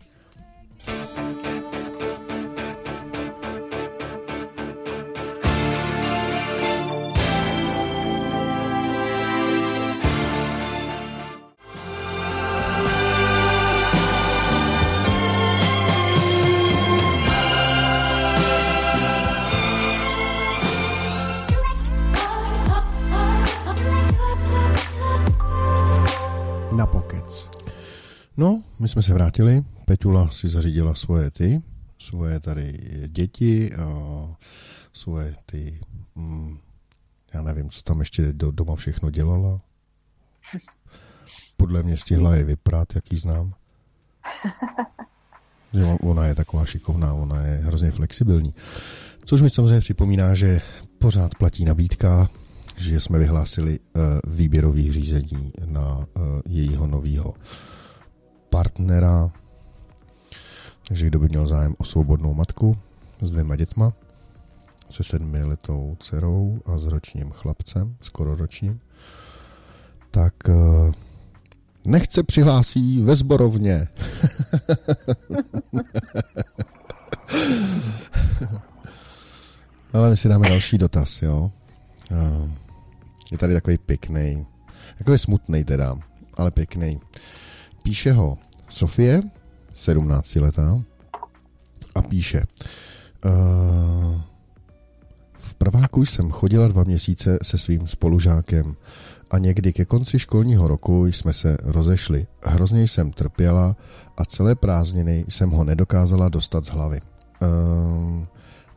My 28.80 28.88
jsme 28.88 29.02
se 29.02 29.14
vrátili. 29.14 29.64
Peťula 29.86 30.32
si 30.32 30.50
zařídila 30.50 30.96
svoje 30.96 31.32
ty, 31.32 31.62
svoje 31.98 32.40
tady 32.40 32.80
děti 33.08 33.76
a 33.76 33.86
svoje 34.94 35.36
ty, 35.46 35.80
mm, 36.16 36.58
já 37.34 37.42
nevím, 37.42 37.70
co 37.70 37.82
tam 37.82 38.00
ještě 38.00 38.34
do, 38.34 38.52
doma 38.52 38.76
všechno 38.76 39.10
dělala. 39.10 39.62
Podle 41.58 41.84
mě 41.84 41.98
stihla 41.98 42.36
je 42.36 42.44
vyprát, 42.44 42.96
jak 42.96 43.12
ji 43.12 43.18
znám. 43.18 43.54
Že 45.74 45.84
on- 45.84 45.98
ona 46.10 46.26
je 46.26 46.36
taková 46.36 46.66
šikovná, 46.66 47.14
ona 47.14 47.42
je 47.46 47.58
hrozně 47.58 47.92
flexibilní. 47.92 48.54
Což 49.26 49.42
mi 49.42 49.50
samozřejmě 49.50 49.80
připomíná, 49.80 50.36
že 50.36 50.62
pořád 50.98 51.36
platí 51.36 51.66
nabídka, 51.66 52.30
že 52.78 53.00
jsme 53.00 53.20
vyhlásili 53.20 53.80
uh, 53.80 54.02
výběrový 54.36 54.92
řízení 54.92 55.52
na 55.66 55.98
uh, 55.98 56.06
jejího 56.48 56.88
novýho 56.88 57.34
partnera. 58.50 59.32
Takže 60.88 61.08
kdo 61.08 61.20
by 61.20 61.28
měl 61.28 61.48
zájem 61.48 61.76
o 61.78 61.84
svobodnou 61.84 62.34
matku 62.34 62.78
s 63.22 63.32
dvěma 63.32 63.56
dětma, 63.56 63.94
se 64.90 65.04
sedmi 65.04 65.44
letou 65.44 65.98
dcerou 66.00 66.62
a 66.66 66.80
s 66.80 66.88
ročním 66.88 67.32
chlapcem, 67.32 67.96
skoro 68.02 68.36
ročním, 68.36 68.80
tak 70.12 70.34
uh, 70.48 70.92
nechce 71.86 72.24
přihlásí 72.24 73.04
ve 73.04 73.16
zborovně. 73.16 73.88
Ale 79.94 80.10
my 80.10 80.18
si 80.18 80.30
dáme 80.30 80.50
další 80.50 80.78
dotaz, 80.78 81.22
jo. 81.22 81.52
Uh, 82.12 82.50
je 83.32 83.38
tady 83.38 83.54
takový 83.54 83.78
pěkný, 83.78 84.48
takový 84.98 85.18
smutný 85.18 85.64
teda, 85.64 85.96
ale 86.34 86.52
pěkný. 86.52 87.00
Píše 87.84 88.12
ho 88.12 88.38
Sofie, 88.68 89.22
17 89.74 90.36
letá, 90.36 90.82
a 91.96 92.02
píše 92.02 92.44
uh, 93.26 94.22
v 95.34 95.56
prváku 95.56 96.06
jsem 96.06 96.32
chodila 96.32 96.68
dva 96.68 96.84
měsíce 96.84 97.38
se 97.44 97.58
svým 97.58 97.88
spolužákem 97.88 98.76
a 99.32 99.38
někdy 99.38 99.74
ke 99.74 99.86
konci 99.86 100.20
školního 100.20 100.68
roku 100.68 101.06
jsme 101.06 101.34
se 101.34 101.58
rozešli. 101.64 102.28
Hrozně 102.44 102.88
jsem 102.88 103.12
trpěla 103.12 103.76
a 104.18 104.26
celé 104.26 104.56
prázdniny 104.56 105.26
jsem 105.28 105.50
ho 105.50 105.64
nedokázala 105.64 106.30
dostat 106.30 106.66
z 106.66 106.70
hlavy. 106.70 107.02
Uh, 107.42 108.26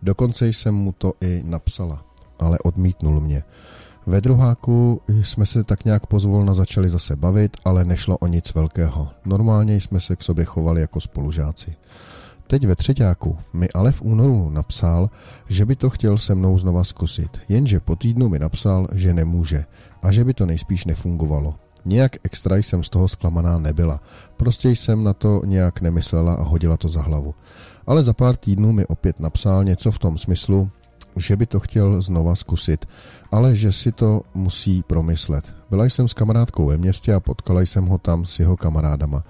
dokonce 0.03 0.49
jsem 0.49 0.75
mu 0.75 0.93
to 0.93 1.13
i 1.21 1.43
napsala, 1.45 2.05
ale 2.39 2.59
odmítnul 2.59 3.21
mě. 3.21 3.45
Ve 4.07 4.21
druháku 4.21 5.01
jsme 5.09 5.47
se 5.47 5.65
tak 5.65 5.85
nějak 5.85 6.07
pozvolna 6.07 6.55
začali 6.55 6.89
zase 6.89 7.17
bavit, 7.17 7.57
ale 7.65 7.85
nešlo 7.85 8.19
o 8.19 8.27
nic 8.27 8.55
velkého. 8.55 9.09
Normálně 9.25 9.81
jsme 9.81 10.01
se 10.01 10.17
k 10.17 10.23
sobě 10.23 10.45
chovali 10.45 10.81
jako 10.81 11.01
spolužáci. 11.01 11.75
Teď 12.47 12.67
ve 12.67 12.77
třetíku 12.77 13.39
mi 13.53 13.69
ale 13.69 13.93
v 13.93 14.03
únoru 14.03 14.51
napsal, 14.51 15.11
že 15.49 15.65
by 15.65 15.77
to 15.77 15.91
chtěl 15.91 16.19
se 16.19 16.35
mnou 16.35 16.59
znova 16.59 16.85
zkusit, 16.85 17.41
jenže 17.49 17.81
po 17.81 17.97
týdnu 17.97 18.29
mi 18.29 18.39
napsal, 18.39 18.89
že 18.93 19.15
nemůže 19.15 19.65
a 20.03 20.13
že 20.13 20.25
by 20.25 20.35
to 20.35 20.47
nejspíš 20.47 20.85
nefungovalo. 20.85 21.55
Nějak 21.85 22.17
extra 22.25 22.57
jsem 22.57 22.85
z 22.85 22.91
toho 22.91 23.09
zklamaná 23.09 23.59
nebyla, 23.59 24.01
prostě 24.37 24.71
jsem 24.71 25.05
na 25.05 25.13
to 25.13 25.41
nějak 25.45 25.81
nemyslela 25.81 26.35
a 26.35 26.43
hodila 26.43 26.77
to 26.77 26.89
za 26.89 27.03
hlavu. 27.03 27.35
Ale 27.87 28.03
za 28.03 28.13
pár 28.13 28.37
týdnů 28.37 28.73
mi 28.73 28.87
opět 28.87 29.21
napsal 29.21 29.65
něco 29.65 29.93
v 29.93 29.99
tom 29.99 30.19
smyslu, 30.19 30.71
že 31.17 31.37
by 31.37 31.47
to 31.47 31.61
chtěl 31.61 32.03
znova 32.03 32.35
zkusit, 32.35 32.87
ale 33.31 33.57
že 33.57 33.73
si 33.73 33.93
to 33.93 34.23
musí 34.35 34.83
promyslet. 34.83 35.55
Byla 35.71 35.85
jsem 35.85 36.09
s 36.09 36.15
kamarádkou 36.15 36.67
ve 36.67 36.77
městě 36.77 37.15
a 37.15 37.21
potkala 37.21 37.61
jsem 37.61 37.87
ho 37.87 37.99
tam 37.99 38.27
s 38.27 38.39
jeho 38.39 38.57
kamarádama. 38.57 39.25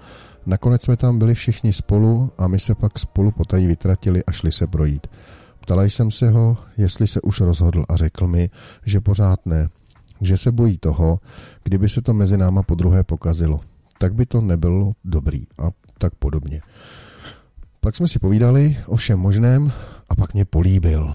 Nakonec 0.45 0.83
jsme 0.83 0.97
tam 0.97 1.19
byli 1.19 1.35
všichni 1.35 1.73
spolu 1.73 2.31
a 2.37 2.47
my 2.47 2.59
se 2.59 2.75
pak 2.75 2.99
spolu 2.99 3.31
potají 3.31 3.67
vytratili 3.67 4.23
a 4.25 4.31
šli 4.31 4.51
se 4.51 4.67
projít. 4.67 5.07
Ptala 5.59 5.83
jsem 5.83 6.11
se 6.11 6.29
ho, 6.29 6.57
jestli 6.77 7.07
se 7.07 7.21
už 7.21 7.41
rozhodl 7.41 7.83
a 7.89 7.95
řekl 7.95 8.27
mi, 8.27 8.49
že 8.85 9.01
pořád 9.01 9.45
ne, 9.45 9.69
že 10.21 10.37
se 10.37 10.51
bojí 10.51 10.77
toho, 10.77 11.19
kdyby 11.63 11.89
se 11.89 12.01
to 12.01 12.13
mezi 12.13 12.37
náma 12.37 12.63
po 12.63 12.75
druhé 12.75 13.03
pokazilo. 13.03 13.59
Tak 13.97 14.13
by 14.13 14.25
to 14.25 14.41
nebylo 14.41 14.93
dobrý 15.05 15.47
a 15.57 15.69
tak 15.97 16.15
podobně. 16.15 16.61
Pak 17.79 17.95
jsme 17.95 18.07
si 18.07 18.19
povídali 18.19 18.77
o 18.87 18.95
všem 18.95 19.19
možném 19.19 19.71
a 20.09 20.15
pak 20.15 20.33
mě 20.33 20.45
políbil. 20.45 21.13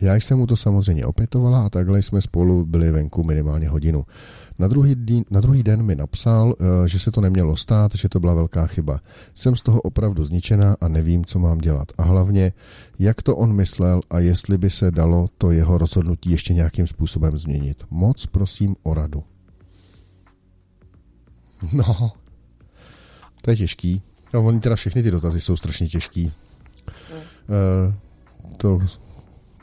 Já 0.00 0.14
jsem 0.14 0.38
mu 0.38 0.46
to 0.46 0.56
samozřejmě 0.56 1.06
opětovala 1.06 1.66
a 1.66 1.70
takhle 1.70 2.02
jsme 2.02 2.20
spolu 2.20 2.64
byli 2.64 2.90
venku 2.90 3.24
minimálně 3.24 3.68
hodinu. 3.68 4.04
Na 4.58 4.68
druhý, 4.68 4.94
dí, 4.94 5.24
na 5.30 5.40
druhý 5.40 5.62
den 5.62 5.82
mi 5.82 5.94
napsal, 5.94 6.54
eh, 6.60 6.88
že 6.88 6.98
se 6.98 7.10
to 7.10 7.20
nemělo 7.20 7.56
stát, 7.56 7.94
že 7.94 8.08
to 8.08 8.20
byla 8.20 8.34
velká 8.34 8.66
chyba. 8.66 9.00
Jsem 9.34 9.56
z 9.56 9.62
toho 9.62 9.80
opravdu 9.80 10.24
zničená 10.24 10.76
a 10.80 10.88
nevím, 10.88 11.24
co 11.24 11.38
mám 11.38 11.58
dělat. 11.58 11.92
A 11.98 12.02
hlavně, 12.02 12.52
jak 12.98 13.22
to 13.22 13.36
on 13.36 13.52
myslel 13.52 14.00
a 14.10 14.18
jestli 14.18 14.58
by 14.58 14.70
se 14.70 14.90
dalo 14.90 15.28
to 15.38 15.50
jeho 15.50 15.78
rozhodnutí 15.78 16.30
ještě 16.30 16.54
nějakým 16.54 16.86
způsobem 16.86 17.38
změnit. 17.38 17.84
Moc 17.90 18.26
prosím 18.26 18.76
o 18.82 18.94
radu. 18.94 19.24
No, 21.72 22.12
to 23.42 23.50
je 23.50 23.56
těžký. 23.56 24.02
No, 24.34 24.44
oni 24.44 24.60
teda 24.60 24.76
všechny 24.76 25.02
ty 25.02 25.10
dotazy 25.10 25.40
jsou 25.40 25.56
strašně 25.56 25.88
těžký. 25.88 26.32
Uh, 27.48 27.94
to 28.56 28.78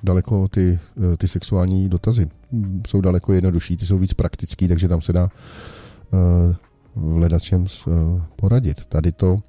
daleko 0.04 0.48
ty, 0.48 0.80
eh, 1.14 1.18
ty 1.18 1.28
sexuální 1.28 1.90
dotazy 1.90 2.30
jsou 2.88 3.02
daleko 3.02 3.34
jednodušší, 3.34 3.78
ty 3.78 3.86
jsou 3.86 3.98
víc 3.98 4.14
praktický, 4.14 4.68
takže 4.68 4.88
tam 4.88 5.02
se 5.02 5.14
dá 5.14 5.24
uh, 5.24 6.20
v 6.96 7.18
ledačem 7.18 7.62
uh, 7.62 8.22
poradit. 8.36 8.86
Tady 8.86 9.12
to 9.12 9.40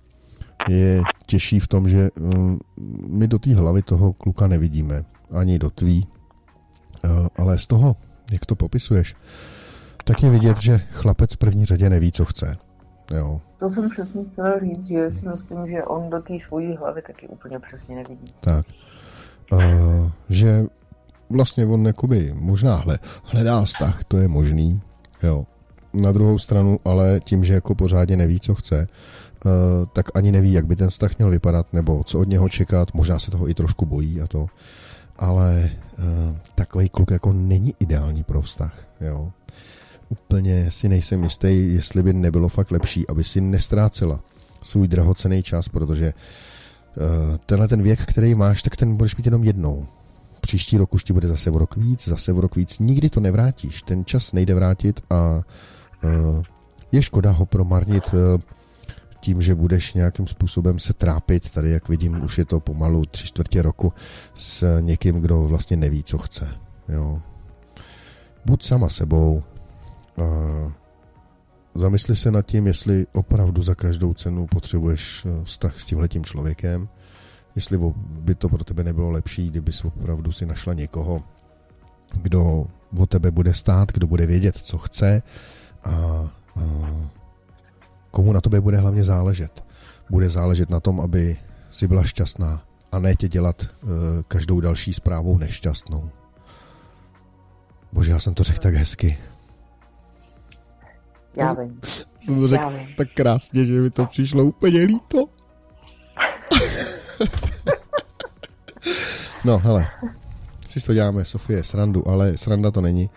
je 0.68 1.03
těžší 1.26 1.61
v 1.61 1.68
tom, 1.68 1.88
že 1.88 2.09
my 3.09 3.28
do 3.28 3.38
té 3.38 3.55
hlavy 3.55 3.82
toho 3.82 4.12
kluka 4.12 4.46
nevidíme, 4.46 5.03
ani 5.30 5.59
do 5.59 5.70
tvý, 5.70 6.07
ale 7.36 7.59
z 7.59 7.66
toho, 7.66 7.96
jak 8.32 8.46
to 8.46 8.55
popisuješ, 8.55 9.16
tak 10.05 10.22
je 10.22 10.30
vidět, 10.30 10.59
že 10.59 10.78
chlapec 10.90 11.34
v 11.34 11.36
první 11.36 11.64
řadě 11.64 11.90
neví, 11.90 12.12
co 12.12 12.24
chce. 12.24 12.57
Jo. 13.11 13.40
To 13.59 13.70
jsem 13.70 13.90
přesně 13.90 14.24
chtěla 14.24 14.59
říct, 14.59 14.86
že 14.86 15.11
si 15.11 15.28
myslím, 15.28 15.66
že 15.66 15.84
on 15.84 16.11
do 16.11 16.22
té 16.22 16.38
svojí 16.38 16.76
hlavy 16.76 17.03
taky 17.03 17.28
úplně 17.28 17.59
přesně 17.59 17.96
nevidí. 17.96 18.24
Tak. 18.40 18.66
Uh, 19.53 20.11
že 20.28 20.64
vlastně 21.30 21.66
on 21.66 21.86
jakoby 21.86 22.32
možná 22.34 22.76
hle, 22.76 22.98
hledá 23.24 23.64
vztah, 23.64 24.05
to 24.05 24.16
je 24.18 24.28
možný, 24.28 24.80
jo. 25.22 25.46
Na 25.94 26.12
druhou 26.12 26.38
stranu, 26.38 26.78
ale 26.84 27.20
tím, 27.24 27.44
že 27.44 27.55
jako 27.55 27.74
pořádně 27.74 28.16
neví, 28.16 28.40
co 28.40 28.55
chce, 28.55 28.88
uh, 29.44 29.50
tak 29.92 30.07
ani 30.14 30.32
neví, 30.32 30.53
jak 30.53 30.66
by 30.66 30.76
ten 30.76 30.90
vztah 30.90 31.18
měl 31.18 31.30
vypadat, 31.30 31.72
nebo 31.72 32.05
co 32.05 32.20
od 32.20 32.28
něho 32.28 32.48
čekat, 32.48 32.94
možná 32.94 33.18
se 33.18 33.30
toho 33.30 33.48
i 33.48 33.55
trošku 33.55 33.86
bojí 33.86 34.20
a 34.20 34.26
to. 34.26 34.46
Ale 35.16 35.70
uh, 35.98 36.36
takový 36.55 36.88
kluk 36.88 37.11
jako 37.11 37.32
není 37.32 37.74
ideální 37.80 38.22
pro 38.22 38.42
vztah, 38.42 38.86
jo. 39.00 39.32
Úplně 40.09 40.70
si 40.70 40.88
nejsem 40.88 41.24
jistý, 41.24 41.74
jestli 41.74 42.03
by 42.03 42.12
nebylo 42.12 42.48
fakt 42.48 42.70
lepší, 42.70 43.09
aby 43.09 43.24
si 43.24 43.40
nestrácela 43.40 44.20
svůj 44.62 44.88
drahocený 44.88 45.42
čas, 45.42 45.68
protože 45.68 46.07
uh, 46.07 46.20
tenhle 47.47 47.68
ten 47.68 47.82
věk, 47.82 48.07
který 48.07 48.34
máš, 48.34 48.62
tak 48.62 48.76
ten 48.76 48.97
budeš 48.97 49.16
mít 49.16 49.26
jenom 49.26 49.45
jednou. 49.45 49.86
Příští 50.40 50.76
rok 50.76 50.95
už 50.95 51.05
ti 51.05 51.12
bude 51.12 51.28
zase 51.28 51.51
o 51.51 51.59
rok 51.59 51.76
víc, 51.76 52.09
zase 52.09 52.32
o 52.32 52.40
rok 52.40 52.57
víc. 52.57 52.78
Nikdy 52.78 53.11
to 53.11 53.20
nevrátíš. 53.20 53.82
Ten 53.82 54.05
čas 54.05 54.32
nejde 54.32 54.55
vrátit 54.55 55.01
a 55.11 55.43
uh, 56.05 56.43
je 56.93 57.03
škoda 57.03 57.30
ho 57.30 57.47
promarnit 57.47 58.14
uh, 58.14 58.40
tím, 59.20 59.43
že 59.43 59.55
budeš 59.55 59.95
nějakým 59.95 60.26
způsobem 60.26 60.78
se 60.78 60.93
trápit, 60.93 61.51
tady 61.51 61.70
jak 61.70 61.88
vidím, 61.88 62.24
už 62.24 62.38
je 62.38 62.45
to 62.45 62.61
pomalu 62.61 63.05
tři 63.07 63.26
čtvrtě 63.26 63.62
roku, 63.62 63.93
s 64.34 64.80
někým, 64.80 65.20
kdo 65.20 65.43
vlastně 65.43 65.76
neví, 65.76 66.03
co 66.03 66.18
chce. 66.18 66.49
Jo. 66.88 67.20
Buď 68.45 68.62
sama 68.62 68.88
sebou, 68.88 69.43
zamysli 71.75 72.16
se 72.16 72.31
nad 72.31 72.47
tím, 72.47 72.66
jestli 72.66 73.07
opravdu 73.12 73.62
za 73.62 73.75
každou 73.75 74.14
cenu 74.14 74.47
potřebuješ 74.47 75.27
eh, 75.27 75.45
vztah 75.45 75.81
s 75.81 75.85
tímhletím 75.85 76.25
člověkem, 76.25 76.89
jestli 77.57 77.79
by 77.99 78.35
to 78.35 78.49
pro 78.49 78.64
tebe 78.64 78.85
nebylo 78.85 79.11
lepší, 79.11 79.51
kdyby 79.51 79.73
si 79.73 79.87
opravdu 79.87 80.33
si 80.33 80.47
našla 80.47 80.75
někoho, 80.75 81.23
kdo 82.14 82.66
o 82.99 83.07
tebe 83.07 83.31
bude 83.31 83.55
stát, 83.55 83.93
kdo 83.93 84.07
bude 84.07 84.27
vědět, 84.27 84.57
co 84.57 84.79
chce 84.79 85.23
a, 85.85 85.91
a 85.91 86.31
komu 88.11 88.33
na 88.33 88.41
tobě 88.41 88.61
bude 88.61 88.77
hlavně 88.77 89.05
záležet. 89.05 89.64
Bude 90.11 90.29
záležet 90.29 90.70
na 90.70 90.81
tom, 90.81 91.01
aby 91.01 91.37
si 91.70 91.89
byla 91.89 92.05
šťastná 92.05 92.62
a 92.93 92.99
ne 92.99 93.14
tě 93.14 93.29
dělat 93.29 93.62
uh, 93.62 93.91
každou 94.29 94.61
další 94.61 94.93
zprávou 94.93 95.39
nešťastnou. 95.39 96.11
Bože, 97.93 98.12
já 98.12 98.20
jsem 98.20 98.35
to 98.35 98.43
řekl 98.43 98.61
tak 98.61 98.75
hezky. 98.75 99.18
Já 101.37 101.53
vím. 101.53 101.80
Jsem 102.20 102.41
to 102.41 102.49
řekl 102.49 102.72
tak 102.97 103.09
krásně, 103.14 103.64
že 103.64 103.80
mi 103.80 103.91
to 103.91 104.07
přišlo 104.07 104.45
úplně 104.45 104.80
líto. 104.80 105.24
no, 109.45 109.59
hele, 109.59 109.87
si 110.66 110.80
to 110.80 110.95
děláme, 110.95 111.24
Sofie, 111.24 111.64
srandu, 111.64 112.09
ale 112.09 112.37
sranda 112.37 112.70
to 112.70 112.80
není. 112.80 113.11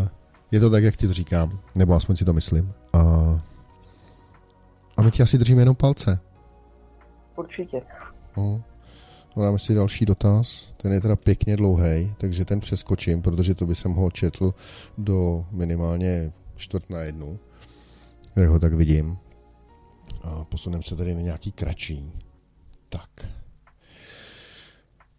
Uh, 0.00 0.08
je 0.50 0.60
to 0.60 0.70
tak, 0.70 0.84
jak 0.84 0.96
ti 0.96 1.06
to 1.06 1.12
říkám, 1.12 1.58
nebo 1.74 1.94
aspoň 1.94 2.16
si 2.16 2.24
to 2.24 2.32
myslím. 2.32 2.72
Uh, 2.94 3.40
a 4.96 5.02
my 5.02 5.10
ti 5.10 5.22
asi 5.22 5.38
držíme 5.38 5.62
jenom 5.62 5.76
palce. 5.76 6.18
Určitě. 7.36 7.82
No. 8.36 8.62
Dáme 9.36 9.58
si 9.58 9.74
další 9.74 10.04
dotaz, 10.06 10.72
ten 10.76 10.92
je 10.92 11.00
teda 11.00 11.16
pěkně 11.16 11.56
dlouhý, 11.56 12.14
takže 12.18 12.44
ten 12.44 12.60
přeskočím, 12.60 13.22
protože 13.22 13.54
to 13.54 13.66
by 13.66 13.74
jsem 13.74 13.92
ho 13.92 14.10
četl 14.10 14.54
do 14.98 15.44
minimálně 15.50 16.32
čtvrt 16.58 16.90
na 16.90 17.00
jednu, 17.00 17.40
jak 18.36 18.48
ho 18.48 18.58
tak 18.58 18.74
vidím. 18.74 19.18
A 20.22 20.44
posuneme 20.44 20.82
se 20.82 20.96
tady 20.96 21.14
na 21.14 21.20
nějaký 21.20 21.52
kratší. 21.52 22.12
Tak. 22.88 23.10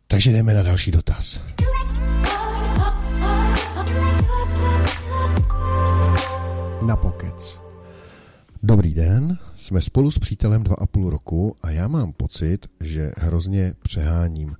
Takže 0.07 0.31
jdeme 0.31 0.53
na 0.53 0.63
další 0.63 0.91
dotaz. 0.91 1.41
Na 6.81 6.95
pokec. 6.95 7.59
Dobrý 8.63 8.93
den, 8.93 9.37
jsme 9.55 9.81
spolu 9.81 10.11
s 10.11 10.19
přítelem 10.19 10.63
dva 10.63 10.75
a 10.79 10.85
půl 10.85 11.09
roku 11.09 11.55
a 11.61 11.69
já 11.69 11.87
mám 11.87 12.13
pocit, 12.13 12.67
že 12.79 13.11
hrozně 13.17 13.73
přeháním. 13.83 14.55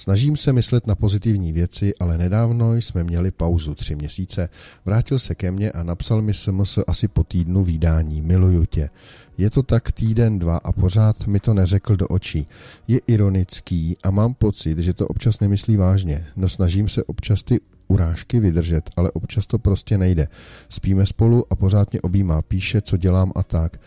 Snažím 0.00 0.36
se 0.36 0.52
myslet 0.52 0.86
na 0.86 0.94
pozitivní 0.94 1.52
věci, 1.52 1.92
ale 2.00 2.18
nedávno 2.18 2.74
jsme 2.74 3.04
měli 3.04 3.30
pauzu 3.30 3.74
tři 3.74 3.96
měsíce. 3.96 4.48
Vrátil 4.84 5.18
se 5.18 5.34
ke 5.34 5.50
mně 5.50 5.72
a 5.72 5.82
napsal 5.82 6.22
mi 6.22 6.34
SMS 6.34 6.78
asi 6.86 7.08
po 7.08 7.24
týdnu 7.24 7.64
výdání. 7.64 8.22
Miluju 8.22 8.64
tě. 8.64 8.90
Je 9.38 9.50
to 9.50 9.62
tak 9.62 9.92
týden, 9.92 10.38
dva 10.38 10.56
a 10.56 10.72
pořád 10.72 11.26
mi 11.26 11.40
to 11.40 11.54
neřekl 11.54 11.96
do 11.96 12.08
očí. 12.08 12.46
Je 12.88 13.00
ironický 13.06 13.96
a 14.02 14.10
mám 14.10 14.34
pocit, 14.34 14.78
že 14.78 14.92
to 14.92 15.08
občas 15.08 15.40
nemyslí 15.40 15.76
vážně. 15.76 16.26
No 16.36 16.48
snažím 16.48 16.88
se 16.88 17.04
občas 17.04 17.42
ty 17.42 17.60
urážky 17.88 18.40
vydržet, 18.40 18.90
ale 18.96 19.10
občas 19.10 19.46
to 19.46 19.58
prostě 19.58 19.98
nejde. 19.98 20.28
Spíme 20.68 21.06
spolu 21.06 21.44
a 21.50 21.56
pořád 21.56 21.92
mě 21.92 22.00
objímá, 22.00 22.42
píše, 22.42 22.80
co 22.80 22.96
dělám 22.96 23.32
a 23.34 23.42
tak. 23.42 23.80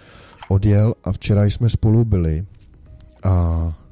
Odjel 0.50 0.94
a 1.04 1.12
včera 1.12 1.46
jsme 1.46 1.70
spolu 1.70 2.06
byli 2.06 2.46
a 3.24 3.83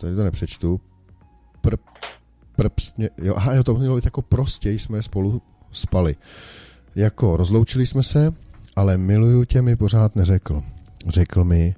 tady 0.00 0.16
to 0.16 0.24
nepřečtu. 0.24 0.80
Pr, 1.60 1.76
prpsně, 2.56 3.10
jo, 3.22 3.34
aha, 3.36 3.54
jo, 3.54 3.64
to 3.64 3.74
mělo 3.74 3.96
být 3.96 4.04
jako 4.04 4.22
prostě 4.22 4.70
jsme 4.70 5.02
spolu 5.02 5.42
spali. 5.72 6.16
Jako 6.94 7.36
rozloučili 7.36 7.86
jsme 7.86 8.02
se, 8.02 8.32
ale 8.76 8.98
miluju 8.98 9.44
tě 9.44 9.62
mi 9.62 9.76
pořád 9.76 10.16
neřekl. 10.16 10.62
Řekl 11.08 11.44
mi, 11.44 11.74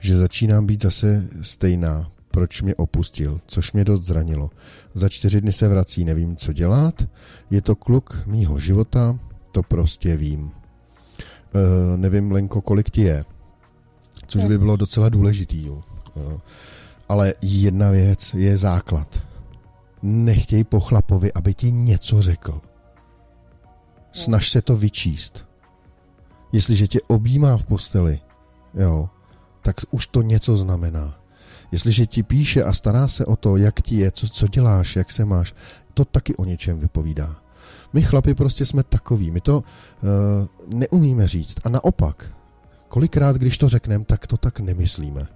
že 0.00 0.16
začínám 0.16 0.66
být 0.66 0.82
zase 0.82 1.28
stejná, 1.42 2.10
proč 2.30 2.62
mě 2.62 2.74
opustil, 2.74 3.40
což 3.46 3.72
mě 3.72 3.84
dost 3.84 4.04
zranilo. 4.04 4.50
Za 4.94 5.08
čtyři 5.08 5.40
dny 5.40 5.52
se 5.52 5.68
vrací, 5.68 6.04
nevím, 6.04 6.36
co 6.36 6.52
dělat. 6.52 7.02
Je 7.50 7.62
to 7.62 7.76
kluk 7.76 8.22
mýho 8.26 8.58
života, 8.58 9.18
to 9.52 9.62
prostě 9.62 10.16
vím. 10.16 10.50
E, 11.54 11.96
nevím, 11.96 12.32
Lenko, 12.32 12.60
kolik 12.60 12.90
ti 12.90 13.00
je, 13.00 13.24
což 14.26 14.44
by 14.44 14.58
bylo 14.58 14.76
docela 14.76 15.08
důležitý. 15.08 15.66
Jo. 15.66 15.82
Ale 17.08 17.34
jedna 17.42 17.90
věc 17.90 18.34
je 18.34 18.58
základ. 18.58 19.22
Nechtěj 20.02 20.64
po 20.64 20.80
chlapovi, 20.80 21.32
aby 21.32 21.54
ti 21.54 21.72
něco 21.72 22.22
řekl. 22.22 22.60
Snaž 24.12 24.50
se 24.50 24.62
to 24.62 24.76
vyčíst. 24.76 25.46
Jestliže 26.52 26.86
tě 26.86 27.00
objímá 27.08 27.56
v 27.56 27.64
posteli, 27.64 28.20
jo, 28.74 29.08
tak 29.62 29.76
už 29.90 30.06
to 30.06 30.22
něco 30.22 30.56
znamená. 30.56 31.14
Jestliže 31.72 32.06
ti 32.06 32.22
píše 32.22 32.64
a 32.64 32.72
stará 32.72 33.08
se 33.08 33.26
o 33.26 33.36
to, 33.36 33.56
jak 33.56 33.82
ti 33.82 33.96
je, 33.96 34.10
co, 34.10 34.28
co 34.28 34.48
děláš, 34.48 34.96
jak 34.96 35.10
se 35.10 35.24
máš, 35.24 35.54
to 35.94 36.04
taky 36.04 36.36
o 36.36 36.44
něčem 36.44 36.78
vypovídá. 36.78 37.36
My 37.92 38.02
chlapi 38.02 38.34
prostě 38.34 38.66
jsme 38.66 38.82
takový, 38.82 39.30
my 39.30 39.40
to 39.40 39.58
uh, 39.58 40.78
neumíme 40.78 41.28
říct. 41.28 41.56
A 41.64 41.68
naopak, 41.68 42.32
kolikrát, 42.88 43.36
když 43.36 43.58
to 43.58 43.68
řekneme, 43.68 44.04
tak 44.04 44.26
to 44.26 44.36
tak 44.36 44.60
nemyslíme. 44.60 45.26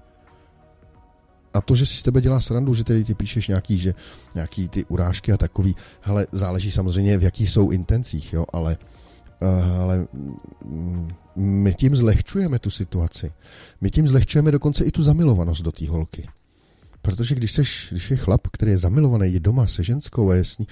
A 1.54 1.60
to, 1.60 1.74
že 1.74 1.86
si 1.86 1.96
z 1.96 2.02
tebe 2.02 2.20
dělá 2.20 2.40
srandu, 2.40 2.74
že 2.74 2.84
tedy 2.84 3.04
ty 3.04 3.14
píšeš 3.14 3.48
nějaký, 3.48 3.78
že, 3.78 3.94
nějaký 4.34 4.68
ty 4.68 4.84
urážky 4.84 5.32
a 5.32 5.36
takový, 5.36 5.76
hele, 6.00 6.26
záleží 6.32 6.70
samozřejmě 6.70 7.18
v 7.18 7.22
jaký 7.22 7.46
jsou 7.46 7.70
intencích, 7.70 8.32
jo, 8.32 8.44
ale, 8.52 8.76
uh, 9.42 9.80
ale 9.80 10.06
mm, 10.64 11.10
my 11.36 11.74
tím 11.74 11.96
zlehčujeme 11.96 12.58
tu 12.58 12.70
situaci. 12.70 13.32
My 13.80 13.90
tím 13.90 14.08
zlehčujeme 14.08 14.50
dokonce 14.50 14.84
i 14.84 14.90
tu 14.90 15.02
zamilovanost 15.02 15.62
do 15.62 15.72
té 15.72 15.88
holky. 15.88 16.28
Protože 17.02 17.34
když, 17.34 17.52
seš, 17.52 17.88
když 17.90 18.10
je 18.10 18.16
chlap, 18.16 18.40
který 18.52 18.70
je 18.70 18.78
zamilovaný, 18.78 19.32
je 19.32 19.40
doma 19.40 19.66
se 19.66 19.84
ženskou 19.84 20.30
a 20.30 20.34
je 20.34 20.44
s 20.44 20.58
ní, 20.58 20.66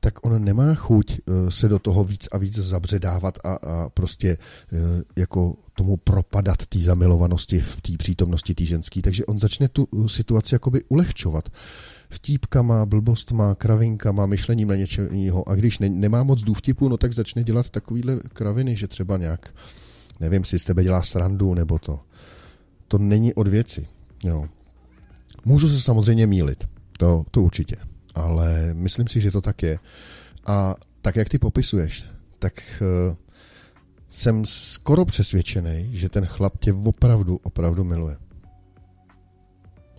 tak 0.00 0.26
on 0.26 0.44
nemá 0.44 0.74
chuť 0.74 1.12
eh, 1.12 1.50
se 1.50 1.68
do 1.68 1.78
toho 1.78 2.04
víc 2.04 2.28
a 2.32 2.38
víc 2.38 2.54
zabředávat 2.54 3.38
a, 3.44 3.54
a 3.54 3.88
prostě 3.88 4.28
eh, 4.28 4.76
jako 5.16 5.56
tomu 5.74 5.96
propadat 5.96 6.66
té 6.66 6.78
zamilovanosti 6.78 7.60
v 7.60 7.80
té 7.80 7.92
přítomnosti 7.96 8.54
té 8.54 8.64
ženské. 8.64 9.02
Takže 9.02 9.26
on 9.26 9.40
začne 9.40 9.68
tu 9.68 9.88
situaci 10.06 10.54
jakoby 10.54 10.82
ulehčovat 10.88 11.48
vtípkama, 12.10 12.86
blbostma, 12.86 13.54
kravinkama, 13.54 14.26
myšlením 14.26 14.68
na 14.68 14.76
něčeho. 14.76 15.48
A 15.48 15.54
když 15.54 15.78
ne, 15.78 15.88
nemá 15.88 16.22
moc 16.22 16.42
důvtipu, 16.42 16.88
no 16.88 16.96
tak 16.96 17.12
začne 17.12 17.44
dělat 17.44 17.70
takovýhle 17.70 18.20
kraviny, 18.32 18.76
že 18.76 18.88
třeba 18.88 19.16
nějak 19.16 19.54
nevím, 20.20 20.44
si 20.44 20.58
z 20.58 20.64
tebe 20.64 20.84
dělá 20.84 21.02
srandu 21.02 21.54
nebo 21.54 21.78
to. 21.78 22.00
To 22.88 22.98
není 22.98 23.34
od 23.34 23.48
věci. 23.48 23.86
Jo. 24.24 24.48
Můžu 25.44 25.68
se 25.68 25.80
samozřejmě 25.80 26.26
mílit, 26.26 26.64
to, 26.98 27.24
to 27.30 27.42
určitě, 27.42 27.76
ale 28.20 28.74
myslím 28.74 29.08
si, 29.08 29.20
že 29.20 29.30
to 29.30 29.40
tak 29.40 29.62
je. 29.62 29.78
A 30.46 30.74
tak, 31.02 31.16
jak 31.16 31.28
ty 31.28 31.38
popisuješ, 31.38 32.06
tak 32.38 32.54
uh, 32.80 33.16
jsem 34.08 34.46
skoro 34.46 35.04
přesvědčený, 35.04 35.88
že 35.92 36.08
ten 36.08 36.26
chlap 36.26 36.58
tě 36.58 36.72
opravdu, 36.72 37.40
opravdu 37.42 37.84
miluje. 37.84 38.16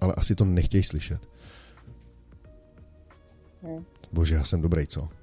Ale 0.02 0.14
asi 0.18 0.36
to 0.36 0.46
nechtějí 0.46 0.84
slyšet. 0.84 1.28
Hmm. 3.64 3.86
Bože, 4.12 4.36
já 4.36 4.44
jsem 4.44 4.62
dobrý, 4.62 4.88
co? 4.88 5.10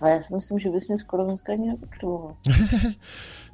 Ale 0.00 0.10
já 0.10 0.22
si 0.22 0.34
myslím, 0.34 0.58
že 0.58 0.70
bys 0.70 0.88
mě 0.88 0.98
skoro 0.98 1.24
dneska 1.24 1.52
ani 1.52 1.68
nepotřeboval. 1.68 2.36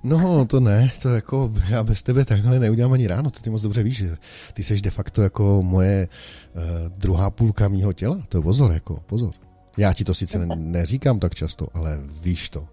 no, 0.02 0.46
to 0.46 0.60
ne, 0.60 0.92
to 1.02 1.08
jako, 1.08 1.52
já 1.68 1.82
bez 1.82 2.02
tebe 2.02 2.24
takhle 2.24 2.58
neudělám 2.58 2.92
ani 2.92 3.06
ráno, 3.06 3.30
to 3.30 3.40
ty 3.40 3.50
moc 3.50 3.62
dobře 3.62 3.82
víš, 3.82 3.96
že 3.96 4.16
ty 4.52 4.62
seš 4.62 4.82
de 4.82 4.90
facto 4.90 5.22
jako 5.22 5.62
moje 5.62 6.08
uh, 6.54 6.62
druhá 6.88 7.30
půlka 7.30 7.68
mýho 7.68 7.92
těla, 7.92 8.18
to 8.28 8.38
je 8.38 8.42
pozor, 8.42 8.72
jako, 8.72 9.00
pozor. 9.06 9.32
Já 9.78 9.92
ti 9.92 10.04
to 10.04 10.14
sice 10.14 10.38
ne, 10.38 10.56
neříkám 10.56 11.18
tak 11.18 11.34
často, 11.34 11.68
ale 11.74 12.00
víš 12.22 12.50
to. 12.50 12.68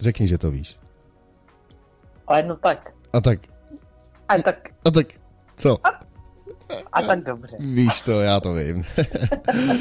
Řekni, 0.00 0.28
že 0.28 0.38
to 0.38 0.50
víš. 0.50 0.78
Ale 2.26 2.42
no 2.42 2.56
tak. 2.56 2.94
A 3.12 3.20
tak. 3.20 3.38
A 4.28 4.42
tak. 4.42 4.68
A 4.84 4.90
tak. 4.90 5.06
Co? 5.56 5.86
A, 5.86 6.00
a 6.92 7.02
tak 7.02 7.24
dobře. 7.24 7.56
Víš 7.60 8.00
to, 8.00 8.20
já 8.20 8.40
to 8.40 8.54
vím. 8.54 8.84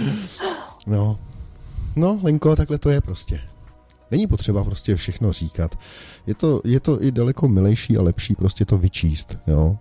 no, 0.88 1.20
No, 1.96 2.20
Lenko, 2.24 2.56
takhle 2.56 2.78
to 2.78 2.90
je 2.90 3.02
prostě. 3.02 3.42
Není 4.12 4.28
potřeba 4.28 4.64
prostě 4.64 4.96
všechno 4.96 5.34
říkat. 5.34 5.76
Je 6.28 6.36
to, 6.36 6.62
je 6.66 6.80
to 6.80 7.04
i 7.04 7.12
daleko 7.12 7.48
milejší 7.48 7.98
a 7.98 8.02
lepší 8.02 8.36
prostě 8.36 8.66
to 8.66 8.78
vyčíst, 8.78 9.38
jo. 9.48 9.78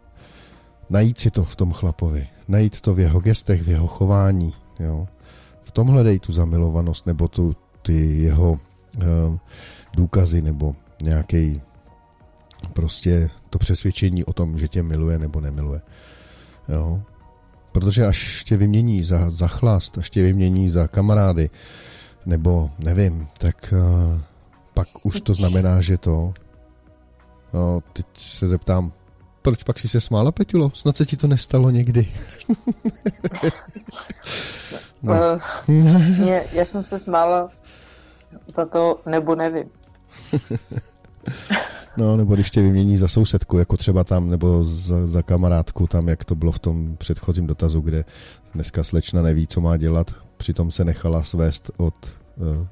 Najít 0.91 1.18
si 1.18 1.31
to 1.31 1.45
v 1.45 1.57
tom 1.57 1.72
chlapovi. 1.72 2.28
Najít 2.49 2.81
to 2.81 2.95
v 2.95 3.01
jeho 3.01 3.20
gestech, 3.20 3.62
v 3.62 3.68
jeho 3.68 3.87
chování, 3.87 4.55
jo. 4.81 5.09
V 5.62 5.70
tom 5.70 5.87
hledej 5.87 6.18
tu 6.18 6.33
zamilovanost 6.33 7.07
nebo 7.07 7.28
tu, 7.28 7.57
ty 7.83 8.22
jeho 8.22 8.51
uh, 8.51 9.37
důkazy 9.95 10.43
nebo 10.43 10.74
nějaký 11.03 11.61
prostě 12.72 13.31
to 13.51 13.59
přesvědčení 13.59 14.24
o 14.24 14.33
tom, 14.33 14.59
že 14.59 14.68
tě 14.68 14.83
miluje 14.83 15.18
nebo 15.18 15.41
nemiluje. 15.41 15.81
Jo. 16.68 17.03
Protože 17.72 18.07
až 18.07 18.45
tě 18.45 18.57
vymění 18.57 19.03
za, 19.03 19.31
za 19.31 19.49
chlast, 19.49 19.99
až 19.99 20.11
tě 20.11 20.22
vymění 20.22 20.68
za 20.68 20.89
kamarády, 20.89 21.51
nebo 22.27 22.71
nevím, 22.79 23.29
tak 23.39 23.75
uh, 23.77 24.21
pak 24.75 24.89
už 25.03 25.21
to 25.21 25.35
znamená, 25.35 25.81
že 25.81 25.99
to... 25.99 26.33
No, 27.53 27.81
teď 27.93 28.07
se 28.14 28.49
zeptám, 28.49 28.93
proč 29.43 29.62
pak 29.62 29.79
si 29.79 29.89
se 29.89 30.01
smála, 30.01 30.33
Peťulo? 30.33 30.71
Snad 30.71 30.97
se 30.97 31.07
ti 31.07 31.16
to 31.16 31.27
nestalo 31.27 31.71
někdy. 31.71 32.09
no. 35.03 35.14
Mě, 35.68 36.45
já 36.53 36.64
jsem 36.64 36.85
se 36.85 36.99
smála 36.99 37.51
za 38.47 38.66
to, 38.66 39.01
nebo 39.07 39.35
nevím. 39.35 39.68
No, 41.97 42.16
nebo 42.16 42.35
když 42.35 42.51
tě 42.51 42.62
vymění 42.62 42.97
za 42.97 43.09
sousedku, 43.09 43.59
jako 43.59 43.77
třeba 43.77 44.05
tam, 44.05 44.31
nebo 44.31 44.64
za, 44.64 45.07
za 45.07 45.23
kamarádku, 45.23 45.87
tam, 45.87 46.09
jak 46.09 46.25
to 46.25 46.35
bylo 46.35 46.53
v 46.53 46.59
tom 46.59 46.97
předchozím 46.97 47.47
dotazu, 47.47 47.81
kde 47.81 48.05
dneska 48.55 48.85
slečna 48.85 49.23
neví, 49.23 49.47
co 49.47 49.61
má 49.61 49.77
dělat, 49.77 50.14
přitom 50.41 50.70
se 50.70 50.84
nechala 50.84 51.22
svést 51.22 51.70
od 51.76 51.95
uh, 52.36 52.66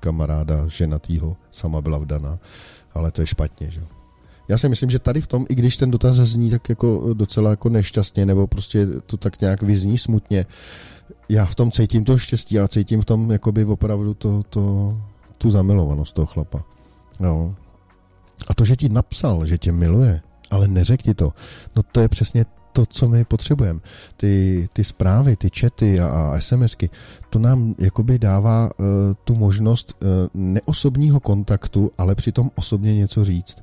kamaráda 0.00 0.68
ženatýho, 0.68 1.36
sama 1.50 1.80
byla 1.80 1.98
vdaná, 1.98 2.38
ale 2.94 3.10
to 3.10 3.22
je 3.22 3.26
špatně, 3.26 3.70
že 3.70 3.82
já 4.48 4.58
si 4.58 4.68
myslím, 4.68 4.90
že 4.90 4.98
tady 4.98 5.20
v 5.20 5.26
tom, 5.26 5.46
i 5.48 5.54
když 5.54 5.76
ten 5.76 5.90
dotaz 5.90 6.16
zní 6.16 6.50
tak 6.50 6.68
jako 6.68 7.14
docela 7.14 7.50
jako 7.50 7.68
nešťastně, 7.68 8.26
nebo 8.26 8.46
prostě 8.46 8.86
to 9.06 9.16
tak 9.16 9.40
nějak 9.40 9.62
vyzní 9.62 9.98
smutně, 9.98 10.46
já 11.28 11.46
v 11.46 11.54
tom 11.54 11.70
cítím 11.70 12.04
to 12.04 12.18
štěstí 12.18 12.58
a 12.58 12.68
cítím 12.68 13.02
v 13.02 13.04
tom 13.04 13.30
jakoby 13.30 13.64
opravdu 13.64 14.14
to, 14.14 14.42
to, 14.42 14.96
tu 15.38 15.50
zamilovanost 15.50 16.14
toho 16.14 16.26
chlapa. 16.26 16.64
No. 17.20 17.54
A 18.48 18.54
to, 18.54 18.64
že 18.64 18.76
ti 18.76 18.88
napsal, 18.88 19.46
že 19.46 19.58
tě 19.58 19.72
miluje, 19.72 20.20
ale 20.50 20.68
neřek 20.68 21.02
ti 21.02 21.14
to, 21.14 21.32
no 21.76 21.82
to 21.82 22.00
je 22.00 22.08
přesně 22.08 22.44
to, 22.72 22.86
co 22.86 23.08
my 23.08 23.24
potřebujeme. 23.24 23.80
Ty, 24.16 24.68
ty 24.72 24.84
zprávy, 24.84 25.36
ty 25.36 25.50
čety 25.50 26.00
a, 26.00 26.06
a 26.06 26.40
SMSky, 26.40 26.90
to 27.30 27.38
nám 27.38 27.74
jakoby 27.78 28.18
dává 28.18 28.70
uh, 28.78 28.86
tu 29.24 29.34
možnost 29.34 29.94
uh, 30.02 30.08
neosobního 30.34 31.20
kontaktu, 31.20 31.90
ale 31.98 32.14
přitom 32.14 32.50
osobně 32.54 32.94
něco 32.94 33.24
říct. 33.24 33.56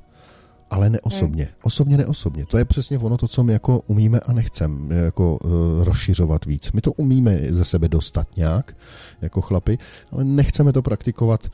Ale 0.70 0.90
neosobně. 0.90 1.44
Hmm. 1.44 1.52
Osobně 1.62 1.96
neosobně. 1.96 2.46
To 2.46 2.58
je 2.58 2.64
přesně 2.64 2.98
ono 2.98 3.16
to, 3.16 3.28
co 3.28 3.42
my 3.42 3.52
jako 3.52 3.82
umíme 3.86 4.20
a 4.20 4.32
nechceme 4.32 4.94
jako 4.94 5.38
uh, 5.38 5.50
rozšiřovat 5.84 6.44
víc. 6.44 6.72
My 6.72 6.80
to 6.80 6.92
umíme 6.92 7.38
ze 7.50 7.64
sebe 7.64 7.88
dostat 7.88 8.36
nějak, 8.36 8.76
jako 9.22 9.40
chlapi, 9.40 9.78
ale 10.12 10.24
nechceme 10.24 10.72
to 10.72 10.82
praktikovat 10.82 11.44
uh, 11.44 11.50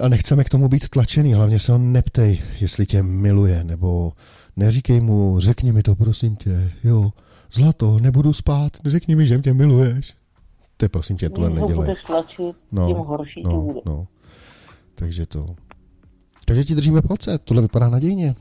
a 0.00 0.08
nechceme 0.08 0.44
k 0.44 0.48
tomu 0.48 0.68
být 0.68 0.88
tlačený, 0.88 1.34
hlavně 1.34 1.58
se 1.58 1.72
ho 1.72 1.78
neptej, 1.78 2.42
jestli 2.60 2.86
tě 2.86 3.02
miluje, 3.02 3.64
nebo 3.64 4.12
neříkej 4.60 5.00
mu, 5.00 5.40
řekni 5.40 5.72
mi 5.72 5.82
to, 5.82 5.96
prosím 5.96 6.36
tě, 6.36 6.72
jo, 6.84 7.12
zlato, 7.52 7.98
nebudu 7.98 8.32
spát, 8.32 8.76
řekni 8.84 9.16
mi, 9.16 9.26
že 9.26 9.38
mě 9.38 9.54
miluješ. 9.54 10.14
To 10.76 10.84
je 10.84 10.88
prosím 10.88 11.16
tě, 11.16 11.30
tohle 11.30 11.48
nedělej. 11.48 11.74
budeš 11.74 12.04
tlačit, 12.04 12.56
no, 12.72 12.86
tím 12.86 12.96
horší 12.96 13.42
no, 13.42 13.50
to 13.50 13.60
bude. 13.60 13.80
No. 13.86 14.06
Takže 14.94 15.26
to. 15.26 15.54
Takže 16.44 16.64
ti 16.64 16.74
držíme 16.74 17.02
palce, 17.02 17.38
tohle 17.38 17.62
vypadá 17.62 17.88
nadějně. 17.88 18.34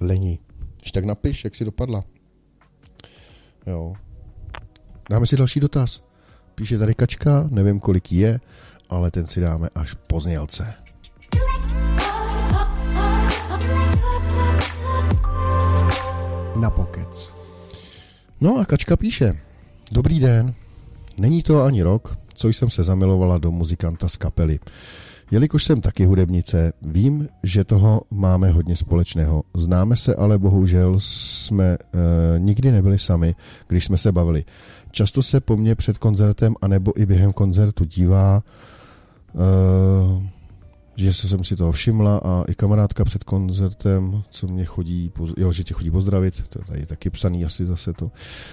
Lení. 0.00 0.38
Když 0.80 0.92
tak 0.92 1.04
napiš, 1.04 1.44
jak 1.44 1.54
si 1.54 1.64
dopadla. 1.64 2.04
Jo. 3.66 3.94
Dáme 5.10 5.26
si 5.26 5.36
další 5.36 5.60
dotaz. 5.60 6.02
Píše 6.54 6.78
tady 6.78 6.94
Kačka, 6.94 7.48
nevím 7.50 7.80
kolik 7.80 8.12
je, 8.12 8.40
ale 8.88 9.10
ten 9.10 9.26
si 9.26 9.40
dáme 9.40 9.68
až 9.74 9.94
po 9.94 10.20
znělce. 10.20 10.74
Na 16.56 16.70
pokec. 16.70 17.32
No 18.40 18.58
a 18.58 18.64
Kačka 18.64 18.96
píše. 18.96 19.38
Dobrý 19.92 20.20
den. 20.20 20.54
Není 21.18 21.42
to 21.42 21.62
ani 21.62 21.82
rok, 21.82 22.16
co 22.34 22.48
jsem 22.48 22.70
se 22.70 22.84
zamilovala 22.84 23.38
do 23.38 23.50
muzikanta 23.50 24.08
z 24.08 24.16
kapely. 24.16 24.58
Jelikož 25.30 25.64
jsem 25.64 25.80
taky 25.80 26.04
hudebnice, 26.04 26.72
vím, 26.82 27.28
že 27.42 27.64
toho 27.64 28.02
máme 28.10 28.50
hodně 28.50 28.76
společného. 28.76 29.42
Známe 29.54 29.96
se, 29.96 30.14
ale 30.14 30.38
bohužel 30.38 30.94
jsme 30.98 31.64
e, 31.64 31.78
nikdy 32.38 32.70
nebyli 32.70 32.98
sami, 32.98 33.34
když 33.68 33.84
jsme 33.84 33.98
se 33.98 34.12
bavili. 34.12 34.44
Často 34.90 35.22
se 35.22 35.40
po 35.40 35.56
mně 35.56 35.74
před 35.74 35.98
koncertem 35.98 36.54
anebo 36.62 37.00
i 37.00 37.06
během 37.06 37.32
koncertu 37.32 37.84
dívá, 37.84 38.42
e, 39.34 40.41
že 40.96 41.12
jsem 41.12 41.44
si 41.44 41.56
toho 41.56 41.72
všimla 41.72 42.20
a 42.24 42.44
i 42.48 42.54
kamarádka 42.54 43.04
před 43.04 43.24
koncertem, 43.24 44.22
co 44.30 44.48
mě 44.48 44.64
chodí, 44.64 45.12
jo, 45.36 45.52
že 45.52 45.64
tě 45.64 45.74
chodí 45.74 45.90
pozdravit, 45.90 46.48
to 46.48 46.58
je 46.58 46.64
tady 46.64 46.86
taky 46.86 47.10
psaný 47.10 47.44
asi 47.44 47.66
zase 47.66 47.92
to 47.92 48.10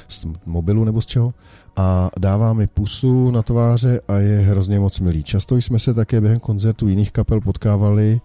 z 0.08 0.28
mobilu 0.46 0.84
nebo 0.84 1.02
z 1.02 1.06
čeho, 1.06 1.34
a 1.76 2.10
dává 2.20 2.54
mi 2.54 2.68
pusu 2.68 3.32
na 3.32 3.42
tváře 3.42 4.02
a 4.08 4.18
je 4.18 4.40
hrozně 4.40 4.80
moc 4.80 5.00
milý. 5.00 5.24
Často 5.24 5.56
jsme 5.56 5.80
se 5.80 5.94
také 5.94 6.22
během 6.22 6.40
koncertu 6.40 6.88
jiných 6.88 7.12
kapel 7.12 7.42
potkávali 7.42 8.22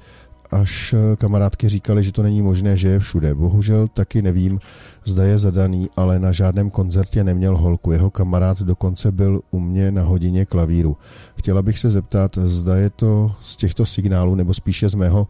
až 0.50 0.94
kamarádky 1.18 1.68
říkali, 1.68 2.04
že 2.04 2.12
to 2.12 2.22
není 2.22 2.42
možné, 2.42 2.76
že 2.76 2.88
je 2.88 2.98
všude. 2.98 3.34
Bohužel 3.34 3.88
taky 3.88 4.22
nevím, 4.22 4.60
zda 5.04 5.24
je 5.24 5.38
zadaný, 5.38 5.90
ale 5.96 6.18
na 6.18 6.32
žádném 6.32 6.70
koncertě 6.70 7.24
neměl 7.24 7.56
holku. 7.56 7.92
Jeho 7.92 8.10
kamarád 8.10 8.62
dokonce 8.62 9.12
byl 9.12 9.40
u 9.50 9.60
mě 9.60 9.92
na 9.92 10.02
hodině 10.02 10.44
klavíru. 10.44 10.96
Chtěla 11.36 11.62
bych 11.62 11.78
se 11.78 11.90
zeptat, 11.90 12.38
zda 12.38 12.76
je 12.76 12.90
to 12.90 13.32
z 13.42 13.56
těchto 13.56 13.86
signálů, 13.86 14.34
nebo 14.34 14.54
spíše 14.54 14.88
z 14.88 14.94
mého 14.94 15.28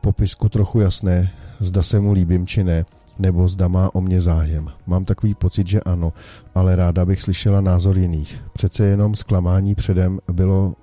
popisku 0.00 0.48
trochu 0.48 0.80
jasné, 0.80 1.30
zda 1.60 1.82
se 1.82 2.00
mu 2.00 2.12
líbím 2.12 2.46
či 2.46 2.64
ne, 2.64 2.84
nebo 3.18 3.48
zda 3.48 3.68
má 3.68 3.94
o 3.94 4.00
mě 4.00 4.20
zájem. 4.20 4.68
Mám 4.86 5.04
takový 5.04 5.34
pocit, 5.34 5.66
že 5.66 5.80
ano, 5.80 6.12
ale 6.54 6.76
ráda 6.76 7.04
bych 7.04 7.22
slyšela 7.22 7.60
názor 7.60 7.98
jiných. 7.98 8.40
Přece 8.52 8.84
jenom 8.84 9.14
zklamání 9.14 9.74
předem 9.74 10.18
bylo 10.32 10.74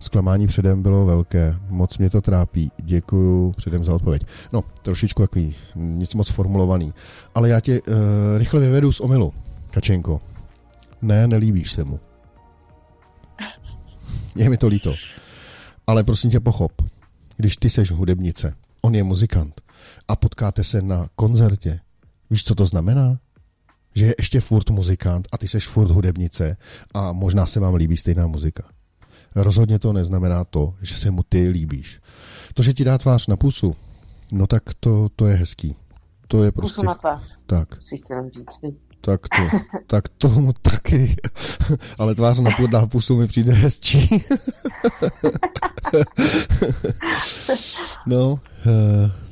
Zklamání 0.00 0.46
předem 0.46 0.82
bylo 0.82 1.06
velké, 1.06 1.56
moc 1.68 1.98
mě 1.98 2.10
to 2.10 2.20
trápí. 2.20 2.72
Děkuju 2.82 3.52
předem 3.56 3.84
za 3.84 3.94
odpověď. 3.94 4.22
No, 4.52 4.64
trošičku 4.82 5.22
takový, 5.22 5.54
nic 5.74 6.14
moc 6.14 6.28
formulovaný. 6.28 6.94
Ale 7.34 7.48
já 7.48 7.60
tě 7.60 7.82
uh, 7.82 7.94
rychle 8.38 8.60
vyvedu 8.60 8.92
z 8.92 9.00
omilu, 9.00 9.34
Kačenko. 9.70 10.20
Ne, 11.02 11.26
nelíbíš 11.26 11.72
se 11.72 11.84
mu. 11.84 12.00
Je 14.36 14.50
mi 14.50 14.56
to 14.56 14.68
líto. 14.68 14.94
Ale 15.86 16.04
prosím 16.04 16.30
tě 16.30 16.40
pochop, 16.40 16.72
když 17.36 17.56
ty 17.56 17.70
seš 17.70 17.90
hudebnice, 17.90 18.54
on 18.82 18.94
je 18.94 19.02
muzikant 19.02 19.60
a 20.08 20.16
potkáte 20.16 20.64
se 20.64 20.82
na 20.82 21.08
koncertě, 21.16 21.80
víš, 22.30 22.44
co 22.44 22.54
to 22.54 22.66
znamená? 22.66 23.18
Že 23.94 24.06
je 24.06 24.14
ještě 24.18 24.40
furt 24.40 24.70
muzikant 24.70 25.28
a 25.32 25.38
ty 25.38 25.48
seš 25.48 25.66
furt 25.66 25.90
hudebnice 25.90 26.56
a 26.94 27.12
možná 27.12 27.46
se 27.46 27.60
vám 27.60 27.74
líbí 27.74 27.96
stejná 27.96 28.26
muzika. 28.26 28.75
Rozhodně 29.36 29.78
to 29.78 29.92
neznamená 29.92 30.44
to, 30.44 30.74
že 30.82 30.96
se 30.96 31.10
mu 31.10 31.22
ty 31.22 31.48
líbíš. 31.48 32.00
To, 32.54 32.62
že 32.62 32.72
ti 32.72 32.84
dá 32.84 32.98
tvář 32.98 33.26
na 33.26 33.36
pusu, 33.36 33.76
no 34.32 34.46
tak 34.46 34.62
to, 34.80 35.08
to 35.16 35.26
je 35.26 35.36
hezký. 35.36 35.76
To 36.28 36.44
je 36.44 36.52
prostě... 36.52 36.74
Pusu 36.74 36.86
na 36.86 36.94
tvář. 36.94 37.22
Tak. 37.46 37.82
Si 37.82 37.96
chtěl 37.96 38.30
říct. 38.30 38.76
Tak 39.00 39.20
to, 39.20 39.58
tak 39.86 40.08
tomu 40.08 40.52
taky. 40.62 41.16
Ale 41.98 42.14
tvář 42.14 42.40
na, 42.40 42.50
na 42.72 42.86
pusu 42.86 43.16
mi 43.16 43.26
přijde 43.26 43.52
hezčí. 43.52 44.08
no, 48.06 48.30
uh, 48.30 48.40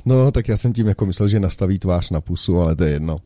no, 0.05 0.31
tak 0.31 0.47
já 0.47 0.57
jsem 0.57 0.73
tím 0.73 0.87
jako 0.87 1.05
myslel, 1.05 1.27
že 1.27 1.39
nastaví 1.39 1.79
tvář 1.79 2.09
na 2.09 2.21
pusu, 2.21 2.61
ale 2.61 2.75
to 2.75 2.83
je 2.83 2.91
jedno. 2.91 3.17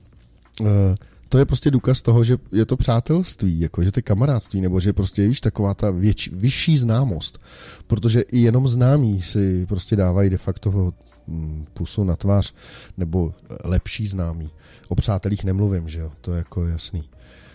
To 1.29 1.37
je 1.37 1.45
prostě 1.45 1.71
důkaz 1.71 2.01
toho, 2.01 2.23
že 2.23 2.37
je 2.51 2.65
to 2.65 2.77
přátelství, 2.77 3.59
jako, 3.59 3.83
že 3.83 3.91
to 3.91 3.99
je 3.99 4.03
kamarádství, 4.03 4.61
nebo 4.61 4.79
že 4.79 4.93
prostě 4.93 5.27
víš 5.27 5.41
taková 5.41 5.73
ta 5.73 5.91
věč, 5.91 6.29
vyšší 6.33 6.77
známost. 6.77 7.39
Protože 7.87 8.21
i 8.21 8.39
jenom 8.39 8.67
známí 8.67 9.21
si 9.21 9.65
prostě 9.65 9.95
dávají 9.95 10.29
de 10.29 10.37
facto 10.37 10.93
hm, 11.27 11.65
pusu 11.73 12.03
na 12.03 12.15
tvář, 12.15 12.53
nebo 12.97 13.33
lepší 13.63 14.07
známí. 14.07 14.49
O 14.87 14.95
přátelích 14.95 15.43
nemluvím, 15.43 15.89
že 15.89 15.99
jo, 15.99 16.11
to 16.21 16.31
je 16.31 16.37
jako 16.37 16.67
jasný. 16.67 17.03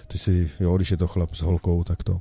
Ty 0.07 0.19
si, 0.19 0.51
jo, 0.61 0.77
když 0.77 0.91
je 0.91 0.97
to 0.97 1.07
chlap 1.07 1.35
s 1.35 1.41
holkou, 1.41 1.85
tak 1.85 2.03
to 2.03 2.21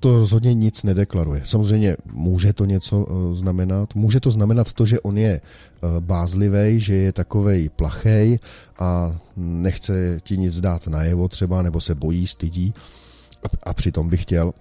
to 0.00 0.12
rozhodně 0.12 0.54
nic 0.54 0.82
nedeklaruje. 0.82 1.42
Samozřejmě 1.44 1.96
může 2.12 2.52
to 2.52 2.64
něco 2.64 3.06
eh, 3.08 3.34
znamenat. 3.34 3.94
Může 3.94 4.20
to 4.20 4.30
znamenat 4.30 4.72
to, 4.72 4.86
že 4.86 5.00
on 5.00 5.18
je 5.18 5.40
eh, 5.40 6.00
bázlivý, 6.00 6.80
že 6.80 6.94
je 6.94 7.12
takovej 7.12 7.68
plachej 7.68 8.38
a 8.78 9.16
nechce 9.36 10.18
ti 10.22 10.36
nic 10.36 10.60
dát 10.60 10.86
najevo 10.86 11.28
třeba, 11.28 11.62
nebo 11.62 11.80
se 11.80 11.94
bojí, 11.94 12.26
stydí 12.26 12.74
a 13.62 13.74
přitom 13.74 14.08
by 14.08 14.16
chtěl. 14.16 14.52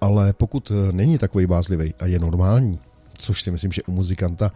Ale 0.00 0.32
pokud 0.32 0.72
není 0.92 1.18
takový 1.18 1.46
bázlivý 1.46 1.94
a 1.98 2.06
je 2.06 2.18
normální, 2.18 2.78
což 3.18 3.42
si 3.42 3.50
myslím, 3.50 3.72
že 3.72 3.82
u 3.82 3.92
muzikanta 3.92 4.52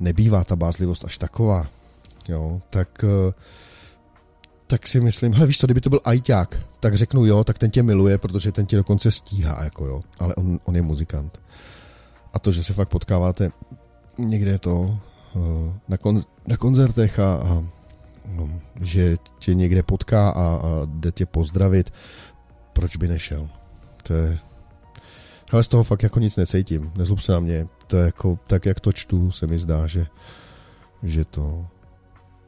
nebývá 0.00 0.44
ta 0.44 0.56
bázlivost 0.56 1.04
až 1.04 1.18
taková, 1.18 1.66
jo, 2.28 2.60
tak 2.70 3.04
tak 4.66 4.86
si 4.86 5.00
myslím, 5.00 5.32
hele 5.32 5.46
víš 5.46 5.58
co, 5.58 5.66
kdyby 5.66 5.80
to 5.80 5.90
byl 5.90 6.00
ajťák, 6.04 6.62
tak 6.80 6.94
řeknu 6.94 7.24
jo, 7.24 7.44
tak 7.44 7.58
ten 7.58 7.70
tě 7.70 7.82
miluje, 7.82 8.18
protože 8.18 8.52
ten 8.52 8.66
tě 8.66 8.76
dokonce 8.76 9.10
stíhá, 9.10 9.64
jako 9.64 9.86
jo, 9.86 10.02
ale 10.18 10.34
on, 10.34 10.58
on 10.64 10.76
je 10.76 10.82
muzikant. 10.82 11.40
A 12.32 12.38
to, 12.38 12.52
že 12.52 12.62
se 12.62 12.74
fakt 12.74 12.88
potkáváte 12.88 13.50
někde 14.18 14.58
to 14.58 14.98
na, 15.88 15.96
kon, 15.96 16.22
na 16.46 16.56
koncertech 16.56 17.18
a, 17.18 17.34
a 17.34 17.64
no, 18.32 18.60
že 18.80 19.16
tě 19.38 19.54
někde 19.54 19.82
potká 19.82 20.30
a, 20.30 20.42
a 20.42 20.62
jde 20.84 21.12
tě 21.12 21.26
pozdravit, 21.26 21.92
proč 22.72 22.96
by 22.96 23.08
nešel? 23.08 23.48
To 24.02 24.14
je... 24.14 24.38
Ale 25.52 25.62
z 25.62 25.68
toho 25.68 25.84
fakt 25.84 26.02
jako 26.02 26.20
nic 26.20 26.36
necítím, 26.36 26.92
nezlob 26.96 27.20
se 27.20 27.32
na 27.32 27.40
mě. 27.40 27.66
To 27.86 27.96
je 27.96 28.04
jako, 28.04 28.38
tak 28.46 28.66
jak 28.66 28.80
to 28.80 28.92
čtu, 28.92 29.30
se 29.30 29.46
mi 29.46 29.58
zdá, 29.58 29.86
že, 29.86 30.06
že 31.02 31.24
to... 31.24 31.66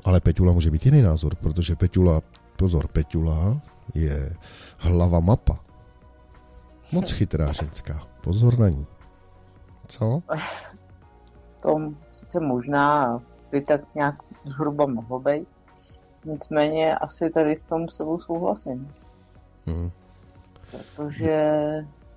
Ale 0.09 0.21
Peťula 0.21 0.53
může 0.53 0.71
být 0.71 0.87
jiný 0.87 1.03
názor, 1.03 1.35
protože 1.35 1.77
Peťula, 1.77 2.21
pozor, 2.57 2.89
Peťula 2.89 3.61
je 3.95 4.37
hlava 4.79 5.21
mapa. 5.21 5.59
Moc 6.93 7.13
chytrá 7.13 7.53
ženská. 7.53 8.07
Pozor 8.21 8.59
na 8.59 8.69
ní. 8.69 8.87
Co? 9.87 10.23
To 11.61 11.93
sice 12.13 12.41
možná 12.41 13.21
by 13.51 13.61
tak 13.61 13.95
nějak 13.95 14.15
zhruba 14.45 14.87
mohlo 14.87 15.19
být. 15.19 15.49
Nicméně 16.25 16.97
asi 16.97 17.31
tady 17.31 17.57
v 17.57 17.63
tom 17.63 17.89
s 17.89 17.97
sebou 17.97 18.19
souhlasím. 18.19 18.93
Hmm. 19.67 19.91
Protože 20.71 21.41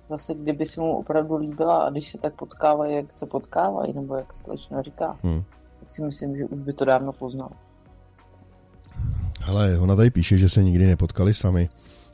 zase 0.08 0.34
kdyby 0.34 0.66
se 0.66 0.80
mu 0.80 0.96
opravdu 0.96 1.36
líbila 1.36 1.84
a 1.84 1.90
když 1.90 2.10
se 2.10 2.18
tak 2.18 2.34
potkávají, 2.34 2.96
jak 2.96 3.12
se 3.12 3.26
potkávají, 3.26 3.92
nebo 3.92 4.14
jak 4.14 4.34
slečna 4.34 4.82
říká, 4.82 5.16
hmm. 5.22 5.42
tak 5.80 5.90
si 5.90 6.04
myslím, 6.04 6.36
že 6.36 6.44
už 6.44 6.60
by 6.60 6.72
to 6.72 6.84
dávno 6.84 7.12
poznal. 7.12 7.50
Hele, 9.44 9.78
ona 9.78 9.96
tady 9.96 10.10
píše, 10.10 10.38
že 10.38 10.48
se 10.48 10.62
nikdy 10.62 10.86
nepotkali 10.86 11.34
sami. 11.34 11.68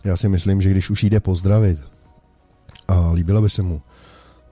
Já 0.05 0.17
si 0.17 0.29
myslím, 0.29 0.63
že 0.63 0.71
když 0.71 0.91
už 0.91 1.03
jde 1.03 1.21
pozdravit 1.21 1.79
a 2.89 3.11
líbilo 3.11 3.43
by 3.43 3.51
se 3.51 3.63
mu, 3.63 3.83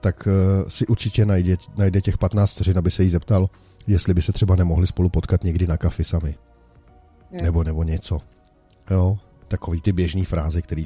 tak 0.01 0.27
uh, 0.27 0.69
si 0.69 0.87
určitě 0.87 1.25
najde, 1.25 1.55
najde 1.77 2.01
těch 2.01 2.17
15 2.17 2.51
vteřin, 2.51 2.77
aby 2.77 2.91
se 2.91 3.03
jí 3.03 3.09
zeptal, 3.09 3.49
jestli 3.87 4.13
by 4.13 4.21
se 4.21 4.31
třeba 4.31 4.55
nemohli 4.55 4.87
spolu 4.87 5.09
potkat 5.09 5.43
někdy 5.43 5.67
na 5.67 5.77
kafi 5.77 6.03
sami. 6.03 6.35
Hmm. 7.31 7.41
Nebo, 7.41 7.63
nebo 7.63 7.83
něco. 7.83 8.19
Jo, 8.91 9.17
takový 9.47 9.81
ty 9.81 9.91
běžný 9.91 10.25
fráze, 10.25 10.61
který 10.61 10.83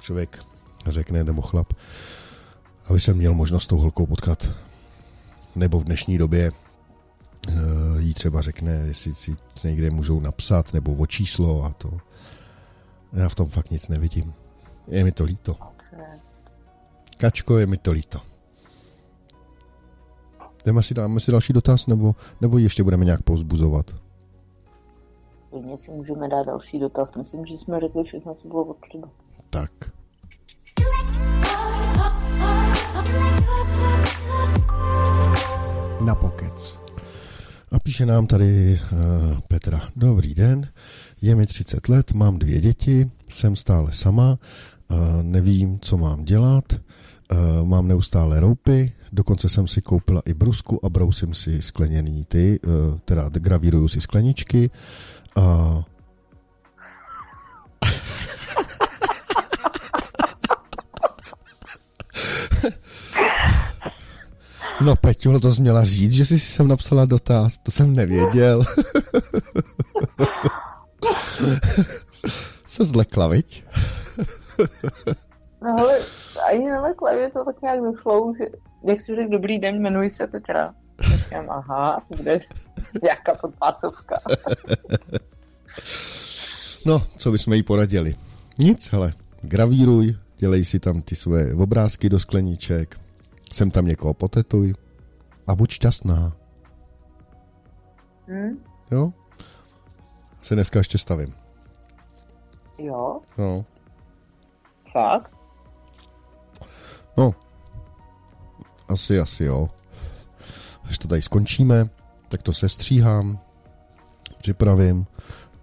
člověk 0.00 0.38
řekne, 0.86 1.24
nebo 1.24 1.42
chlap, 1.42 1.72
aby 2.90 3.00
se 3.00 3.14
měl 3.14 3.34
možnost 3.34 3.62
s 3.62 3.66
tou 3.66 3.78
holkou 3.78 4.06
potkat. 4.06 4.50
Nebo 5.56 5.80
v 5.80 5.84
dnešní 5.84 6.18
době 6.18 6.50
jí 7.98 8.14
třeba 8.14 8.40
řekne, 8.40 8.72
jestli 8.72 9.14
si 9.14 9.36
někde 9.64 9.90
můžou 9.90 10.20
napsat, 10.20 10.74
nebo 10.74 10.94
o 10.94 11.06
číslo 11.06 11.64
a 11.64 11.70
to. 11.70 11.90
Já 13.12 13.28
v 13.28 13.34
tom 13.34 13.48
fakt 13.48 13.70
nic 13.70 13.88
nevidím. 13.88 14.34
Je 14.86 15.04
mi 15.04 15.12
to 15.12 15.24
líto. 15.24 15.56
Kačko, 17.18 17.58
je 17.58 17.66
mi 17.66 17.76
to 17.76 17.92
líto. 17.92 18.20
Jdeme 20.64 20.82
si, 20.82 20.94
dáme 20.94 21.20
si 21.20 21.30
další 21.30 21.52
dotaz, 21.52 21.86
nebo, 21.86 22.14
nebo 22.40 22.58
ještě 22.58 22.82
budeme 22.82 23.04
nějak 23.04 23.22
pozbuzovat? 23.22 23.90
Klidně 25.50 25.78
si 25.78 25.90
můžeme 25.90 26.28
dát 26.28 26.46
další 26.46 26.78
dotaz. 26.78 27.10
Myslím, 27.16 27.46
že 27.46 27.54
jsme 27.54 27.80
řekli 27.80 28.04
všechno, 28.04 28.34
co 28.34 28.48
bylo 28.48 28.64
potřeba. 28.64 29.08
Tak. 29.50 29.70
Na 36.00 36.14
pokec. 36.14 36.81
A 37.72 37.78
píše 37.78 38.06
nám 38.06 38.26
tady 38.26 38.80
uh, 38.92 38.98
Petra. 39.48 39.80
Dobrý 39.96 40.34
den, 40.34 40.68
je 41.22 41.34
mi 41.34 41.46
30 41.46 41.88
let, 41.88 42.12
mám 42.12 42.38
dvě 42.38 42.60
děti, 42.60 43.10
jsem 43.28 43.56
stále 43.56 43.92
sama, 43.92 44.38
uh, 44.90 44.96
nevím, 45.22 45.78
co 45.80 45.96
mám 45.96 46.24
dělat, 46.24 46.64
uh, 46.72 47.68
mám 47.68 47.88
neustále 47.88 48.40
roupy, 48.40 48.92
dokonce 49.12 49.48
jsem 49.48 49.68
si 49.68 49.82
koupila 49.82 50.22
i 50.26 50.34
brusku 50.34 50.84
a 50.86 50.88
brousím 50.88 51.34
si 51.34 51.62
skleněný 51.62 52.24
ty, 52.24 52.60
uh, 52.60 52.98
teda 53.04 53.28
gravíruju 53.28 53.88
si 53.88 54.00
skleničky 54.00 54.70
a 55.36 55.84
No 64.84 64.96
Peťulo, 64.96 65.40
to 65.40 65.54
jsi 65.54 65.60
měla 65.60 65.84
říct, 65.84 66.12
že 66.12 66.26
jsi 66.26 66.38
si 66.38 66.46
sem 66.46 66.68
napsala 66.68 67.04
dotaz, 67.04 67.58
to 67.58 67.70
jsem 67.70 67.94
nevěděl. 67.94 68.62
Se 72.66 72.84
zlekla, 72.84 73.28
viď? 73.28 73.64
no 75.62 75.76
ale 75.78 75.98
ani 76.48 76.64
nelekla, 76.64 77.12
mě 77.12 77.30
to 77.30 77.44
tak 77.44 77.62
nějak 77.62 77.80
došlo, 77.80 78.32
že 78.38 78.44
jak 78.84 79.00
si 79.00 79.16
řekl 79.16 79.30
dobrý 79.30 79.58
den, 79.58 79.76
jmenuji 79.76 80.10
se 80.10 80.26
Petra. 80.26 80.74
Říkám, 81.14 81.50
aha, 81.50 82.02
bude 82.16 82.38
nějaká 83.02 83.34
podpásovka. 83.34 84.20
no, 86.86 87.02
co 87.18 87.32
bychom 87.32 87.54
jí 87.54 87.62
poradili? 87.62 88.14
Nic, 88.58 88.92
hele, 88.92 89.12
gravíruj, 89.42 90.16
dělej 90.36 90.64
si 90.64 90.80
tam 90.80 91.02
ty 91.02 91.16
svoje 91.16 91.54
obrázky 91.54 92.08
do 92.08 92.20
skleníček, 92.20 92.96
sem 93.52 93.70
tam 93.70 93.86
někoho 93.86 94.14
potetuj 94.14 94.74
a 95.46 95.54
buď 95.54 95.70
šťastná. 95.70 96.32
Hmm? 98.28 98.64
Jo? 98.90 99.12
Se 100.40 100.54
dneska 100.54 100.78
ještě 100.78 100.98
stavím. 100.98 101.34
Jo? 102.78 103.20
No. 103.38 103.64
Fakt? 104.92 105.30
No. 107.16 107.34
Asi, 108.88 109.20
asi 109.20 109.44
jo. 109.44 109.68
Až 110.84 110.98
to 110.98 111.08
tady 111.08 111.22
skončíme, 111.22 111.90
tak 112.28 112.42
to 112.42 112.52
sestříhám, 112.52 113.38
připravím, 114.38 115.06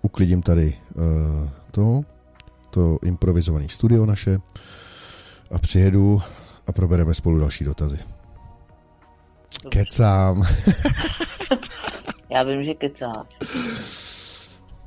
uklidím 0.02 0.42
tady 0.42 0.78
uh, 0.96 1.50
to, 1.72 2.02
to 2.70 3.00
improvizované 3.04 3.70
studio 3.70 4.06
naše 4.06 4.40
a 5.52 5.60
přijedu 5.60 6.22
a 6.70 6.72
probereme 6.72 7.14
spolu 7.14 7.40
další 7.40 7.66
dotazy. 7.66 7.98
Kecám. 9.70 10.44
Já 12.30 12.44
vím, 12.44 12.64
že 12.64 12.74
kecáš. 12.74 13.28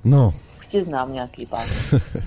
No. 0.04 0.34
Už 0.58 0.66
tě 0.66 0.84
znám 0.84 1.12
nějaký 1.12 1.46
pár. 1.46 1.66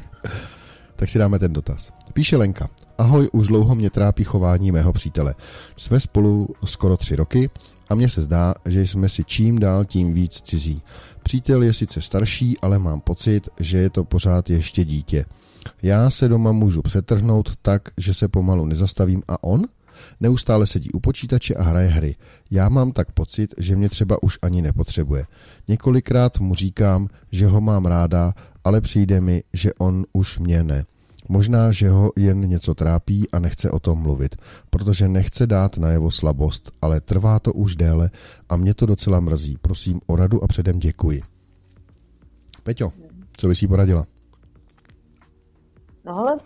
tak 0.96 1.10
si 1.10 1.20
dáme 1.20 1.40
ten 1.40 1.54
dotaz. 1.54 1.92
Píše 2.14 2.38
Lenka. 2.38 2.70
Ahoj, 2.98 3.30
už 3.32 3.48
dlouho 3.48 3.76
mě 3.76 3.90
trápí 3.90 4.24
chování 4.24 4.72
mého 4.72 4.94
přítele. 4.94 5.36
Jsme 5.78 6.00
spolu 6.00 6.48
skoro 6.66 6.98
tři 6.98 7.16
roky 7.16 7.50
a 7.90 7.96
mně 7.96 8.10
se 8.10 8.22
zdá, 8.22 8.54
že 8.66 8.82
jsme 8.82 9.10
si 9.10 9.24
čím 9.24 9.60
dál 9.60 9.86
tím 9.86 10.14
víc 10.14 10.42
cizí. 10.42 10.82
Přítel 11.24 11.64
je 11.64 11.74
sice 11.74 12.02
starší, 12.02 12.60
ale 12.60 12.80
mám 12.80 13.02
pocit, 13.02 13.50
že 13.60 13.78
je 13.78 13.90
to 13.90 14.04
pořád 14.04 14.50
ještě 14.50 14.84
dítě. 14.84 15.26
Já 15.84 16.10
se 16.10 16.28
doma 16.28 16.52
můžu 16.52 16.82
přetrhnout 16.82 17.56
tak, 17.62 17.82
že 17.98 18.14
se 18.14 18.28
pomalu 18.28 18.66
nezastavím 18.66 19.24
a 19.28 19.44
on? 19.44 19.62
Neustále 20.20 20.68
sedí 20.68 20.92
u 20.92 21.00
počítače 21.00 21.56
a 21.56 21.64
hraje 21.64 21.88
hry. 21.88 22.16
Já 22.52 22.70
mám 22.70 22.92
tak 22.92 23.12
pocit, 23.12 23.54
že 23.58 23.76
mě 23.76 23.90
třeba 23.90 24.24
už 24.24 24.40
ani 24.42 24.62
nepotřebuje. 24.62 25.26
Několikrát 25.68 26.40
mu 26.40 26.56
říkám, 26.56 27.08
že 27.32 27.48
ho 27.48 27.62
mám 27.62 27.86
ráda, 27.86 28.34
ale 28.64 28.82
přijde 28.82 29.22
mi, 29.22 29.44
že 29.54 29.74
on 29.74 30.06
už 30.14 30.40
mě 30.40 30.64
ne. 30.64 30.86
Možná, 31.30 31.72
že 31.72 31.90
ho 31.90 32.12
jen 32.16 32.50
něco 32.50 32.74
trápí 32.74 33.32
a 33.32 33.40
nechce 33.40 33.72
o 33.72 33.80
tom 33.80 34.00
mluvit, 34.00 34.36
protože 34.70 35.08
nechce 35.08 35.48
dát 35.48 35.78
na 35.78 35.92
jeho 35.92 36.12
slabost, 36.12 36.72
ale 36.82 37.02
trvá 37.02 37.40
to 37.40 37.54
už 37.54 37.76
déle 37.76 38.10
a 38.50 38.56
mě 38.56 38.74
to 38.74 38.86
docela 38.86 39.20
mrzí. 39.20 39.58
Prosím 39.62 40.02
o 40.08 40.16
radu 40.16 40.44
a 40.44 40.48
předem 40.48 40.80
děkuji. 40.80 41.22
Peťo, 42.64 42.94
co 43.38 43.48
bys 43.48 43.62
jí 43.62 43.68
poradila? 43.68 44.06
No 46.06 46.18
ale 46.18 46.38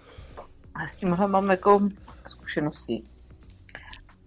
s 0.87 0.97
tímhle 0.97 1.27
mám 1.27 1.49
jako 1.49 1.79
zkušenosti. 2.27 3.03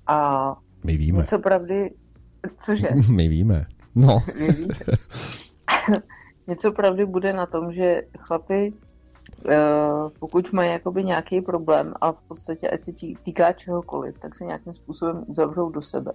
A 0.06 0.56
my 0.84 0.96
víme. 0.96 1.18
Něco 1.18 1.38
pravdy, 1.38 1.94
cože? 2.58 2.88
My 3.16 3.28
víme. 3.28 3.64
No. 3.94 4.22
Vy 4.34 4.52
víte. 4.52 4.84
něco 6.46 6.72
pravdy 6.72 7.06
bude 7.06 7.32
na 7.32 7.46
tom, 7.46 7.72
že 7.72 8.02
chlapi, 8.18 8.72
eh, 9.48 9.58
pokud 10.18 10.52
mají 10.52 10.72
jakoby 10.72 11.04
nějaký 11.04 11.40
problém 11.40 11.94
a 12.00 12.12
v 12.12 12.22
podstatě 12.28 12.70
ať 12.70 12.82
se 12.82 12.92
týká 13.22 13.52
čehokoliv, 13.52 14.18
tak 14.18 14.34
se 14.34 14.44
nějakým 14.44 14.72
způsobem 14.72 15.24
uzavřou 15.26 15.70
do 15.70 15.82
sebe. 15.82 16.12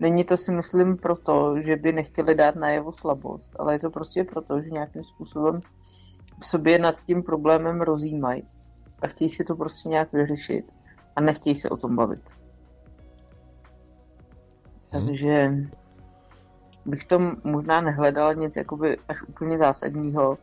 Není 0.00 0.24
to 0.24 0.36
si 0.36 0.52
myslím 0.52 0.96
proto, 0.96 1.54
že 1.62 1.76
by 1.76 1.92
nechtěli 1.92 2.34
dát 2.34 2.56
na 2.56 2.70
jeho 2.70 2.92
slabost, 2.92 3.56
ale 3.58 3.74
je 3.74 3.78
to 3.78 3.90
prostě 3.90 4.24
proto, 4.24 4.60
že 4.60 4.70
nějakým 4.70 5.04
způsobem 5.04 5.60
sobě 6.42 6.78
nad 6.78 7.04
tím 7.04 7.22
problémem 7.22 7.80
rozjímají 7.80 8.42
a 9.02 9.06
chtějí 9.06 9.30
si 9.30 9.44
to 9.44 9.56
prostě 9.56 9.88
nějak 9.88 10.12
vyřešit 10.12 10.72
a 11.16 11.20
nechtějí 11.20 11.56
se 11.56 11.68
o 11.68 11.76
tom 11.76 11.96
bavit. 11.96 12.22
Hmm. 14.90 15.06
Takže 15.06 15.50
bych 16.86 17.04
tom 17.04 17.36
možná 17.44 17.80
nehledal 17.80 18.34
nic 18.34 18.56
jakoby 18.56 18.96
až 19.08 19.22
úplně 19.22 19.58
zásadního. 19.58 20.38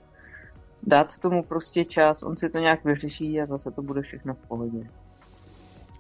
Dát 0.84 1.18
tomu 1.18 1.44
prostě 1.44 1.86
čas, 1.86 2.24
on 2.24 2.38
si 2.38 2.50
to 2.50 2.60
nějak 2.60 2.84
vyřeší 2.84 3.42
a 3.42 3.46
zase 3.46 3.72
to 3.72 3.82
bude 3.82 4.02
všechno 4.02 4.34
v 4.34 4.48
pohodě. 4.48 4.90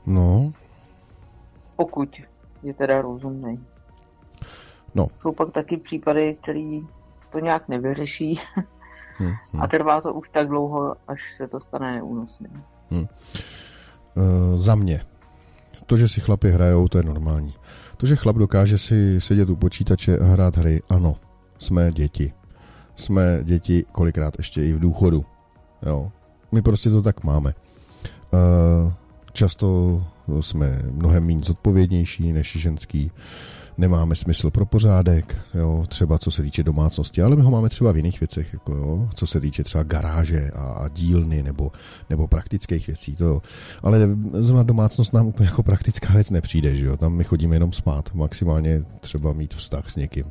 No. 0.05 0.53
Pokud 1.75 2.21
je 2.63 2.73
teda 2.73 3.01
rozumný. 3.01 3.65
No. 4.95 5.07
Jsou 5.15 5.31
pak 5.31 5.51
taky 5.51 5.77
případy, 5.77 6.37
který 6.41 6.87
to 7.31 7.39
nějak 7.39 7.67
nevyřeší 7.67 8.39
hmm, 9.17 9.33
hmm. 9.51 9.61
a 9.61 9.67
trvá 9.67 10.01
to 10.01 10.13
už 10.13 10.29
tak 10.29 10.47
dlouho, 10.47 10.95
až 11.07 11.33
se 11.35 11.47
to 11.47 11.59
stane 11.59 11.95
neúnosným. 11.95 12.63
Hmm. 12.89 13.05
Uh, 14.15 14.59
za 14.59 14.75
mě. 14.75 15.01
To, 15.85 15.97
že 15.97 16.07
si 16.07 16.21
chlapi 16.21 16.51
hrajou, 16.51 16.87
to 16.87 16.97
je 16.97 17.03
normální. 17.03 17.55
To, 17.97 18.05
že 18.05 18.15
chlap 18.15 18.35
dokáže 18.35 18.77
si 18.77 19.21
sedět 19.21 19.49
u 19.49 19.55
počítače 19.55 20.19
a 20.19 20.25
hrát 20.25 20.57
hry, 20.57 20.81
ano, 20.89 21.15
jsme 21.57 21.91
děti. 21.91 22.33
Jsme 22.95 23.39
děti 23.43 23.85
kolikrát 23.91 24.33
ještě 24.37 24.65
i 24.65 24.73
v 24.73 24.79
důchodu. 24.79 25.25
Jo. 25.85 26.11
My 26.51 26.61
prostě 26.61 26.89
to 26.89 27.01
tak 27.01 27.23
máme. 27.23 27.53
Uh, 28.33 28.93
často 29.33 30.01
jsme 30.41 30.81
mnohem 30.91 31.25
méně 31.25 31.41
zodpovědnější 31.43 32.33
než 32.33 32.57
ženský 32.57 33.11
nemáme 33.77 34.15
smysl 34.15 34.51
pro 34.51 34.65
pořádek, 34.65 35.37
jo, 35.53 35.85
třeba 35.87 36.17
co 36.17 36.31
se 36.31 36.43
týče 36.43 36.63
domácnosti, 36.63 37.21
ale 37.21 37.35
my 37.35 37.41
ho 37.41 37.51
máme 37.51 37.69
třeba 37.69 37.91
v 37.91 37.97
jiných 37.97 38.19
věcech, 38.19 38.53
jako 38.53 38.73
jo, 38.73 39.09
co 39.13 39.27
se 39.27 39.39
týče 39.39 39.63
třeba 39.63 39.83
garáže 39.83 40.51
a, 40.55 40.63
a 40.63 40.87
dílny 40.87 41.43
nebo, 41.43 41.71
nebo 42.09 42.27
praktických 42.27 42.87
věcí, 42.87 43.15
to 43.15 43.25
jo. 43.25 43.41
Ale 43.83 44.09
zrovna 44.33 44.63
domácnost 44.63 45.13
nám 45.13 45.27
úplně 45.27 45.49
jako 45.49 45.63
praktická 45.63 46.13
věc 46.13 46.29
nepřijde, 46.29 46.75
že 46.75 46.85
jo, 46.85 46.97
tam 46.97 47.13
my 47.13 47.23
chodíme 47.23 47.55
jenom 47.55 47.73
spát, 47.73 48.13
maximálně 48.13 48.83
třeba 48.99 49.33
mít 49.33 49.53
vztah 49.53 49.89
s 49.89 49.95
někým, 49.95 50.25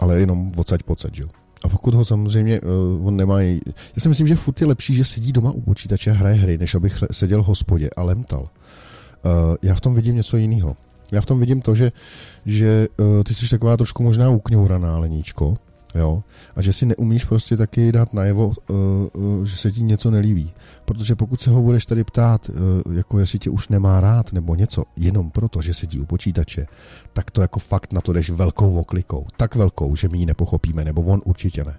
ale 0.00 0.20
jenom 0.20 0.52
odsaď 0.56 0.82
pocať, 0.82 1.18
jo. 1.18 1.28
A 1.64 1.68
pokud 1.68 1.94
ho 1.94 2.04
samozřejmě 2.04 2.60
uh, 2.60 3.06
on 3.06 3.16
nemá, 3.16 3.40
já 3.40 3.58
si 3.98 4.08
myslím, 4.08 4.26
že 4.26 4.36
furt 4.36 4.60
je 4.60 4.66
lepší, 4.66 4.94
že 4.94 5.04
sedí 5.04 5.32
doma 5.32 5.50
u 5.50 5.60
počítače 5.60 6.10
a 6.10 6.14
hraje 6.14 6.34
hry, 6.34 6.58
než 6.58 6.74
abych 6.74 6.98
seděl 7.12 7.42
v 7.42 7.46
hospodě 7.46 7.90
a 7.96 8.02
lemtal. 8.02 8.40
Uh, 8.40 8.50
já 9.62 9.74
v 9.74 9.80
tom 9.80 9.94
vidím 9.94 10.16
něco 10.16 10.36
jiného. 10.36 10.76
Já 11.14 11.20
v 11.20 11.26
tom 11.26 11.40
vidím 11.40 11.62
to, 11.62 11.74
že, 11.74 11.92
že 12.46 12.88
uh, 12.96 13.22
ty 13.22 13.34
jsi 13.34 13.48
taková 13.48 13.76
trošku 13.76 14.02
možná 14.02 14.30
ukňouraná 14.30 14.98
leníčko, 14.98 15.56
jo, 15.94 16.22
a 16.56 16.62
že 16.62 16.72
si 16.72 16.86
neumíš 16.86 17.24
prostě 17.24 17.56
taky 17.56 17.92
dát 17.92 18.14
najevo, 18.14 18.46
uh, 18.46 18.76
uh, 19.12 19.44
že 19.44 19.56
se 19.56 19.72
ti 19.72 19.82
něco 19.82 20.10
nelíbí. 20.10 20.52
Protože 20.84 21.14
pokud 21.14 21.40
se 21.40 21.50
ho 21.50 21.62
budeš 21.62 21.86
tady 21.86 22.04
ptát, 22.04 22.48
uh, 22.48 22.94
jako 22.94 23.18
jestli 23.18 23.38
tě 23.38 23.50
už 23.50 23.68
nemá 23.68 24.00
rád 24.00 24.32
nebo 24.32 24.54
něco, 24.54 24.84
jenom 24.96 25.30
proto, 25.30 25.62
že 25.62 25.74
sedí 25.74 25.98
u 25.98 26.04
počítače, 26.04 26.66
tak 27.12 27.30
to 27.30 27.40
jako 27.40 27.58
fakt 27.58 27.92
na 27.92 28.00
to 28.00 28.12
jdeš 28.12 28.30
velkou 28.30 28.74
oklikou. 28.74 29.26
Tak 29.36 29.54
velkou, 29.54 29.96
že 29.96 30.08
my 30.08 30.18
ji 30.18 30.26
nepochopíme, 30.26 30.84
nebo 30.84 31.02
on 31.02 31.20
určitě 31.24 31.64
ne 31.64 31.76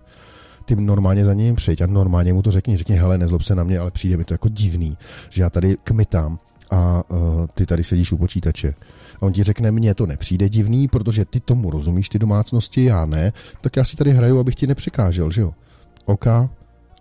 ty 0.65 0.75
normálně 0.75 1.25
za 1.25 1.33
ním 1.33 1.55
přijď 1.55 1.81
a 1.81 1.87
normálně 1.87 2.33
mu 2.33 2.41
to 2.41 2.51
řekni, 2.51 2.77
řekni, 2.77 2.95
hele, 2.95 3.17
nezlob 3.17 3.41
se 3.41 3.55
na 3.55 3.63
mě, 3.63 3.79
ale 3.79 3.91
přijde 3.91 4.17
mi 4.17 4.25
to 4.25 4.33
jako 4.33 4.49
divný, 4.49 4.97
že 5.29 5.41
já 5.41 5.49
tady 5.49 5.77
kmitám 5.83 6.39
a 6.71 7.03
uh, 7.09 7.17
ty 7.53 7.65
tady 7.65 7.83
sedíš 7.83 8.11
u 8.11 8.17
počítače. 8.17 8.73
A 9.15 9.21
on 9.21 9.33
ti 9.33 9.43
řekne, 9.43 9.71
mně 9.71 9.93
to 9.93 10.05
nepřijde 10.05 10.49
divný, 10.49 10.87
protože 10.87 11.25
ty 11.25 11.39
tomu 11.39 11.71
rozumíš, 11.71 12.09
ty 12.09 12.19
domácnosti, 12.19 12.83
já 12.83 13.05
ne, 13.05 13.33
tak 13.61 13.75
já 13.75 13.85
si 13.85 13.95
tady 13.95 14.11
hraju, 14.11 14.39
abych 14.39 14.55
ti 14.55 14.67
nepřekážel, 14.67 15.31
že 15.31 15.41
jo? 15.41 15.53
OK, 16.05 16.25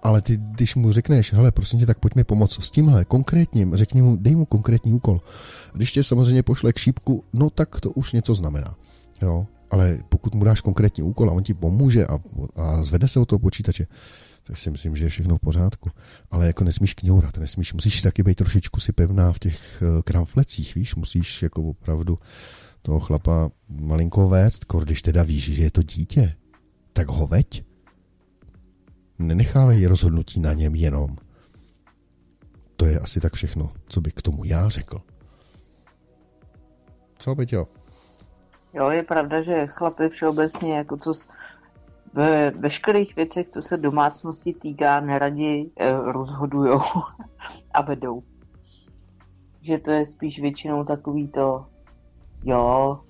ale 0.03 0.23
ty, 0.23 0.37
když 0.37 0.75
mu 0.75 0.93
řekneš, 0.93 1.33
hele, 1.33 1.53
prosím 1.53 1.81
tě, 1.81 1.87
tak 1.87 1.99
pojď 1.99 2.15
mi 2.15 2.25
pomoct 2.25 2.65
s 2.65 2.71
tímhle 2.71 3.05
konkrétním, 3.05 3.77
řekni 3.77 4.03
mu, 4.03 4.17
dej 4.17 4.37
mu 4.37 4.45
konkrétní 4.45 4.93
úkol. 4.93 5.21
Když 5.73 5.93
tě 5.93 6.05
samozřejmě 6.05 6.43
pošle 6.43 6.73
k 6.73 6.79
šípku, 6.79 7.25
no 7.33 7.51
tak 7.51 7.81
to 7.81 7.91
už 7.91 8.13
něco 8.13 8.35
znamená. 8.35 8.75
Jo? 9.23 9.47
Ale 9.71 9.99
pokud 10.09 10.35
mu 10.35 10.45
dáš 10.45 10.61
konkrétní 10.61 11.03
úkol 11.03 11.31
a 11.31 11.33
on 11.33 11.43
ti 11.43 11.55
pomůže 11.55 12.07
a, 12.07 12.19
a 12.57 12.83
zvede 12.83 13.09
se 13.09 13.21
o 13.21 13.25
toho 13.25 13.39
počítače, 13.39 13.87
tak 14.47 14.57
si 14.59 14.71
myslím, 14.71 14.97
že 14.97 15.05
je 15.05 15.11
všechno 15.11 15.37
v 15.37 15.41
pořádku. 15.41 15.91
Ale 16.31 16.47
jako 16.47 16.65
nesmíš 16.65 16.95
kňourat, 16.95 17.37
nesmíš, 17.37 17.73
musíš 17.73 18.03
taky 18.03 18.23
být 18.23 18.35
trošičku 18.35 18.81
si 18.81 18.93
pevná 18.93 19.33
v 19.33 19.39
těch 19.39 19.83
eh, 19.83 20.03
kramflecích, 20.03 20.75
víš, 20.75 20.95
musíš 20.95 21.43
jako 21.43 21.63
opravdu 21.63 22.19
toho 22.83 23.01
chlapa 23.01 23.51
malinko 23.69 24.29
vést, 24.29 24.65
když 24.85 25.03
teda 25.03 25.23
víš, 25.23 25.55
že 25.55 25.63
je 25.63 25.71
to 25.71 25.83
dítě, 25.83 26.37
tak 26.93 27.09
ho 27.09 27.27
veď. 27.27 27.65
Nenechávej 29.19 29.87
rozhodnutí 29.87 30.41
na 30.41 30.53
něm 30.53 30.75
jenom. 30.75 31.17
To 32.77 32.87
je 32.87 32.99
asi 33.01 33.21
tak 33.21 33.33
všechno, 33.33 33.73
co 33.87 34.01
bych 34.01 34.15
k 34.15 34.23
tomu 34.23 34.45
já 34.45 34.69
řekl. 34.69 35.01
Co, 37.19 37.37
Peťo? 37.37 37.69
Jo, 38.75 38.91
je 38.91 39.03
pravda, 39.03 39.43
že 39.43 39.67
chlapy 39.67 40.09
všeobecně, 40.09 40.77
jako 40.77 40.97
co 40.97 41.15
ve 42.15 42.51
veškerých 42.51 43.17
věcech, 43.17 43.49
co 43.49 43.63
se 43.63 43.77
domácnosti 43.77 44.55
týká, 44.55 45.01
neradi 45.01 45.71
eh, 45.77 45.93
rozhodují 46.13 46.81
a 47.75 47.83
vedou. 47.83 48.23
Že 49.61 49.79
to 49.79 49.91
je 49.91 50.07
spíš 50.07 50.41
většinou 50.41 50.85
takový 50.85 51.29
to, 51.29 51.67
jo, 52.45 53.01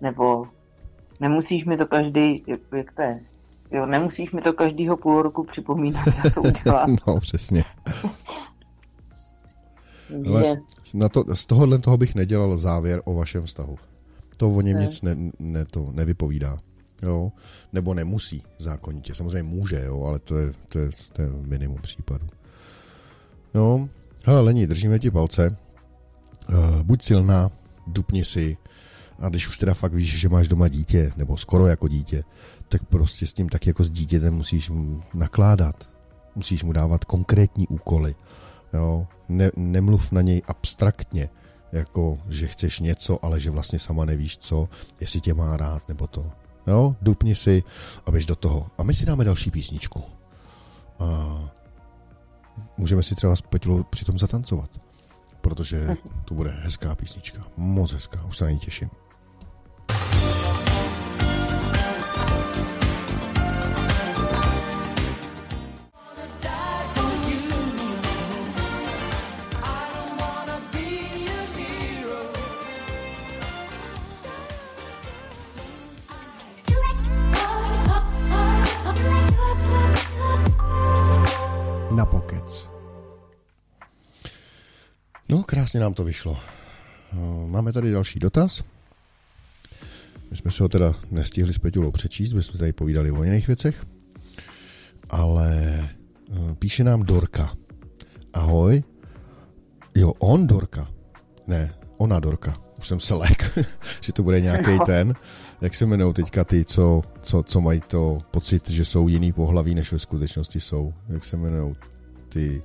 nebo 0.00 0.44
nemusíš 1.20 1.64
mi 1.64 1.76
to 1.76 1.86
každý, 1.86 2.44
jak, 2.46 2.60
jak 2.76 2.92
to 2.92 3.02
je, 3.02 3.20
jo, 3.70 3.86
nemusíš 3.86 4.32
mi 4.32 4.42
to 4.42 4.52
každýho 4.52 4.96
půl 4.96 5.22
roku 5.22 5.44
připomínat, 5.44 6.06
já 6.06 6.30
to 6.30 6.42
udělám. 6.42 6.96
no, 7.06 7.20
přesně. 7.20 7.64
Ale 10.26 10.60
na 10.94 11.08
to, 11.08 11.36
z 11.36 11.46
tohohle 11.46 11.78
toho 11.78 11.96
bych 11.96 12.14
nedělal 12.14 12.56
závěr 12.56 13.02
o 13.04 13.14
vašem 13.14 13.42
vztahu. 13.42 13.76
To 14.36 14.48
o 14.48 14.60
něm 14.60 14.76
ne. 14.76 14.84
nic 14.84 15.02
ne, 15.02 15.16
ne, 15.38 15.64
to 15.64 15.90
nevypovídá 15.92 16.58
jo, 17.04 17.32
nebo 17.72 17.94
nemusí 17.94 18.42
zákonitě. 18.58 19.14
Samozřejmě 19.14 19.42
může, 19.42 19.84
jo, 19.84 20.02
ale 20.02 20.18
to 20.18 20.38
je, 20.38 20.52
to 20.68 20.78
je, 20.78 20.90
to 21.12 21.22
je 21.22 21.28
minimum 21.30 21.80
případů. 21.82 22.26
Jo, 23.54 23.88
hele, 24.24 24.40
Lení, 24.40 24.66
držíme 24.66 24.98
ti 24.98 25.10
palce. 25.10 25.56
Uh, 26.48 26.82
buď 26.82 27.02
silná, 27.02 27.50
dupni 27.86 28.24
si 28.24 28.56
a 29.18 29.28
když 29.28 29.48
už 29.48 29.58
teda 29.58 29.74
fakt 29.74 29.94
víš, 29.94 30.18
že 30.18 30.28
máš 30.28 30.48
doma 30.48 30.68
dítě, 30.68 31.12
nebo 31.16 31.36
skoro 31.36 31.66
jako 31.66 31.88
dítě, 31.88 32.24
tak 32.68 32.84
prostě 32.84 33.26
s 33.26 33.32
tím 33.32 33.48
tak 33.48 33.66
jako 33.66 33.84
s 33.84 33.90
dítětem 33.90 34.34
musíš 34.34 34.72
nakládat. 35.14 35.88
Musíš 36.34 36.64
mu 36.64 36.72
dávat 36.72 37.04
konkrétní 37.04 37.68
úkoly. 37.68 38.14
Jo? 38.72 39.06
Ne, 39.28 39.50
nemluv 39.56 40.12
na 40.12 40.20
něj 40.20 40.42
abstraktně, 40.46 41.30
jako 41.72 42.18
že 42.28 42.48
chceš 42.48 42.80
něco, 42.80 43.24
ale 43.24 43.40
že 43.40 43.50
vlastně 43.50 43.78
sama 43.78 44.04
nevíš 44.04 44.38
co, 44.38 44.68
jestli 45.00 45.20
tě 45.20 45.34
má 45.34 45.56
rád 45.56 45.88
nebo 45.88 46.06
to. 46.06 46.32
Jo, 46.66 46.96
dupni 47.02 47.34
si 47.34 47.62
a 48.06 48.10
běž 48.10 48.26
do 48.26 48.36
toho. 48.36 48.66
A 48.78 48.82
my 48.82 48.94
si 48.94 49.06
dáme 49.06 49.24
další 49.24 49.50
písničku. 49.50 50.02
A 50.98 51.38
můžeme 52.76 53.02
si 53.02 53.14
třeba 53.14 53.36
s 53.36 53.40
Peťou 53.40 53.82
přitom 53.82 54.18
zatancovat. 54.18 54.70
Protože 55.40 55.96
to 56.24 56.34
bude 56.34 56.50
hezká 56.50 56.94
písnička. 56.94 57.44
Moc 57.56 57.92
hezká, 57.92 58.24
už 58.24 58.36
se 58.36 58.44
na 58.44 58.50
ní 58.50 58.58
těším. 58.58 58.90
Krásně 85.46 85.80
nám 85.80 85.94
to 85.94 86.04
vyšlo. 86.04 86.38
Eh, 87.12 87.16
máme 87.46 87.72
tady 87.72 87.92
další 87.92 88.18
dotaz. 88.18 88.64
My 90.30 90.36
jsme 90.36 90.50
si 90.50 90.62
ho 90.62 90.68
teda 90.68 90.94
nestihli 91.10 91.54
s 91.54 91.58
Peťulou 91.58 91.90
přečíst, 91.90 92.32
my 92.32 92.42
jsme 92.42 92.58
tady 92.58 92.72
povídali 92.72 93.10
o 93.10 93.24
jiných 93.24 93.46
věcech, 93.46 93.86
ale 95.10 95.78
eh, 95.78 96.54
píše 96.58 96.84
nám 96.84 97.02
Dorka. 97.02 97.54
Ahoj. 98.32 98.82
Jo, 99.94 100.12
on 100.18 100.46
Dorka. 100.46 100.88
Ne, 101.46 101.74
ona 101.96 102.20
Dorka. 102.20 102.60
Už 102.78 102.88
jsem 102.88 103.00
se 103.00 103.14
lek, 103.14 103.58
že 104.00 104.12
to 104.12 104.22
bude 104.22 104.40
nějaký 104.40 104.78
ten. 104.86 105.14
Jak 105.60 105.74
se 105.74 105.84
jmenují 105.84 106.14
teďka 106.14 106.44
ty, 106.44 106.64
co, 106.64 107.02
co, 107.22 107.42
co 107.42 107.60
mají 107.60 107.80
to 107.80 108.18
pocit, 108.30 108.70
že 108.70 108.84
jsou 108.84 109.08
jiný 109.08 109.32
pohlaví, 109.32 109.74
než 109.74 109.92
ve 109.92 109.98
skutečnosti 109.98 110.60
jsou? 110.60 110.94
Jak 111.08 111.24
se 111.24 111.36
jmenují 111.36 111.74
ty... 112.28 112.62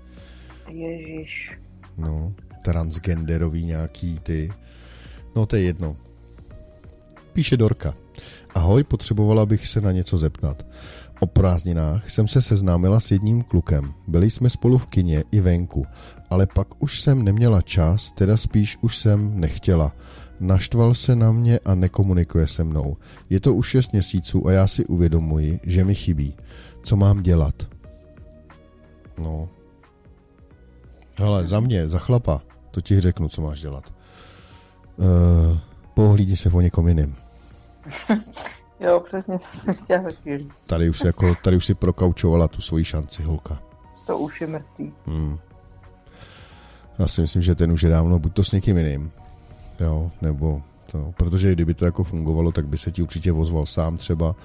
Ježíš. 0.67 1.51
No, 1.97 2.29
transgenderový 2.63 3.65
nějaký 3.65 4.19
ty. 4.19 4.49
No 5.35 5.45
to 5.45 5.55
je 5.55 5.61
jedno. 5.61 5.95
Píše 7.33 7.57
Dorka. 7.57 7.93
Ahoj, 8.55 8.83
potřebovala 8.83 9.45
bych 9.45 9.67
se 9.67 9.81
na 9.81 9.91
něco 9.91 10.17
zeptat. 10.17 10.65
O 11.19 11.27
prázdninách 11.27 12.09
jsem 12.09 12.27
se 12.27 12.41
seznámila 12.41 12.99
s 12.99 13.11
jedním 13.11 13.43
klukem. 13.43 13.93
Byli 14.07 14.29
jsme 14.29 14.49
spolu 14.49 14.77
v 14.77 14.85
kině 14.85 15.23
i 15.31 15.39
venku, 15.39 15.85
ale 16.29 16.47
pak 16.47 16.83
už 16.83 17.01
jsem 17.01 17.23
neměla 17.23 17.61
čas, 17.61 18.11
teda 18.11 18.37
spíš 18.37 18.77
už 18.81 18.97
jsem 18.97 19.39
nechtěla. 19.39 19.95
Naštval 20.39 20.93
se 20.93 21.15
na 21.15 21.31
mě 21.31 21.59
a 21.59 21.75
nekomunikuje 21.75 22.47
se 22.47 22.63
mnou. 22.63 22.97
Je 23.29 23.39
to 23.39 23.53
už 23.53 23.67
6 23.67 23.91
měsíců 23.91 24.47
a 24.47 24.51
já 24.51 24.67
si 24.67 24.85
uvědomuji, 24.85 25.59
že 25.63 25.83
mi 25.83 25.95
chybí. 25.95 26.35
Co 26.83 26.95
mám 26.95 27.23
dělat? 27.23 27.67
No. 29.17 29.49
Hele, 31.17 31.47
za 31.47 31.59
mě, 31.59 31.87
za 31.87 31.99
chlapa, 31.99 32.41
to 32.71 32.81
ti 32.81 33.01
řeknu, 33.01 33.29
co 33.29 33.41
máš 33.41 33.61
dělat. 33.61 33.93
Uh, 34.97 35.57
pohlídni 35.93 36.37
se 36.37 36.49
o 36.49 36.61
někom 36.61 36.87
jiným. 36.87 37.15
jo, 38.79 38.99
přesně 38.99 39.37
to 39.37 39.45
jsem 39.45 39.73
chtěla 39.73 40.03
taky 40.03 40.37
říct. 40.37 40.67
Tady 40.67 40.89
už, 40.89 40.99
si 40.99 41.07
jako, 41.07 41.35
tady 41.43 41.57
už 41.57 41.65
si 41.65 41.73
prokaučovala 41.73 42.47
tu 42.47 42.61
svoji 42.61 42.85
šanci, 42.85 43.23
holka. 43.23 43.61
To 44.07 44.17
už 44.17 44.41
je 44.41 44.47
mrtvý. 44.47 44.93
Hmm. 45.05 45.39
Já 46.99 47.07
si 47.07 47.21
myslím, 47.21 47.41
že 47.41 47.55
ten 47.55 47.71
už 47.71 47.83
je 47.83 47.89
dávno 47.89 48.19
buď 48.19 48.33
to 48.33 48.43
s 48.43 48.51
někým 48.51 48.77
jiným, 48.77 49.11
jo, 49.79 50.11
nebo 50.21 50.61
to, 50.91 51.13
protože 51.17 51.51
kdyby 51.51 51.73
to 51.73 51.85
jako 51.85 52.03
fungovalo, 52.03 52.51
tak 52.51 52.67
by 52.67 52.77
se 52.77 52.91
ti 52.91 53.01
určitě 53.01 53.33
ozval 53.33 53.65
sám 53.65 53.97
třeba. 53.97 54.35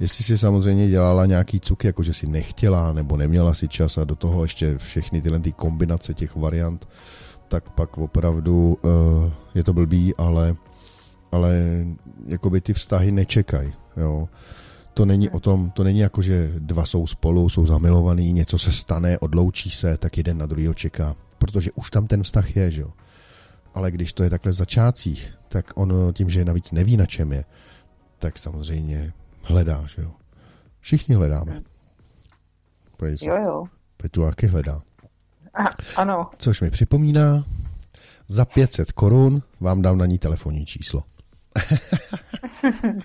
Jestli 0.00 0.24
si 0.24 0.38
samozřejmě 0.38 0.88
dělala 0.88 1.26
nějaký 1.26 1.60
cuk, 1.60 1.84
jako 1.84 2.02
že 2.02 2.12
si 2.12 2.26
nechtěla 2.26 2.92
nebo 2.92 3.16
neměla 3.16 3.54
si 3.54 3.68
čas 3.68 3.98
a 3.98 4.04
do 4.04 4.16
toho 4.16 4.42
ještě 4.42 4.78
všechny 4.78 5.22
tyhle 5.22 5.40
ty 5.40 5.52
kombinace 5.52 6.14
těch 6.14 6.36
variant, 6.36 6.88
tak 7.48 7.70
pak 7.70 7.98
opravdu 7.98 8.78
uh, 8.82 9.32
je 9.54 9.64
to 9.64 9.72
blbý, 9.72 10.16
ale, 10.16 10.56
ale 11.32 11.54
jakoby 12.26 12.60
ty 12.60 12.72
vztahy 12.72 13.12
nečekají, 13.12 13.72
jo. 13.96 14.28
To 14.94 15.04
není 15.04 15.30
o 15.30 15.40
tom, 15.40 15.70
to 15.70 15.84
není 15.84 15.98
jako, 15.98 16.22
že 16.22 16.52
dva 16.58 16.84
jsou 16.84 17.06
spolu, 17.06 17.48
jsou 17.48 17.66
zamilovaný, 17.66 18.32
něco 18.32 18.58
se 18.58 18.72
stane, 18.72 19.18
odloučí 19.18 19.70
se, 19.70 19.98
tak 19.98 20.16
jeden 20.16 20.38
na 20.38 20.46
druhýho 20.46 20.74
čeká. 20.74 21.16
Protože 21.38 21.72
už 21.72 21.90
tam 21.90 22.06
ten 22.06 22.22
vztah 22.22 22.56
je, 22.56 22.70
že 22.70 22.80
jo. 22.80 22.90
Ale 23.74 23.90
když 23.90 24.12
to 24.12 24.22
je 24.22 24.30
takhle 24.30 24.52
v 24.52 24.54
začátcích, 24.54 25.34
tak 25.48 25.72
on 25.74 25.92
tím, 26.12 26.30
že 26.30 26.44
navíc 26.44 26.72
neví, 26.72 26.96
na 26.96 27.06
čem 27.06 27.32
je, 27.32 27.44
tak 28.18 28.38
samozřejmě 28.38 29.12
hledá, 29.42 29.84
že 29.86 30.02
jo. 30.02 30.12
Všichni 30.80 31.14
hledáme. 31.14 31.62
Pojď 32.96 33.22
jo, 33.22 33.36
jo. 33.44 33.64
Petu 33.96 34.22
taky 34.22 34.46
hledá. 34.46 34.82
A, 35.54 35.64
ano. 35.96 36.30
Což 36.38 36.60
mi 36.60 36.70
připomíná, 36.70 37.44
za 38.28 38.44
500 38.44 38.92
korun 38.92 39.42
vám 39.60 39.82
dám 39.82 39.98
na 39.98 40.06
ní 40.06 40.18
telefonní 40.18 40.66
číslo. 40.66 41.02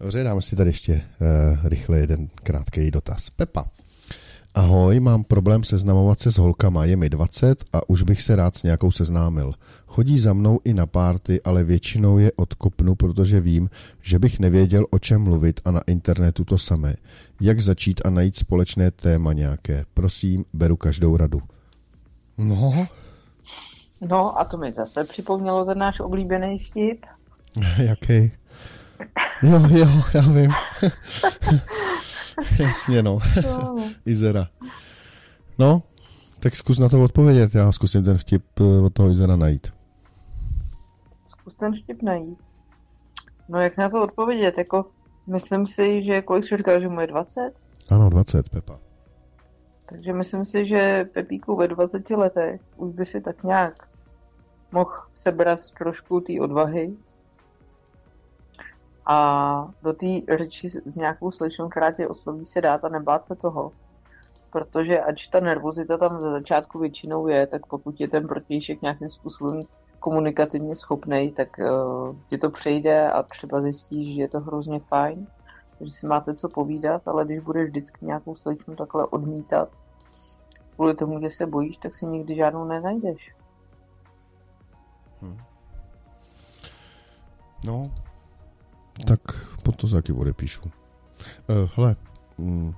Dobře, 0.00 0.24
dáme 0.24 0.42
si 0.42 0.56
tady 0.56 0.70
ještě 0.70 0.92
uh, 0.92 1.00
rychle 1.68 1.98
jeden 1.98 2.28
krátký 2.34 2.90
dotaz. 2.90 3.30
Pepa. 3.30 3.64
Ahoj, 4.54 5.00
mám 5.00 5.24
problém 5.24 5.64
seznamovat 5.64 6.20
se 6.20 6.32
s 6.32 6.36
holkama, 6.38 6.84
je 6.84 6.96
mi 6.96 7.10
20 7.10 7.64
a 7.72 7.88
už 7.88 8.02
bych 8.02 8.22
se 8.22 8.36
rád 8.36 8.56
s 8.56 8.62
nějakou 8.62 8.90
seznámil. 8.90 9.54
Chodí 9.94 10.18
za 10.18 10.32
mnou 10.32 10.60
i 10.64 10.74
na 10.74 10.86
párty, 10.86 11.42
ale 11.42 11.64
většinou 11.64 12.18
je 12.18 12.32
odkopnu, 12.32 12.94
protože 12.94 13.40
vím, 13.40 13.70
že 14.02 14.18
bych 14.18 14.40
nevěděl, 14.40 14.86
o 14.90 14.98
čem 14.98 15.22
mluvit 15.22 15.60
a 15.64 15.70
na 15.70 15.80
internetu 15.86 16.44
to 16.44 16.58
samé. 16.58 16.94
Jak 17.40 17.60
začít 17.60 18.00
a 18.04 18.10
najít 18.10 18.36
společné 18.36 18.90
téma 18.90 19.32
nějaké? 19.32 19.84
Prosím, 19.94 20.44
beru 20.52 20.76
každou 20.76 21.16
radu. 21.16 21.42
No. 22.38 22.86
No 24.08 24.40
a 24.40 24.44
to 24.44 24.56
mi 24.56 24.72
zase 24.72 25.04
připomnělo 25.04 25.64
za 25.64 25.74
náš 25.74 26.00
oblíbený 26.00 26.58
vtip. 26.58 27.06
Jaký? 27.78 28.32
Jo, 29.42 29.60
jo, 29.68 30.02
já 30.14 30.20
vím. 30.20 30.50
Jasně, 32.58 33.02
no. 33.02 33.18
Izera. 34.06 34.48
No, 35.58 35.82
tak 36.38 36.56
zkus 36.56 36.78
na 36.78 36.88
to 36.88 37.02
odpovědět, 37.02 37.54
já 37.54 37.72
zkusím 37.72 38.04
ten 38.04 38.18
vtip 38.18 38.44
eh, 38.60 38.64
od 38.64 38.92
toho 38.92 39.10
Izera 39.10 39.36
najít. 39.36 39.74
Zkus 41.54 41.60
ten 41.60 41.74
vtip 41.74 42.02
najít. 42.02 42.38
No 43.48 43.60
jak 43.60 43.76
na 43.76 43.88
to 43.88 44.02
odpovědět, 44.02 44.58
jako 44.58 44.90
myslím 45.26 45.66
si, 45.66 46.02
že 46.02 46.22
kolik 46.22 46.44
jsi 46.44 46.56
říkal, 46.56 46.80
že 46.80 46.88
mu 46.88 47.00
je 47.00 47.06
20? 47.06 47.52
Ano, 47.90 48.10
20, 48.10 48.48
Pepa. 48.48 48.78
Takže 49.86 50.12
myslím 50.12 50.44
si, 50.44 50.66
že 50.66 51.04
Pepíku 51.04 51.56
ve 51.56 51.68
20 51.68 52.10
letech 52.10 52.60
už 52.76 52.92
by 52.92 53.04
si 53.04 53.20
tak 53.20 53.44
nějak 53.44 53.88
mohl 54.72 54.92
sebrat 55.14 55.70
trošku 55.78 56.20
té 56.20 56.32
odvahy 56.40 56.96
a 59.06 59.68
do 59.82 59.92
té 59.92 60.36
řeči 60.36 60.68
s 60.68 60.96
nějakou 60.96 61.30
slečnou, 61.30 61.68
která 61.68 61.92
tě 61.92 62.08
osloví 62.08 62.44
se 62.44 62.60
dát 62.60 62.84
a 62.84 62.88
nebát 62.88 63.26
se 63.26 63.34
toho. 63.34 63.72
Protože 64.50 65.00
ač 65.00 65.26
ta 65.26 65.40
nervozita 65.40 65.98
tam 65.98 66.20
za 66.20 66.30
začátku 66.30 66.78
většinou 66.78 67.28
je, 67.28 67.46
tak 67.46 67.66
pokud 67.66 68.00
je 68.00 68.08
ten 68.08 68.28
protějšek 68.28 68.82
nějakým 68.82 69.10
způsobem 69.10 69.60
komunikativně 70.04 70.76
schopný, 70.76 71.32
tak 71.32 71.48
uh, 71.58 72.16
ti 72.28 72.38
to 72.38 72.50
přejde 72.50 73.10
a 73.10 73.22
třeba 73.22 73.60
zjistíš, 73.60 74.14
že 74.14 74.20
je 74.20 74.28
to 74.28 74.40
hrozně 74.40 74.80
fajn, 74.80 75.26
že 75.80 75.92
si 75.92 76.06
máte 76.06 76.34
co 76.34 76.48
povídat, 76.48 77.08
ale 77.08 77.24
když 77.24 77.40
budeš 77.40 77.68
vždycky 77.68 78.06
nějakou 78.06 78.36
slečnu 78.36 78.76
takhle 78.76 79.06
odmítat, 79.06 79.68
kvůli 80.74 80.94
tomu, 80.94 81.20
že 81.20 81.30
se 81.30 81.46
bojíš, 81.46 81.76
tak 81.76 81.94
si 81.94 82.06
nikdy 82.06 82.34
žádnou 82.34 82.64
nenajdeš. 82.64 83.34
Hmm. 85.20 85.38
No, 87.64 87.90
tak 89.06 89.20
pod 89.62 89.76
to 89.76 89.88
taky 89.88 90.12
odepíšu. 90.12 90.62
Uh, 90.64 91.68
hele, 91.76 91.96
mm, 92.38 92.68
uh, 92.68 92.74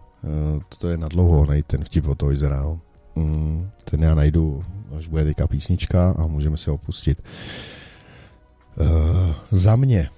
to 0.79 0.89
je 0.89 0.99
na 0.99 1.09
dlouho 1.09 1.47
najít 1.47 1.67
ten 1.67 1.85
vtip 1.85 2.09
od 2.09 2.19
toho 2.19 2.33
Izrael. 2.33 2.79
Mm, 3.17 3.69
ten 3.85 4.03
já 4.03 4.15
najdu, 4.15 4.65
až 4.99 5.07
bude 5.07 5.25
teďka 5.25 5.47
písnička 5.47 6.15
a 6.19 6.27
můžeme 6.27 6.57
se 6.57 6.71
opustit. 6.71 7.23
Uh, 8.81 8.87
za 9.51 9.77
mě, 9.77 10.09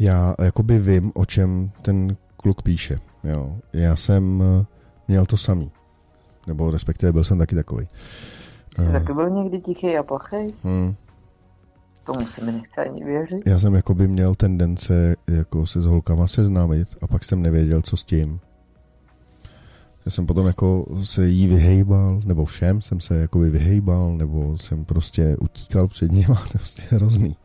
já 0.00 0.34
jakoby 0.44 0.78
vím, 0.78 1.12
o 1.14 1.24
čem 1.26 1.70
ten 1.82 2.16
kluk 2.36 2.62
píše. 2.62 2.98
Jo. 3.24 3.56
Já 3.72 3.96
jsem 3.96 4.42
měl 5.08 5.26
to 5.26 5.36
samý. 5.36 5.70
Nebo 6.46 6.70
respektive 6.70 7.12
byl 7.12 7.24
jsem 7.24 7.38
taky 7.38 7.54
takový. 7.54 7.88
Jsi 8.76 8.82
uh, 8.82 8.92
taky 8.92 9.12
byl 9.12 9.30
někdy 9.30 9.60
tichý 9.60 9.96
a 9.96 10.02
plachý? 10.02 10.36
Hmm, 10.62 10.94
Tomu 12.04 12.26
se 12.26 12.44
mi 12.44 12.52
nechce 12.52 12.84
ani 12.84 13.04
věřit. 13.04 13.46
Já 13.46 13.58
jsem 13.58 13.74
jako 13.74 13.94
by 13.94 14.08
měl 14.08 14.34
tendence 14.34 15.16
jako 15.28 15.66
se 15.66 15.82
s 15.82 15.84
holkama 15.86 16.26
seznámit 16.26 16.88
a 17.02 17.06
pak 17.06 17.24
jsem 17.24 17.42
nevěděl, 17.42 17.82
co 17.82 17.96
s 17.96 18.04
tím. 18.04 18.40
Já 20.04 20.10
jsem 20.10 20.26
potom 20.26 20.46
jako 20.46 20.86
se 21.04 21.28
jí 21.28 21.46
vyhejbal, 21.46 22.20
nebo 22.24 22.44
všem 22.44 22.82
jsem 22.82 23.00
se 23.00 23.16
jako 23.16 23.38
vyhejbal, 23.38 24.16
nebo 24.16 24.58
jsem 24.58 24.84
prostě 24.84 25.36
utíkal 25.36 25.88
před 25.88 26.12
ním 26.12 26.32
a 26.32 26.40
je 26.40 26.50
prostě 26.52 26.82
hrozný. 26.90 27.36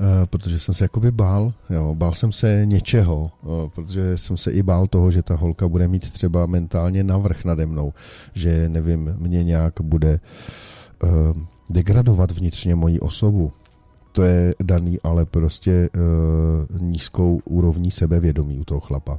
Uh, 0.00 0.26
protože 0.26 0.58
jsem 0.58 0.74
se 0.74 0.84
jakoby 0.84 1.10
bál, 1.10 1.52
jo, 1.70 1.94
bál 1.94 2.14
jsem 2.14 2.32
se 2.32 2.62
něčeho, 2.64 3.30
uh, 3.42 3.68
protože 3.68 4.18
jsem 4.18 4.36
se 4.36 4.50
i 4.50 4.62
bál 4.62 4.86
toho, 4.86 5.10
že 5.10 5.22
ta 5.22 5.36
holka 5.36 5.68
bude 5.68 5.88
mít 5.88 6.10
třeba 6.10 6.46
mentálně 6.46 7.04
navrh 7.04 7.44
nade 7.44 7.66
mnou, 7.66 7.92
že 8.34 8.68
nevím, 8.68 9.14
mě 9.18 9.44
nějak 9.44 9.74
bude 9.80 10.20
uh, 11.02 11.10
degradovat 11.70 12.30
vnitřně 12.30 12.74
moji 12.74 13.00
osobu. 13.00 13.52
To 14.12 14.22
je 14.22 14.54
daný 14.62 14.98
ale 15.02 15.24
prostě 15.24 15.88
nízkou 16.80 17.40
úrovní 17.44 17.90
sebevědomí 17.90 18.58
u 18.58 18.64
toho 18.64 18.80
chlapa. 18.80 19.18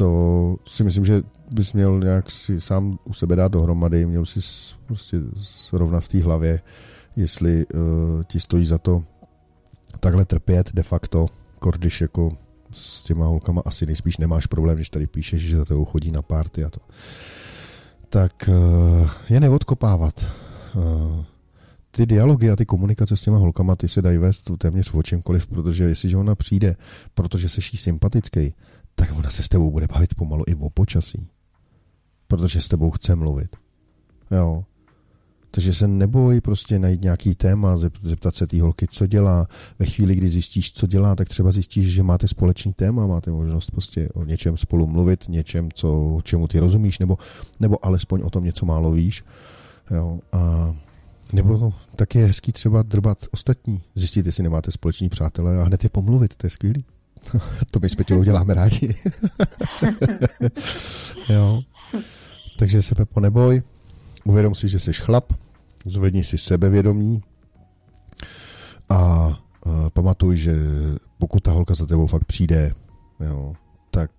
To 0.00 0.56
si 0.66 0.84
myslím, 0.84 1.04
že 1.04 1.22
bys 1.50 1.72
měl 1.72 2.00
nějak 2.00 2.30
si 2.30 2.60
sám 2.60 2.98
u 3.04 3.12
sebe 3.12 3.36
dát 3.36 3.52
dohromady, 3.52 4.06
měl 4.06 4.26
si 4.26 4.40
prostě 4.86 5.16
srovnat 5.36 6.00
v 6.00 6.08
té 6.08 6.22
hlavě, 6.22 6.60
jestli 7.16 7.66
uh, 7.66 7.82
ti 8.24 8.40
stojí 8.40 8.66
za 8.66 8.78
to 8.78 9.04
takhle 10.00 10.24
trpět 10.24 10.72
de 10.74 10.82
facto, 10.82 11.26
když 11.72 12.00
jako 12.00 12.36
s 12.70 13.04
těma 13.04 13.26
holkama 13.26 13.62
asi 13.64 13.86
nejspíš 13.86 14.18
nemáš 14.18 14.46
problém, 14.46 14.76
když 14.76 14.90
tady 14.90 15.06
píšeš, 15.06 15.42
že 15.42 15.56
za 15.56 15.64
tebou 15.64 15.84
chodí 15.84 16.10
na 16.10 16.22
párty 16.22 16.64
a 16.64 16.70
to. 16.70 16.80
Tak 18.08 18.32
uh, 18.48 19.10
je 19.28 19.40
neodkopávat. 19.40 20.26
Uh, 20.76 21.24
ty 21.90 22.06
dialogy 22.06 22.50
a 22.50 22.56
ty 22.56 22.66
komunikace 22.66 23.16
s 23.16 23.22
těma 23.22 23.38
holkama, 23.38 23.76
ty 23.76 23.88
se 23.88 24.02
dají 24.02 24.18
vést 24.18 24.50
téměř 24.58 24.94
o 24.94 25.02
čemkoliv, 25.02 25.46
protože 25.46 25.84
jestliže 25.84 26.16
ona 26.16 26.34
přijde, 26.34 26.76
protože 27.14 27.48
se 27.48 27.60
jí 27.72 27.78
sympatický, 27.78 28.54
tak 29.00 29.18
ona 29.18 29.30
se 29.30 29.42
s 29.42 29.48
tebou 29.48 29.70
bude 29.70 29.86
bavit 29.86 30.14
pomalu 30.14 30.44
i 30.46 30.54
o 30.54 30.70
počasí. 30.70 31.26
Protože 32.26 32.60
s 32.60 32.68
tebou 32.68 32.90
chce 32.90 33.16
mluvit. 33.16 33.56
Jo. 34.30 34.64
Takže 35.50 35.74
se 35.74 35.88
neboj 35.88 36.40
prostě 36.40 36.78
najít 36.78 37.02
nějaký 37.02 37.34
téma, 37.34 37.76
zeptat 38.02 38.34
se 38.34 38.46
té 38.46 38.62
holky, 38.62 38.86
co 38.86 39.06
dělá. 39.06 39.46
Ve 39.78 39.86
chvíli, 39.86 40.14
kdy 40.14 40.28
zjistíš, 40.28 40.72
co 40.72 40.86
dělá, 40.86 41.16
tak 41.16 41.28
třeba 41.28 41.52
zjistíš, 41.52 41.92
že 41.92 42.02
máte 42.02 42.28
společný 42.28 42.72
téma, 42.72 43.06
máte 43.06 43.30
možnost 43.30 43.70
prostě 43.70 44.08
o 44.08 44.24
něčem 44.24 44.56
spolu 44.56 44.86
mluvit, 44.86 45.28
něčem, 45.28 45.68
co, 45.74 46.18
čemu 46.22 46.48
ty 46.48 46.58
rozumíš, 46.58 46.98
nebo, 46.98 47.18
nebo 47.60 47.84
alespoň 47.84 48.22
o 48.24 48.30
tom 48.30 48.44
něco 48.44 48.66
málo 48.66 48.92
víš. 48.92 49.24
Jo. 49.90 50.20
A 50.32 50.74
nebo 51.32 51.72
tak 51.96 52.14
je 52.14 52.26
hezký 52.26 52.52
třeba 52.52 52.82
drbat 52.82 53.18
ostatní, 53.30 53.82
zjistit, 53.94 54.26
jestli 54.26 54.42
nemáte 54.42 54.72
společní 54.72 55.08
přátelé 55.08 55.60
a 55.60 55.64
hned 55.64 55.84
je 55.84 55.90
pomluvit, 55.90 56.36
to 56.36 56.46
je 56.46 56.50
skvělý. 56.50 56.84
to 57.70 57.80
my 57.80 57.88
s 57.88 57.94
Petilou 57.94 58.22
děláme 58.22 58.54
rádi. 58.54 58.94
jo. 61.28 61.62
Takže 62.58 62.82
se 62.82 62.94
Pepo 62.94 63.20
neboj, 63.20 63.62
uvědom 64.24 64.54
si, 64.54 64.68
že 64.68 64.78
jsi 64.78 64.92
chlap, 64.92 65.32
zvedni 65.86 66.24
si 66.24 66.38
sebevědomí 66.38 67.22
a, 68.88 68.96
a 68.96 69.38
pamatuj, 69.92 70.36
že 70.36 70.56
pokud 71.18 71.42
ta 71.42 71.52
holka 71.52 71.74
za 71.74 71.86
tebou 71.86 72.06
fakt 72.06 72.24
přijde, 72.24 72.72
jo, 73.20 73.54
tak 73.90 74.10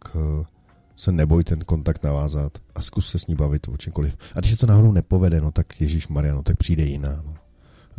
se 0.96 1.12
neboj 1.12 1.44
ten 1.44 1.60
kontakt 1.60 2.04
navázat 2.04 2.52
a 2.76 2.82
zkus 2.82 3.10
se 3.10 3.20
s 3.20 3.28
ní 3.28 3.36
bavit 3.36 3.68
o 3.68 3.78
čemkoliv. 3.78 4.18
A 4.36 4.40
když 4.40 4.52
se 4.52 4.58
to 4.58 4.68
náhodou 4.68 4.92
nepovede, 4.92 5.42
no 5.42 5.52
tak 5.52 5.82
Ježíš 5.82 6.08
Maria, 6.08 6.34
no 6.34 6.44
tak 6.44 6.58
přijde 6.58 6.84
jiná. 6.84 7.24
No. 7.26 7.34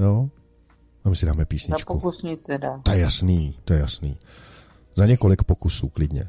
Jo? 0.05 0.31
A 1.05 1.09
my 1.09 1.17
si 1.17 1.27
dáme 1.27 1.39
Na 1.39 1.45
písničku. 1.45 1.95
pokus 1.95 2.23
nic 2.23 2.47
nedá. 2.47 2.81
To 2.83 2.91
je 2.91 2.99
jasný, 3.01 3.55
to 3.65 3.73
je 3.73 3.79
jasný. 3.81 4.17
Za 4.95 5.07
několik 5.07 5.43
pokusů 5.43 5.89
klidně. 5.89 6.29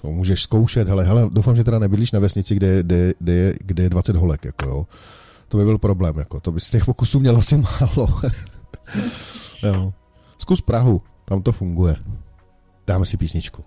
To 0.00 0.10
můžeš 0.10 0.42
zkoušet, 0.42 0.88
hele, 0.88 1.04
hele, 1.04 1.28
doufám, 1.32 1.56
že 1.56 1.64
teda 1.64 1.78
nebydlíš 1.78 2.12
na 2.12 2.20
vesnici, 2.20 2.54
kde, 2.54 2.82
kde, 2.82 3.12
kde, 3.18 3.32
je, 3.32 3.54
kde 3.60 3.82
je 3.82 3.90
20 3.90 4.16
holek, 4.16 4.44
jako 4.44 4.68
jo. 4.68 4.86
To 5.48 5.56
by 5.56 5.64
byl 5.64 5.78
problém, 5.78 6.18
jako, 6.18 6.40
to 6.40 6.52
by 6.52 6.60
z 6.60 6.70
těch 6.70 6.84
pokusů 6.84 7.20
měl 7.20 7.36
asi 7.36 7.56
málo. 7.56 8.08
jo. 9.62 9.92
Zkus 10.38 10.60
Prahu, 10.60 11.02
tam 11.24 11.42
to 11.42 11.52
funguje. 11.52 11.96
Dáme 12.86 13.06
si 13.06 13.16
písničku. 13.16 13.64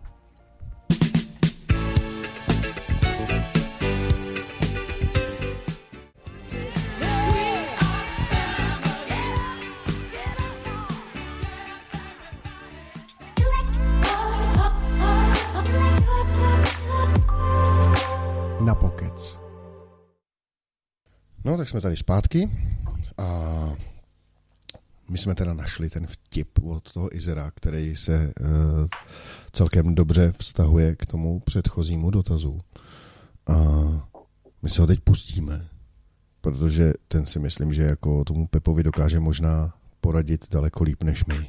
No, 21.47 21.57
tak 21.57 21.69
jsme 21.69 21.81
tady 21.81 21.97
zpátky 21.97 22.51
a 23.17 23.27
my 25.09 25.17
jsme 25.17 25.35
teda 25.35 25.53
našli 25.53 25.89
ten 25.89 26.07
vtip 26.07 26.59
od 26.63 26.93
toho 26.93 27.15
Izera, 27.15 27.51
který 27.51 27.95
se 27.95 28.33
uh, 28.41 28.47
celkem 29.51 29.95
dobře 29.95 30.33
vztahuje 30.39 30.95
k 30.95 31.05
tomu 31.05 31.39
předchozímu 31.39 32.11
dotazu. 32.11 32.59
A 33.47 33.53
my 34.61 34.69
se 34.69 34.81
ho 34.81 34.87
teď 34.87 34.99
pustíme, 34.99 35.67
protože 36.41 36.93
ten 37.07 37.25
si 37.25 37.39
myslím, 37.39 37.73
že 37.73 37.83
jako 37.83 38.23
tomu 38.23 38.47
Pepovi 38.47 38.83
dokáže 38.83 39.19
možná 39.19 39.73
poradit 40.01 40.45
daleko 40.51 40.83
líp 40.83 41.03
než 41.03 41.25
my. 41.25 41.47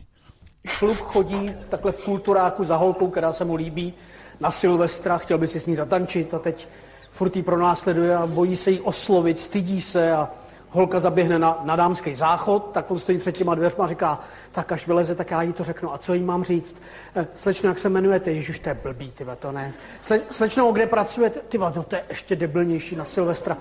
Kluk 0.78 0.96
chodí 0.96 1.50
takhle 1.68 1.92
v 1.92 2.04
kulturáku 2.04 2.64
za 2.64 2.76
holkou, 2.76 3.10
která 3.10 3.32
se 3.32 3.44
mu 3.44 3.54
líbí, 3.54 3.94
na 4.40 4.50
Silvestra, 4.50 5.18
chtěl 5.18 5.38
by 5.38 5.48
si 5.48 5.60
s 5.60 5.66
ní 5.66 5.76
zatančit 5.76 6.34
a 6.34 6.38
teď 6.38 6.68
furt 7.10 7.36
jí 7.36 7.42
pronásleduje 7.42 8.16
a 8.16 8.26
bojí 8.26 8.56
se 8.56 8.70
jí 8.70 8.80
oslovit, 8.80 9.40
stydí 9.40 9.80
se 9.80 10.12
a 10.12 10.28
holka 10.70 10.98
zaběhne 10.98 11.38
na, 11.38 11.60
na 11.64 11.76
dámský 11.76 12.14
záchod, 12.14 12.70
tak 12.72 12.90
on 12.90 12.98
stojí 12.98 13.18
před 13.18 13.32
těma 13.36 13.54
dveřma 13.54 13.84
a 13.84 13.88
říká, 13.88 14.20
tak 14.52 14.72
až 14.72 14.86
vyleze, 14.86 15.14
tak 15.14 15.30
já 15.30 15.42
jí 15.42 15.52
to 15.52 15.64
řeknu. 15.64 15.94
A 15.94 15.98
co 15.98 16.14
jí 16.14 16.22
mám 16.22 16.44
říct? 16.44 16.76
"Eh, 17.16 17.26
Slečno, 17.34 17.68
jak 17.68 17.78
se 17.78 17.88
jmenujete? 17.88 18.30
Ježiš, 18.32 18.58
to 18.58 18.68
je 18.68 18.74
blbý, 18.82 19.10
tyva, 19.12 19.36
to 19.36 19.52
ne. 19.52 19.72
Sle, 20.00 20.20
slečno, 20.30 20.72
kde 20.72 20.86
pracujete? 20.86 21.40
Tyva, 21.48 21.72
no 21.76 21.82
to 21.82 21.96
je 21.96 22.02
ještě 22.08 22.36
debilnější 22.36 22.96
na 22.96 23.04
Silvestra. 23.04 23.56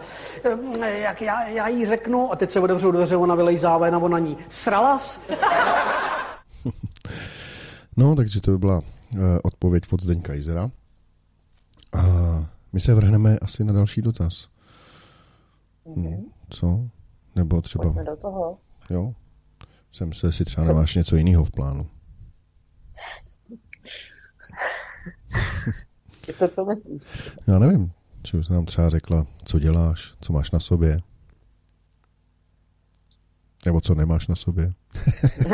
"Eh, 0.81 0.97
Jak 0.99 1.21
já, 1.21 1.47
já 1.47 1.67
jí 1.67 1.85
řeknu, 1.85 2.31
a 2.31 2.35
teď 2.35 2.51
se 2.51 2.59
otevřou 2.59 2.91
dveře, 2.91 3.15
ona 3.15 3.35
vylejzá 3.35 3.77
ven 3.77 3.95
a 3.95 3.99
ona 3.99 4.19
ní. 4.19 4.37
Sralas? 4.49 5.19
No, 7.97 8.15
takže 8.15 8.41
to 8.41 8.51
by 8.51 8.57
byla 8.57 8.81
odpověď 9.43 9.83
od 9.91 10.03
Zdeňka 10.03 10.33
Izera. 10.33 10.69
A 11.93 12.01
my 12.73 12.79
se 12.79 12.93
vrhneme 12.95 13.37
asi 13.39 13.63
na 13.63 13.73
další 13.73 14.01
dotaz. 14.01 14.47
No, 15.95 16.23
co? 16.49 16.89
Nebo 17.35 17.61
třeba, 17.61 17.83
Pojďme 17.83 18.03
do 18.03 18.15
toho. 18.15 18.57
jo? 18.89 19.13
Jsem 19.91 20.13
se 20.13 20.31
si 20.31 20.45
třeba 20.45 20.67
nemáš 20.67 20.95
něco 20.95 21.15
jiného 21.15 21.45
v 21.45 21.51
plánu. 21.51 21.89
To, 26.39 26.47
co 26.47 26.65
myslíš? 26.65 27.03
Já 27.47 27.59
nevím, 27.59 27.91
či 28.23 28.37
už 28.37 28.47
nám 28.49 28.65
třeba 28.65 28.89
řekla, 28.89 29.25
co 29.43 29.59
děláš, 29.59 30.13
co 30.21 30.33
máš 30.33 30.51
na 30.51 30.59
sobě. 30.59 30.99
Nebo 33.65 33.81
co 33.81 33.95
nemáš 33.95 34.27
na 34.27 34.35
sobě. 34.35 34.73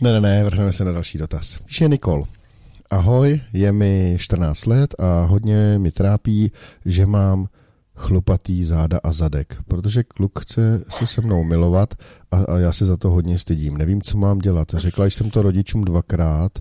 ne, 0.00 0.12
ne, 0.12 0.20
ne, 0.20 0.44
vrhneme 0.44 0.72
se 0.72 0.84
na 0.84 0.92
další 0.92 1.18
dotaz. 1.18 1.58
Píše 1.58 1.88
Nikol. 1.88 2.24
Ahoj, 2.92 3.40
je 3.52 3.72
mi 3.72 4.16
14 4.18 4.66
let 4.66 4.94
a 4.98 5.24
hodně 5.24 5.78
mi 5.78 5.92
trápí, 5.92 6.52
že 6.84 7.06
mám 7.06 7.48
chlupatý 7.94 8.64
záda 8.64 9.00
a 9.02 9.12
zadek, 9.12 9.62
protože 9.68 10.02
kluk 10.02 10.40
chce 10.40 10.84
se 10.88 11.06
se 11.06 11.20
mnou 11.20 11.44
milovat 11.44 11.94
a, 12.30 12.36
a 12.36 12.58
já 12.58 12.72
se 12.72 12.86
za 12.86 12.96
to 12.96 13.10
hodně 13.10 13.38
stydím. 13.38 13.78
Nevím, 13.78 14.02
co 14.02 14.16
mám 14.16 14.38
dělat. 14.38 14.68
Řekla 14.74 15.06
jsem 15.06 15.30
to 15.30 15.42
rodičům 15.42 15.84
dvakrát, 15.84 16.58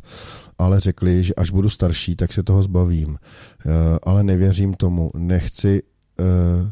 ale 0.57 0.79
řekli, 0.79 1.23
že 1.23 1.35
až 1.35 1.51
budu 1.51 1.69
starší, 1.69 2.15
tak 2.15 2.33
se 2.33 2.43
toho 2.43 2.63
zbavím. 2.63 3.17
Eh, 3.65 3.99
Ale 4.03 4.23
nevěřím 4.23 4.73
tomu. 4.73 5.11
Nechci 5.17 5.83
eh, 6.19 6.71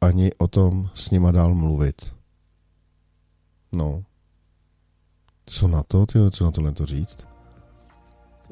ani 0.00 0.32
o 0.38 0.48
tom 0.48 0.90
s 0.94 1.10
nima 1.10 1.32
dál 1.32 1.54
mluvit. 1.54 2.14
No. 3.72 4.02
Co 5.46 5.68
na 5.68 5.82
to, 5.82 6.06
ty, 6.06 6.18
co 6.30 6.44
na 6.44 6.50
tohle 6.50 6.72
to 6.72 6.86
říct? 6.86 7.31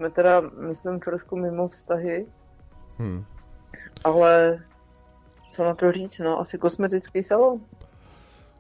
Jsme 0.01 0.11
teda, 0.11 0.41
myslím, 0.69 1.01
trošku 1.01 1.37
mimo 1.37 1.69
vztahy, 1.69 2.27
Hm. 2.99 3.25
ale 4.05 4.59
co 5.53 5.65
na 5.65 5.75
to 5.75 5.93
říct, 5.93 6.19
no, 6.19 6.41
asi 6.41 6.59
kosmetický 6.59 7.23
salon. 7.23 7.61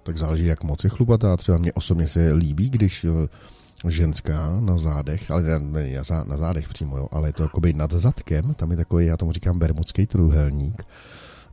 Tak 0.02 0.16
záleží, 0.16 0.46
jak 0.46 0.64
moc 0.64 0.84
je 0.84 0.90
chlupatá. 0.90 1.36
Třeba 1.36 1.58
mě 1.58 1.72
osobně 1.72 2.08
se 2.08 2.32
líbí, 2.32 2.70
když 2.70 3.04
eh, 3.04 3.90
ženská 3.90 4.60
na 4.60 4.78
zádech, 4.78 5.30
ale 5.30 5.42
ne 5.60 5.82
na 5.96 6.02
zá- 6.02 6.26
na 6.28 6.36
zádech 6.36 6.68
přímo, 6.68 6.96
jo, 6.96 7.08
ale 7.10 7.28
je 7.28 7.32
to 7.32 7.42
jakoby 7.42 7.72
nad 7.72 7.92
zadkem, 7.92 8.54
tam 8.54 8.70
je 8.70 8.76
takový, 8.76 9.06
já 9.06 9.16
tomu 9.16 9.32
říkám 9.32 9.58
bermudský 9.58 10.06
trůhelník. 10.06 10.82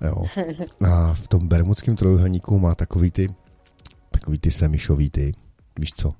Jo. 0.01 0.23
A 0.91 1.13
v 1.13 1.27
tom 1.27 1.47
bermudském 1.47 1.95
trojúhelníku 1.95 2.59
má 2.59 2.75
takový 2.75 3.11
ty, 3.11 3.27
takový 4.11 4.39
ty 4.39 4.51
semišový 4.51 5.09
ty, 5.09 5.33
víš 5.79 5.93
co? 5.93 6.13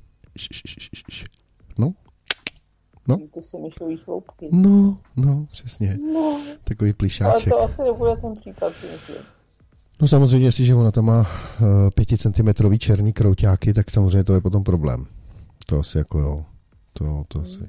No, 1.77 1.93
No. 3.07 3.17
Ty 3.33 3.41
si 3.41 3.57
myšlový 3.57 3.97
chloupky. 3.97 4.49
no, 4.51 4.97
no, 5.15 5.45
přesně. 5.51 5.97
No, 6.13 6.41
Takový 6.63 6.87
ale 6.87 6.93
plišáček. 6.93 7.49
to 7.49 7.63
asi 7.63 7.81
nebude 7.81 8.15
ten 8.15 8.35
případ, 8.35 8.73
si 8.73 8.85
myslím. 8.91 9.17
No 10.01 10.07
samozřejmě, 10.07 10.47
jestliže 10.47 10.75
ona 10.75 10.91
tam 10.91 11.05
má 11.05 11.19
uh, 11.19 11.25
5 11.95 12.07
cm 12.21 12.77
černý 12.77 13.13
krouťáky, 13.13 13.73
tak 13.73 13.91
samozřejmě 13.91 14.23
to 14.23 14.33
je 14.33 14.41
potom 14.41 14.63
problém. 14.63 15.05
To 15.65 15.79
asi 15.79 15.97
jako 15.97 16.19
jo. 16.19 16.45
To, 16.93 17.23
to 17.27 17.41
asi. 17.41 17.59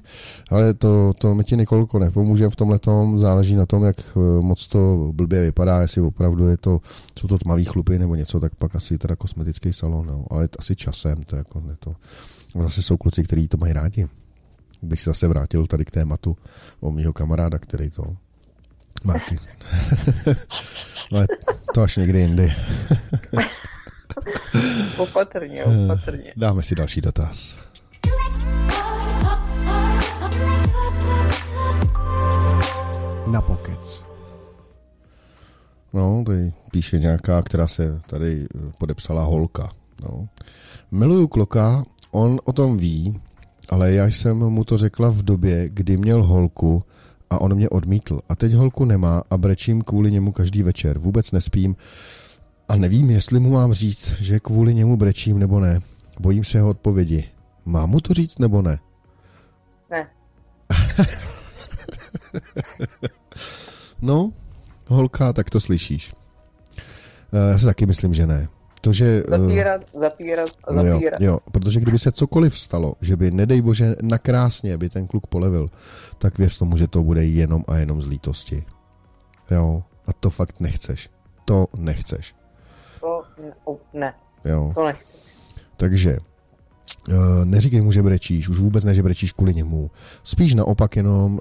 Ale 0.49 0.73
to, 0.73 1.13
to 1.17 1.35
mi 1.35 1.43
ti 1.43 1.57
Nikolko 1.57 1.99
nepomůže 1.99 2.49
v 2.49 2.55
tomhle 2.55 2.79
tom, 2.79 3.19
záleží 3.19 3.55
na 3.55 3.65
tom, 3.65 3.83
jak 3.83 3.97
eh, 3.99 4.41
moc 4.41 4.67
to 4.67 5.11
blbě 5.15 5.41
vypadá, 5.41 5.81
jestli 5.81 6.01
opravdu 6.01 6.47
je 6.47 6.57
to, 6.57 6.79
jsou 7.19 7.27
to 7.27 7.37
tmavý 7.37 7.65
chlupy 7.65 7.99
nebo 7.99 8.15
něco, 8.15 8.39
tak 8.39 8.55
pak 8.55 8.75
asi 8.75 8.97
teda 8.97 9.15
kosmetický 9.15 9.73
salon, 9.73 10.07
no. 10.07 10.25
ale 10.29 10.49
asi 10.59 10.75
časem, 10.75 11.23
to 11.23 11.35
jako 11.35 11.59
ne 11.59 11.75
to. 11.79 11.95
A 12.59 12.61
zase 12.63 12.81
jsou 12.81 12.97
kluci, 12.97 13.23
kteří 13.23 13.47
to 13.47 13.57
mají 13.57 13.73
rádi. 13.73 14.07
Bych 14.81 15.01
se 15.01 15.09
zase 15.09 15.27
vrátil 15.27 15.67
tady 15.67 15.85
k 15.85 15.91
tématu 15.91 16.37
o 16.79 16.91
mýho 16.91 17.13
kamaráda, 17.13 17.59
který 17.59 17.89
to 17.89 18.03
má 19.03 19.13
ty. 19.29 19.37
Ale 21.11 21.27
to 21.73 21.81
až 21.81 21.97
někdy 21.97 22.19
jindy. 22.19 22.53
Opatrně, 24.97 25.63
Eh. 25.63 25.85
opatrně. 25.93 26.33
Dáme 26.37 26.63
si 26.63 26.75
další 26.75 27.01
dotaz. 27.01 27.55
Na 33.27 33.41
pokec. 33.41 34.03
No, 35.93 36.23
tady 36.25 36.53
píše 36.71 36.99
nějaká, 36.99 37.41
která 37.41 37.67
se 37.67 38.01
tady 38.07 38.45
eh, 38.55 38.59
podepsala 38.77 39.23
holka. 39.23 39.71
No. 40.01 40.27
Miluju 40.91 41.27
kloka, 41.27 41.83
on 42.11 42.39
o 42.43 42.53
tom 42.53 42.77
ví, 42.77 43.21
ale 43.69 43.91
já 43.91 44.05
jsem 44.05 44.37
mu 44.37 44.63
to 44.63 44.77
řekla 44.77 45.09
v 45.09 45.23
době, 45.23 45.69
kdy 45.69 45.97
měl 45.97 46.23
holku 46.23 46.83
a 47.29 47.41
on 47.41 47.55
mě 47.55 47.69
odmítl. 47.69 48.19
A 48.29 48.35
teď 48.35 48.53
holku 48.53 48.85
nemá 48.85 49.23
a 49.29 49.37
brečím 49.37 49.81
kvůli 49.81 50.11
němu 50.11 50.31
každý 50.31 50.63
večer. 50.63 50.99
Vůbec 50.99 51.31
nespím 51.31 51.75
a 52.69 52.75
nevím, 52.75 53.09
jestli 53.09 53.39
mu 53.39 53.49
mám 53.51 53.73
říct, 53.73 54.13
že 54.19 54.39
kvůli 54.39 54.73
němu 54.75 54.97
brečím 54.97 55.39
nebo 55.39 55.59
ne. 55.59 55.79
Bojím 56.19 56.43
se 56.43 56.57
jeho 56.57 56.69
odpovědi. 56.69 57.29
Mám 57.65 57.89
mu 57.89 57.99
to 57.99 58.13
říct 58.13 58.39
nebo 58.39 58.61
ne? 58.61 58.79
Ne, 59.91 60.07
No, 64.01 64.31
holka, 64.87 65.33
tak 65.33 65.49
to 65.49 65.59
slyšíš. 65.59 66.13
Eh, 67.33 67.51
Já 67.51 67.57
si 67.59 67.65
taky 67.65 67.85
myslím, 67.85 68.13
že 68.13 68.27
ne. 68.27 68.47
To, 68.81 68.93
že... 68.93 69.23
eh, 69.27 69.29
zapírat, 69.29 69.81
zapírat 69.93 70.49
a 70.63 70.73
No 70.73 70.85
jo, 70.85 70.93
zapírat. 70.93 71.21
jo, 71.21 71.39
protože 71.51 71.79
kdyby 71.79 71.99
se 71.99 72.11
cokoliv 72.11 72.59
stalo, 72.59 72.93
že 73.01 73.15
by, 73.17 73.31
nedej 73.31 73.61
bože, 73.61 73.95
nakrásně 74.01 74.77
by 74.77 74.89
ten 74.89 75.07
kluk 75.07 75.27
polevil, 75.27 75.69
tak 76.17 76.37
věř 76.37 76.57
tomu, 76.57 76.77
že 76.77 76.87
to 76.87 77.03
bude 77.03 77.25
jenom 77.25 77.63
a 77.67 77.77
jenom 77.77 78.01
z 78.01 78.07
lítosti. 78.07 78.63
Jo, 79.51 79.83
a 80.07 80.13
to 80.13 80.29
fakt 80.29 80.59
nechceš. 80.59 81.09
To 81.45 81.67
nechceš. 81.77 82.35
To 83.01 83.23
ne, 83.43 83.53
ne, 83.93 84.13
Jo, 84.45 84.71
to 84.75 84.85
nechci. 84.85 85.13
takže 85.77 86.17
neříkej 87.43 87.81
mu, 87.81 87.91
že 87.91 88.03
brečíš, 88.03 88.49
už 88.49 88.59
vůbec 88.59 88.83
ne, 88.83 88.95
že 88.95 89.03
brečíš 89.03 89.31
kvůli 89.31 89.53
němu. 89.53 89.91
Spíš 90.23 90.53
naopak 90.53 90.95
jenom 90.95 91.33
uh, 91.33 91.39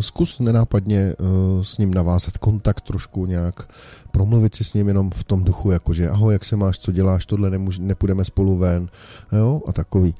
zkus 0.00 0.38
nenápadně 0.38 1.14
uh, 1.20 1.62
s 1.62 1.78
ním 1.78 1.94
navázat 1.94 2.38
kontakt 2.38 2.80
trošku 2.80 3.26
nějak, 3.26 3.68
promluvit 4.10 4.54
si 4.54 4.64
s 4.64 4.74
ním 4.74 4.88
jenom 4.88 5.10
v 5.10 5.24
tom 5.24 5.44
duchu, 5.44 5.70
jakože 5.70 6.10
ahoj, 6.10 6.32
jak 6.32 6.44
se 6.44 6.56
máš, 6.56 6.78
co 6.78 6.92
děláš, 6.92 7.26
tohle 7.26 7.50
nemůž, 7.50 7.78
nepůjdeme 7.78 8.24
spolu 8.24 8.56
ven, 8.56 8.88
jo, 9.32 9.62
a 9.66 9.72
takový. 9.72 10.14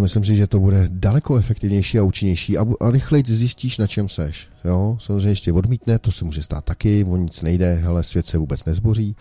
Myslím 0.00 0.24
si, 0.24 0.36
že 0.36 0.46
to 0.46 0.60
bude 0.60 0.88
daleko 0.90 1.36
efektivnější 1.36 1.98
a 1.98 2.02
účinnější 2.02 2.58
a, 2.58 2.66
a 2.80 2.90
rychleji 2.90 3.24
zjistíš, 3.26 3.78
na 3.78 3.86
čem 3.86 4.08
seš. 4.08 4.48
Jo? 4.64 4.98
Samozřejmě 5.00 5.28
ještě 5.28 5.52
odmítne, 5.52 5.98
to 5.98 6.12
se 6.12 6.24
může 6.24 6.42
stát 6.42 6.64
taky, 6.64 7.04
o 7.04 7.16
nic 7.16 7.42
nejde, 7.42 7.74
hele, 7.74 8.02
svět 8.02 8.26
se 8.26 8.38
vůbec 8.38 8.64
nezboří, 8.64 9.16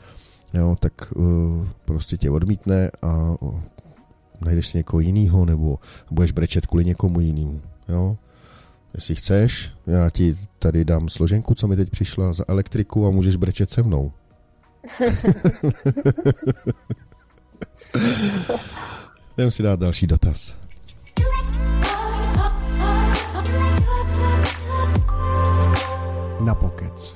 jo? 0.53 0.75
tak 0.79 1.13
uh, 1.15 1.67
prostě 1.85 2.17
tě 2.17 2.29
odmítne 2.29 2.91
a 3.01 3.35
uh, 3.39 3.59
najdeš 4.41 4.67
si 4.67 4.77
někoho 4.77 4.99
jiného 4.99 5.45
nebo 5.45 5.79
budeš 6.11 6.31
brečet 6.31 6.65
kvůli 6.65 6.85
někomu 6.85 7.19
jinému. 7.19 7.61
Jo? 7.89 8.17
Jestli 8.93 9.15
chceš, 9.15 9.71
já 9.87 10.09
ti 10.09 10.37
tady 10.59 10.85
dám 10.85 11.09
složenku, 11.09 11.55
co 11.55 11.67
mi 11.67 11.75
teď 11.75 11.89
přišla 11.89 12.33
za 12.33 12.43
elektriku 12.47 13.07
a 13.07 13.11
můžeš 13.11 13.35
brečet 13.35 13.71
se 13.71 13.83
mnou. 13.83 14.11
Jdem 19.37 19.51
si 19.51 19.63
dát 19.63 19.79
další 19.79 20.07
dotaz. 20.07 20.53
Na 26.39 26.55
pokec. 26.55 27.14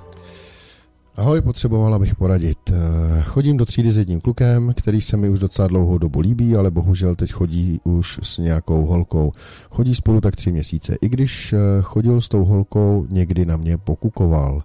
Ahoj, 1.19 1.41
potřebovala 1.41 1.99
bych 1.99 2.15
poradit. 2.15 2.57
Eh, 2.71 3.21
chodím 3.21 3.57
do 3.57 3.65
třídy 3.65 3.91
s 3.91 3.97
jedním 3.97 4.21
klukem, 4.21 4.73
který 4.77 5.01
se 5.01 5.17
mi 5.17 5.29
už 5.29 5.39
docela 5.39 5.67
dlouhou 5.67 5.97
dobu 5.97 6.19
líbí, 6.19 6.55
ale 6.55 6.71
bohužel 6.71 7.15
teď 7.15 7.31
chodí 7.31 7.79
už 7.83 8.19
s 8.23 8.37
nějakou 8.37 8.85
holkou. 8.85 9.31
Chodí 9.69 9.95
spolu 9.95 10.21
tak 10.21 10.35
tři 10.35 10.51
měsíce. 10.51 10.95
I 11.01 11.09
když 11.09 11.53
eh, 11.53 11.57
chodil 11.81 12.21
s 12.21 12.27
tou 12.27 12.45
holkou, 12.45 13.05
někdy 13.09 13.45
na 13.45 13.57
mě 13.57 13.77
pokukoval. 13.77 14.63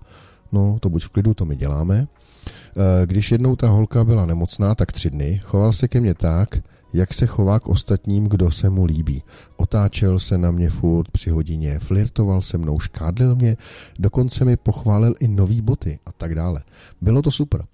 No, 0.53 0.77
to 0.81 0.89
buď 0.89 1.05
v 1.05 1.09
klidu, 1.09 1.35
to 1.35 1.45
my 1.45 1.57
děláme. 1.57 2.07
Eh, 2.47 3.07
když 3.07 3.33
jednou 3.33 3.57
ta 3.57 3.69
holka 3.69 4.05
byla 4.05 4.27
nemocná, 4.27 4.75
tak 4.75 4.93
tři 4.93 5.11
dny, 5.11 5.41
choval 5.45 5.73
se 5.73 5.89
ke 5.89 6.01
mně 6.01 6.15
tak, 6.15 6.49
jak 6.95 7.15
se 7.15 7.27
chová 7.27 7.61
k 7.61 7.69
ostatním, 7.69 8.29
kdo 8.29 8.51
se 8.51 8.71
mu 8.71 8.85
líbí. 8.85 9.23
Otáčel 9.57 10.19
se 10.19 10.39
na 10.39 10.51
mě 10.51 10.71
furt 10.71 11.11
při 11.11 11.31
hodině, 11.31 11.79
flirtoval 11.79 12.43
se 12.43 12.59
mnou, 12.59 12.81
škádlil 12.81 13.37
mě, 13.37 13.57
dokonce 13.99 14.45
mi 14.45 14.57
pochválil 14.57 15.15
i 15.21 15.29
nový 15.29 15.61
boty 15.61 15.99
a 16.07 16.13
tak 16.13 16.35
dále. 16.35 16.63
Bylo 17.01 17.23
to 17.23 17.31
super. 17.31 17.65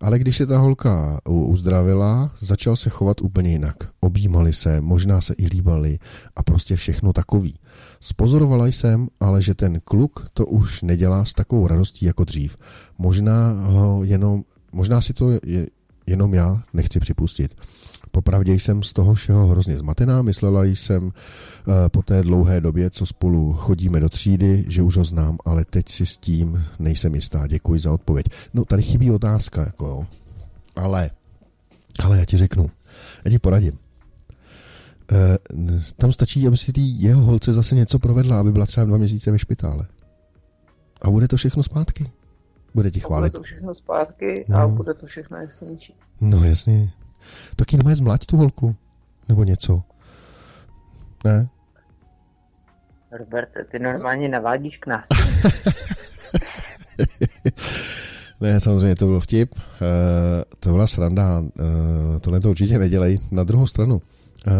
Ale 0.00 0.18
když 0.18 0.36
se 0.36 0.46
ta 0.46 0.58
holka 0.58 1.20
uzdravila, 1.28 2.30
začal 2.40 2.76
se 2.76 2.90
chovat 2.90 3.20
úplně 3.20 3.50
jinak. 3.50 3.76
Objímali 4.00 4.52
se, 4.52 4.80
možná 4.80 5.20
se 5.20 5.34
i 5.38 5.46
líbali 5.46 5.98
a 6.36 6.42
prostě 6.42 6.76
všechno 6.76 7.12
takový. 7.12 7.54
Spozorovala 8.00 8.66
jsem, 8.66 9.08
ale 9.20 9.42
že 9.42 9.54
ten 9.54 9.80
kluk 9.84 10.28
to 10.34 10.46
už 10.46 10.82
nedělá 10.82 11.24
s 11.24 11.32
takovou 11.32 11.66
radostí 11.66 12.06
jako 12.06 12.24
dřív. 12.24 12.56
Možná 12.98 13.52
ho 13.52 14.04
jenom, 14.04 14.42
možná 14.72 15.00
si 15.00 15.12
to 15.12 15.30
je, 15.30 15.66
jenom 16.06 16.34
já 16.34 16.62
nechci 16.72 17.00
připustit. 17.00 17.54
Popravdě 18.10 18.52
jsem 18.52 18.82
z 18.82 18.92
toho 18.92 19.14
všeho 19.14 19.46
hrozně 19.46 19.78
zmatená, 19.78 20.22
myslela 20.22 20.64
jsem 20.64 21.12
eh, 21.12 21.88
po 21.88 22.02
té 22.02 22.22
dlouhé 22.22 22.60
době, 22.60 22.90
co 22.90 23.06
spolu 23.06 23.52
chodíme 23.52 24.00
do 24.00 24.08
třídy, 24.08 24.64
že 24.68 24.82
už 24.82 24.96
ho 24.96 25.04
znám, 25.04 25.38
ale 25.44 25.64
teď 25.64 25.88
si 25.88 26.06
s 26.06 26.16
tím 26.16 26.64
nejsem 26.78 27.14
jistá. 27.14 27.46
Děkuji 27.46 27.80
za 27.80 27.92
odpověď. 27.92 28.26
No, 28.54 28.64
tady 28.64 28.82
chybí 28.82 29.10
otázka, 29.10 29.60
jako 29.60 29.86
jo. 29.86 30.06
Ale, 30.76 31.10
ale 32.02 32.18
já 32.18 32.24
ti 32.24 32.36
řeknu, 32.36 32.70
já 33.24 33.30
ti 33.30 33.38
poradím. 33.38 33.78
E, 35.12 35.38
tam 35.96 36.12
stačí, 36.12 36.46
aby 36.46 36.56
si 36.56 36.72
tý 36.72 37.02
jeho 37.02 37.22
holce 37.22 37.52
zase 37.52 37.74
něco 37.74 37.98
provedla, 37.98 38.40
aby 38.40 38.52
byla 38.52 38.66
třeba 38.66 38.86
dva 38.86 38.96
měsíce 38.96 39.30
ve 39.30 39.38
špitále. 39.38 39.86
A 41.02 41.10
bude 41.10 41.28
to 41.28 41.36
všechno 41.36 41.62
zpátky. 41.62 42.10
Bude 42.74 42.90
ti 42.90 43.00
chválit. 43.00 43.30
Bude 43.30 43.38
to 43.38 43.42
všechno 43.42 43.74
zpátky 43.74 44.44
no. 44.48 44.58
a 44.58 44.68
bude 44.68 44.94
to 44.94 45.06
všechno 45.06 45.36
jak. 45.36 45.50
No 46.20 46.44
jasně. 46.44 46.92
Taky 47.56 47.76
nemá 47.76 47.94
zmlať 47.94 48.26
tu 48.26 48.36
holku. 48.36 48.76
Nebo 49.28 49.44
něco. 49.44 49.82
Ne? 51.24 51.48
Roberte, 53.12 53.64
ty 53.64 53.78
normálně 53.78 54.28
navádíš 54.28 54.78
k 54.78 54.86
nás. 54.86 55.06
ne, 58.40 58.60
samozřejmě 58.60 58.96
to 58.96 59.06
byl 59.06 59.20
vtip. 59.20 59.54
Uh, 59.54 59.60
to 60.60 60.70
byla 60.70 60.86
sranda. 60.86 61.40
Uh, 61.40 61.48
tohle 62.20 62.40
to 62.40 62.50
určitě 62.50 62.78
nedělej. 62.78 63.18
Na 63.30 63.44
druhou 63.44 63.66
stranu. 63.66 64.02
Uh, 64.46 64.52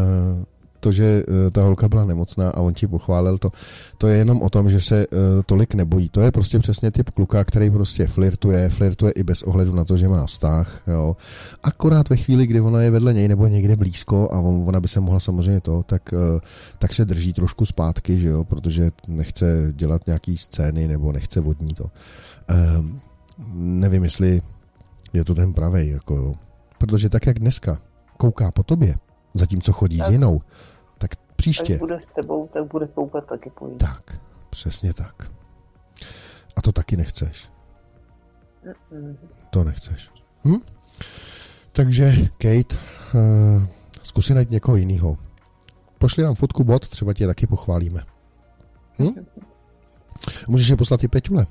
to, 0.81 0.93
že 0.93 1.05
eh, 1.23 1.51
ta 1.51 1.63
holka 1.63 1.89
byla 1.89 2.05
nemocná 2.05 2.51
a 2.51 2.61
on 2.61 2.75
ti 2.75 2.87
pochválil 2.87 3.39
to, 3.39 3.51
to 3.99 4.07
je 4.07 4.17
jenom 4.17 4.43
o 4.43 4.51
tom, 4.51 4.71
že 4.71 4.81
se 4.81 5.07
uh, 5.07 5.19
tolik 5.47 5.75
nebojí. 5.75 6.09
To 6.09 6.21
je 6.21 6.33
prostě 6.33 6.59
přesně 6.59 6.91
typ 6.91 7.11
kluka, 7.11 7.45
který 7.45 7.71
prostě 7.71 8.07
flirtuje, 8.07 8.69
flirtuje 8.69 9.13
i 9.13 9.23
bez 9.23 9.43
ohledu 9.43 9.75
na 9.75 9.85
to, 9.85 9.97
že 9.97 10.09
má 10.09 10.27
vztah, 10.27 10.83
jo. 10.87 11.17
Akorát 11.63 12.09
ve 12.09 12.17
chvíli, 12.17 12.47
kdy 12.47 12.61
ona 12.61 12.83
je 12.83 12.91
vedle 12.91 13.15
něj 13.15 13.29
nebo 13.29 13.47
někde 13.47 13.77
blízko 13.77 14.29
a 14.33 14.39
on, 14.39 14.65
ona 14.67 14.81
by 14.81 14.89
se 14.89 15.01
mohla 15.01 15.21
samozřejmě 15.21 15.61
to, 15.61 15.83
tak, 15.83 16.13
uh, 16.13 16.41
tak 16.79 16.95
se 16.95 17.05
drží 17.05 17.33
trošku 17.33 17.67
zpátky, 17.67 18.21
že 18.21 18.29
jo, 18.29 18.45
protože 18.45 18.91
nechce 19.09 19.73
dělat 19.73 20.07
nějaký 20.07 20.37
scény 20.37 20.89
nebo 20.89 21.13
nechce 21.13 21.41
vodní 21.41 21.75
to. 21.75 21.85
Uh, 21.85 22.85
nevím, 23.55 24.05
jestli 24.05 24.43
je 25.13 25.25
to 25.25 25.35
ten 25.35 25.53
pravej, 25.53 25.89
jako 25.89 26.17
jo. 26.17 26.35
Protože 26.79 27.09
tak, 27.09 27.27
jak 27.27 27.39
dneska 27.39 27.79
kouká 28.17 28.51
po 28.51 28.63
tobě, 28.63 28.95
zatímco 29.35 29.73
chodí 29.73 29.99
tak. 29.99 30.09
s 30.09 30.11
jinou, 30.11 30.41
Příště. 31.41 31.75
Až 31.75 31.79
bude 31.79 32.01
s 32.01 32.13
tebou, 32.13 32.49
tak 32.53 32.65
bude 32.65 32.87
koukat 32.87 33.27
taky 33.27 33.51
po 33.51 33.69
Tak, 33.69 34.21
přesně 34.51 34.95
tak. 34.95 35.33
A 36.57 36.63
to 36.63 36.73
taky 36.73 36.97
nechceš. 36.97 37.51
Mm-mm. 38.65 39.17
To 39.51 39.65
nechceš. 39.65 40.11
Hm? 40.45 40.61
Takže, 41.73 42.13
Kate, 42.39 42.77
uh, 43.15 43.67
zkusí 44.03 44.35
najít 44.35 44.51
někoho 44.51 44.77
jiného. 44.77 45.19
Pošli 45.99 46.23
nám 46.23 46.35
fotku 46.35 46.65
bot, 46.65 46.89
třeba 46.89 47.13
tě 47.13 47.27
taky 47.27 47.47
pochválíme. 47.47 48.05
Hm? 48.99 49.27
Můžeš 50.49 50.69
je 50.69 50.77
poslat 50.77 51.05
i 51.05 51.09
Peťule. 51.09 51.47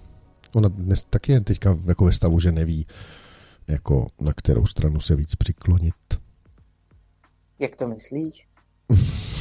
Ona 0.56 0.70
dnes 0.70 1.03
taky 1.10 1.32
je 1.32 1.41
teďka 1.41 1.78
jako 1.86 2.06
ve 2.06 2.14
stavu, 2.14 2.40
že 2.40 2.52
neví, 2.52 2.88
jako 3.68 4.07
na 4.22 4.34
kterou 4.34 4.66
stranu 4.66 4.99
se 4.99 5.16
víc 5.16 5.36
přiklonit. 5.36 5.95
Jak 7.60 7.76
to 7.76 7.88
myslíš? 7.88 8.48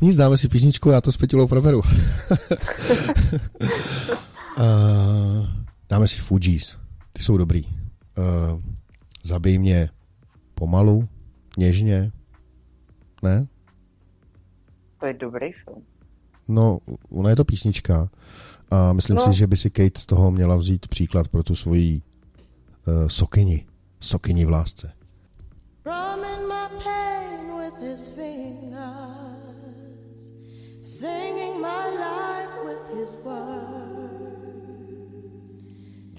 Nic, 0.00 0.16
dáme 0.16 0.38
si 0.38 0.48
písničku, 0.48 0.90
já 0.90 1.00
to 1.00 1.12
s 1.12 1.16
Petilou 1.16 1.46
proberu. 1.46 1.78
uh, 1.78 1.86
dáme 5.90 6.08
si 6.08 6.18
Fujis, 6.18 6.76
ty 7.12 7.22
jsou 7.22 7.36
dobrý. 7.36 7.66
Uh, 7.66 8.60
zabij 9.24 9.58
mě 9.58 9.90
pomalu, 10.54 11.08
něžně, 11.58 12.12
ne? 13.22 13.46
To 15.00 15.06
je 15.06 15.14
dobrý 15.14 15.52
film. 15.52 15.82
No, 16.48 16.78
ona 17.10 17.30
je 17.30 17.36
to 17.36 17.44
písnička 17.44 18.08
a 18.70 18.92
myslím 18.92 19.16
no. 19.16 19.22
si, 19.22 19.32
že 19.32 19.46
by 19.46 19.56
si 19.56 19.70
Kate 19.70 20.00
z 20.00 20.06
toho 20.06 20.30
měla 20.30 20.56
vzít 20.56 20.88
příklad 20.88 21.28
pro 21.28 21.42
tu 21.42 21.54
svoji 21.54 22.02
uh, 22.86 23.08
sokyni, 23.08 23.66
sokyni 24.00 24.44
v 24.44 24.50
lásce. 24.50 24.92
his 25.86 26.35
singing 30.86 31.60
my 31.60 31.88
life 31.88 32.64
with 32.64 32.88
his 32.96 33.16
words, 33.24 34.54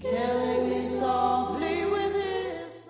killing 0.01 0.69
me 0.69 0.81
softly 0.83 1.85
with 1.85 2.13
his. 2.13 2.89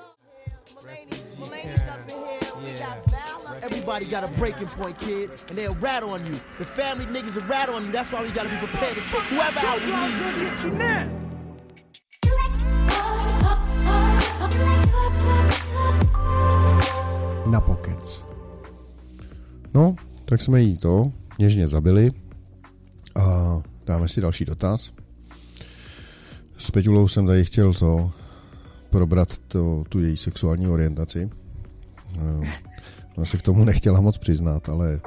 Everybody 3.62 4.06
got 4.06 4.24
a 4.24 4.28
breaking 4.40 4.68
point, 4.68 4.98
kid, 4.98 5.30
and 5.49 5.58
they'll 5.58 5.76
rat 5.76 6.02
on 6.02 6.26
you. 6.26 6.40
The 6.58 6.66
family 6.66 7.06
niggas 7.06 7.36
will 7.36 7.48
rat 7.48 7.70
on 7.70 7.86
you. 7.86 7.91
That's 7.91 8.12
why 8.12 8.24
we 8.24 8.32
gotta 8.32 8.49
be 8.49 8.58
prepared 8.58 8.95
to 8.95 9.02
take 9.02 9.22
whoever 9.30 9.60
out 9.60 9.80
we 9.80 9.86
need 9.86 10.28
to. 10.28 10.34
get 10.40 10.64
you 10.64 10.72
now. 10.72 11.10
Na 17.45 17.62
Pockets. 17.62 18.24
No, 19.74 19.95
tak 20.26 20.41
jsme 20.41 20.62
jí 20.62 20.78
to 20.78 21.12
něžně 21.40 21.68
zabili 21.68 22.12
a 23.16 23.58
dáme 23.86 24.08
si 24.08 24.22
další 24.22 24.46
dotaz. 24.46 24.92
S 26.58 26.72
Peťulou 26.72 27.08
jsem 27.08 27.28
tady 27.28 27.46
chtěl 27.46 27.74
to 27.74 28.12
probrat 28.90 29.38
to, 29.38 29.84
tu 29.90 30.00
její 30.00 30.18
sexuální 30.18 30.68
orientaci. 30.68 31.30
Eh, 32.16 32.48
ona 33.18 33.26
se 33.26 33.38
k 33.38 33.42
tomu 33.42 33.64
nechtěla 33.64 34.02
moc 34.02 34.18
přiznat, 34.18 34.70
ale, 34.70 35.00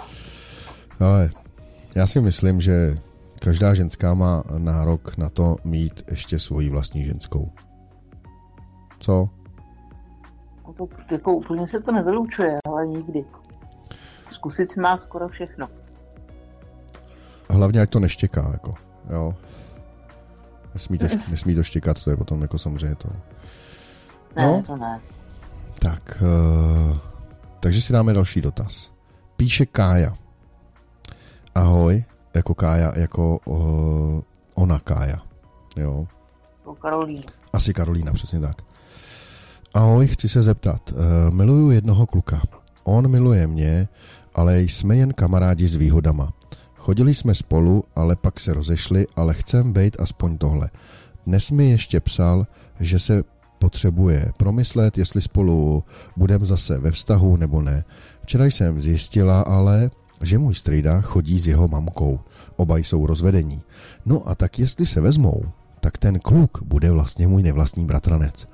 ale 1.00 1.30
já 1.94 2.06
si 2.06 2.20
myslím, 2.20 2.60
že 2.60 2.98
každá 3.40 3.74
ženská 3.74 4.14
má 4.14 4.42
nárok 4.58 5.16
na 5.16 5.30
to 5.30 5.56
mít 5.64 6.02
ještě 6.10 6.38
svoji 6.38 6.68
vlastní 6.68 7.04
ženskou. 7.04 7.52
Co? 8.98 9.28
to 10.76 10.88
jako 11.10 11.32
úplně 11.32 11.68
se 11.68 11.80
to 11.80 11.92
nevylučuje, 11.92 12.58
ale 12.66 12.86
nikdy. 12.86 13.24
Zkusit 14.30 14.70
si 14.70 14.80
má 14.80 14.98
skoro 14.98 15.28
všechno. 15.28 15.68
Hlavně, 17.60 17.80
ať 17.80 17.90
to 17.90 18.00
neštěká, 18.00 18.48
jako, 18.52 18.74
jo. 19.10 19.34
Nesmí 20.74 20.98
to, 20.98 21.06
nesmí 21.30 21.54
to 21.54 21.62
štěkat, 21.62 22.04
to 22.04 22.10
je 22.10 22.16
potom 22.16 22.42
jako 22.42 22.58
samozřejmě 22.58 22.94
to. 22.94 23.08
Ne, 24.36 24.46
no? 24.46 24.62
to 24.66 24.76
ne. 24.76 25.00
Tak, 25.78 26.22
uh, 26.22 26.98
takže 27.60 27.82
si 27.82 27.92
dáme 27.92 28.12
další 28.12 28.40
dotaz. 28.40 28.92
Píše 29.36 29.66
Kája. 29.66 30.16
Ahoj, 31.54 32.04
jako 32.34 32.54
Kája, 32.54 32.92
jako 32.98 33.38
uh, 33.44 34.20
ona 34.54 34.78
Kája. 34.78 35.22
Jo. 35.76 36.06
Jako 36.58 36.74
Karolína. 36.74 37.32
Asi 37.52 37.74
Karolína, 37.74 38.12
přesně 38.12 38.40
tak. 38.40 38.62
Ahoj, 39.74 40.06
chci 40.06 40.28
se 40.28 40.42
zeptat. 40.42 40.92
Uh, 40.92 40.98
miluju 41.30 41.70
jednoho 41.70 42.06
kluka. 42.06 42.40
On 42.84 43.08
miluje 43.08 43.46
mě, 43.46 43.88
ale 44.34 44.60
jsme 44.60 44.96
jen 44.96 45.12
kamarádi 45.12 45.68
s 45.68 45.76
výhodama. 45.76 46.32
Chodili 46.90 47.14
jsme 47.14 47.34
spolu, 47.34 47.84
ale 47.96 48.16
pak 48.16 48.40
se 48.40 48.54
rozešli, 48.54 49.06
ale 49.16 49.34
chcem 49.34 49.72
být 49.72 49.96
aspoň 50.00 50.38
tohle. 50.38 50.70
Dnes 51.26 51.50
mi 51.50 51.70
ještě 51.70 52.00
psal, 52.00 52.46
že 52.80 52.98
se 52.98 53.22
potřebuje 53.58 54.32
promyslet, 54.36 54.98
jestli 54.98 55.22
spolu 55.22 55.84
budeme 56.16 56.46
zase 56.46 56.78
ve 56.78 56.90
vztahu 56.90 57.36
nebo 57.36 57.62
ne. 57.62 57.84
Včera 58.22 58.44
jsem 58.44 58.82
zjistila 58.82 59.40
ale, 59.40 59.90
že 60.22 60.38
můj 60.38 60.54
strejda 60.54 61.00
chodí 61.00 61.38
s 61.38 61.46
jeho 61.46 61.68
mamkou. 61.68 62.20
Oba 62.56 62.78
jsou 62.78 63.06
rozvedení. 63.06 63.62
No 64.06 64.28
a 64.28 64.34
tak 64.34 64.58
jestli 64.58 64.86
se 64.86 65.00
vezmou, 65.00 65.44
tak 65.80 65.98
ten 65.98 66.18
kluk 66.18 66.62
bude 66.62 66.90
vlastně 66.90 67.28
můj 67.28 67.42
nevlastní 67.42 67.84
bratranec. 67.84 68.48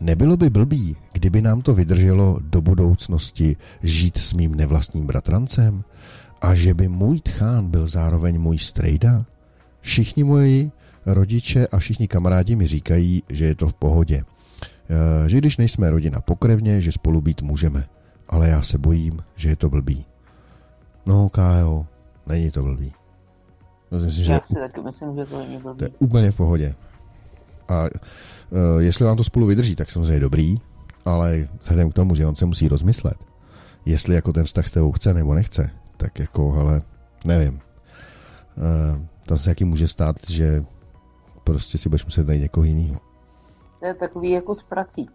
Nebylo 0.00 0.36
by 0.36 0.50
blbý, 0.50 0.96
kdyby 1.12 1.42
nám 1.42 1.62
to 1.62 1.74
vydrželo 1.74 2.38
do 2.40 2.60
budoucnosti 2.60 3.56
žít 3.82 4.18
s 4.18 4.32
mým 4.32 4.54
nevlastním 4.54 5.06
bratrancem? 5.06 5.84
A 6.44 6.54
že 6.54 6.74
by 6.74 6.88
můj 6.88 7.20
tchán 7.20 7.68
byl 7.68 7.88
zároveň 7.88 8.40
můj 8.40 8.58
strejda? 8.58 9.24
Všichni 9.80 10.24
moji 10.24 10.70
rodiče 11.06 11.66
a 11.66 11.78
všichni 11.78 12.08
kamarádi 12.08 12.56
mi 12.56 12.66
říkají, 12.66 13.22
že 13.28 13.44
je 13.44 13.54
to 13.54 13.68
v 13.68 13.74
pohodě. 13.74 14.24
Eh, 14.64 15.28
že 15.28 15.38
když 15.38 15.56
nejsme 15.56 15.90
rodina 15.90 16.20
pokrevně, 16.20 16.80
že 16.80 16.92
spolu 16.92 17.20
být 17.20 17.42
můžeme. 17.42 17.84
Ale 18.28 18.48
já 18.48 18.62
se 18.62 18.78
bojím, 18.78 19.24
že 19.36 19.48
je 19.48 19.56
to 19.56 19.70
blbý. 19.70 20.04
No, 21.06 21.28
Kájo, 21.28 21.86
není 22.26 22.50
to 22.50 22.62
blbý. 22.62 22.92
Myslím 23.90 24.12
si, 24.12 24.24
že 24.24 24.32
já 24.32 24.40
si 24.44 24.54
taky 24.54 24.80
myslím, 24.80 25.16
že 25.16 25.26
to 25.26 25.38
není 25.38 25.58
blbý. 25.58 25.78
To 25.78 25.84
je 25.84 25.90
úplně 25.98 26.30
v 26.30 26.36
pohodě. 26.36 26.74
A 27.68 27.82
uh, 27.82 27.88
jestli 28.78 29.04
vám 29.04 29.16
to 29.16 29.24
spolu 29.24 29.46
vydrží, 29.46 29.76
tak 29.76 29.90
samozřejmě 29.90 30.20
dobrý, 30.20 30.56
ale 31.04 31.48
vzhledem 31.60 31.90
k 31.90 31.94
tomu, 31.94 32.14
že 32.14 32.26
on 32.26 32.34
se 32.34 32.46
musí 32.46 32.68
rozmyslet, 32.68 33.16
jestli 33.86 34.14
jako 34.14 34.32
ten 34.32 34.44
vztah 34.44 34.68
s 34.68 34.70
tebou 34.70 34.92
chce 34.92 35.14
nebo 35.14 35.34
nechce, 35.34 35.70
tak 35.96 36.18
jako, 36.18 36.54
ale 36.60 36.82
nevím. 37.24 37.60
Uh, 38.56 39.02
tam 39.26 39.38
se 39.38 39.48
jaký 39.48 39.64
může 39.64 39.88
stát, 39.88 40.16
že 40.28 40.64
prostě 41.44 41.78
si 41.78 41.88
budeš 41.88 42.04
muset 42.04 42.26
najít 42.26 42.42
někoho 42.42 42.64
jiného. 42.64 43.00
To 43.80 43.86
je 43.86 43.94
takový 43.94 44.30
jako 44.30 44.54
s 44.54 44.62
prací. 44.62 45.08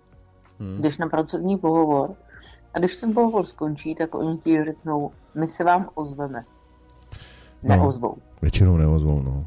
Hmm. 0.59 0.77
Když 0.79 0.97
na 0.97 1.07
pracovní 1.07 1.57
pohovor 1.57 2.15
a 2.73 2.79
když 2.79 2.95
ten 2.95 3.13
pohovor 3.13 3.45
skončí, 3.45 3.95
tak 3.95 4.15
oni 4.15 4.37
ti 4.37 4.63
řeknou, 4.63 5.11
my 5.35 5.47
se 5.47 5.63
vám 5.63 5.89
ozveme. 5.93 6.45
No, 7.63 7.75
neozvou. 7.75 8.15
No, 8.17 8.21
většinou 8.41 8.77
neozvou, 8.77 9.21
no. 9.21 9.45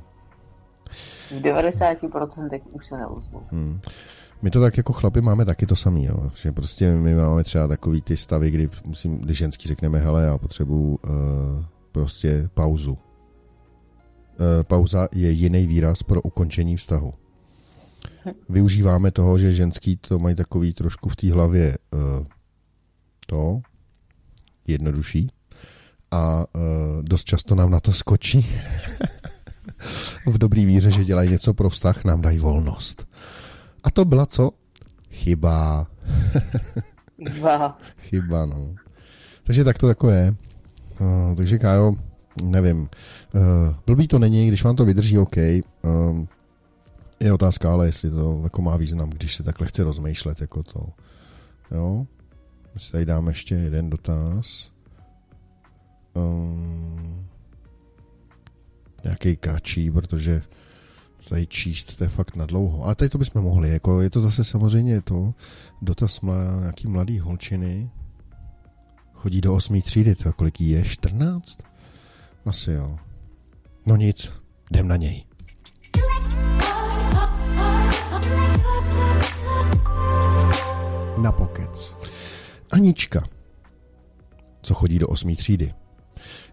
V 1.30 1.42
90% 1.42 2.60
už 2.72 2.86
se 2.86 2.96
neozvou. 2.96 3.42
Hmm. 3.50 3.80
My 4.42 4.50
to 4.50 4.60
tak 4.60 4.76
jako 4.76 4.92
chlapi 4.92 5.20
máme 5.20 5.44
taky 5.44 5.66
to 5.66 5.76
samý, 5.76 6.04
jo. 6.04 6.30
že 6.34 6.52
prostě 6.52 6.92
my 6.92 7.14
máme 7.14 7.44
třeba 7.44 7.68
takový 7.68 8.02
ty 8.02 8.16
stavy, 8.16 8.50
kdy 8.50 8.68
musím, 8.84 9.18
když 9.18 9.38
ženský 9.38 9.68
řekneme, 9.68 9.98
hele, 9.98 10.24
já 10.24 10.38
potřebuju 10.38 10.88
uh, 10.88 10.98
prostě 11.92 12.48
pauzu. 12.54 12.92
Uh, 12.92 12.98
pauza 14.62 15.08
je 15.14 15.30
jiný 15.30 15.66
výraz 15.66 16.02
pro 16.02 16.22
ukončení 16.22 16.76
vztahu. 16.76 17.14
Využíváme 18.48 19.10
toho, 19.10 19.38
že 19.38 19.52
ženský 19.52 19.96
to 19.96 20.18
mají 20.18 20.34
takový 20.34 20.72
trošku 20.72 21.08
v 21.08 21.16
té 21.16 21.32
hlavě 21.32 21.78
uh, 21.90 22.26
to 23.26 23.60
jednodušší 24.66 25.30
a 26.10 26.38
uh, 26.54 26.62
dost 27.02 27.24
často 27.24 27.54
nám 27.54 27.70
na 27.70 27.80
to 27.80 27.92
skočí. 27.92 28.46
v 30.26 30.38
dobrý 30.38 30.66
víře, 30.66 30.90
že 30.90 31.04
dělají 31.04 31.30
něco 31.30 31.54
pro 31.54 31.70
vztah, 31.70 32.04
nám 32.04 32.20
dají 32.20 32.38
volnost. 32.38 33.06
A 33.84 33.90
to 33.90 34.04
byla 34.04 34.26
co? 34.26 34.50
Chyba. 35.10 35.86
Chyba. 37.32 37.78
Chyba, 37.98 38.46
no. 38.46 38.74
Takže 39.42 39.64
tak 39.64 39.78
to 39.78 39.88
jako 39.88 40.10
je. 40.10 40.34
Uh, 41.00 41.34
takže 41.36 41.58
Kájo, 41.58 41.94
nevím. 42.42 42.88
Uh, 43.34 43.74
blbý 43.86 44.08
to 44.08 44.18
není, 44.18 44.48
když 44.48 44.64
vám 44.64 44.76
to 44.76 44.84
vydrží, 44.84 45.18
OK. 45.18 45.36
Uh, 45.36 46.24
je 47.20 47.32
otázka, 47.32 47.72
ale 47.72 47.86
jestli 47.86 48.10
to 48.10 48.40
jako 48.42 48.62
má 48.62 48.76
význam, 48.76 49.10
když 49.10 49.36
se 49.36 49.42
takhle 49.42 49.66
chce 49.66 49.84
rozmýšlet, 49.84 50.40
jako 50.40 50.62
to. 50.62 50.80
Jo? 51.70 52.06
My 52.74 52.80
si 52.80 52.92
tady 52.92 53.04
dáme 53.06 53.30
ještě 53.30 53.54
jeden 53.54 53.90
dotaz. 53.90 54.70
Um, 56.14 57.26
nějaký 59.04 59.36
kratší, 59.36 59.90
protože 59.90 60.42
tady 61.28 61.46
číst, 61.46 61.96
to 61.96 62.04
je 62.04 62.08
fakt 62.08 62.36
na 62.36 62.46
dlouho. 62.46 62.84
Ale 62.84 62.94
tady 62.94 63.08
to 63.08 63.18
bychom 63.18 63.42
mohli, 63.42 63.70
jako 63.70 64.00
je 64.00 64.10
to 64.10 64.20
zase 64.20 64.44
samozřejmě 64.44 65.02
to, 65.02 65.34
dotaz 65.82 66.20
mla, 66.20 66.60
nějaký 66.60 66.88
mladý 66.88 67.18
holčiny, 67.18 67.90
chodí 69.12 69.40
do 69.40 69.54
osmý 69.54 69.82
třídy, 69.82 70.14
to 70.14 70.32
kolik 70.32 70.60
je, 70.60 70.84
14? 70.84 71.58
Asi 72.46 72.72
jo. 72.72 72.98
No 73.86 73.96
nic, 73.96 74.32
jdem 74.70 74.88
na 74.88 74.96
něj. 74.96 75.24
Na 81.18 81.32
pokec. 81.32 81.96
Anička, 82.70 83.24
co 84.62 84.74
chodí 84.74 84.98
do 84.98 85.08
osmý 85.08 85.36
třídy. 85.36 85.74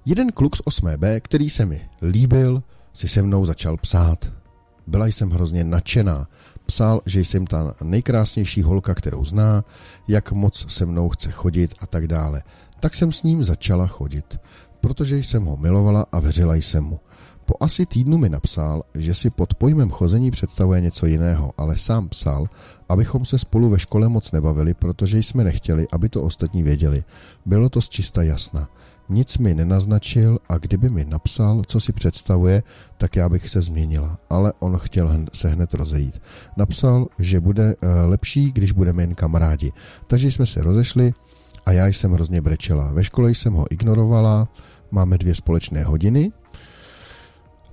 Jeden 0.06 0.32
kluk 0.32 0.56
z 0.56 0.60
8B, 0.60 1.20
který 1.22 1.50
se 1.50 1.66
mi 1.66 1.90
líbil, 2.02 2.64
si 2.94 3.10
se 3.10 3.22
mnou 3.22 3.46
začal 3.46 3.78
psát. 3.78 4.39
Byla 4.90 5.08
jsem 5.08 5.30
hrozně 5.30 5.64
nadšená. 5.64 6.28
Psal, 6.66 7.02
že 7.06 7.20
jsem 7.20 7.48
ta 7.48 7.74
nejkrásnější 7.84 8.62
holka, 8.62 8.96
kterou 8.96 9.26
zná, 9.26 9.64
jak 10.08 10.32
moc 10.32 10.66
se 10.72 10.86
mnou 10.86 11.10
chce 11.10 11.32
chodit 11.32 11.74
a 11.80 11.88
tak 11.88 12.08
dále. 12.08 12.44
Tak 12.80 12.96
jsem 12.96 13.12
s 13.12 13.24
ním 13.24 13.46
začala 13.46 13.88
chodit, 13.88 14.40
protože 14.82 15.18
jsem 15.18 15.46
ho 15.46 15.58
milovala 15.58 16.06
a 16.12 16.20
věřila 16.20 16.56
jsem 16.56 16.84
mu. 16.84 17.00
Po 17.46 17.54
asi 17.60 17.86
týdnu 17.86 18.18
mi 18.18 18.30
napsal, 18.30 18.84
že 18.96 19.14
si 19.14 19.30
pod 19.30 19.54
pojmem 19.54 19.90
chození 19.90 20.32
představuje 20.32 20.82
něco 20.82 21.06
jiného, 21.06 21.52
ale 21.58 21.78
sám 21.78 22.10
psal, 22.10 22.46
abychom 22.90 23.26
se 23.26 23.38
spolu 23.38 23.70
ve 23.70 23.80
škole 23.80 24.10
moc 24.10 24.32
nebavili, 24.32 24.74
protože 24.74 25.18
jsme 25.18 25.44
nechtěli, 25.44 25.88
aby 25.92 26.10
to 26.10 26.24
ostatní 26.24 26.64
věděli. 26.64 27.04
Bylo 27.46 27.70
to 27.70 27.82
z 27.82 27.90
čista 27.90 28.24
jasna. 28.24 28.70
Nic 29.10 29.38
mi 29.38 29.56
nenaznačil 29.56 30.40
a 30.50 30.58
kdyby 30.58 30.90
mi 30.90 31.06
napsal, 31.06 31.62
co 31.68 31.80
si 31.80 31.94
představuje, 31.94 32.64
tak 32.98 33.16
já 33.16 33.30
bych 33.30 33.50
se 33.50 33.62
změnila, 33.62 34.18
ale 34.30 34.54
on 34.60 34.78
chtěl 34.78 35.26
se 35.34 35.50
hned 35.50 35.74
rozejít. 35.74 36.22
Napsal, 36.58 37.08
že 37.20 37.40
bude 37.40 37.76
eh, 37.82 37.88
lepší, 38.06 38.52
když 38.52 38.72
budeme 38.72 39.04
jen 39.04 39.16
kamarádi. 39.16 39.72
Takže 40.08 40.32
jsme 40.32 40.46
se 40.46 40.62
rozešli 40.62 41.14
a 41.66 41.72
já 41.72 41.88
jsem 41.88 42.12
hrozně 42.12 42.42
brečela. 42.42 42.94
Ve 42.94 43.04
škole 43.04 43.32
jsem 43.32 43.54
ho 43.54 43.66
ignorovala, 43.70 44.48
máme 44.92 45.18
dvě 45.18 45.36
společné 45.36 45.84
hodiny 45.84 46.32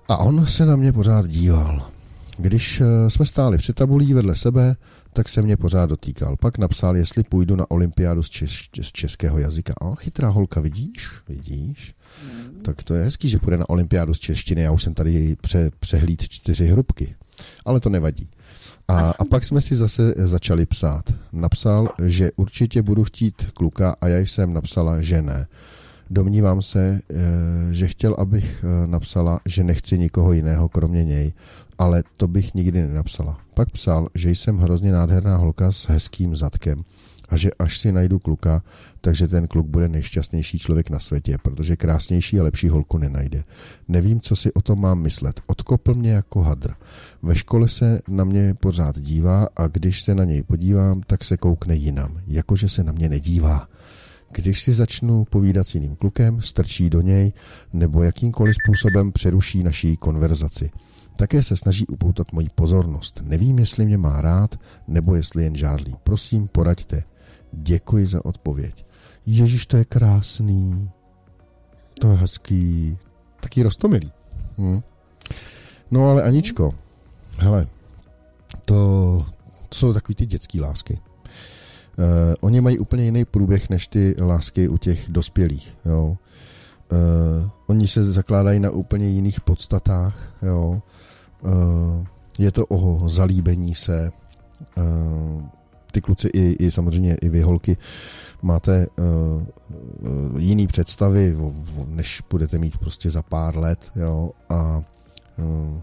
a 0.09 0.17
on 0.17 0.47
se 0.47 0.67
na 0.67 0.77
mě 0.77 0.93
pořád 0.93 1.27
díval. 1.27 1.91
Když 2.39 2.81
eh, 2.81 3.11
jsme 3.11 3.27
stáli 3.27 3.59
před 3.59 3.77
tabulí 3.77 4.15
vedle 4.15 4.37
sebe, 4.37 4.77
tak 5.17 5.29
se 5.29 5.43
mě 5.43 5.57
pořád 5.57 5.87
dotýkal. 5.87 6.37
Pak 6.37 6.59
napsal, 6.59 6.97
jestli 6.97 7.23
půjdu 7.23 7.57
na 7.57 7.71
olympiádu 7.71 8.23
z, 8.23 8.29
čes, 8.29 8.51
z 8.81 8.93
českého 8.93 9.39
jazyka. 9.39 9.75
A 9.81 9.95
chytrá 9.95 10.29
holka, 10.29 10.61
vidíš? 10.61 11.11
Vidíš? 11.29 11.95
Mm. 12.25 12.61
Tak 12.63 12.83
to 12.83 12.95
je 12.95 13.05
hezký, 13.05 13.29
že 13.29 13.39
půjde 13.39 13.57
na 13.57 13.69
olympiádu 13.71 14.15
z 14.15 14.19
češtiny. 14.19 14.63
Já 14.63 14.73
už 14.73 14.83
jsem 14.83 14.95
tady 14.95 15.37
pře, 15.41 15.71
přehlíd 15.81 16.29
čtyři 16.29 16.67
hrubky. 16.67 17.15
Ale 17.65 17.81
to 17.81 17.89
nevadí. 17.89 18.31
A, 18.89 19.11
a 19.11 19.25
pak 19.25 19.45
jsme 19.45 19.61
si 19.61 19.77
zase 19.77 20.15
začali 20.17 20.67
psát. 20.67 21.05
Napsal, 21.33 21.89
že 22.05 22.31
určitě 22.37 22.83
budu 22.83 23.05
chtít 23.05 23.51
kluka 23.55 23.97
a 24.01 24.09
já 24.09 24.19
jsem 24.19 24.53
napsala, 24.53 25.03
že 25.03 25.23
ne. 25.23 25.47
Domnívám 26.11 26.63
se, 26.63 27.01
eh, 27.11 27.15
že 27.71 27.89
chtěl, 27.89 28.15
abych 28.19 28.65
eh, 28.65 28.87
napsala, 28.87 29.41
že 29.47 29.65
nechci 29.65 29.99
nikoho 29.99 30.33
jiného 30.33 30.69
kromě 30.69 31.05
něj, 31.05 31.33
ale 31.79 32.05
to 32.17 32.29
bych 32.29 32.55
nikdy 32.55 32.83
nenapsala. 32.83 33.39
Pak 33.55 33.71
psal, 33.71 34.09
že 34.15 34.31
jsem 34.31 34.59
hrozně 34.59 34.93
nádherná 34.93 35.37
holka 35.37 35.73
s 35.73 35.89
hezkým 35.89 36.37
zadkem 36.37 36.85
a 37.29 37.37
že 37.37 37.51
až 37.59 37.79
si 37.79 37.93
najdu 37.93 38.19
kluka, 38.19 38.63
takže 39.01 39.29
ten 39.29 39.47
kluk 39.47 39.67
bude 39.67 39.89
nejšťastnější 39.89 40.59
člověk 40.59 40.91
na 40.91 40.99
světě, 40.99 41.39
protože 41.43 41.77
krásnější 41.77 42.41
a 42.41 42.43
lepší 42.43 42.69
holku 42.69 42.99
nenajde. 42.99 43.43
Nevím, 43.89 44.21
co 44.21 44.37
si 44.37 44.53
o 44.53 44.63
tom 44.63 44.81
mám 44.81 45.01
myslet. 45.01 45.41
Odkopl 45.47 45.95
mě 45.95 46.11
jako 46.11 46.43
hadr. 46.43 46.71
Ve 47.23 47.37
škole 47.37 47.69
se 47.69 48.01
na 48.09 48.25
mě 48.25 48.55
pořád 48.55 48.99
dívá 48.99 49.49
a 49.57 49.67
když 49.67 50.03
se 50.03 50.15
na 50.15 50.25
něj 50.25 50.43
podívám, 50.43 51.01
tak 51.07 51.25
se 51.25 51.37
koukne 51.37 51.75
jinam, 51.75 52.21
jakože 52.27 52.69
se 52.69 52.85
na 52.85 52.93
mě 52.93 53.09
nedívá. 53.09 53.69
Když 54.33 54.63
si 54.63 54.73
začnu 54.73 55.25
povídat 55.25 55.69
s 55.69 55.75
jiným 55.75 55.97
klukem, 55.97 56.43
strčí 56.43 56.91
do 56.91 57.01
něj 57.01 57.33
nebo 57.73 58.03
jakýmkoliv 58.03 58.57
způsobem 58.65 59.13
přeruší 59.13 59.63
naší 59.63 59.97
konverzaci. 59.97 60.71
Také 61.17 61.43
se 61.43 61.57
snaží 61.57 61.87
upoutat 61.87 62.33
moji 62.33 62.49
pozornost. 62.55 63.21
Nevím, 63.25 63.59
jestli 63.59 63.85
mě 63.85 63.99
má 63.99 64.21
rád, 64.21 64.55
nebo 64.89 65.15
jestli 65.15 65.45
jen 65.45 65.57
žádlí. 65.57 65.95
Prosím, 66.05 66.49
poraďte. 66.49 67.05
Děkuji 67.53 68.07
za 68.07 68.25
odpověď. 68.25 68.87
Ježíš, 69.27 69.67
to 69.67 69.77
je 69.77 69.85
krásný. 69.85 70.91
To 72.01 72.11
je 72.11 72.17
hezký. 72.17 72.99
Taký 73.41 73.63
rostomilý. 73.63 74.13
Hm. 74.59 74.81
No 75.91 76.11
ale 76.11 76.23
Aničko, 76.23 76.75
hele, 77.39 77.67
to, 78.65 79.27
to 79.69 79.75
jsou 79.77 79.93
takový 79.93 80.15
ty 80.15 80.27
dětský 80.27 80.61
lásky. 80.61 80.99
Uh, 81.99 82.35
oni 82.41 82.61
mají 82.61 82.79
úplně 82.79 83.05
jiný 83.05 83.25
průběh 83.25 83.71
než 83.71 83.87
ty 83.87 84.15
lásky 84.21 84.69
u 84.69 84.79
těch 84.79 85.09
dospělých. 85.09 85.77
Jo. 85.85 86.17
Uh, 86.93 87.51
oni 87.67 87.89
se 87.89 88.13
zakládají 88.13 88.61
na 88.61 88.71
úplně 88.71 89.09
jiných 89.09 89.41
podstatách. 89.41 90.33
Jo. 90.43 90.83
Uh, 91.41 92.07
je 92.39 92.53
to 92.53 92.67
o 92.67 93.09
zalíbení 93.09 93.75
se. 93.75 94.11
Uh, 94.79 95.45
ty 95.93 96.01
kluci 96.01 96.29
i, 96.29 96.65
i 96.65 96.71
samozřejmě 96.71 97.15
i 97.15 97.29
vy 97.29 97.43
holky 97.43 97.77
máte 98.43 98.87
uh, 98.87 100.41
jiný 100.41 100.67
představy, 100.67 101.37
o, 101.37 101.47
o, 101.47 101.87
než 101.87 102.23
budete 102.31 102.59
mít 102.59 102.79
prostě 102.79 103.11
za 103.11 103.23
pár 103.23 103.57
let. 103.57 103.91
Jo. 103.97 104.31
A 104.49 104.83
uh, 105.39 105.81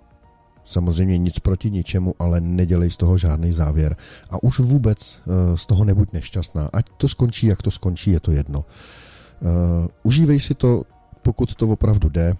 Samozřejmě 0.65 1.17
nic 1.17 1.39
proti 1.39 1.71
ničemu, 1.71 2.15
ale 2.19 2.41
nedělej 2.41 2.91
z 2.91 2.97
toho 2.97 3.17
žádný 3.17 3.51
závěr. 3.51 3.95
A 4.29 4.43
už 4.43 4.59
vůbec 4.59 5.21
uh, 5.25 5.55
z 5.55 5.65
toho 5.65 5.83
nebuď 5.83 6.13
nešťastná. 6.13 6.69
Ať 6.73 6.85
to 6.97 7.07
skončí, 7.07 7.47
jak 7.47 7.61
to 7.61 7.71
skončí, 7.71 8.11
je 8.11 8.19
to 8.19 8.31
jedno. 8.31 8.59
Uh, 8.59 9.87
užívej 10.03 10.39
si 10.39 10.53
to, 10.53 10.83
pokud 11.21 11.55
to 11.55 11.67
opravdu 11.67 12.09
jde. 12.09 12.35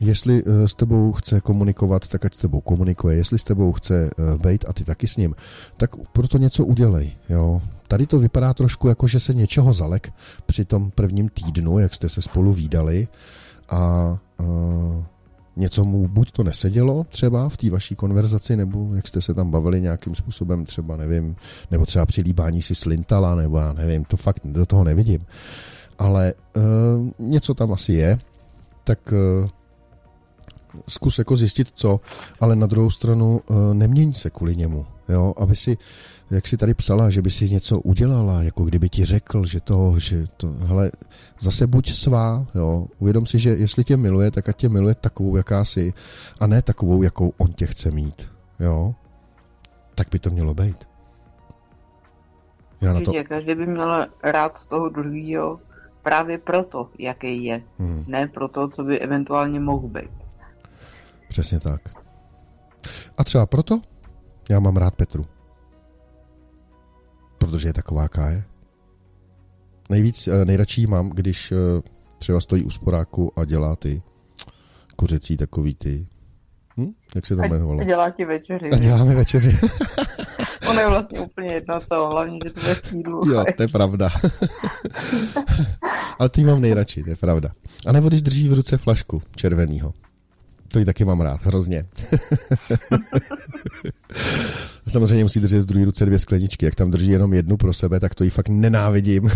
Jestli 0.00 0.42
uh, 0.42 0.64
s 0.66 0.74
tebou 0.74 1.12
chce 1.12 1.40
komunikovat, 1.40 2.08
tak 2.08 2.24
ať 2.24 2.34
s 2.34 2.38
tebou 2.38 2.60
komunikuje. 2.60 3.16
Jestli 3.16 3.38
s 3.38 3.44
tebou 3.44 3.72
chce 3.72 4.10
být 4.42 4.64
a 4.68 4.72
ty 4.72 4.84
taky 4.84 5.06
s 5.06 5.16
ním, 5.16 5.34
tak 5.76 5.90
proto 6.12 6.38
něco 6.38 6.64
udělej. 6.64 7.12
Jo? 7.28 7.62
Tady 7.88 8.06
to 8.06 8.18
vypadá 8.18 8.54
trošku 8.54 8.88
jako, 8.88 9.06
že 9.06 9.20
se 9.20 9.34
něčeho 9.34 9.72
zalek 9.72 10.12
při 10.46 10.64
tom 10.64 10.90
prvním 10.90 11.28
týdnu, 11.28 11.78
jak 11.78 11.94
jste 11.94 12.08
se 12.08 12.22
spolu 12.22 12.52
výdali 12.52 13.08
a 13.68 14.16
uh, 14.40 14.46
něco 15.58 15.84
mu 15.84 16.08
buď 16.08 16.30
to 16.32 16.42
nesedělo 16.42 17.06
třeba 17.08 17.48
v 17.48 17.56
té 17.56 17.70
vaší 17.70 17.94
konverzaci, 17.94 18.56
nebo 18.56 18.94
jak 18.94 19.08
jste 19.08 19.20
se 19.20 19.34
tam 19.34 19.50
bavili 19.50 19.80
nějakým 19.80 20.14
způsobem, 20.14 20.64
třeba 20.64 20.96
nevím, 20.96 21.36
nebo 21.70 21.86
třeba 21.86 22.06
při 22.06 22.20
líbání 22.20 22.62
si 22.62 22.74
slintala, 22.74 23.34
nebo 23.34 23.58
já 23.58 23.72
nevím, 23.72 24.04
to 24.04 24.16
fakt 24.16 24.40
do 24.44 24.66
toho 24.66 24.84
nevidím. 24.84 25.26
Ale 25.98 26.34
uh, 26.56 26.62
něco 27.18 27.54
tam 27.54 27.72
asi 27.72 27.92
je, 27.92 28.18
tak 28.84 29.12
uh, 29.12 29.48
zkus 30.88 31.18
jako 31.18 31.36
zjistit 31.36 31.68
co, 31.74 32.00
ale 32.40 32.56
na 32.56 32.66
druhou 32.66 32.90
stranu 32.90 33.40
uh, 33.46 33.74
neměň 33.74 34.12
se 34.12 34.30
kvůli 34.30 34.56
němu, 34.56 34.86
jo, 35.08 35.34
aby 35.36 35.56
si 35.56 35.78
jak 36.30 36.46
si 36.46 36.56
tady 36.56 36.74
psala, 36.74 37.10
že 37.10 37.22
by 37.22 37.30
si 37.30 37.50
něco 37.50 37.80
udělala, 37.80 38.42
jako 38.42 38.64
kdyby 38.64 38.88
ti 38.88 39.04
řekl, 39.04 39.46
že 39.46 39.60
to, 39.60 39.94
že 39.98 40.26
to, 40.36 40.46
hele, 40.46 40.90
zase 41.40 41.66
buď 41.66 41.92
svá, 41.92 42.46
jo, 42.54 42.86
uvědom 42.98 43.26
si, 43.26 43.38
že 43.38 43.50
jestli 43.50 43.84
tě 43.84 43.96
miluje, 43.96 44.30
tak 44.30 44.48
ať 44.48 44.56
tě 44.56 44.68
miluje 44.68 44.94
takovou, 44.94 45.36
jaká 45.36 45.64
jsi, 45.64 45.92
a 46.40 46.46
ne 46.46 46.62
takovou, 46.62 47.02
jakou 47.02 47.32
on 47.38 47.52
tě 47.52 47.66
chce 47.66 47.90
mít, 47.90 48.28
jo, 48.60 48.94
tak 49.94 50.08
by 50.12 50.18
to 50.18 50.30
mělo 50.30 50.54
být. 50.54 50.88
Já 52.80 52.92
na 52.92 53.00
to... 53.00 53.12
Každý 53.28 53.54
by 53.54 53.66
měl 53.66 54.06
rád 54.22 54.66
toho 54.66 54.88
druhého 54.88 55.60
právě 56.02 56.38
proto, 56.38 56.88
jaký 56.98 57.44
je, 57.44 57.62
hmm. 57.78 58.04
ne 58.06 58.28
proto, 58.28 58.68
co 58.68 58.84
by 58.84 58.98
eventuálně 58.98 59.60
mohl 59.60 59.88
být. 59.88 60.10
Přesně 61.28 61.60
tak. 61.60 61.80
A 63.18 63.24
třeba 63.24 63.46
proto 63.46 63.80
já 64.50 64.60
mám 64.60 64.76
rád 64.76 64.94
Petru 64.94 65.26
protože 67.38 67.68
je 67.68 67.72
taková, 67.72 68.02
jaká 68.02 68.30
je. 68.30 68.44
Nejvíc, 69.90 70.28
eh, 70.28 70.44
nejradši 70.44 70.86
mám, 70.86 71.10
když 71.10 71.52
eh, 71.52 71.56
třeba 72.18 72.40
stojí 72.40 72.64
u 72.64 72.70
sporáku 72.70 73.38
a 73.38 73.44
dělá 73.44 73.76
ty 73.76 74.02
kuřecí 74.96 75.36
takový 75.36 75.74
ty, 75.74 76.06
hm? 76.76 76.92
jak 77.14 77.26
se 77.26 77.36
to 77.36 77.42
jmenovalo? 77.42 77.84
Dělá 77.84 78.10
ti 78.10 78.24
večeři. 78.24 78.70
A 78.70 78.78
dělá 78.78 79.04
mi 79.04 79.14
večeři. 79.14 79.58
ono 80.70 80.80
je 80.80 80.88
vlastně 80.88 81.20
úplně 81.20 81.54
jedno, 81.54 81.80
co, 81.88 82.08
hlavně, 82.12 82.38
že 82.44 82.50
to 82.50 82.68
je 82.68 82.74
v 82.74 82.92
Jo, 83.32 83.44
to 83.56 83.62
je 83.62 83.68
pravda. 83.68 84.10
Ale 86.18 86.28
ty 86.28 86.44
mám 86.44 86.60
nejradši, 86.60 87.02
to 87.02 87.10
je 87.10 87.16
pravda. 87.16 87.50
A 87.86 87.92
nebo 87.92 88.08
když 88.08 88.22
drží 88.22 88.48
v 88.48 88.52
ruce 88.52 88.78
flašku 88.78 89.22
červenýho. 89.36 89.92
To 90.68 90.78
ji 90.78 90.84
taky 90.84 91.04
mám 91.04 91.20
rád, 91.20 91.42
hrozně. 91.42 91.84
Samozřejmě 94.88 95.24
musí 95.24 95.40
držet 95.40 95.62
v 95.62 95.66
druhé 95.66 95.84
ruce 95.84 96.06
dvě 96.06 96.18
skleničky. 96.18 96.64
Jak 96.64 96.74
tam 96.74 96.90
drží 96.90 97.10
jenom 97.10 97.34
jednu 97.34 97.56
pro 97.56 97.72
sebe, 97.72 98.00
tak 98.00 98.14
to 98.14 98.24
ji 98.24 98.30
fakt 98.30 98.48
nenávidím. 98.48 99.22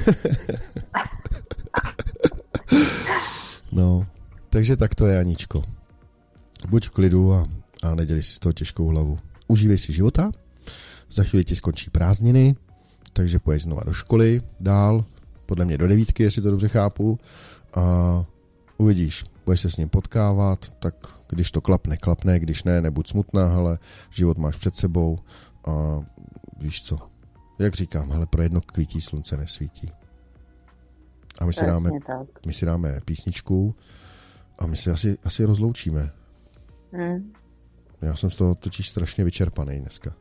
no, 3.73 4.07
takže 4.51 4.77
tak 4.77 4.95
to 4.95 5.07
je, 5.07 5.21
Aničko. 5.21 5.65
Buď 6.69 6.89
v 6.89 6.91
klidu 6.91 7.33
a, 7.33 7.49
a 7.83 7.95
neděli 7.95 8.23
si 8.23 8.35
z 8.35 8.39
toho 8.39 8.53
těžkou 8.53 8.87
hlavu. 8.87 9.19
Užívej 9.49 9.79
si 9.79 9.93
života, 9.93 10.33
za 11.11 11.25
chvíli 11.25 11.45
ti 11.45 11.57
skončí 11.57 11.91
prázdniny, 11.91 12.57
takže 13.13 13.39
pojď 13.39 13.63
znova 13.63 13.83
do 13.87 13.93
školy, 13.93 14.43
dál, 14.61 15.05
podle 15.47 15.65
mě 15.65 15.79
do 15.79 15.89
devítky, 15.89 16.23
jestli 16.23 16.43
to 16.43 16.51
dobře 16.51 16.69
chápu, 16.69 17.19
a 17.75 18.25
uvidíš, 18.79 19.25
budeš 19.45 19.61
se 19.61 19.71
s 19.71 19.77
ním 19.77 19.89
potkávat, 19.89 20.73
tak 20.79 20.95
když 21.29 21.51
to 21.51 21.61
klapne, 21.61 21.97
klapne, 21.97 22.41
když 22.41 22.65
ne, 22.65 22.81
nebuď 22.81 23.09
smutná, 23.09 23.55
ale 23.55 23.79
život 24.11 24.39
máš 24.39 24.57
před 24.57 24.77
sebou 24.77 25.19
a 25.67 26.01
víš 26.59 26.83
co, 26.83 26.99
jak 27.59 27.75
říkám, 27.75 28.13
ale 28.13 28.27
pro 28.27 28.43
jedno 28.43 28.61
kvítí 28.61 29.01
slunce 29.01 29.37
nesvítí. 29.37 29.93
A 31.41 31.47
my 31.47 31.53
si, 31.53 31.67
dáme, 31.67 31.91
tak. 32.07 32.47
my 32.47 32.55
si 32.55 32.67
dáme 32.67 33.01
písničku 33.05 33.75
a 34.59 34.67
my 34.67 34.77
si 34.77 34.91
asi, 34.91 35.19
asi 35.25 35.45
rozloučíme. 35.45 36.11
Hmm. 36.93 37.33
Já 38.03 38.17
jsem 38.17 38.31
z 38.31 38.37
toho 38.37 38.55
totiž 38.55 38.89
strašně 38.89 39.25
vyčerpaný 39.25 39.81
dneska. 39.81 40.15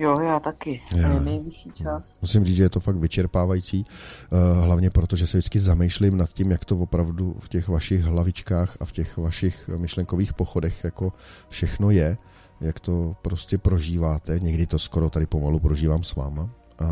Jo, 0.00 0.20
já 0.20 0.40
taky. 0.40 0.82
Já. 0.96 1.12
Je 1.12 1.20
nejvyšší 1.20 1.70
čas. 1.74 2.02
Musím 2.20 2.44
říct, 2.44 2.56
že 2.56 2.62
je 2.62 2.70
to 2.70 2.80
fakt 2.80 2.96
vyčerpávající, 2.96 3.86
uh, 4.30 4.64
hlavně 4.64 4.90
proto, 4.90 5.16
že 5.16 5.26
se 5.26 5.38
vždycky 5.38 5.60
zamýšlím 5.60 6.16
nad 6.16 6.32
tím, 6.32 6.50
jak 6.50 6.64
to 6.64 6.78
opravdu 6.78 7.36
v 7.40 7.48
těch 7.48 7.68
vašich 7.68 8.02
hlavičkách 8.02 8.76
a 8.80 8.84
v 8.84 8.92
těch 8.92 9.16
vašich 9.16 9.68
myšlenkových 9.76 10.32
pochodech 10.32 10.84
jako 10.84 11.12
všechno 11.48 11.90
je, 11.90 12.16
jak 12.60 12.80
to 12.80 13.16
prostě 13.22 13.58
prožíváte. 13.58 14.40
Někdy 14.40 14.66
to 14.66 14.78
skoro 14.78 15.10
tady 15.10 15.26
pomalu 15.26 15.60
prožívám 15.60 16.04
s 16.04 16.14
váma. 16.14 16.42
Uh, 16.42 16.88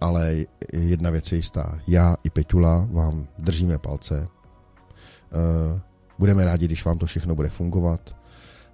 ale 0.00 0.36
jedna 0.72 1.10
věc 1.10 1.32
je 1.32 1.36
jistá. 1.38 1.78
Já 1.86 2.16
i 2.24 2.30
Peťula 2.30 2.88
vám 2.90 3.26
držíme 3.38 3.78
palce. 3.78 4.28
Uh, 5.72 5.80
budeme 6.18 6.44
rádi, 6.44 6.64
když 6.64 6.84
vám 6.84 6.98
to 6.98 7.06
všechno 7.06 7.34
bude 7.34 7.48
fungovat. 7.48 8.16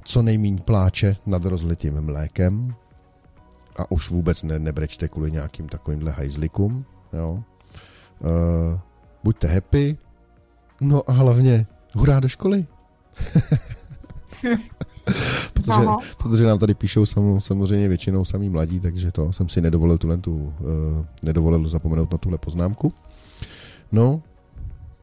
Co 0.05 0.23
nejmíň 0.23 0.59
pláče 0.59 1.17
nad 1.27 1.45
rozlitým 1.45 2.01
mlékem, 2.01 2.75
a 3.81 3.91
už 3.91 4.11
vůbec 4.11 4.43
ne, 4.43 4.59
nebrečte 4.59 5.09
kvůli 5.09 5.31
nějakým 5.31 5.69
takovýmhle 5.69 6.11
hajzlikům, 6.11 6.85
jo. 7.13 7.43
Uh, 8.21 8.79
buďte 9.25 9.47
happy, 9.47 9.99
no 10.81 11.11
a 11.11 11.13
hlavně 11.13 11.67
hurá 11.95 12.21
do 12.21 12.29
školy. 12.29 12.63
protože, 15.55 15.87
protože 16.19 16.47
nám 16.47 16.59
tady 16.59 16.75
píšou 16.75 17.07
sam, 17.07 17.41
samozřejmě 17.41 17.89
většinou 17.89 18.25
samý 18.25 18.49
mladí, 18.49 18.81
takže 18.81 19.13
to 19.13 19.33
jsem 19.33 19.49
si 19.49 19.61
nedovolil 19.61 19.99
tuhle 19.99 20.17
tu, 20.17 20.35
uh, 20.37 20.53
nedovolil 21.23 21.69
zapomenout 21.69 22.13
na 22.13 22.19
tuhle 22.19 22.39
poznámku. 22.39 22.93
No 23.93 24.23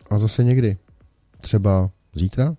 a 0.10 0.20
zase 0.20 0.44
někdy. 0.44 0.78
Třeba 1.42 1.90
zítra? 2.14 2.56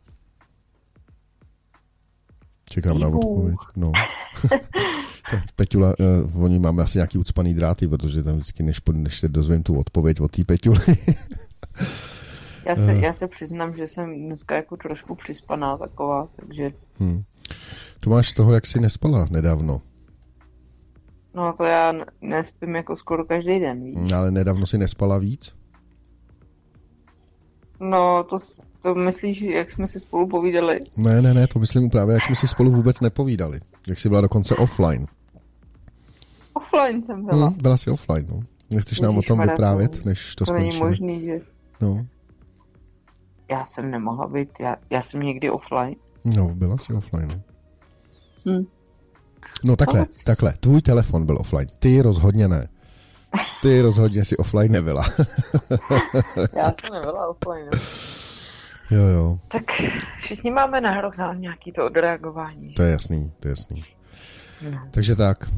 Čekám 2.70 2.96
Díku. 2.96 3.10
na 3.10 3.16
odpověď. 3.16 3.58
No. 3.76 3.92
Peťula, 5.56 5.94
uh, 6.34 6.44
oni 6.44 6.58
máme 6.58 6.82
asi 6.82 6.98
nějaký 6.98 7.18
ucpaný 7.18 7.54
dráty, 7.54 7.88
protože 7.88 8.22
tam 8.22 8.34
vždycky, 8.34 8.62
než, 8.62 8.80
než 8.92 9.18
se 9.18 9.28
dozvím 9.28 9.62
tu 9.62 9.78
odpověď 9.78 10.20
od 10.20 10.30
té 10.30 10.44
Peťuly. 10.44 10.80
já, 12.66 12.76
se, 12.76 12.94
uh. 12.94 13.02
já 13.02 13.12
se 13.12 13.28
přiznám, 13.28 13.76
že 13.76 13.88
jsem 13.88 14.26
dneska 14.26 14.56
jako 14.56 14.76
trošku 14.76 15.14
přispaná 15.14 15.76
taková, 15.76 16.28
takže... 16.36 16.70
Hmm. 16.98 17.22
To 18.00 18.10
máš 18.10 18.28
z 18.28 18.34
toho, 18.34 18.52
jak 18.52 18.66
jsi 18.66 18.80
nespala 18.80 19.26
nedávno. 19.30 19.80
No 21.34 21.52
to 21.52 21.64
já 21.64 21.92
nespím 22.20 22.74
jako 22.74 22.96
skoro 22.96 23.24
každý 23.24 23.60
den, 23.60 23.84
víš? 23.84 24.12
Ale 24.12 24.30
nedávno 24.30 24.66
si 24.66 24.78
nespala 24.78 25.18
víc? 25.18 25.54
No, 27.80 28.24
to, 28.24 28.38
to 28.82 28.94
myslíš, 28.94 29.40
jak 29.40 29.70
jsme 29.70 29.86
si 29.86 30.00
spolu 30.00 30.28
povídali? 30.28 30.78
Ne, 30.96 31.22
ne, 31.22 31.34
ne, 31.34 31.46
to 31.46 31.58
myslím 31.58 31.90
právě, 31.90 32.14
jak 32.14 32.24
jsme 32.24 32.34
si 32.34 32.48
spolu 32.48 32.70
vůbec 32.70 33.00
nepovídali. 33.00 33.60
Jak 33.88 33.98
jsi 33.98 34.08
byla 34.08 34.20
dokonce 34.20 34.56
offline. 34.56 35.06
Offline 36.58 37.02
jsem 37.02 37.24
byla. 37.26 37.48
Hmm, 37.48 37.58
byla 37.62 37.76
jsi 37.76 37.90
offline, 37.90 38.26
no. 38.28 38.40
Nechceš 38.70 39.00
nám 39.00 39.18
o 39.18 39.22
tom 39.22 39.40
vyprávět, 39.40 40.04
než 40.04 40.34
to, 40.34 40.44
to 40.44 40.46
skončí? 40.46 40.68
není 40.68 40.78
možný, 40.78 41.24
že... 41.24 41.40
No. 41.80 42.06
Já 43.50 43.64
jsem 43.64 43.90
nemohla 43.90 44.26
být, 44.28 44.48
já, 44.60 44.76
já 44.90 45.00
jsem 45.00 45.20
někdy 45.20 45.50
offline. 45.50 45.94
No, 46.24 46.54
byla 46.54 46.78
jsi 46.78 46.92
offline. 46.94 47.28
No. 47.28 47.42
Hm. 48.52 48.64
No 49.64 49.76
takhle, 49.76 50.00
Moc. 50.00 50.24
takhle, 50.24 50.52
tvůj 50.60 50.82
telefon 50.82 51.26
byl 51.26 51.38
offline, 51.40 51.66
ty 51.78 52.02
rozhodně 52.02 52.48
ne. 52.48 52.68
Ty 53.62 53.80
rozhodně 53.80 54.24
si 54.24 54.36
offline 54.36 54.72
nebyla. 54.72 55.04
Já 56.56 56.72
jsem 56.80 56.92
nebyla 56.92 57.28
offline. 57.28 57.68
no. 58.90 58.98
jo, 58.98 59.04
jo, 59.06 59.38
Tak 59.48 59.62
všichni 60.18 60.50
máme 60.50 60.80
nárok 60.80 61.16
na 61.16 61.34
nějaký 61.34 61.72
to 61.72 61.86
odreagování. 61.86 62.74
to 62.74 62.82
je 62.82 62.90
jasný, 62.90 63.32
to 63.40 63.48
je 63.48 63.50
jasný. 63.50 63.84
No. 64.70 64.78
Takže 64.90 65.16
tak, 65.16 65.50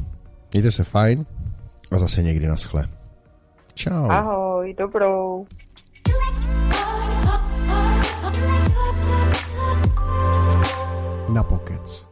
mějte 0.53 0.71
se 0.71 0.83
fajn 0.83 1.25
a 1.91 1.99
zase 1.99 2.23
někdy 2.23 2.47
naschle. 2.47 2.87
Čau. 3.73 4.09
Ahoj, 4.09 4.73
dobrou. 4.73 5.47
Na 11.33 11.43
pokec. 11.43 12.10